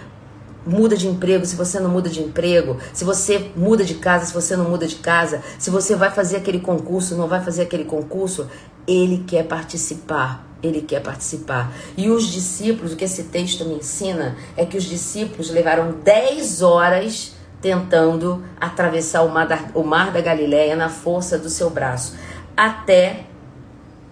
muda 0.65 0.97
de 0.97 1.07
emprego, 1.07 1.45
se 1.45 1.55
você 1.55 1.80
não 1.80 1.89
muda 1.89 2.09
de 2.09 2.22
emprego, 2.22 2.77
se 2.91 3.05
você 3.05 3.51
muda 3.55 3.85
de 3.85 3.95
casa, 3.95 4.26
se 4.26 4.34
você 4.34 4.57
não 4.57 4.69
muda 4.69 4.85
de 4.85 4.95
casa, 4.95 5.41
se 5.57 5.69
você 5.69 5.95
vai 5.95 6.11
fazer 6.11 6.38
aquele 6.38 6.59
concurso, 6.59 7.15
não 7.15 7.27
vai 7.27 7.41
fazer 7.41 7.61
aquele 7.61 7.85
concurso, 7.85 8.47
Ele 8.85 9.23
quer 9.26 9.43
participar. 9.43 10.45
Ele 10.61 10.81
quer 10.81 11.01
participar. 11.01 11.72
E 11.95 12.09
os 12.09 12.27
discípulos, 12.27 12.93
o 12.93 12.95
que 12.95 13.05
esse 13.05 13.26
texto 13.26 13.64
me 13.64 13.76
ensina 13.76 14.35
é 14.57 14.65
que 14.65 14.76
os 14.76 14.84
discípulos 14.84 15.51
levaram 15.51 15.91
10 16.03 16.64
horas 16.64 17.36
tentando 17.61 18.43
atravessar 18.59 19.23
o 19.23 19.29
mar, 19.29 19.47
da, 19.47 19.59
o 19.73 19.84
mar 19.84 20.11
da 20.11 20.21
Galileia 20.21 20.75
na 20.75 20.89
força 20.89 21.38
do 21.38 21.49
seu 21.49 21.69
braço, 21.69 22.15
até 22.55 23.25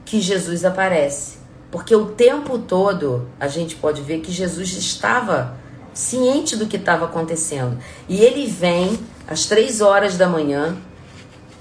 que 0.03 0.19
Jesus 0.19 0.65
aparece. 0.65 1.37
Porque 1.71 1.95
o 1.95 2.05
tempo 2.05 2.57
todo 2.57 3.27
a 3.39 3.47
gente 3.47 3.75
pode 3.75 4.01
ver 4.01 4.21
que 4.21 4.31
Jesus 4.31 4.73
estava 4.73 5.57
ciente 5.93 6.55
do 6.55 6.67
que 6.67 6.77
estava 6.77 7.05
acontecendo. 7.05 7.77
E 8.07 8.21
ele 8.21 8.45
vem 8.47 8.99
às 9.27 9.45
três 9.45 9.81
horas 9.81 10.17
da 10.17 10.27
manhã, 10.27 10.77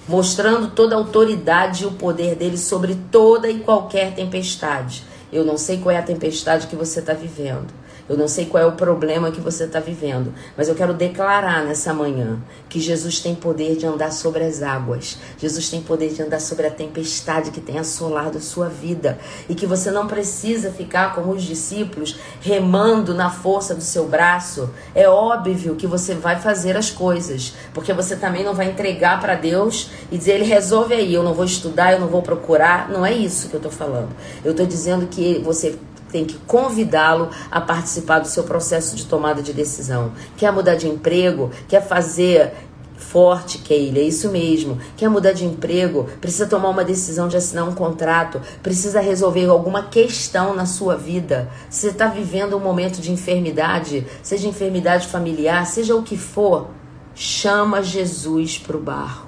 mostrando 0.06 0.70
toda 0.70 0.94
a 0.94 0.98
autoridade 0.98 1.84
e 1.84 1.86
o 1.86 1.92
poder 1.92 2.34
dele 2.34 2.58
sobre 2.58 2.96
toda 3.10 3.48
e 3.48 3.60
qualquer 3.60 4.14
tempestade. 4.14 5.04
Eu 5.32 5.44
não 5.44 5.56
sei 5.56 5.78
qual 5.78 5.94
é 5.94 5.98
a 5.98 6.02
tempestade 6.02 6.66
que 6.66 6.76
você 6.76 7.00
está 7.00 7.14
vivendo. 7.14 7.72
Eu 8.08 8.18
não 8.18 8.28
sei 8.28 8.44
qual 8.44 8.62
é 8.62 8.66
o 8.66 8.72
problema 8.72 9.30
que 9.30 9.40
você 9.40 9.64
está 9.64 9.80
vivendo, 9.80 10.34
mas 10.56 10.68
eu 10.68 10.74
quero 10.74 10.92
declarar 10.92 11.64
nessa 11.64 11.94
manhã 11.94 12.38
que 12.68 12.78
Jesus 12.78 13.18
tem 13.18 13.34
poder 13.34 13.76
de 13.76 13.86
andar 13.86 14.12
sobre 14.12 14.44
as 14.44 14.62
águas. 14.62 15.16
Jesus 15.38 15.70
tem 15.70 15.80
poder 15.80 16.12
de 16.12 16.22
andar 16.22 16.40
sobre 16.40 16.66
a 16.66 16.70
tempestade 16.70 17.50
que 17.50 17.62
tem 17.62 17.78
assolado 17.78 18.36
a 18.36 18.40
sua 18.42 18.68
vida 18.68 19.18
e 19.48 19.54
que 19.54 19.64
você 19.64 19.90
não 19.90 20.06
precisa 20.06 20.70
ficar 20.70 21.14
como 21.14 21.32
os 21.32 21.42
discípulos 21.42 22.18
remando 22.42 23.14
na 23.14 23.30
força 23.30 23.74
do 23.74 23.82
seu 23.82 24.06
braço. 24.06 24.68
É 24.94 25.08
óbvio 25.08 25.74
que 25.74 25.86
você 25.86 26.14
vai 26.14 26.38
fazer 26.38 26.76
as 26.76 26.90
coisas, 26.90 27.54
porque 27.72 27.94
você 27.94 28.16
também 28.16 28.44
não 28.44 28.54
vai 28.54 28.70
entregar 28.70 29.18
para 29.18 29.34
Deus 29.34 29.90
e 30.12 30.18
dizer 30.18 30.34
ele 30.34 30.44
resolve 30.44 30.92
aí, 30.92 31.14
eu 31.14 31.22
não 31.22 31.32
vou 31.32 31.46
estudar, 31.46 31.92
eu 31.92 32.00
não 32.00 32.08
vou 32.08 32.20
procurar. 32.20 32.90
Não 32.90 33.04
é 33.06 33.12
isso 33.12 33.48
que 33.48 33.54
eu 33.54 33.58
estou 33.58 33.72
falando. 33.72 34.10
Eu 34.44 34.50
estou 34.50 34.66
dizendo 34.66 35.06
que 35.06 35.38
você 35.38 35.78
tem 36.14 36.24
que 36.24 36.38
convidá-lo 36.46 37.28
a 37.50 37.60
participar 37.60 38.20
do 38.20 38.28
seu 38.28 38.44
processo 38.44 38.94
de 38.94 39.04
tomada 39.04 39.42
de 39.42 39.52
decisão. 39.52 40.12
Quer 40.36 40.52
mudar 40.52 40.76
de 40.76 40.86
emprego? 40.86 41.50
Quer 41.66 41.84
fazer 41.84 42.52
forte, 42.96 43.58
Keila, 43.58 43.98
é 43.98 44.02
isso 44.02 44.30
mesmo. 44.30 44.78
Quer 44.96 45.08
mudar 45.08 45.32
de 45.32 45.44
emprego? 45.44 46.08
Precisa 46.20 46.46
tomar 46.46 46.68
uma 46.68 46.84
decisão 46.84 47.26
de 47.26 47.36
assinar 47.36 47.68
um 47.68 47.74
contrato? 47.74 48.40
Precisa 48.62 49.00
resolver 49.00 49.46
alguma 49.46 49.88
questão 49.88 50.54
na 50.54 50.66
sua 50.66 50.96
vida? 50.96 51.50
Você 51.68 51.88
está 51.88 52.06
vivendo 52.06 52.56
um 52.56 52.60
momento 52.60 53.00
de 53.00 53.10
enfermidade, 53.10 54.06
seja 54.22 54.46
enfermidade 54.46 55.08
familiar, 55.08 55.66
seja 55.66 55.96
o 55.96 56.04
que 56.04 56.16
for, 56.16 56.68
chama 57.12 57.82
Jesus 57.82 58.56
para 58.56 58.76
o 58.76 58.80
barco. 58.80 59.26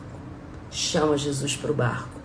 Chama 0.70 1.18
Jesus 1.18 1.56
para 1.56 1.72
o 1.72 1.74
barco. 1.74 2.20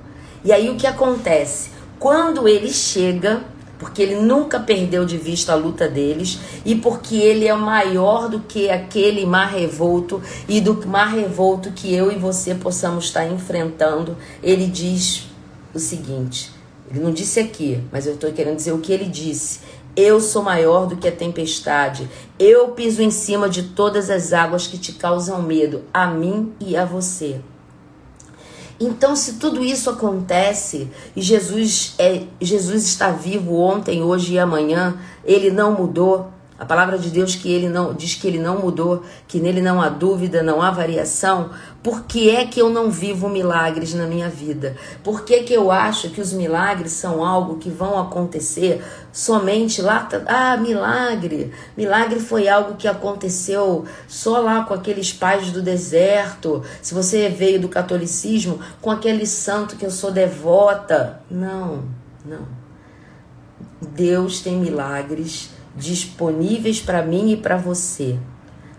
E 0.46 0.52
aí 0.52 0.70
o 0.70 0.76
que 0.76 0.86
acontece? 0.86 1.72
Quando 1.98 2.48
ele 2.48 2.70
chega, 2.70 3.44
porque 3.82 4.04
ele 4.04 4.22
nunca 4.22 4.60
perdeu 4.60 5.04
de 5.04 5.18
vista 5.18 5.54
a 5.54 5.56
luta 5.56 5.88
deles 5.88 6.38
e 6.64 6.76
porque 6.76 7.16
ele 7.16 7.48
é 7.48 7.56
maior 7.56 8.30
do 8.30 8.42
que 8.42 8.70
aquele 8.70 9.26
mar 9.26 9.52
revolto 9.52 10.22
e 10.48 10.62
do 10.62 10.88
mar 10.88 11.08
revolto 11.12 11.72
que 11.72 11.92
eu 11.92 12.12
e 12.12 12.16
você 12.16 12.54
possamos 12.54 13.06
estar 13.06 13.26
enfrentando. 13.26 14.16
Ele 14.44 14.68
diz 14.68 15.24
o 15.74 15.80
seguinte: 15.80 16.52
ele 16.92 17.00
não 17.00 17.12
disse 17.12 17.40
aqui, 17.40 17.84
mas 17.92 18.06
eu 18.06 18.14
estou 18.14 18.32
querendo 18.32 18.58
dizer 18.58 18.72
o 18.72 18.78
que 18.78 18.94
ele 18.94 19.06
disse. 19.06 19.62
Eu 19.96 20.22
sou 20.22 20.44
maior 20.44 20.86
do 20.86 20.96
que 20.96 21.08
a 21.08 21.12
tempestade. 21.12 22.08
Eu 22.38 22.70
piso 22.70 23.02
em 23.02 23.10
cima 23.10 23.50
de 23.50 23.64
todas 23.64 24.12
as 24.12 24.32
águas 24.32 24.68
que 24.68 24.78
te 24.78 24.94
causam 24.94 25.42
medo, 25.42 25.82
a 25.92 26.06
mim 26.06 26.54
e 26.60 26.78
a 26.78 26.86
você. 26.86 27.42
Então, 28.84 29.16
se 29.16 29.34
tudo 29.34 29.64
isso 29.64 29.92
acontece 29.92 30.90
e 31.16 31.22
Jesus 31.22 31.94
é 32.00 32.24
Jesus 32.42 32.84
está 32.86 33.12
vivo 33.12 33.56
ontem, 33.56 34.02
hoje 34.02 34.34
e 34.34 34.40
amanhã, 34.40 34.98
ele 35.24 35.52
não 35.52 35.74
mudou, 35.74 36.32
a 36.62 36.66
palavra 36.66 36.96
de 37.00 37.10
Deus 37.10 37.34
que 37.34 37.52
ele 37.52 37.68
não 37.68 37.92
diz 37.92 38.14
que 38.14 38.28
ele 38.28 38.38
não 38.38 38.60
mudou, 38.60 39.02
que 39.28 39.40
nele 39.40 39.64
não 39.64 39.82
há 39.82 39.90
dúvida, 39.90 40.44
não 40.44 40.62
há 40.62 40.70
variação. 40.70 41.50
Por 41.82 42.04
que 42.04 42.30
é 42.30 42.46
que 42.46 42.62
eu 42.62 42.70
não 42.70 42.92
vivo 42.92 43.28
milagres 43.28 43.96
na 43.96 44.06
minha 44.06 44.30
vida? 44.30 44.78
Por 45.04 45.24
que, 45.24 45.42
que 45.42 45.54
eu 45.56 45.72
acho 45.72 46.12
que 46.12 46.22
os 46.22 46.32
milagres 46.32 46.92
são 46.92 47.26
algo 47.26 47.58
que 47.58 47.72
vão 47.72 48.00
acontecer 48.00 48.80
somente 49.12 49.82
lá? 49.82 50.08
Ah, 50.28 50.56
milagre! 50.56 51.52
Milagre 51.76 52.20
foi 52.20 52.48
algo 52.48 52.76
que 52.76 52.88
aconteceu 52.88 53.84
só 54.08 54.38
lá 54.38 54.64
com 54.64 54.76
aqueles 54.76 55.12
pais 55.12 55.50
do 55.50 55.64
deserto. 55.64 56.62
Se 56.80 56.94
você 56.94 57.28
veio 57.28 57.60
do 57.60 57.70
catolicismo, 57.70 58.60
com 58.80 58.92
aquele 58.92 59.26
santo 59.26 59.76
que 59.76 59.86
eu 59.88 59.90
sou 59.90 60.12
devota. 60.12 61.24
Não, 61.28 61.86
não. 62.24 62.46
Deus 63.82 64.42
tem 64.42 64.58
milagres 64.58 65.50
disponíveis 65.76 66.82
para 66.82 67.02
mim 67.02 67.32
e 67.32 67.38
para 67.38 67.58
você. 67.58 68.18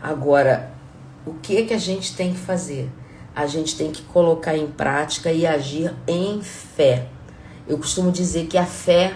Agora, 0.02 0.72
o 1.24 1.34
que 1.34 1.56
é 1.56 1.62
que 1.62 1.74
a 1.74 1.78
gente 1.78 2.14
tem 2.14 2.32
que 2.32 2.38
fazer? 2.38 2.90
A 3.34 3.46
gente 3.46 3.76
tem 3.76 3.90
que 3.90 4.02
colocar 4.02 4.56
em 4.56 4.66
prática 4.66 5.32
e 5.32 5.46
agir 5.46 5.94
em 6.06 6.42
fé. 6.42 7.06
Eu 7.66 7.78
costumo 7.78 8.10
dizer 8.10 8.46
que 8.46 8.58
a 8.58 8.66
fé 8.66 9.14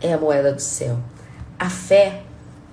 é 0.00 0.12
a 0.12 0.18
moeda 0.18 0.52
do 0.52 0.62
céu. 0.62 0.98
A 1.58 1.68
fé 1.68 2.22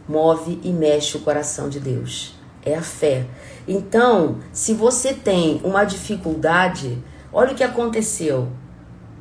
move 0.07 0.59
e 0.63 0.69
mexe 0.69 1.17
o 1.17 1.21
coração 1.21 1.69
de 1.69 1.79
Deus. 1.79 2.35
É 2.63 2.75
a 2.75 2.81
fé. 2.81 3.25
Então, 3.67 4.39
se 4.51 4.73
você 4.73 5.13
tem 5.13 5.59
uma 5.63 5.83
dificuldade, 5.83 6.97
olha 7.31 7.51
o 7.51 7.55
que 7.55 7.63
aconteceu 7.63 8.49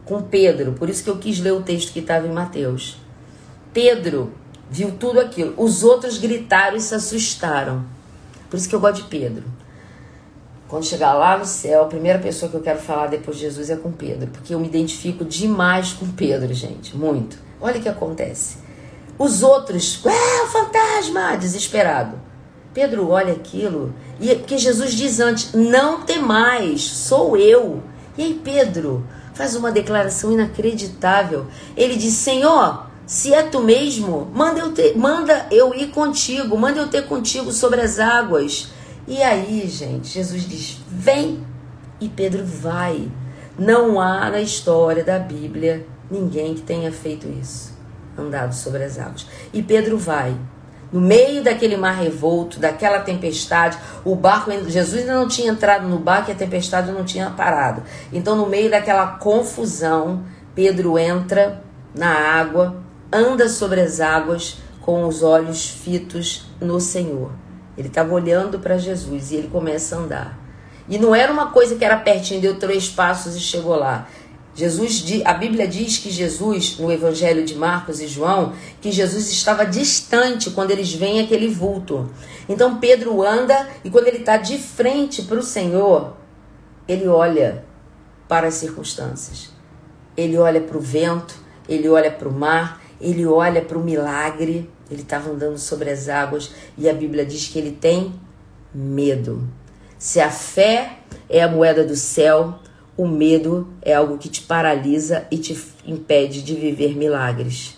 com 0.05 0.23
Pedro. 0.23 0.73
Por 0.73 0.89
isso 0.89 1.05
que 1.05 1.11
eu 1.11 1.19
quis 1.19 1.39
ler 1.39 1.53
o 1.53 1.63
texto 1.63 1.93
que 1.93 2.01
estava 2.01 2.27
em 2.27 2.33
Mateus. 2.33 2.97
Pedro 3.73 4.33
viu 4.71 4.93
tudo 4.93 5.21
aquilo. 5.21 5.55
Os 5.57 5.83
outros 5.83 6.19
gritaram 6.19 6.77
e 6.77 6.81
se 6.81 6.95
assustaram. 6.95 7.85
Por 8.51 8.57
isso 8.57 8.69
que 8.69 8.75
eu 8.75 8.81
gosto 8.81 9.03
de 9.03 9.09
Pedro. 9.09 9.45
Quando 10.69 10.85
chegar 10.85 11.15
lá 11.15 11.39
no 11.39 11.47
céu, 11.47 11.85
a 11.85 11.87
primeira 11.87 12.19
pessoa 12.19 12.51
que 12.51 12.57
eu 12.57 12.61
quero 12.61 12.79
falar 12.79 13.07
depois 13.07 13.39
de 13.39 13.45
Jesus 13.45 13.71
é 13.71 13.77
com 13.77 13.91
Pedro, 13.91 14.29
porque 14.29 14.55
eu 14.55 14.61
me 14.61 14.67
identifico 14.67 15.25
demais 15.25 15.95
com 15.95 16.07
Pedro, 16.09 16.53
gente, 16.53 16.95
muito. 16.95 17.39
Olha 17.59 17.79
o 17.79 17.83
que 17.83 17.89
acontece. 17.89 18.59
Os 19.19 19.43
outros, 19.43 20.05
é 20.05 20.43
o 20.45 20.47
fantasma, 20.47 21.37
desesperado. 21.37 22.21
Pedro 22.75 23.09
olha 23.09 23.33
aquilo, 23.33 23.95
e 24.21 24.35
porque 24.35 24.59
Jesus 24.59 24.93
diz 24.93 25.21
antes: 25.21 25.53
Não 25.55 26.03
temais, 26.03 26.83
sou 26.83 27.37
eu. 27.37 27.83
E 28.17 28.23
aí 28.23 28.41
Pedro 28.45 29.07
faz 29.33 29.57
uma 29.57 29.73
declaração 29.73 30.31
inacreditável. 30.31 31.47
Ele 31.77 31.97
diz: 31.97 32.13
Senhor, 32.15 32.88
se 33.09 33.33
é 33.33 33.43
tu 33.43 33.61
mesmo, 33.63 34.31
manda 34.35 34.61
eu, 34.61 34.71
ter, 34.71 34.95
manda 34.95 35.47
eu 35.51 35.75
ir 35.75 35.89
contigo, 35.89 36.59
manda 36.59 36.79
eu 36.79 36.89
ter 36.89 37.07
contigo 37.07 37.51
sobre 37.53 37.81
as 37.81 37.99
águas. 37.99 38.69
E 39.07 39.23
aí, 39.23 39.67
gente, 39.67 40.09
Jesus 40.09 40.47
diz: 40.47 40.79
Vem. 40.87 41.43
E 41.99 42.07
Pedro 42.07 42.45
vai. 42.45 43.11
Não 43.59 43.99
há 43.99 44.29
na 44.29 44.43
história 44.43 45.03
da 45.03 45.19
Bíblia 45.19 45.87
ninguém 46.11 46.55
que 46.55 46.61
tenha 46.61 46.93
feito 46.93 47.27
isso, 47.29 47.73
andado 48.17 48.55
sobre 48.55 48.85
as 48.85 48.99
águas. 48.99 49.27
E 49.55 49.63
Pedro 49.63 49.97
vai. 49.97 50.37
No 50.93 51.01
meio 51.01 51.43
daquele 51.43 51.79
mar 51.79 51.97
revolto, 51.97 52.61
daquela 52.61 53.01
tempestade, 53.01 53.79
o 54.05 54.15
barco, 54.15 54.51
Jesus 54.69 55.01
ainda 55.01 55.15
não 55.15 55.29
tinha 55.29 55.51
entrado 55.51 55.89
no 55.89 55.99
barco 55.99 56.31
e 56.31 56.33
a 56.35 56.37
tempestade 56.37 56.93
não 56.93 57.05
tinha 57.05 57.31
parado. 57.31 57.83
Então, 58.13 58.37
no 58.37 58.47
meio 58.47 58.71
daquela 58.71 59.07
confusão, 59.07 60.25
Pedro 60.55 60.99
entra 60.99 61.63
na 61.95 62.11
água, 62.11 62.87
anda 63.13 63.49
sobre 63.49 63.81
as 63.81 64.01
águas 64.01 64.59
com 64.81 65.07
os 65.07 65.23
olhos 65.23 65.69
fitos 65.69 66.47
no 66.61 66.81
Senhor. 66.81 67.33
Ele 67.77 67.89
estava 67.89 68.13
olhando 68.13 68.59
para 68.59 68.79
Jesus 68.79 69.31
e 69.31 69.37
ele 69.37 69.49
começa 69.49 69.97
a 69.97 69.99
andar. 69.99 70.39
E 70.89 70.99
não 70.99 71.15
era 71.15 71.33
uma 71.33 71.51
coisa 71.51 71.77
que 71.77 71.85
era 71.85 71.97
pertinho, 71.97 72.41
deu 72.41 72.59
três 72.59 72.89
passos 72.89 73.37
e 73.37 73.41
chegou 73.41 73.77
lá. 73.77 74.09
Jesus, 74.55 75.05
a 75.25 75.35
Bíblia 75.35 75.69
diz 75.69 75.99
que 75.99 76.11
Jesus, 76.11 76.79
no 76.79 76.91
Evangelho 76.91 77.45
de 77.45 77.55
Marcos 77.55 78.01
e 78.01 78.09
João, 78.09 78.55
que 78.81 78.91
Jesus 78.91 79.31
estava 79.31 79.65
distante 79.65 80.51
quando 80.51 80.73
eles 80.73 80.93
veem 80.93 81.21
aquele 81.21 81.49
vulto. 81.49 82.11
Então 82.49 82.79
Pedro 82.79 83.23
anda 83.23 83.69
e 83.85 83.91
quando 83.91 84.09
ele 84.09 84.19
está 84.19 84.37
de 84.37 84.59
frente 84.59 85.23
para 85.23 85.39
o 85.39 85.43
Senhor, 85.43 86.17
ele 86.89 87.07
olha 87.07 87.65
para 88.27 88.49
as 88.49 88.55
circunstâncias. 88.55 89.51
Ele 90.17 90.37
olha 90.37 90.61
para 90.61 90.77
o 90.77 90.81
vento, 90.81 91.37
ele 91.69 91.89
olha 91.89 92.11
para 92.11 92.29
o 92.29 92.33
mar, 92.33 92.81
ele 93.01 93.27
olha 93.27 93.63
para 93.63 93.79
o 93.79 93.83
milagre. 93.83 94.69
Ele 94.91 95.03
estava 95.03 95.31
andando 95.31 95.59
sobre 95.59 95.91
as 95.91 96.09
águas 96.09 96.51
e 96.77 96.89
a 96.89 96.95
Bíblia 96.95 97.25
diz 97.25 97.49
que 97.49 97.59
ele 97.59 97.73
tem 97.73 98.15
medo. 98.75 99.47
Se 99.99 100.21
a 100.21 100.31
fé 100.31 100.99
é 101.29 101.43
a 101.43 101.49
moeda 101.49 101.85
do 101.85 101.97
céu, 101.97 102.59
o 102.97 103.07
medo 103.07 103.69
é 103.83 103.95
algo 103.95 104.19
que 104.19 104.29
te 104.29 104.43
paralisa 104.43 105.27
e 105.31 105.39
te 105.39 105.57
impede 105.87 106.43
de 106.43 106.55
viver 106.55 106.97
milagres. 106.97 107.77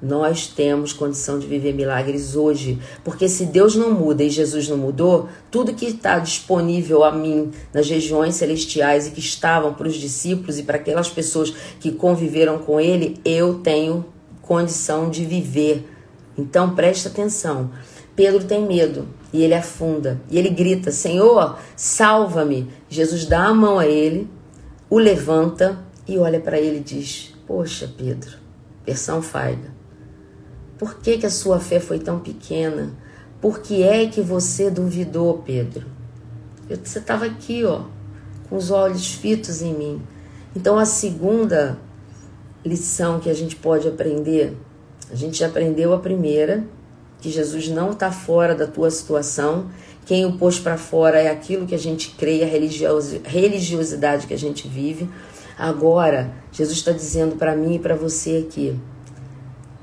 Nós 0.00 0.46
temos 0.46 0.92
condição 0.92 1.40
de 1.40 1.46
viver 1.46 1.74
milagres 1.74 2.36
hoje, 2.36 2.78
porque 3.02 3.28
se 3.28 3.46
Deus 3.46 3.74
não 3.74 3.90
muda 3.90 4.22
e 4.22 4.30
Jesus 4.30 4.68
não 4.68 4.76
mudou, 4.76 5.28
tudo 5.50 5.74
que 5.74 5.86
está 5.86 6.20
disponível 6.20 7.02
a 7.02 7.10
mim 7.10 7.50
nas 7.74 7.88
regiões 7.88 8.36
celestiais 8.36 9.08
e 9.08 9.10
que 9.10 9.18
estavam 9.18 9.74
para 9.74 9.88
os 9.88 9.96
discípulos 9.96 10.56
e 10.58 10.62
para 10.62 10.76
aquelas 10.76 11.08
pessoas 11.08 11.50
que 11.80 11.90
conviveram 11.90 12.58
com 12.58 12.80
Ele, 12.80 13.18
eu 13.24 13.54
tenho 13.54 14.04
condição 14.48 15.10
de 15.10 15.24
viver. 15.24 15.88
Então 16.36 16.74
preste 16.74 17.06
atenção. 17.06 17.70
Pedro 18.16 18.42
tem 18.42 18.66
medo 18.66 19.06
e 19.32 19.42
ele 19.44 19.54
afunda 19.54 20.20
e 20.30 20.38
ele 20.38 20.48
grita: 20.48 20.90
Senhor, 20.90 21.58
salva-me. 21.76 22.68
Jesus 22.88 23.26
dá 23.26 23.44
a 23.44 23.54
mão 23.54 23.78
a 23.78 23.86
ele 23.86 24.28
o 24.90 24.98
levanta 24.98 25.78
e 26.06 26.18
olha 26.18 26.40
para 26.40 26.58
ele 26.58 26.78
e 26.78 26.82
diz: 26.82 27.34
Poxa, 27.46 27.92
Pedro, 27.96 28.38
versão 28.86 29.20
Faiga, 29.20 29.70
por 30.78 30.94
que, 30.94 31.18
que 31.18 31.26
a 31.26 31.30
sua 31.30 31.60
fé 31.60 31.78
foi 31.78 31.98
tão 31.98 32.18
pequena? 32.18 32.92
Por 33.40 33.60
que 33.60 33.82
é 33.82 34.06
que 34.06 34.22
você 34.22 34.70
duvidou, 34.70 35.42
Pedro? 35.44 35.86
Eu, 36.68 36.78
você 36.82 36.98
estava 36.98 37.26
aqui, 37.26 37.64
ó, 37.64 37.82
com 38.48 38.56
os 38.56 38.70
olhos 38.70 39.12
fitos 39.12 39.62
em 39.62 39.74
mim. 39.74 40.02
Então, 40.56 40.78
a 40.78 40.84
segunda 40.84 41.78
lição 42.64 43.20
que 43.20 43.30
a 43.30 43.34
gente 43.34 43.56
pode 43.56 43.88
aprender, 43.88 44.56
a 45.10 45.14
gente 45.14 45.38
já 45.38 45.46
aprendeu 45.46 45.92
a 45.92 45.98
primeira, 45.98 46.64
que 47.20 47.30
Jesus 47.30 47.68
não 47.68 47.90
está 47.90 48.12
fora 48.12 48.54
da 48.54 48.66
tua 48.66 48.90
situação 48.90 49.68
quem 50.08 50.24
o 50.24 50.38
pôs 50.38 50.58
para 50.58 50.78
fora 50.78 51.20
é 51.20 51.30
aquilo 51.30 51.66
que 51.66 51.74
a 51.74 51.78
gente 51.78 52.12
crê, 52.12 52.42
a 52.42 52.46
religiosidade 53.28 54.26
que 54.26 54.32
a 54.32 54.38
gente 54.38 54.66
vive. 54.66 55.06
Agora, 55.58 56.32
Jesus 56.50 56.78
está 56.78 56.92
dizendo 56.92 57.36
para 57.36 57.54
mim 57.54 57.74
e 57.74 57.78
para 57.78 57.94
você 57.94 58.42
aqui: 58.48 58.74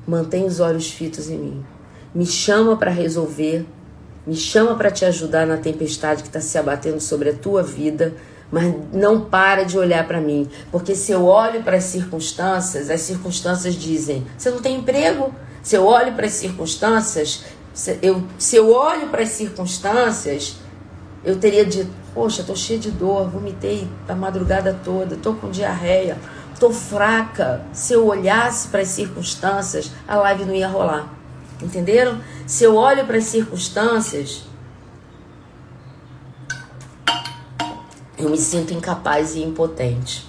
mantém 0.07 0.43
os 0.43 0.59
olhos 0.59 0.89
fitos 0.89 1.29
em 1.29 1.37
mim. 1.37 1.65
Me 2.11 2.25
chama 2.25 2.75
para 2.75 2.89
resolver, 2.89 3.67
me 4.25 4.35
chama 4.35 4.73
para 4.73 4.89
te 4.89 5.05
ajudar 5.05 5.45
na 5.45 5.57
tempestade 5.57 6.23
que 6.23 6.29
está 6.29 6.41
se 6.41 6.57
abatendo 6.57 6.99
sobre 6.99 7.29
a 7.29 7.33
tua 7.33 7.61
vida, 7.61 8.15
mas 8.51 8.73
não 8.93 9.21
para 9.21 9.63
de 9.63 9.77
olhar 9.77 10.07
para 10.07 10.21
mim, 10.21 10.47
porque 10.71 10.95
se 10.95 11.11
eu 11.11 11.25
olho 11.25 11.63
para 11.63 11.77
as 11.77 11.83
circunstâncias, 11.85 12.89
as 12.89 13.01
circunstâncias 13.01 13.75
dizem: 13.75 14.25
você 14.37 14.49
não 14.49 14.61
tem 14.61 14.77
emprego? 14.77 15.33
Se 15.61 15.75
eu 15.75 15.85
olho 15.85 16.13
para 16.13 16.27
as 16.27 16.33
circunstâncias, 16.33 17.43
se 17.73 17.97
eu, 18.01 18.23
se 18.37 18.55
eu 18.55 18.71
olho 18.71 19.09
para 19.09 19.23
as 19.23 19.29
circunstâncias, 19.29 20.57
eu 21.23 21.37
teria 21.37 21.65
dito: 21.65 21.89
Poxa, 22.13 22.43
tô 22.43 22.55
cheia 22.55 22.79
de 22.79 22.91
dor, 22.91 23.29
vomitei 23.29 23.87
a 24.07 24.15
madrugada 24.15 24.79
toda, 24.83 25.17
tô 25.17 25.33
com 25.33 25.49
diarreia, 25.49 26.17
tô 26.59 26.71
fraca. 26.71 27.65
Se 27.73 27.93
eu 27.93 28.05
olhasse 28.07 28.69
para 28.69 28.81
as 28.81 28.89
circunstâncias, 28.89 29.91
a 30.07 30.15
live 30.17 30.45
não 30.45 30.53
ia 30.53 30.67
rolar. 30.67 31.13
Entenderam? 31.61 32.21
Se 32.45 32.63
eu 32.63 32.75
olho 32.75 33.05
para 33.05 33.17
as 33.17 33.25
circunstâncias, 33.25 34.43
eu 38.17 38.29
me 38.29 38.37
sinto 38.37 38.73
incapaz 38.73 39.35
e 39.35 39.43
impotente. 39.43 40.27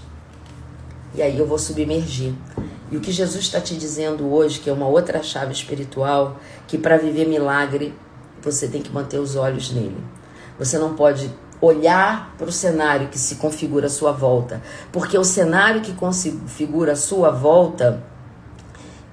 E 1.15 1.23
aí 1.23 1.39
eu 1.39 1.47
vou 1.47 1.59
submergir. 1.59 2.35
E 2.91 2.97
o 2.97 3.01
que 3.01 3.11
Jesus 3.11 3.45
está 3.45 3.61
te 3.61 3.77
dizendo 3.77 4.33
hoje, 4.33 4.61
que 4.61 4.69
é 4.69 4.73
uma 4.73 4.87
outra 4.87 5.23
chave 5.23 5.53
espiritual, 5.53 6.39
que 6.67 6.79
para 6.79 6.97
viver 6.97 7.27
milagre 7.27 7.95
você 8.43 8.69
tem 8.69 8.83
que 8.83 8.93
manter 8.93 9.19
os 9.19 9.35
olhos 9.35 9.73
nele. 9.73 9.97
Você 10.59 10.79
não 10.79 10.95
pode 10.95 11.31
olhar 11.61 12.35
para 12.37 12.49
o 12.49 12.53
cenário 12.53 13.09
que 13.09 13.19
se 13.19 13.37
configura 13.37 13.87
à 13.87 13.91
sua 13.91 14.13
volta, 14.13 14.63
porque 14.93 15.17
o 15.17 15.25
cenário 15.25 15.81
que 15.81 15.93
configura 15.93 16.93
a 16.93 16.97
sua 16.97 17.31
volta, 17.31 18.03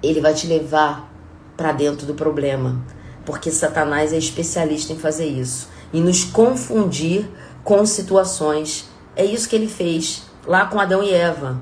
ele 0.02 0.20
vai 0.20 0.34
te 0.34 0.46
levar 0.46 1.12
para 1.56 1.72
dentro 1.72 2.06
do 2.06 2.14
problema, 2.14 2.84
porque 3.26 3.50
Satanás 3.50 4.12
é 4.12 4.18
especialista 4.18 4.92
em 4.92 4.98
fazer 4.98 5.26
isso 5.26 5.70
e 5.94 6.02
nos 6.02 6.24
confundir 6.24 7.30
com 7.64 7.86
situações. 7.86 8.90
É 9.16 9.24
isso 9.24 9.48
que 9.48 9.56
ele 9.56 9.68
fez 9.68 10.24
lá 10.46 10.66
com 10.66 10.80
Adão 10.80 11.04
e 11.04 11.14
Eva. 11.14 11.62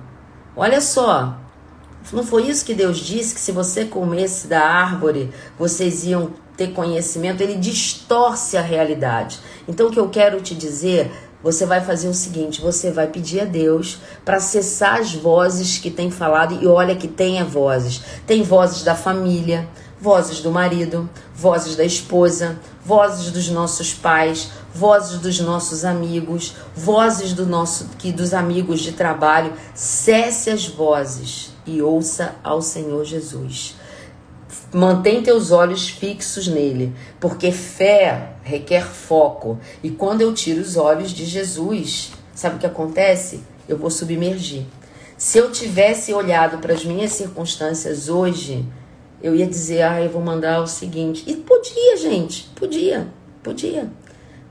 Olha 0.56 0.82
só, 0.82 1.38
não 2.12 2.24
foi 2.24 2.48
isso 2.48 2.66
que 2.66 2.74
Deus 2.74 2.98
disse 2.98 3.36
que 3.36 3.42
se 3.42 3.52
você 3.52 3.86
comesse 3.86 4.48
da 4.48 4.62
árvore, 4.62 5.32
vocês 5.58 6.04
iam 6.06 6.32
ter 6.58 6.74
conhecimento? 6.74 7.42
Ele 7.42 7.56
distorce 7.56 8.58
a 8.58 8.62
realidade. 8.62 9.40
Então 9.68 9.88
o 9.88 9.92
que 9.92 10.00
eu 10.00 10.10
quero 10.10 10.42
te 10.42 10.54
dizer, 10.54 11.12
você 11.44 11.66
vai 11.66 11.82
fazer 11.82 12.08
o 12.08 12.14
seguinte, 12.14 12.62
você 12.62 12.92
vai 12.92 13.08
pedir 13.08 13.42
a 13.42 13.46
Deus 13.46 14.00
para 14.26 14.40
cessar 14.40 15.00
as 15.00 15.14
vozes 15.14 15.78
que 15.78 15.90
tem 15.90 16.12
falado 16.12 16.62
e 16.62 16.68
olha 16.68 16.96
que 16.96 17.08
tem 17.08 17.42
vozes. 17.44 18.02
Tem 18.28 18.44
vozes 18.44 18.84
da 18.84 18.96
família, 18.96 19.68
vozes 20.00 20.42
do 20.42 20.52
marido, 20.52 21.10
vozes 21.34 21.76
da 21.76 21.86
esposa, 21.86 22.60
vozes 22.84 23.32
dos 23.32 23.50
nossos 23.50 23.94
pais, 23.94 24.50
vozes 24.74 25.20
dos 25.20 25.40
nossos 25.40 25.84
amigos, 25.84 26.56
vozes 26.76 27.34
do 27.34 27.46
nosso 27.46 27.90
que 27.98 28.12
dos 28.12 28.34
amigos 28.34 28.82
de 28.82 28.94
trabalho. 28.94 29.54
Cesse 29.74 30.50
as 30.50 30.68
vozes 30.68 31.52
e 31.66 31.82
ouça 31.82 32.36
ao 32.44 32.62
Senhor 32.62 33.04
Jesus. 33.06 33.76
Mantém 34.74 35.22
teus 35.22 35.52
olhos 35.52 35.90
fixos 35.90 36.48
nele, 36.48 36.96
porque 37.20 37.52
fé 37.52 38.36
requer 38.42 38.86
foco. 38.86 39.60
E 39.84 39.90
quando 39.90 40.22
eu 40.22 40.34
tiro 40.34 40.62
os 40.62 40.78
olhos 40.78 41.12
de 41.12 41.26
Jesus, 41.26 42.14
sabe 42.34 42.56
o 42.56 42.60
que 42.60 42.66
acontece? 42.66 43.44
Eu 43.68 43.78
vou 43.78 43.90
submergir. 43.90 44.66
Se 45.18 45.38
eu 45.38 45.52
tivesse 45.52 46.14
olhado 46.14 46.58
para 46.60 46.74
as 46.74 46.84
minhas 46.84 47.12
circunstâncias 47.12 48.10
hoje, 48.10 48.66
eu 49.22 49.36
ia 49.36 49.46
dizer, 49.46 49.84
ah, 49.84 50.02
eu 50.02 50.10
vou 50.10 50.22
mandar 50.22 50.62
o 50.62 50.68
seguinte. 50.68 51.24
E 51.28 51.36
podia, 51.36 51.98
gente, 51.98 52.50
podia, 52.56 53.08
podia 53.44 53.92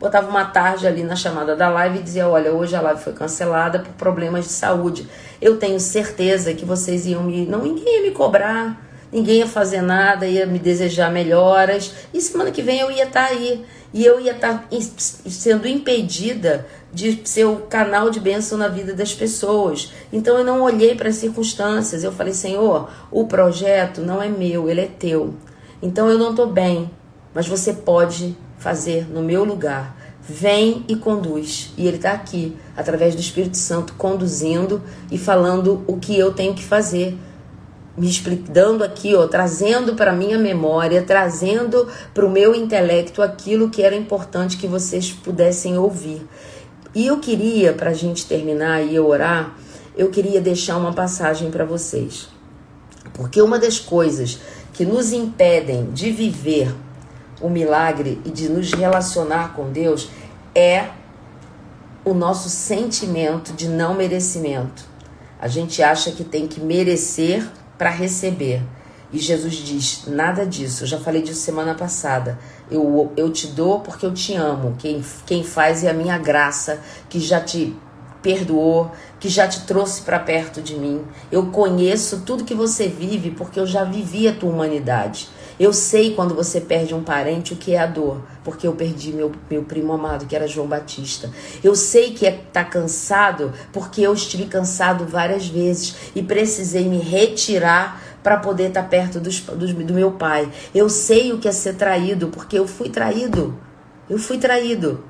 botava 0.00 0.30
uma 0.30 0.46
tarde 0.46 0.86
ali 0.86 1.02
na 1.02 1.14
chamada 1.14 1.54
da 1.54 1.68
live 1.68 1.98
e 1.98 2.02
dizia: 2.02 2.26
Olha, 2.26 2.50
hoje 2.52 2.74
a 2.74 2.80
live 2.80 3.00
foi 3.00 3.12
cancelada 3.12 3.80
por 3.80 3.92
problemas 3.92 4.46
de 4.46 4.52
saúde. 4.52 5.06
Eu 5.40 5.58
tenho 5.58 5.78
certeza 5.78 6.54
que 6.54 6.64
vocês 6.64 7.04
iam 7.04 7.22
me. 7.22 7.44
Não, 7.44 7.62
ninguém 7.62 7.98
ia 7.98 8.02
me 8.02 8.10
cobrar, 8.10 8.80
ninguém 9.12 9.36
ia 9.36 9.46
fazer 9.46 9.82
nada, 9.82 10.26
ia 10.26 10.46
me 10.46 10.58
desejar 10.58 11.12
melhoras. 11.12 11.94
E 12.14 12.20
semana 12.20 12.50
que 12.50 12.62
vem 12.62 12.80
eu 12.80 12.90
ia 12.90 13.04
estar 13.04 13.28
tá 13.28 13.32
aí. 13.32 13.64
E 13.92 14.04
eu 14.04 14.20
ia 14.20 14.32
estar 14.32 14.68
tá 14.70 14.78
sendo 14.80 15.66
impedida 15.66 16.64
de 16.92 17.20
ser 17.24 17.44
o 17.44 17.56
canal 17.56 18.08
de 18.08 18.20
bênção 18.20 18.56
na 18.56 18.68
vida 18.68 18.94
das 18.94 19.12
pessoas. 19.12 19.92
Então 20.12 20.38
eu 20.38 20.44
não 20.44 20.62
olhei 20.62 20.94
para 20.94 21.10
as 21.10 21.16
circunstâncias. 21.16 22.02
Eu 22.02 22.12
falei: 22.12 22.32
Senhor, 22.32 22.88
o 23.10 23.26
projeto 23.26 24.00
não 24.00 24.22
é 24.22 24.28
meu, 24.28 24.70
ele 24.70 24.80
é 24.80 24.86
teu. 24.86 25.34
Então 25.82 26.08
eu 26.08 26.18
não 26.18 26.30
estou 26.30 26.46
bem, 26.46 26.90
mas 27.34 27.48
você 27.48 27.72
pode 27.72 28.36
fazer 28.60 29.10
no 29.12 29.22
meu 29.22 29.42
lugar. 29.42 29.96
Vem 30.22 30.84
e 30.86 30.94
conduz. 30.94 31.72
E 31.76 31.88
Ele 31.88 31.96
está 31.96 32.12
aqui, 32.12 32.56
através 32.76 33.16
do 33.16 33.20
Espírito 33.20 33.56
Santo, 33.56 33.94
conduzindo 33.94 34.80
e 35.10 35.18
falando 35.18 35.82
o 35.88 35.96
que 35.96 36.16
eu 36.16 36.32
tenho 36.32 36.54
que 36.54 36.62
fazer 36.62 37.18
me 37.96 38.08
explicando 38.08 38.84
aqui, 38.84 39.14
ó, 39.14 39.26
trazendo 39.26 39.94
para 39.94 40.12
minha 40.12 40.38
memória, 40.38 41.02
trazendo 41.02 41.88
para 42.14 42.24
o 42.24 42.30
meu 42.30 42.54
intelecto 42.54 43.20
aquilo 43.20 43.68
que 43.68 43.82
era 43.82 43.94
importante 43.94 44.56
que 44.56 44.66
vocês 44.66 45.10
pudessem 45.10 45.76
ouvir. 45.76 46.26
E 46.94 47.06
eu 47.06 47.18
queria, 47.18 47.72
para 47.72 47.90
a 47.90 47.94
gente 47.94 48.26
terminar 48.26 48.82
e 48.82 48.98
orar, 48.98 49.54
eu 49.96 50.08
queria 50.08 50.40
deixar 50.40 50.76
uma 50.76 50.92
passagem 50.92 51.50
para 51.50 51.64
vocês. 51.64 52.28
Porque 53.12 53.42
uma 53.42 53.58
das 53.58 53.78
coisas 53.78 54.38
que 54.72 54.84
nos 54.84 55.12
impedem 55.12 55.90
de 55.92 56.10
viver 56.10 56.74
o 57.40 57.48
milagre 57.48 58.20
e 58.24 58.30
de 58.30 58.48
nos 58.48 58.72
relacionar 58.72 59.54
com 59.54 59.70
Deus 59.70 60.08
é 60.54 60.88
o 62.04 62.14
nosso 62.14 62.48
sentimento 62.48 63.52
de 63.52 63.68
não 63.68 63.94
merecimento. 63.94 64.84
A 65.40 65.48
gente 65.48 65.82
acha 65.82 66.10
que 66.10 66.24
tem 66.24 66.46
que 66.46 66.60
merecer 66.60 67.46
para 67.78 67.90
receber. 67.90 68.62
E 69.12 69.18
Jesus 69.18 69.54
diz: 69.54 70.04
nada 70.06 70.46
disso. 70.46 70.84
Eu 70.84 70.88
já 70.88 70.98
falei 70.98 71.22
disso 71.22 71.40
semana 71.40 71.74
passada. 71.74 72.38
Eu, 72.70 73.12
eu 73.16 73.30
te 73.30 73.48
dou 73.48 73.80
porque 73.80 74.04
eu 74.04 74.12
te 74.12 74.34
amo. 74.34 74.76
Quem, 74.78 75.02
quem 75.26 75.42
faz 75.42 75.82
é 75.82 75.90
a 75.90 75.94
minha 75.94 76.18
graça, 76.18 76.78
que 77.08 77.18
já 77.18 77.40
te 77.40 77.76
perdoou, 78.22 78.90
que 79.18 79.28
já 79.28 79.48
te 79.48 79.62
trouxe 79.62 80.02
para 80.02 80.18
perto 80.18 80.60
de 80.60 80.76
mim. 80.76 81.02
Eu 81.32 81.46
conheço 81.46 82.20
tudo 82.20 82.44
que 82.44 82.54
você 82.54 82.86
vive 82.86 83.30
porque 83.30 83.58
eu 83.58 83.66
já 83.66 83.82
vivi 83.84 84.28
a 84.28 84.34
tua 84.34 84.50
humanidade. 84.50 85.28
Eu 85.60 85.74
sei 85.74 86.14
quando 86.14 86.34
você 86.34 86.58
perde 86.58 86.94
um 86.94 87.02
parente 87.02 87.52
o 87.52 87.56
que 87.56 87.74
é 87.74 87.78
a 87.78 87.84
dor, 87.84 88.22
porque 88.42 88.66
eu 88.66 88.72
perdi 88.72 89.12
meu, 89.12 89.30
meu 89.50 89.62
primo 89.62 89.92
amado, 89.92 90.24
que 90.24 90.34
era 90.34 90.48
João 90.48 90.66
Batista. 90.66 91.30
Eu 91.62 91.74
sei 91.74 92.14
que 92.14 92.24
é 92.24 92.30
tá 92.50 92.64
cansado, 92.64 93.52
porque 93.70 94.00
eu 94.00 94.14
estive 94.14 94.46
cansado 94.46 95.04
várias 95.04 95.46
vezes 95.46 95.94
e 96.14 96.22
precisei 96.22 96.88
me 96.88 96.96
retirar 96.96 98.00
para 98.22 98.38
poder 98.38 98.68
estar 98.68 98.84
tá 98.84 98.88
perto 98.88 99.20
dos, 99.20 99.40
dos, 99.40 99.74
do 99.74 99.92
meu 99.92 100.12
pai. 100.12 100.50
Eu 100.74 100.88
sei 100.88 101.30
o 101.30 101.38
que 101.38 101.46
é 101.46 101.52
ser 101.52 101.74
traído, 101.74 102.28
porque 102.28 102.58
eu 102.58 102.66
fui 102.66 102.88
traído. 102.88 103.54
Eu 104.08 104.16
fui 104.16 104.38
traído. 104.38 105.04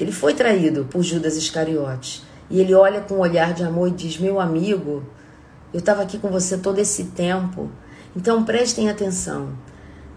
Ele 0.00 0.10
foi 0.10 0.34
traído 0.34 0.84
por 0.86 1.04
Judas 1.04 1.36
Iscariotes. 1.36 2.24
E 2.50 2.60
ele 2.60 2.74
olha 2.74 3.02
com 3.02 3.14
um 3.14 3.20
olhar 3.20 3.54
de 3.54 3.62
amor 3.62 3.86
e 3.86 3.92
diz: 3.92 4.18
Meu 4.18 4.40
amigo, 4.40 5.04
eu 5.72 5.78
estava 5.78 6.02
aqui 6.02 6.18
com 6.18 6.28
você 6.28 6.58
todo 6.58 6.80
esse 6.80 7.04
tempo. 7.04 7.70
Então 8.18 8.42
prestem 8.42 8.90
atenção. 8.90 9.50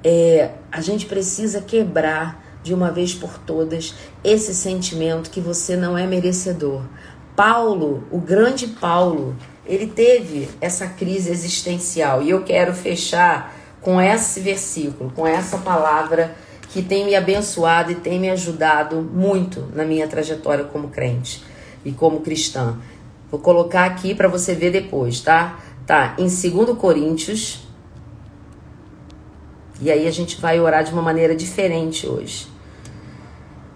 É, 0.03 0.53
a 0.71 0.81
gente 0.81 1.05
precisa 1.05 1.61
quebrar 1.61 2.43
de 2.63 2.73
uma 2.73 2.89
vez 2.89 3.13
por 3.13 3.37
todas 3.37 3.93
esse 4.23 4.55
sentimento 4.55 5.29
que 5.29 5.39
você 5.39 5.75
não 5.75 5.95
é 5.95 6.07
merecedor. 6.07 6.81
Paulo, 7.35 8.03
o 8.09 8.17
grande 8.17 8.65
Paulo, 8.65 9.35
ele 9.67 9.85
teve 9.85 10.49
essa 10.59 10.87
crise 10.87 11.29
existencial 11.29 12.23
e 12.23 12.31
eu 12.31 12.41
quero 12.43 12.73
fechar 12.73 13.55
com 13.81 14.01
esse 14.01 14.39
versículo, 14.39 15.11
com 15.15 15.27
essa 15.27 15.59
palavra 15.59 16.33
que 16.69 16.81
tem 16.81 17.05
me 17.05 17.15
abençoado 17.15 17.91
e 17.91 17.95
tem 17.95 18.19
me 18.19 18.31
ajudado 18.31 18.95
muito 18.95 19.69
na 19.75 19.85
minha 19.85 20.07
trajetória 20.07 20.63
como 20.63 20.87
crente 20.87 21.43
e 21.85 21.91
como 21.91 22.21
cristã. 22.21 22.79
Vou 23.29 23.39
colocar 23.39 23.85
aqui 23.85 24.15
para 24.15 24.27
você 24.27 24.55
ver 24.55 24.71
depois, 24.71 25.21
tá? 25.21 25.59
Tá 25.85 26.15
em 26.17 26.25
2 26.25 26.75
Coríntios 26.79 27.69
e 29.81 29.91
aí 29.91 30.07
a 30.07 30.11
gente 30.11 30.39
vai 30.39 30.59
orar 30.59 30.83
de 30.83 30.93
uma 30.93 31.01
maneira 31.01 31.35
diferente 31.35 32.07
hoje. 32.07 32.47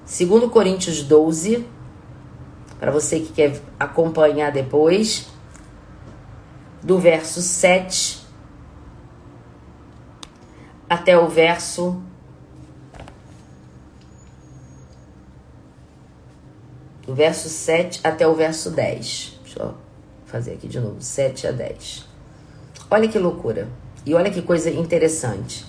Segundo 0.05 0.47
Coríntios 0.51 1.01
12, 1.01 1.65
para 2.79 2.91
você 2.91 3.19
que 3.19 3.33
quer 3.33 3.59
acompanhar 3.79 4.51
depois, 4.51 5.27
do 6.83 6.99
verso 6.99 7.41
7 7.41 8.23
até 10.87 11.17
o 11.17 11.27
verso 11.27 11.99
do 17.07 17.15
verso 17.15 17.49
7 17.49 18.01
até 18.03 18.27
o 18.27 18.35
verso 18.35 18.69
10. 18.69 19.39
Deixa 19.43 19.59
eu 19.59 19.73
fazer 20.27 20.53
aqui 20.53 20.67
de 20.67 20.79
novo, 20.79 21.01
7 21.01 21.47
a 21.47 21.51
10. 21.51 22.07
Olha 22.91 23.07
que 23.07 23.17
loucura. 23.17 23.67
E 24.05 24.13
olha 24.13 24.29
que 24.29 24.43
coisa 24.43 24.69
interessante. 24.69 25.65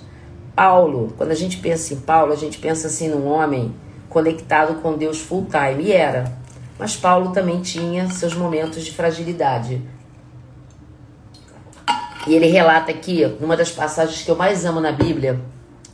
Paulo, 0.56 1.12
quando 1.18 1.32
a 1.32 1.34
gente 1.34 1.58
pensa 1.58 1.92
em 1.92 1.98
Paulo, 1.98 2.32
a 2.32 2.36
gente 2.36 2.56
pensa 2.56 2.86
assim 2.86 3.08
num 3.08 3.26
homem 3.26 3.74
conectado 4.08 4.80
com 4.80 4.96
Deus 4.96 5.20
full 5.20 5.46
time, 5.50 5.84
e 5.84 5.92
era. 5.92 6.32
Mas 6.78 6.96
Paulo 6.96 7.30
também 7.30 7.60
tinha 7.60 8.08
seus 8.08 8.32
momentos 8.32 8.82
de 8.82 8.90
fragilidade. 8.90 9.82
E 12.26 12.34
ele 12.34 12.46
relata 12.46 12.90
aqui, 12.90 13.26
numa 13.38 13.54
das 13.54 13.70
passagens 13.70 14.22
que 14.22 14.30
eu 14.30 14.34
mais 14.34 14.64
amo 14.64 14.80
na 14.80 14.92
Bíblia, 14.92 15.38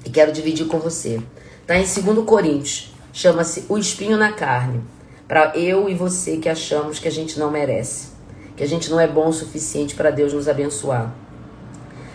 e 0.07 0.11
quero 0.11 0.31
dividir 0.31 0.69
com 0.69 0.79
você. 0.79 1.21
Está 1.61 1.77
em 1.77 1.83
2 1.85 2.25
Coríntios, 2.25 2.95
chama-se 3.13 3.67
O 3.69 3.77
Espinho 3.77 4.17
na 4.17 4.33
Carne. 4.33 4.81
Para 5.27 5.57
eu 5.57 5.89
e 5.89 5.95
você 5.95 6.37
que 6.37 6.49
achamos 6.49 7.01
que 7.01 7.09
a 7.09 7.13
gente 7.13 7.37
não 7.37 7.51
merece, 7.51 8.11
que 8.57 8.63
a 8.63 8.69
gente 8.69 8.89
não 8.91 9.01
é 9.01 9.09
bom 9.09 9.29
o 9.29 9.33
suficiente 9.33 9.97
para 9.97 10.11
Deus 10.11 10.33
nos 10.33 10.47
abençoar. 10.49 11.13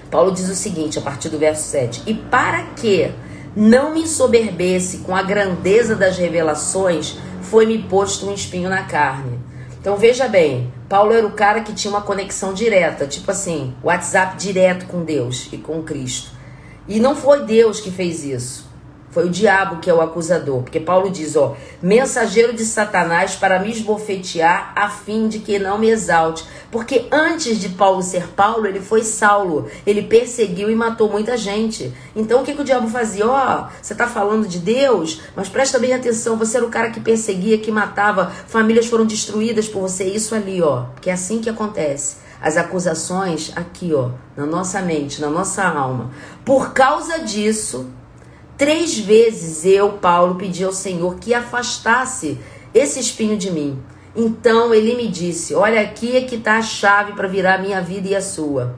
Paulo 0.09 0.31
diz 0.31 0.49
o 0.49 0.55
seguinte, 0.55 0.97
a 0.97 1.01
partir 1.01 1.29
do 1.29 1.37
verso 1.37 1.63
7: 1.69 2.03
E 2.05 2.13
para 2.13 2.63
que 2.75 3.11
não 3.55 3.93
me 3.93 4.03
ensoberbesse 4.03 4.99
com 4.99 5.15
a 5.15 5.23
grandeza 5.23 5.95
das 5.95 6.17
revelações, 6.17 7.17
foi-me 7.41 7.83
posto 7.83 8.27
um 8.27 8.33
espinho 8.33 8.69
na 8.69 8.83
carne. 8.83 9.39
Então 9.79 9.95
veja 9.95 10.27
bem, 10.27 10.71
Paulo 10.89 11.13
era 11.13 11.25
o 11.25 11.31
cara 11.31 11.61
que 11.61 11.73
tinha 11.73 11.91
uma 11.91 12.01
conexão 12.01 12.53
direta, 12.53 13.07
tipo 13.07 13.31
assim, 13.31 13.73
WhatsApp 13.83 14.37
direto 14.37 14.85
com 14.85 15.03
Deus 15.03 15.49
e 15.51 15.57
com 15.57 15.81
Cristo. 15.81 16.31
E 16.87 16.99
não 16.99 17.15
foi 17.15 17.45
Deus 17.45 17.79
que 17.79 17.91
fez 17.91 18.23
isso. 18.23 18.66
Foi 19.17 19.25
o 19.25 19.31
diabo 19.31 19.77
que 19.77 19.89
é 19.89 19.93
o 19.95 19.99
acusador, 19.99 20.61
porque 20.61 20.79
Paulo 20.79 21.09
diz, 21.09 21.35
ó, 21.35 21.55
mensageiro 21.81 22.53
de 22.53 22.63
Satanás 22.63 23.35
para 23.35 23.57
me 23.57 23.71
esbofetear 23.71 24.73
a 24.75 24.91
fim 24.91 25.27
de 25.27 25.39
que 25.39 25.57
não 25.57 25.79
me 25.79 25.89
exalte. 25.89 26.45
Porque 26.69 27.07
antes 27.11 27.59
de 27.59 27.69
Paulo 27.69 28.03
ser 28.03 28.27
Paulo, 28.27 28.67
ele 28.67 28.79
foi 28.79 29.03
Saulo. 29.03 29.67
Ele 29.87 30.03
perseguiu 30.03 30.69
e 30.69 30.75
matou 30.75 31.09
muita 31.09 31.35
gente. 31.35 31.91
Então 32.15 32.41
o 32.41 32.43
que, 32.43 32.53
que 32.53 32.61
o 32.61 32.63
diabo 32.63 32.87
fazia? 32.89 33.25
Ó, 33.25 33.67
você 33.81 33.95
tá 33.95 34.05
falando 34.05 34.47
de 34.47 34.59
Deus, 34.59 35.19
mas 35.35 35.49
presta 35.49 35.79
bem 35.79 35.95
atenção, 35.95 36.37
você 36.37 36.57
era 36.57 36.65
o 36.67 36.69
cara 36.69 36.91
que 36.91 36.99
perseguia, 36.99 37.57
que 37.57 37.71
matava, 37.71 38.31
famílias 38.45 38.85
foram 38.85 39.07
destruídas 39.07 39.67
por 39.67 39.81
você, 39.81 40.03
isso 40.03 40.35
ali, 40.35 40.61
ó. 40.61 40.85
Que 41.01 41.09
é 41.09 41.13
assim 41.13 41.41
que 41.41 41.49
acontece 41.49 42.17
as 42.39 42.55
acusações 42.55 43.51
aqui, 43.55 43.95
ó, 43.95 44.11
na 44.35 44.45
nossa 44.45 44.79
mente, 44.79 45.19
na 45.19 45.27
nossa 45.27 45.63
alma. 45.67 46.11
Por 46.45 46.71
causa 46.71 47.17
disso, 47.17 47.89
Três 48.57 48.97
vezes 48.97 49.65
eu, 49.65 49.93
Paulo, 49.93 50.35
pedi 50.35 50.63
ao 50.63 50.73
Senhor 50.73 51.15
que 51.15 51.33
afastasse 51.33 52.39
esse 52.73 52.99
espinho 52.99 53.37
de 53.37 53.51
mim. 53.51 53.79
Então 54.15 54.73
ele 54.73 54.95
me 54.95 55.07
disse: 55.07 55.53
Olha, 55.53 55.81
aqui 55.81 56.17
é 56.17 56.21
que 56.21 56.35
está 56.35 56.57
a 56.57 56.61
chave 56.61 57.13
para 57.13 57.27
virar 57.27 57.55
a 57.55 57.61
minha 57.61 57.79
vida 57.81 58.07
e 58.07 58.15
a 58.15 58.21
sua. 58.21 58.75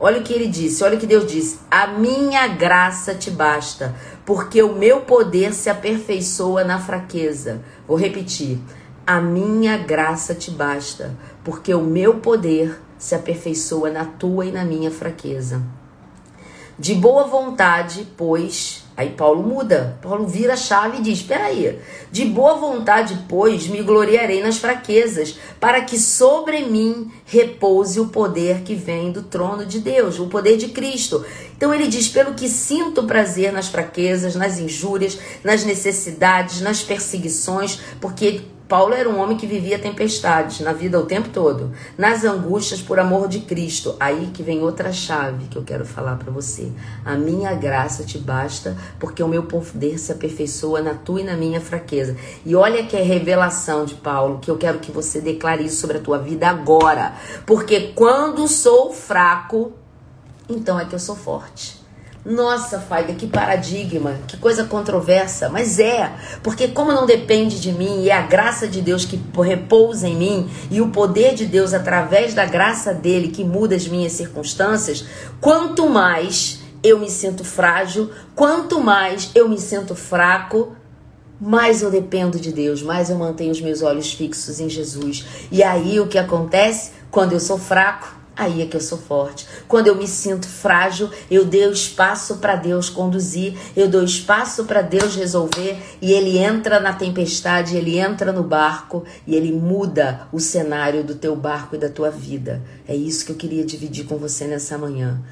Olha 0.00 0.18
o 0.18 0.24
que 0.24 0.32
ele 0.32 0.48
disse, 0.48 0.82
olha 0.82 0.96
o 0.96 0.98
que 1.00 1.06
Deus 1.06 1.30
disse: 1.30 1.60
A 1.70 1.86
minha 1.86 2.48
graça 2.48 3.14
te 3.14 3.30
basta, 3.30 3.94
porque 4.26 4.60
o 4.60 4.74
meu 4.74 5.02
poder 5.02 5.54
se 5.54 5.70
aperfeiçoa 5.70 6.64
na 6.64 6.80
fraqueza. 6.80 7.62
Vou 7.86 7.96
repetir: 7.96 8.58
A 9.06 9.20
minha 9.20 9.76
graça 9.76 10.34
te 10.34 10.50
basta, 10.50 11.16
porque 11.44 11.72
o 11.72 11.82
meu 11.82 12.14
poder 12.14 12.80
se 12.98 13.14
aperfeiçoa 13.14 13.90
na 13.90 14.04
tua 14.04 14.46
e 14.46 14.50
na 14.50 14.64
minha 14.64 14.90
fraqueza. 14.90 15.62
De 16.76 16.96
boa 16.96 17.22
vontade, 17.28 18.08
pois, 18.16 18.81
Aí 18.96 19.10
Paulo 19.10 19.42
muda, 19.42 19.98
Paulo 20.02 20.26
vira 20.26 20.52
a 20.52 20.56
chave 20.56 20.98
e 20.98 21.02
diz: 21.02 21.20
Espera 21.20 21.46
aí, 21.46 21.78
de 22.10 22.26
boa 22.26 22.54
vontade, 22.54 23.24
pois, 23.28 23.66
me 23.66 23.82
gloriarei 23.82 24.42
nas 24.42 24.58
fraquezas, 24.58 25.38
para 25.58 25.80
que 25.80 25.98
sobre 25.98 26.60
mim 26.66 27.10
repouse 27.24 27.98
o 27.98 28.08
poder 28.08 28.60
que 28.60 28.74
vem 28.74 29.10
do 29.10 29.22
trono 29.22 29.64
de 29.64 29.80
Deus, 29.80 30.18
o 30.18 30.26
poder 30.26 30.58
de 30.58 30.68
Cristo. 30.68 31.24
Então 31.56 31.72
ele 31.72 31.86
diz: 31.88 32.08
pelo 32.08 32.34
que 32.34 32.48
sinto 32.48 33.04
prazer 33.04 33.52
nas 33.52 33.68
fraquezas, 33.68 34.34
nas 34.34 34.58
injúrias, 34.58 35.18
nas 35.42 35.64
necessidades, 35.64 36.60
nas 36.60 36.82
perseguições, 36.82 37.78
porque 38.00 38.42
Paulo 38.72 38.94
era 38.94 39.06
um 39.06 39.20
homem 39.20 39.36
que 39.36 39.46
vivia 39.46 39.78
tempestades 39.78 40.60
na 40.60 40.72
vida 40.72 40.98
o 40.98 41.04
tempo 41.04 41.28
todo, 41.28 41.72
nas 41.98 42.24
angústias 42.24 42.80
por 42.80 42.98
amor 42.98 43.28
de 43.28 43.40
Cristo. 43.40 43.94
Aí 44.00 44.30
que 44.32 44.42
vem 44.42 44.62
outra 44.62 44.90
chave 44.90 45.44
que 45.48 45.58
eu 45.58 45.62
quero 45.62 45.84
falar 45.84 46.16
para 46.16 46.32
você. 46.32 46.72
A 47.04 47.14
minha 47.14 47.52
graça 47.52 48.02
te 48.02 48.16
basta, 48.16 48.74
porque 48.98 49.22
o 49.22 49.28
meu 49.28 49.42
poder 49.42 49.98
se 49.98 50.10
aperfeiçoa 50.10 50.80
na 50.80 50.94
tua 50.94 51.20
e 51.20 51.24
na 51.24 51.36
minha 51.36 51.60
fraqueza. 51.60 52.16
E 52.46 52.56
olha 52.56 52.82
que 52.86 52.96
é 52.96 53.02
revelação 53.02 53.84
de 53.84 53.94
Paulo, 53.94 54.38
que 54.38 54.50
eu 54.50 54.56
quero 54.56 54.78
que 54.78 54.90
você 54.90 55.20
declare 55.20 55.66
isso 55.66 55.76
sobre 55.76 55.98
a 55.98 56.00
tua 56.00 56.16
vida 56.16 56.48
agora. 56.48 57.12
Porque 57.44 57.92
quando 57.94 58.48
sou 58.48 58.90
fraco, 58.90 59.74
então 60.48 60.80
é 60.80 60.86
que 60.86 60.94
eu 60.94 60.98
sou 60.98 61.14
forte. 61.14 61.81
Nossa, 62.24 62.78
Faiga, 62.78 63.14
que 63.14 63.26
paradigma, 63.26 64.14
que 64.28 64.36
coisa 64.36 64.62
controversa, 64.62 65.48
mas 65.48 65.80
é, 65.80 66.12
porque 66.40 66.68
como 66.68 66.92
não 66.92 67.04
depende 67.04 67.60
de 67.60 67.72
mim 67.72 68.04
e 68.04 68.10
é 68.10 68.16
a 68.16 68.22
graça 68.22 68.68
de 68.68 68.80
Deus 68.80 69.04
que 69.04 69.20
repousa 69.42 70.06
em 70.06 70.14
mim 70.14 70.50
e 70.70 70.80
o 70.80 70.90
poder 70.90 71.34
de 71.34 71.44
Deus 71.46 71.74
através 71.74 72.32
da 72.32 72.44
graça 72.44 72.94
dele 72.94 73.26
que 73.26 73.42
muda 73.42 73.74
as 73.74 73.88
minhas 73.88 74.12
circunstâncias, 74.12 75.04
quanto 75.40 75.88
mais 75.88 76.60
eu 76.80 76.96
me 77.00 77.10
sinto 77.10 77.42
frágil, 77.42 78.08
quanto 78.36 78.80
mais 78.80 79.32
eu 79.34 79.48
me 79.48 79.58
sinto 79.58 79.96
fraco, 79.96 80.76
mais 81.40 81.82
eu 81.82 81.90
dependo 81.90 82.38
de 82.38 82.52
Deus, 82.52 82.82
mais 82.82 83.10
eu 83.10 83.18
mantenho 83.18 83.50
os 83.50 83.60
meus 83.60 83.82
olhos 83.82 84.12
fixos 84.12 84.60
em 84.60 84.68
Jesus. 84.68 85.26
E 85.50 85.60
aí 85.60 85.98
o 85.98 86.06
que 86.06 86.18
acontece? 86.18 86.92
Quando 87.10 87.32
eu 87.32 87.40
sou 87.40 87.58
fraco, 87.58 88.21
aí 88.36 88.62
é 88.62 88.66
que 88.66 88.76
eu 88.76 88.80
sou 88.80 88.98
forte. 88.98 89.46
Quando 89.68 89.86
eu 89.86 89.94
me 89.94 90.06
sinto 90.06 90.46
frágil, 90.46 91.10
eu 91.30 91.44
dou 91.44 91.72
espaço 91.72 92.36
para 92.36 92.56
Deus 92.56 92.88
conduzir, 92.88 93.56
eu 93.76 93.88
dou 93.88 94.02
espaço 94.02 94.64
para 94.64 94.82
Deus 94.82 95.14
resolver 95.14 95.78
e 96.00 96.12
ele 96.12 96.38
entra 96.38 96.80
na 96.80 96.92
tempestade, 96.92 97.76
ele 97.76 97.98
entra 97.98 98.32
no 98.32 98.42
barco 98.42 99.04
e 99.26 99.34
ele 99.34 99.52
muda 99.52 100.26
o 100.32 100.40
cenário 100.40 101.04
do 101.04 101.14
teu 101.14 101.36
barco 101.36 101.76
e 101.76 101.78
da 101.78 101.88
tua 101.88 102.10
vida. 102.10 102.62
É 102.86 102.94
isso 102.94 103.24
que 103.24 103.32
eu 103.32 103.36
queria 103.36 103.64
dividir 103.64 104.06
com 104.06 104.16
você 104.16 104.46
nessa 104.46 104.78
manhã. 104.78 105.22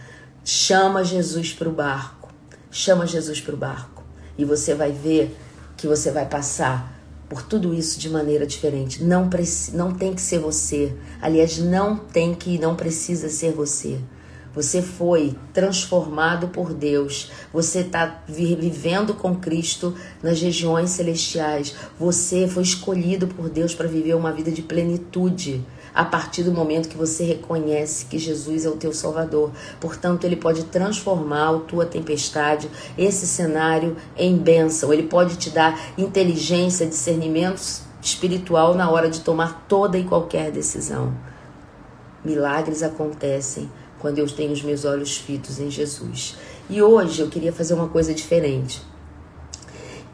Chama 0.44 1.04
Jesus 1.04 1.52
para 1.52 1.68
o 1.68 1.72
barco. 1.72 2.28
Chama 2.70 3.06
Jesus 3.06 3.40
para 3.40 3.54
o 3.54 3.58
barco. 3.58 4.04
E 4.38 4.44
você 4.44 4.74
vai 4.74 4.92
ver 4.92 5.36
que 5.76 5.86
você 5.86 6.10
vai 6.10 6.26
passar 6.26 6.99
por 7.30 7.42
tudo 7.42 7.72
isso 7.72 8.00
de 8.00 8.10
maneira 8.10 8.44
diferente. 8.44 9.04
Não, 9.04 9.30
não 9.72 9.94
tem 9.94 10.12
que 10.12 10.20
ser 10.20 10.40
você. 10.40 10.92
Aliás, 11.22 11.58
não 11.58 11.96
tem 11.96 12.34
que 12.34 12.58
não 12.58 12.74
precisa 12.74 13.28
ser 13.28 13.52
você. 13.52 14.00
Você 14.52 14.82
foi 14.82 15.36
transformado 15.52 16.48
por 16.48 16.74
Deus. 16.74 17.30
Você 17.52 17.80
está 17.80 18.24
vivendo 18.26 19.14
com 19.14 19.36
Cristo 19.36 19.94
nas 20.20 20.40
regiões 20.42 20.90
celestiais. 20.90 21.76
Você 22.00 22.48
foi 22.48 22.64
escolhido 22.64 23.28
por 23.28 23.48
Deus 23.48 23.76
para 23.76 23.86
viver 23.86 24.14
uma 24.14 24.32
vida 24.32 24.50
de 24.50 24.62
plenitude 24.62 25.64
a 26.00 26.04
partir 26.06 26.42
do 26.42 26.50
momento 26.50 26.88
que 26.88 26.96
você 26.96 27.24
reconhece 27.24 28.06
que 28.06 28.18
Jesus 28.18 28.64
é 28.64 28.70
o 28.70 28.76
teu 28.76 28.90
Salvador. 28.90 29.50
Portanto, 29.78 30.24
ele 30.24 30.34
pode 30.34 30.64
transformar 30.64 31.54
a 31.54 31.58
tua 31.58 31.84
tempestade, 31.84 32.70
esse 32.96 33.26
cenário, 33.26 33.94
em 34.16 34.34
bênção. 34.34 34.94
Ele 34.94 35.02
pode 35.02 35.36
te 35.36 35.50
dar 35.50 35.78
inteligência, 35.98 36.86
discernimento 36.86 37.60
espiritual 38.00 38.74
na 38.74 38.90
hora 38.90 39.10
de 39.10 39.20
tomar 39.20 39.66
toda 39.68 39.98
e 39.98 40.04
qualquer 40.04 40.50
decisão. 40.50 41.12
Milagres 42.24 42.82
acontecem 42.82 43.70
quando 43.98 44.20
eu 44.20 44.26
tenho 44.26 44.52
os 44.52 44.62
meus 44.62 44.86
olhos 44.86 45.18
fitos 45.18 45.60
em 45.60 45.70
Jesus. 45.70 46.34
E 46.70 46.80
hoje 46.80 47.20
eu 47.20 47.28
queria 47.28 47.52
fazer 47.52 47.74
uma 47.74 47.88
coisa 47.88 48.14
diferente. 48.14 48.80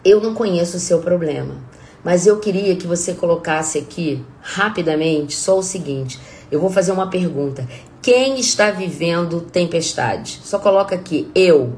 Eu 0.05 0.21
não 0.21 0.35
conheço 0.35 0.79
o 0.79 0.81
seu 0.81 0.99
problema. 0.99 1.55
Mas 2.07 2.25
eu 2.25 2.39
queria 2.39 2.77
que 2.77 2.87
você 2.87 3.15
colocasse 3.15 3.79
aqui 3.79 4.25
rapidamente 4.41 5.35
só 5.35 5.59
o 5.59 5.63
seguinte: 5.63 6.21
eu 6.53 6.61
vou 6.61 6.71
fazer 6.71 6.93
uma 6.93 7.11
pergunta. 7.11 7.69
Quem 8.01 8.39
está 8.39 8.71
vivendo 8.71 9.41
tempestade? 9.41 10.39
Só 10.45 10.61
coloca 10.61 10.95
aqui 10.95 11.29
eu. 11.35 11.73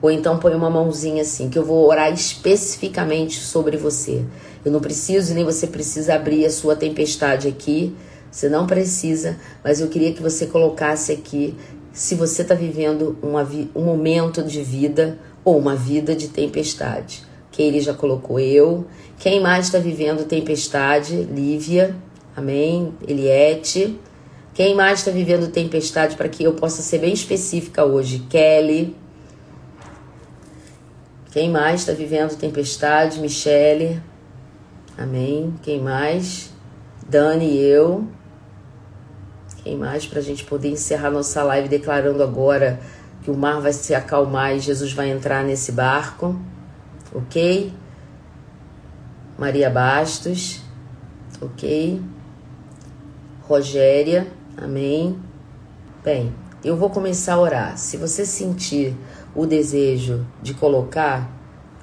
Ou 0.00 0.10
então 0.10 0.38
põe 0.38 0.54
uma 0.54 0.70
mãozinha 0.70 1.20
assim, 1.20 1.50
que 1.50 1.58
eu 1.58 1.62
vou 1.62 1.86
orar 1.86 2.10
especificamente 2.10 3.38
sobre 3.38 3.76
você. 3.76 4.24
Eu 4.64 4.72
não 4.72 4.80
preciso 4.80 5.34
nem 5.34 5.44
você 5.44 5.66
precisa 5.66 6.14
abrir 6.14 6.46
a 6.46 6.50
sua 6.50 6.74
tempestade 6.74 7.46
aqui. 7.46 7.94
Você 8.30 8.48
não 8.48 8.66
precisa, 8.66 9.36
mas 9.62 9.78
eu 9.78 9.88
queria 9.88 10.14
que 10.14 10.22
você 10.22 10.46
colocasse 10.46 11.12
aqui 11.12 11.54
se 11.92 12.14
você 12.14 12.40
está 12.40 12.54
vivendo 12.54 13.18
uma, 13.22 13.46
um 13.76 13.84
momento 13.84 14.42
de 14.42 14.62
vida 14.62 15.18
ou 15.44 15.58
uma 15.58 15.76
vida 15.76 16.16
de 16.16 16.28
tempestade. 16.28 17.22
Que 17.52 17.62
ele 17.62 17.80
já 17.80 17.94
colocou 17.94 18.40
eu, 18.40 18.84
quem 19.24 19.40
mais 19.40 19.64
está 19.64 19.78
vivendo 19.78 20.26
tempestade? 20.26 21.16
Lívia. 21.16 21.96
Amém. 22.36 22.92
Eliette. 23.08 23.98
Quem 24.52 24.74
mais 24.74 24.98
está 24.98 25.10
vivendo 25.10 25.50
tempestade 25.50 26.14
para 26.14 26.28
que 26.28 26.44
eu 26.44 26.52
possa 26.52 26.82
ser 26.82 26.98
bem 26.98 27.14
específica 27.14 27.86
hoje? 27.86 28.18
Kelly. 28.28 28.94
Quem 31.30 31.50
mais 31.50 31.80
está 31.80 31.94
vivendo 31.94 32.36
tempestade? 32.36 33.18
Michele. 33.18 33.98
Amém. 34.98 35.54
Quem 35.62 35.80
mais? 35.80 36.50
Dani 37.08 37.46
e 37.46 37.62
eu. 37.62 38.06
Quem 39.62 39.74
mais 39.74 40.06
para 40.06 40.18
a 40.18 40.22
gente 40.22 40.44
poder 40.44 40.68
encerrar 40.68 41.10
nossa 41.10 41.42
live 41.42 41.66
declarando 41.66 42.22
agora 42.22 42.78
que 43.22 43.30
o 43.30 43.34
mar 43.34 43.58
vai 43.62 43.72
se 43.72 43.94
acalmar 43.94 44.54
e 44.54 44.60
Jesus 44.60 44.92
vai 44.92 45.08
entrar 45.08 45.42
nesse 45.42 45.72
barco, 45.72 46.38
ok? 47.14 47.72
Maria 49.36 49.68
Bastos, 49.68 50.60
ok? 51.40 52.00
Rogéria, 53.42 54.28
amém? 54.56 55.18
Bem, 56.04 56.32
eu 56.64 56.76
vou 56.76 56.88
começar 56.88 57.34
a 57.34 57.40
orar. 57.40 57.76
Se 57.76 57.96
você 57.96 58.24
sentir 58.24 58.94
o 59.34 59.44
desejo 59.44 60.24
de 60.40 60.54
colocar, 60.54 61.28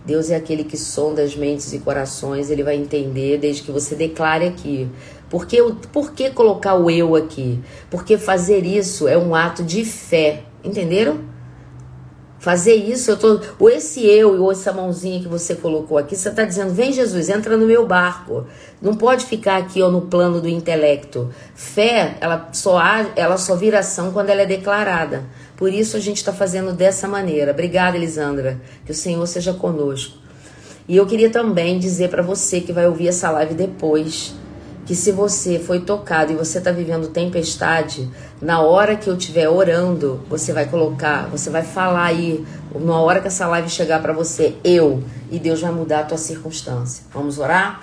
Deus 0.06 0.30
é 0.30 0.36
aquele 0.36 0.64
que 0.64 0.78
sonda 0.78 1.22
as 1.22 1.36
mentes 1.36 1.74
e 1.74 1.80
corações, 1.80 2.50
ele 2.50 2.64
vai 2.64 2.78
entender 2.78 3.38
desde 3.38 3.64
que 3.64 3.72
você 3.72 3.96
declare 3.96 4.48
aqui. 4.48 4.90
Por 5.30 5.46
que, 5.46 5.62
por 5.92 6.14
que 6.14 6.30
colocar 6.30 6.76
o 6.76 6.90
eu 6.90 7.18
aqui? 7.18 7.62
Porque 7.90 8.18
fazer 8.18 8.66
isso 8.66 9.10
é 9.10 9.18
um 9.18 9.36
ato 9.36 9.62
de 9.62 9.84
fé, 9.84 10.44
entenderam? 10.64 11.31
Fazer 12.42 12.74
isso, 12.74 13.12
eu 13.12 13.18
tô, 13.18 13.40
ou 13.60 13.70
esse 13.70 14.04
eu, 14.04 14.42
ou 14.42 14.52
essa 14.52 14.74
mãozinha 14.74 15.22
que 15.22 15.28
você 15.28 15.54
colocou 15.54 15.96
aqui, 15.96 16.16
você 16.16 16.30
está 16.30 16.44
dizendo, 16.44 16.74
vem 16.74 16.92
Jesus, 16.92 17.30
entra 17.30 17.56
no 17.56 17.68
meu 17.68 17.86
barco. 17.86 18.48
Não 18.82 18.96
pode 18.96 19.26
ficar 19.26 19.58
aqui 19.58 19.80
ó, 19.80 19.92
no 19.92 20.02
plano 20.02 20.42
do 20.42 20.50
intelecto. 20.50 21.30
Fé, 21.54 22.18
ela 22.20 22.50
só, 22.52 22.82
ela 23.16 23.38
só 23.38 23.56
vira 23.56 23.80
ação 23.80 24.12
quando 24.12 24.32
ela 24.32 24.42
é 24.42 24.48
declarada. 24.48 25.24
Por 25.56 25.72
isso 25.72 25.96
a 25.96 26.00
gente 26.00 26.18
está 26.18 26.34
fazendo 26.34 26.74
dessa 26.74 27.08
maneira. 27.08 27.52
Obrigada, 27.52 27.96
Elisandra. 27.96 28.60
Que 28.88 28.92
o 28.92 28.96
Senhor 28.96 29.28
seja 29.28 29.54
conosco. 29.54 30.18
E 30.88 30.98
eu 30.98 31.06
queria 31.06 31.30
também 31.30 31.78
dizer 31.78 32.10
para 32.10 32.24
você 32.24 32.60
que 32.60 32.74
vai 32.74 32.88
ouvir 32.88 33.10
essa 33.10 33.30
live 33.30 33.54
depois, 33.54 34.34
que 34.92 34.96
se 34.98 35.14
você 35.14 35.58
foi 35.58 35.80
tocado 35.80 36.34
e 36.34 36.36
você 36.36 36.58
está 36.58 36.70
vivendo 36.70 37.08
tempestade, 37.08 38.10
na 38.42 38.60
hora 38.60 38.98
que 38.98 39.10
eu 39.10 39.16
estiver 39.16 39.48
orando, 39.48 40.22
você 40.28 40.52
vai 40.52 40.66
colocar, 40.66 41.30
você 41.30 41.50
vai 41.50 41.62
falar 41.62 42.04
aí, 42.04 42.46
na 42.76 43.00
hora 43.00 43.22
que 43.22 43.28
essa 43.28 43.48
live 43.48 43.70
chegar 43.70 44.02
para 44.02 44.12
você, 44.12 44.54
eu, 44.66 45.02
e 45.32 45.40
Deus 45.40 45.62
vai 45.62 45.72
mudar 45.72 46.02
a 46.02 46.04
tua 46.04 46.18
circunstância. 46.18 47.06
Vamos 47.14 47.40
orar? 47.40 47.80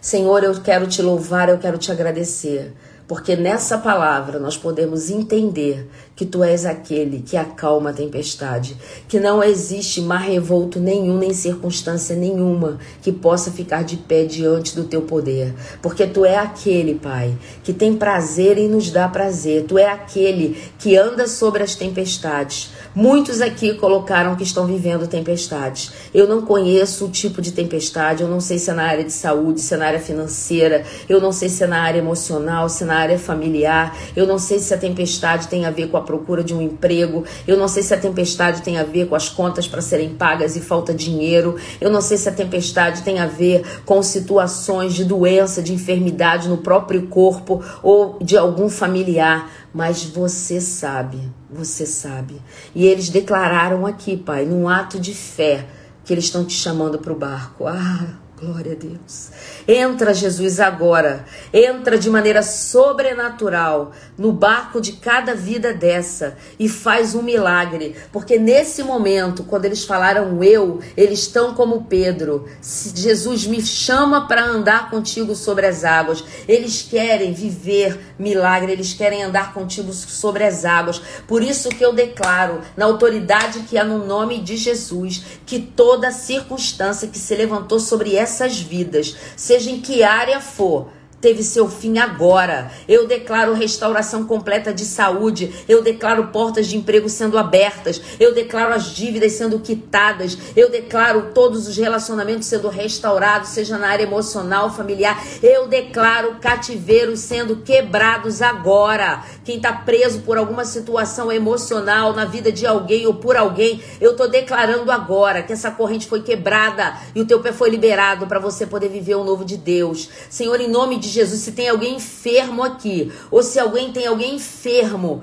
Senhor, 0.00 0.44
eu 0.44 0.54
quero 0.60 0.86
te 0.86 1.02
louvar, 1.02 1.48
eu 1.48 1.58
quero 1.58 1.78
te 1.78 1.90
agradecer 1.90 2.72
porque 3.08 3.36
nessa 3.36 3.78
palavra 3.78 4.38
nós 4.38 4.56
podemos 4.56 5.10
entender 5.10 5.88
que 6.16 6.26
tu 6.26 6.42
és 6.42 6.64
aquele 6.64 7.20
que 7.20 7.36
acalma 7.36 7.90
a 7.90 7.92
tempestade, 7.92 8.76
que 9.06 9.20
não 9.20 9.42
existe 9.42 10.00
mar 10.00 10.22
revolto 10.22 10.80
nenhum, 10.80 11.18
nem 11.18 11.32
circunstância 11.32 12.16
nenhuma 12.16 12.78
que 13.02 13.12
possa 13.12 13.50
ficar 13.50 13.84
de 13.84 13.96
pé 13.96 14.24
diante 14.24 14.74
do 14.74 14.84
teu 14.84 15.02
poder, 15.02 15.54
porque 15.80 16.06
tu 16.06 16.24
é 16.24 16.36
aquele, 16.36 16.94
Pai, 16.94 17.36
que 17.62 17.72
tem 17.72 17.94
prazer 17.94 18.58
em 18.58 18.68
nos 18.68 18.90
dar 18.90 19.12
prazer, 19.12 19.64
tu 19.64 19.78
é 19.78 19.88
aquele 19.88 20.56
que 20.78 20.96
anda 20.96 21.28
sobre 21.28 21.62
as 21.62 21.74
tempestades. 21.74 22.70
Muitos 22.98 23.42
aqui 23.42 23.74
colocaram 23.74 24.34
que 24.36 24.42
estão 24.42 24.66
vivendo 24.66 25.06
tempestades. 25.06 25.92
Eu 26.14 26.26
não 26.26 26.40
conheço 26.40 27.04
o 27.04 27.10
tipo 27.10 27.42
de 27.42 27.52
tempestade, 27.52 28.22
eu 28.22 28.28
não 28.28 28.40
sei 28.40 28.58
se 28.58 28.70
é 28.70 28.72
na 28.72 28.84
área 28.84 29.04
de 29.04 29.12
saúde, 29.12 29.60
se 29.60 29.74
é 29.74 29.76
na 29.76 29.86
área 29.86 30.00
financeira, 30.00 30.82
eu 31.06 31.20
não 31.20 31.30
sei 31.30 31.50
se 31.50 31.62
é 31.62 31.66
na 31.66 31.82
área 31.82 31.98
emocional, 31.98 32.70
se 32.70 32.84
é 32.84 32.86
na 32.86 32.96
área 32.96 33.18
familiar, 33.18 33.94
eu 34.16 34.26
não 34.26 34.38
sei 34.38 34.58
se 34.60 34.72
a 34.72 34.78
tempestade 34.78 35.46
tem 35.48 35.66
a 35.66 35.70
ver 35.70 35.90
com 35.90 35.98
a 35.98 36.00
procura 36.00 36.42
de 36.42 36.54
um 36.54 36.62
emprego, 36.62 37.22
eu 37.46 37.58
não 37.58 37.68
sei 37.68 37.82
se 37.82 37.92
a 37.92 37.98
tempestade 37.98 38.62
tem 38.62 38.78
a 38.78 38.82
ver 38.82 39.08
com 39.08 39.14
as 39.14 39.28
contas 39.28 39.68
para 39.68 39.82
serem 39.82 40.14
pagas 40.14 40.56
e 40.56 40.62
falta 40.62 40.94
dinheiro, 40.94 41.56
eu 41.78 41.90
não 41.90 42.00
sei 42.00 42.16
se 42.16 42.30
a 42.30 42.32
tempestade 42.32 43.02
tem 43.02 43.18
a 43.18 43.26
ver 43.26 43.62
com 43.84 44.02
situações 44.02 44.94
de 44.94 45.04
doença, 45.04 45.62
de 45.62 45.74
enfermidade 45.74 46.48
no 46.48 46.56
próprio 46.56 47.08
corpo 47.08 47.62
ou 47.82 48.18
de 48.22 48.38
algum 48.38 48.70
familiar, 48.70 49.50
mas 49.74 50.02
você 50.02 50.62
sabe, 50.62 51.18
você 51.50 51.86
sabe. 51.86 52.40
E 52.74 52.86
eles 52.86 53.08
declararam 53.08 53.86
aqui, 53.86 54.16
Pai, 54.16 54.44
num 54.44 54.68
ato 54.68 54.98
de 54.98 55.14
fé, 55.14 55.66
que 56.04 56.12
eles 56.12 56.24
estão 56.24 56.44
te 56.44 56.54
chamando 56.54 56.98
para 56.98 57.12
o 57.12 57.18
barco. 57.18 57.66
Ah, 57.66 58.14
Glória 58.38 58.72
a 58.72 58.74
Deus. 58.74 59.30
Entra, 59.66 60.12
Jesus, 60.12 60.60
agora. 60.60 61.24
Entra 61.50 61.98
de 61.98 62.10
maneira 62.10 62.42
sobrenatural 62.42 63.92
no 64.18 64.30
barco 64.30 64.78
de 64.78 64.92
cada 64.92 65.34
vida 65.34 65.72
dessa 65.72 66.36
e 66.58 66.68
faz 66.68 67.14
um 67.14 67.22
milagre. 67.22 67.96
Porque 68.12 68.38
nesse 68.38 68.82
momento, 68.82 69.42
quando 69.42 69.64
eles 69.64 69.86
falaram 69.86 70.44
eu, 70.44 70.80
eles 70.94 71.20
estão 71.20 71.54
como 71.54 71.84
Pedro. 71.84 72.46
Jesus 72.60 73.46
me 73.46 73.62
chama 73.62 74.28
para 74.28 74.44
andar 74.44 74.90
contigo 74.90 75.34
sobre 75.34 75.66
as 75.66 75.82
águas. 75.82 76.22
Eles 76.46 76.82
querem 76.82 77.32
viver 77.32 77.98
milagre, 78.18 78.70
eles 78.70 78.92
querem 78.92 79.22
andar 79.22 79.54
contigo 79.54 79.94
sobre 79.94 80.44
as 80.44 80.66
águas. 80.66 81.00
Por 81.26 81.42
isso 81.42 81.70
que 81.70 81.82
eu 81.82 81.94
declaro, 81.94 82.60
na 82.76 82.84
autoridade 82.84 83.60
que 83.60 83.78
há 83.78 83.84
no 83.84 84.04
nome 84.04 84.42
de 84.42 84.58
Jesus, 84.58 85.24
que 85.46 85.58
toda 85.58 86.10
circunstância 86.10 87.08
que 87.08 87.18
se 87.18 87.34
levantou 87.34 87.80
sobre 87.80 88.14
essa 88.14 88.25
essas 88.26 88.60
vidas, 88.60 89.16
seja 89.36 89.70
em 89.70 89.80
que 89.80 90.02
área 90.02 90.40
for, 90.40 90.88
teve 91.26 91.42
seu 91.42 91.68
fim 91.68 91.98
agora. 91.98 92.70
Eu 92.86 93.08
declaro 93.08 93.52
restauração 93.52 94.24
completa 94.24 94.72
de 94.72 94.84
saúde. 94.84 95.52
Eu 95.68 95.82
declaro 95.82 96.28
portas 96.28 96.68
de 96.68 96.76
emprego 96.76 97.08
sendo 97.08 97.36
abertas. 97.36 98.00
Eu 98.20 98.32
declaro 98.32 98.72
as 98.72 98.94
dívidas 98.94 99.32
sendo 99.32 99.58
quitadas. 99.58 100.38
Eu 100.54 100.70
declaro 100.70 101.32
todos 101.34 101.66
os 101.66 101.76
relacionamentos 101.76 102.46
sendo 102.46 102.68
restaurados, 102.68 103.48
seja 103.48 103.76
na 103.76 103.88
área 103.88 104.04
emocional, 104.04 104.72
familiar. 104.72 105.20
Eu 105.42 105.66
declaro 105.66 106.36
cativeiros 106.40 107.18
sendo 107.18 107.56
quebrados 107.56 108.40
agora. 108.40 109.24
Quem 109.44 109.56
está 109.56 109.72
preso 109.72 110.20
por 110.20 110.38
alguma 110.38 110.64
situação 110.64 111.32
emocional 111.32 112.12
na 112.12 112.24
vida 112.24 112.52
de 112.52 112.64
alguém 112.64 113.04
ou 113.04 113.14
por 113.14 113.36
alguém, 113.36 113.82
eu 114.00 114.12
estou 114.12 114.28
declarando 114.28 114.92
agora 114.92 115.42
que 115.42 115.52
essa 115.52 115.72
corrente 115.72 116.06
foi 116.06 116.22
quebrada 116.22 116.96
e 117.16 117.20
o 117.20 117.26
teu 117.26 117.40
pé 117.40 117.50
foi 117.50 117.68
liberado 117.68 118.28
para 118.28 118.38
você 118.38 118.64
poder 118.64 118.88
viver 118.88 119.16
o 119.16 119.24
novo 119.24 119.44
de 119.44 119.56
Deus. 119.56 120.08
Senhor, 120.30 120.60
em 120.60 120.68
nome 120.68 121.00
de 121.00 121.15
Jesus, 121.16 121.40
se 121.40 121.52
tem 121.52 121.68
alguém 121.68 121.96
enfermo 121.96 122.62
aqui, 122.62 123.12
ou 123.30 123.42
se 123.42 123.58
alguém 123.58 123.92
tem 123.92 124.06
alguém 124.06 124.36
enfermo, 124.36 125.22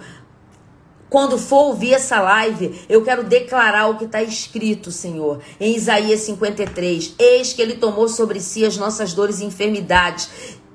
quando 1.14 1.38
for 1.38 1.68
ouvir 1.68 1.94
essa 1.94 2.20
live, 2.20 2.82
eu 2.90 3.04
quero 3.04 3.24
declarar 3.24 3.88
o 3.88 4.00
que 4.00 4.06
está 4.06 4.24
escrito, 4.24 4.92
Senhor, 4.92 5.40
em 5.60 5.76
Isaías 5.76 6.22
53. 6.22 7.14
Eis 7.20 7.54
que 7.54 7.62
ele 7.62 7.76
tomou 7.76 8.10
sobre 8.10 8.40
si 8.40 8.66
as 8.66 8.78
nossas 8.78 9.14
dores 9.14 9.40
e 9.40 9.46
enfermidades. 9.46 10.28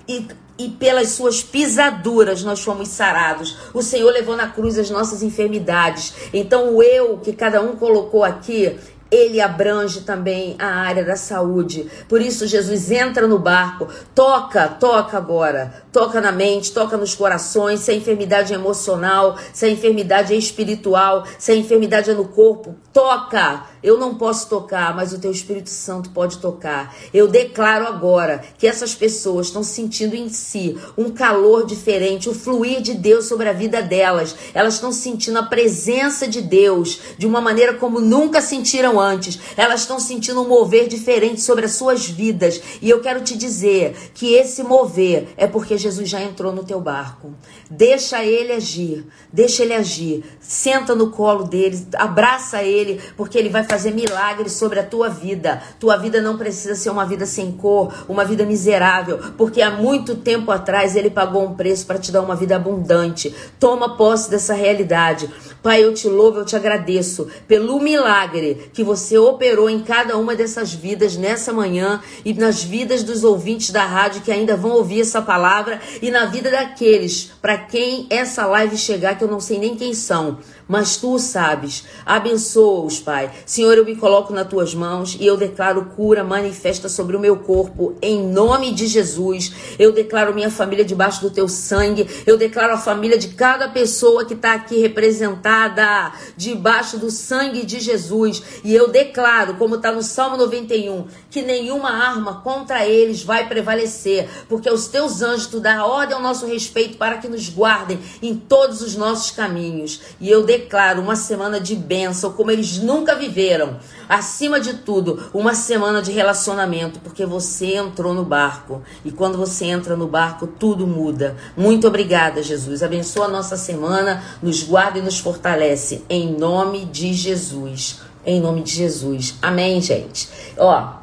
E, 0.07 0.29
e 0.57 0.69
pelas 0.69 1.09
suas 1.09 1.43
pisaduras 1.43 2.45
nós 2.45 2.61
fomos 2.61 2.87
sarados. 2.87 3.57
O 3.75 3.83
Senhor 3.83 4.13
levou 4.13 4.37
na 4.37 4.49
cruz 4.49 4.79
as 4.79 4.91
nossas 4.91 5.25
enfermidades. 5.25 6.15
Então, 6.33 6.73
o 6.73 6.85
eu 6.85 7.19
que 7.19 7.33
cada 7.33 7.61
um 7.61 7.75
colocou 7.75 8.23
aqui, 8.23 8.79
ele 9.11 9.41
abrange 9.41 10.03
também 10.03 10.55
a 10.59 10.67
área 10.67 11.05
da 11.05 11.17
saúde. 11.17 11.87
Por 12.09 12.21
isso, 12.21 12.47
Jesus 12.47 12.91
entra 12.91 13.27
no 13.27 13.39
barco, 13.39 13.89
toca, 14.15 14.69
toca 14.69 15.17
agora, 15.17 15.83
toca 15.93 16.21
na 16.21 16.31
mente, 16.31 16.73
toca 16.73 16.97
nos 16.97 17.15
corações. 17.15 17.81
Se 17.81 17.91
a 17.91 17.95
enfermidade 17.95 18.53
é 18.53 18.57
emocional, 18.57 19.37
se 19.53 19.65
a 19.65 19.69
enfermidade 19.69 20.35
é 20.35 20.37
espiritual, 20.37 21.25
se 21.39 21.53
a 21.53 21.57
enfermidade 21.57 22.11
é 22.11 22.15
no 22.15 22.27
corpo, 22.27 22.77
toca. 22.93 23.65
Eu 23.83 23.99
não 23.99 24.17
posso 24.17 24.49
tocar, 24.49 24.95
mas 24.95 25.13
o 25.13 25.19
teu 25.19 25.31
Espírito 25.31 25.71
Santo 25.71 26.11
pode 26.11 26.39
tocar. 26.39 26.95
Eu 27.15 27.29
declaro 27.29 27.87
agora 27.87 28.43
que 28.59 28.67
essas 28.67 28.95
pessoas 28.95 29.47
estão 29.47 29.63
sentindo 29.63 30.17
em 30.17 30.29
si 30.29 30.77
um 30.97 31.11
calor 31.11 31.65
diferente, 31.65 32.29
o 32.29 32.35
fluir 32.35 32.81
de 32.81 32.95
Deus 32.95 33.27
sobre 33.27 33.49
a 33.49 33.53
vida 33.53 33.81
delas. 33.81 34.35
Elas 34.53 34.75
estão 34.75 34.91
sentindo 34.91 35.39
a 35.39 35.43
presença 35.43 36.27
de 36.27 36.41
Deus 36.41 37.01
de 37.17 37.27
uma 37.27 37.41
maneira 37.41 37.75
como 37.75 38.01
nunca 38.01 38.41
sentiram 38.41 38.99
antes. 38.99 39.39
Elas 39.57 39.83
estão 39.83 40.01
sentindo 40.01 40.43
um 40.43 40.49
mover 40.49 40.89
diferente 40.89 41.41
sobre 41.41 41.67
as 41.67 41.73
suas 41.73 42.07
vidas. 42.09 42.61
E 42.83 42.91
eu 42.91 43.01
quero 43.01 43.23
te 43.23 43.37
dizer 43.37 44.11
que 44.15 44.35
esse 44.35 44.63
mover 44.63 45.29
é 45.37 45.47
porque 45.47 45.79
Jesus 45.79 46.09
já 46.09 46.21
entrou 46.21 46.53
no 46.53 46.65
teu 46.65 46.81
barco. 46.81 47.33
Deixa 47.71 48.25
ele 48.25 48.53
agir, 48.53 49.07
deixa 49.33 49.63
ele 49.63 49.75
agir. 49.75 50.25
Senta 50.41 50.95
no 50.95 51.11
colo 51.11 51.45
dele, 51.45 51.87
abraça 51.95 52.63
ele, 52.63 53.01
porque 53.17 53.39
ele 53.39 53.49
vai 53.49 53.65
fazer 53.69 53.93
milagres 53.93 54.53
sobre 54.53 54.81
a 54.81 54.83
tua 54.83 55.09
vida. 55.09 55.63
Tua 55.79 55.97
vida 55.97 56.21
não 56.21 56.39
precisa 56.39 56.75
ser 56.75 56.91
uma 56.91 57.05
vida 57.05 57.27
sem 57.27 57.53
cor, 57.53 57.93
uma 58.09 58.25
vida 58.25 58.45
miserável, 58.45 59.19
porque 59.37 59.61
há 59.61 59.71
muito 59.71 60.17
tempo 60.17 60.51
atrás 60.51 60.97
ele 60.97 61.11
pagou 61.11 61.45
um 61.45 61.55
preço 61.55 61.87
para 61.87 61.99
te 61.99 62.11
dar 62.11 62.23
uma 62.23 62.35
vida 62.35 62.57
abundante. 62.57 63.35
Toma 63.61 63.97
posse 63.97 64.31
dessa 64.31 64.55
realidade. 64.55 65.29
Pai, 65.63 65.85
eu 65.85 65.93
te 65.93 66.09
louvo, 66.09 66.39
eu 66.39 66.45
te 66.45 66.57
agradeço 66.57 67.29
pelo 67.47 67.81
milagre 67.81 68.71
que 68.73 68.83
você 68.83 69.19
operou 69.19 69.69
em 69.69 69.81
cada 69.81 70.17
uma 70.17 70.35
dessas 70.35 70.73
vidas 70.73 71.17
nessa 71.17 71.53
manhã 71.53 72.01
e 72.25 72.33
nas 72.33 72.63
vidas 72.63 73.03
dos 73.03 73.25
ouvintes 73.25 73.71
da 73.71 73.85
rádio 73.85 74.23
que 74.23 74.33
ainda 74.33 74.57
vão 74.57 74.71
ouvir 74.71 75.01
essa 75.01 75.21
palavra 75.21 75.81
e 76.01 76.11
na 76.11 76.27
vida 76.27 76.51
daqueles 76.51 77.33
para 77.43 77.59
quem 77.59 78.07
essa 78.09 78.47
live 78.47 78.77
chegar 78.77 79.19
que 79.19 79.25
eu 79.25 79.29
não 79.29 79.41
sei 79.41 79.59
nem 79.59 79.77
quem 79.77 79.93
são 79.93 80.39
mas 80.69 80.99
tu 80.99 81.19
sabes. 81.19 81.85
Abençoa-os, 82.05 83.01
Pai. 83.01 83.31
Senhor, 83.47 83.77
eu 83.77 83.85
me 83.85 83.97
coloco 83.97 84.33
nas 84.33 84.47
tuas 84.47 84.75
mãos 84.75 85.17
e 85.19 85.27
eu 85.27 85.37
declaro 85.37 85.87
cura 85.97 86.23
manifesta 86.23 86.89
sobre 86.89 87.17
o 87.17 87.21
meu 87.21 87.39
corpo, 87.39 87.97
em 88.03 88.23
nome 88.23 88.73
de 88.73 88.87
Jesus. 88.87 89.53
Eu 89.79 89.93
declaro 89.93 90.35
minha 90.35 90.51
família 90.51 90.85
debaixo 90.85 91.23
do 91.23 91.31
teu 91.31 91.49
sangue. 91.49 92.07
Eu 92.27 92.37
declaro 92.37 92.75
a 92.75 92.79
família 92.79 93.17
de 93.17 93.29
cada 93.29 93.69
pessoa 93.69 94.25
que 94.25 94.35
está 94.35 94.53
aqui 94.53 94.79
representada 94.81 96.13
debaixo 96.37 96.99
do 96.99 97.11
sangue 97.11 97.65
de 97.65 97.81
Jesus. 97.81 98.43
E 98.63 98.75
eu 98.75 98.89
declaro, 98.89 99.55
como 99.55 99.77
está 99.77 99.91
no 99.91 100.03
Salmo 100.03 100.37
91, 100.37 101.07
que 101.31 101.41
nenhuma 101.41 101.91
arma 101.91 102.43
contra 102.43 102.87
eles 102.87 103.23
vai 103.23 103.49
prevalecer, 103.49 104.29
porque 104.49 104.71
os 104.71 104.89
teus 104.89 105.23
anjos 105.23 105.47
tu 105.47 105.61
dá 105.61 105.85
ordem 105.85 106.15
ao 106.15 106.23
nosso 106.23 106.47
respeito 106.47 106.99
para 106.99 107.19
que 107.19 107.29
nos 107.29 107.49
guardem 107.49 107.99
em 108.21 108.35
todos 108.35 108.83
os 108.83 108.95
nossos 108.95 109.31
caminhos. 109.31 110.01
E 110.21 110.29
eu 110.29 110.45
declaro 110.45 110.58
declaro 110.59 111.01
uma 111.01 111.15
semana 111.15 111.61
de 111.61 111.77
bênção 111.77 112.33
como 112.33 112.51
eles 112.51 112.79
nunca 112.79 113.15
viveram. 113.15 113.79
Acima 114.09 114.61
de 114.61 114.75
tudo, 114.75 115.31
uma 115.33 115.55
semana 115.55 116.03
de 116.03 116.11
relacionamento, 116.11 116.99
porque 117.01 117.25
você 117.25 117.77
entrou 117.77 118.13
no 118.13 118.25
barco. 118.25 118.83
E 119.05 119.13
quando 119.13 119.39
você 119.39 119.67
entra 119.67 119.97
no 119.97 120.09
barco, 120.09 120.47
tudo 120.47 120.87
muda. 120.87 121.37
Muito 121.57 121.87
obrigada, 121.87 122.43
Jesus. 122.43 122.83
Abençoa 122.83 123.27
a 123.27 123.31
nossa 123.31 123.57
semana, 123.57 124.23
nos 124.43 124.63
guarda 124.63 124.99
e 124.99 125.03
nos 125.03 125.19
fortalece. 125.19 126.05
Em 126.09 126.33
nome 126.33 126.85
de 126.87 127.13
Jesus. 127.13 128.01
Em 128.27 128.41
nome 128.41 128.63
de 128.63 128.73
Jesus. 128.73 129.37
Amém, 129.41 129.81
gente. 129.81 130.29
Ó, 130.57 130.95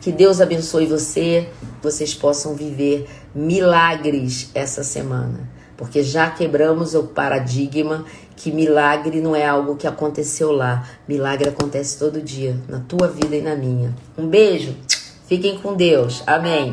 que 0.00 0.12
Deus 0.12 0.40
abençoe 0.40 0.86
você, 0.86 1.48
vocês 1.82 2.14
possam 2.14 2.54
viver 2.54 3.08
milagres 3.34 4.50
essa 4.54 4.82
semana 4.82 5.60
porque 5.80 6.02
já 6.02 6.30
quebramos 6.30 6.94
o 6.94 7.04
paradigma 7.04 8.04
que 8.40 8.50
milagre 8.50 9.20
não 9.20 9.36
é 9.36 9.46
algo 9.46 9.76
que 9.76 9.86
aconteceu 9.86 10.50
lá. 10.50 10.88
Milagre 11.06 11.50
acontece 11.50 11.98
todo 11.98 12.22
dia, 12.22 12.56
na 12.66 12.80
tua 12.80 13.06
vida 13.06 13.36
e 13.36 13.42
na 13.42 13.54
minha. 13.54 13.94
Um 14.16 14.26
beijo, 14.26 14.74
fiquem 15.26 15.58
com 15.58 15.74
Deus. 15.76 16.22
Amém. 16.26 16.72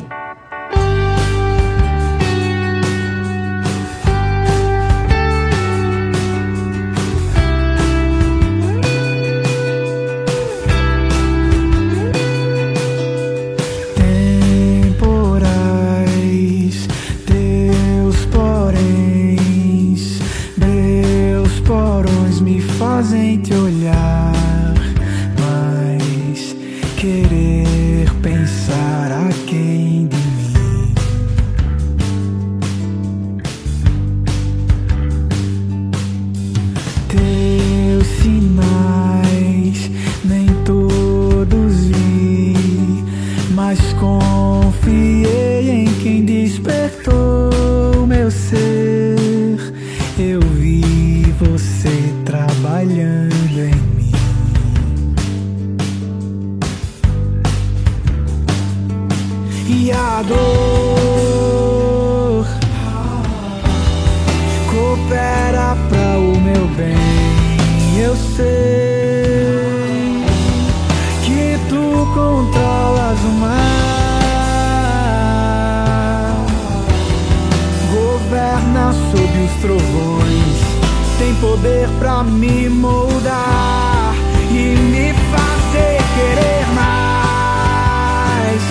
poder 81.57 81.89
pra 81.99 82.23
me 82.23 82.69
moldar 82.69 84.13
e 84.51 84.75
me 84.75 85.13
fazer 85.13 85.97
querer 86.15 86.67
mais. 86.75 88.61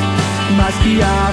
Mas 0.56 0.74
que 0.76 1.02
a 1.02 1.32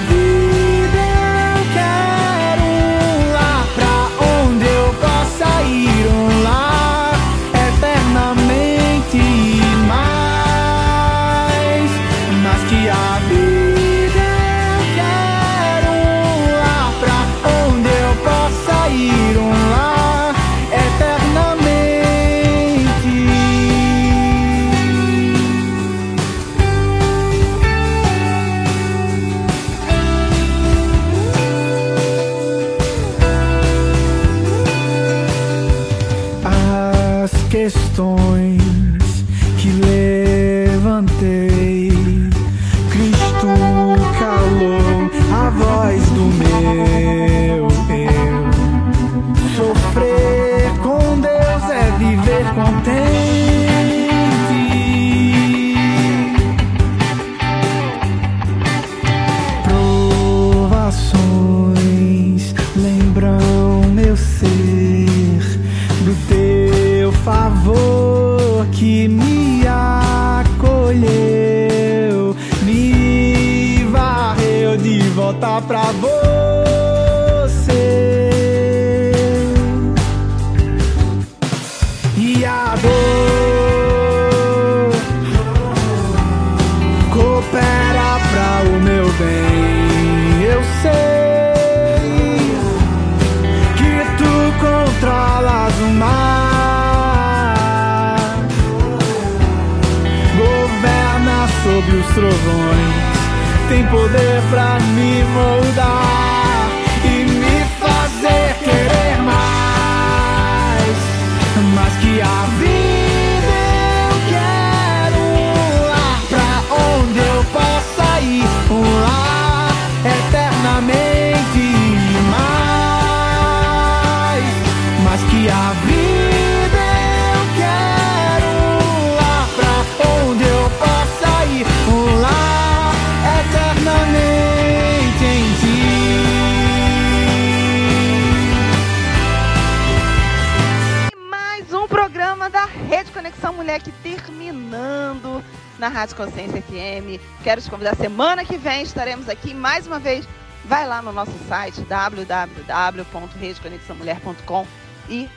na 145.84 145.90
Rádio 145.90 146.16
Consciência 146.16 146.62
FM. 146.62 147.20
Quero 147.42 147.60
te 147.60 147.68
convidar 147.68 147.94
semana 147.94 148.42
que 148.42 148.56
vem, 148.56 148.82
estaremos 148.82 149.28
aqui 149.28 149.52
mais 149.52 149.86
uma 149.86 149.98
vez. 149.98 150.26
Vai 150.64 150.88
lá 150.88 151.02
no 151.02 151.12
nosso 151.12 151.38
site 151.46 151.82
www.redeconexãomulher.com 151.82 154.66
e 155.10 155.28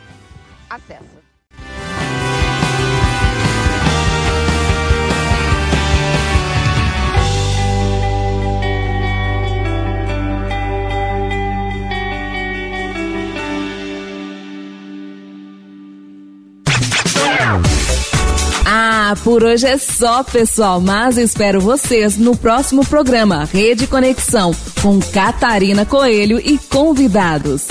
acessa. 0.69 1.16
Por 19.27 19.43
hoje 19.43 19.67
é 19.67 19.77
só, 19.77 20.23
pessoal, 20.23 20.79
mas 20.79 21.17
espero 21.17 21.59
vocês 21.59 22.15
no 22.17 22.33
próximo 22.33 22.85
programa 22.85 23.43
Rede 23.43 23.85
Conexão 23.85 24.55
com 24.81 25.01
Catarina 25.01 25.85
Coelho 25.85 26.39
e 26.39 26.57
convidados. 26.57 27.67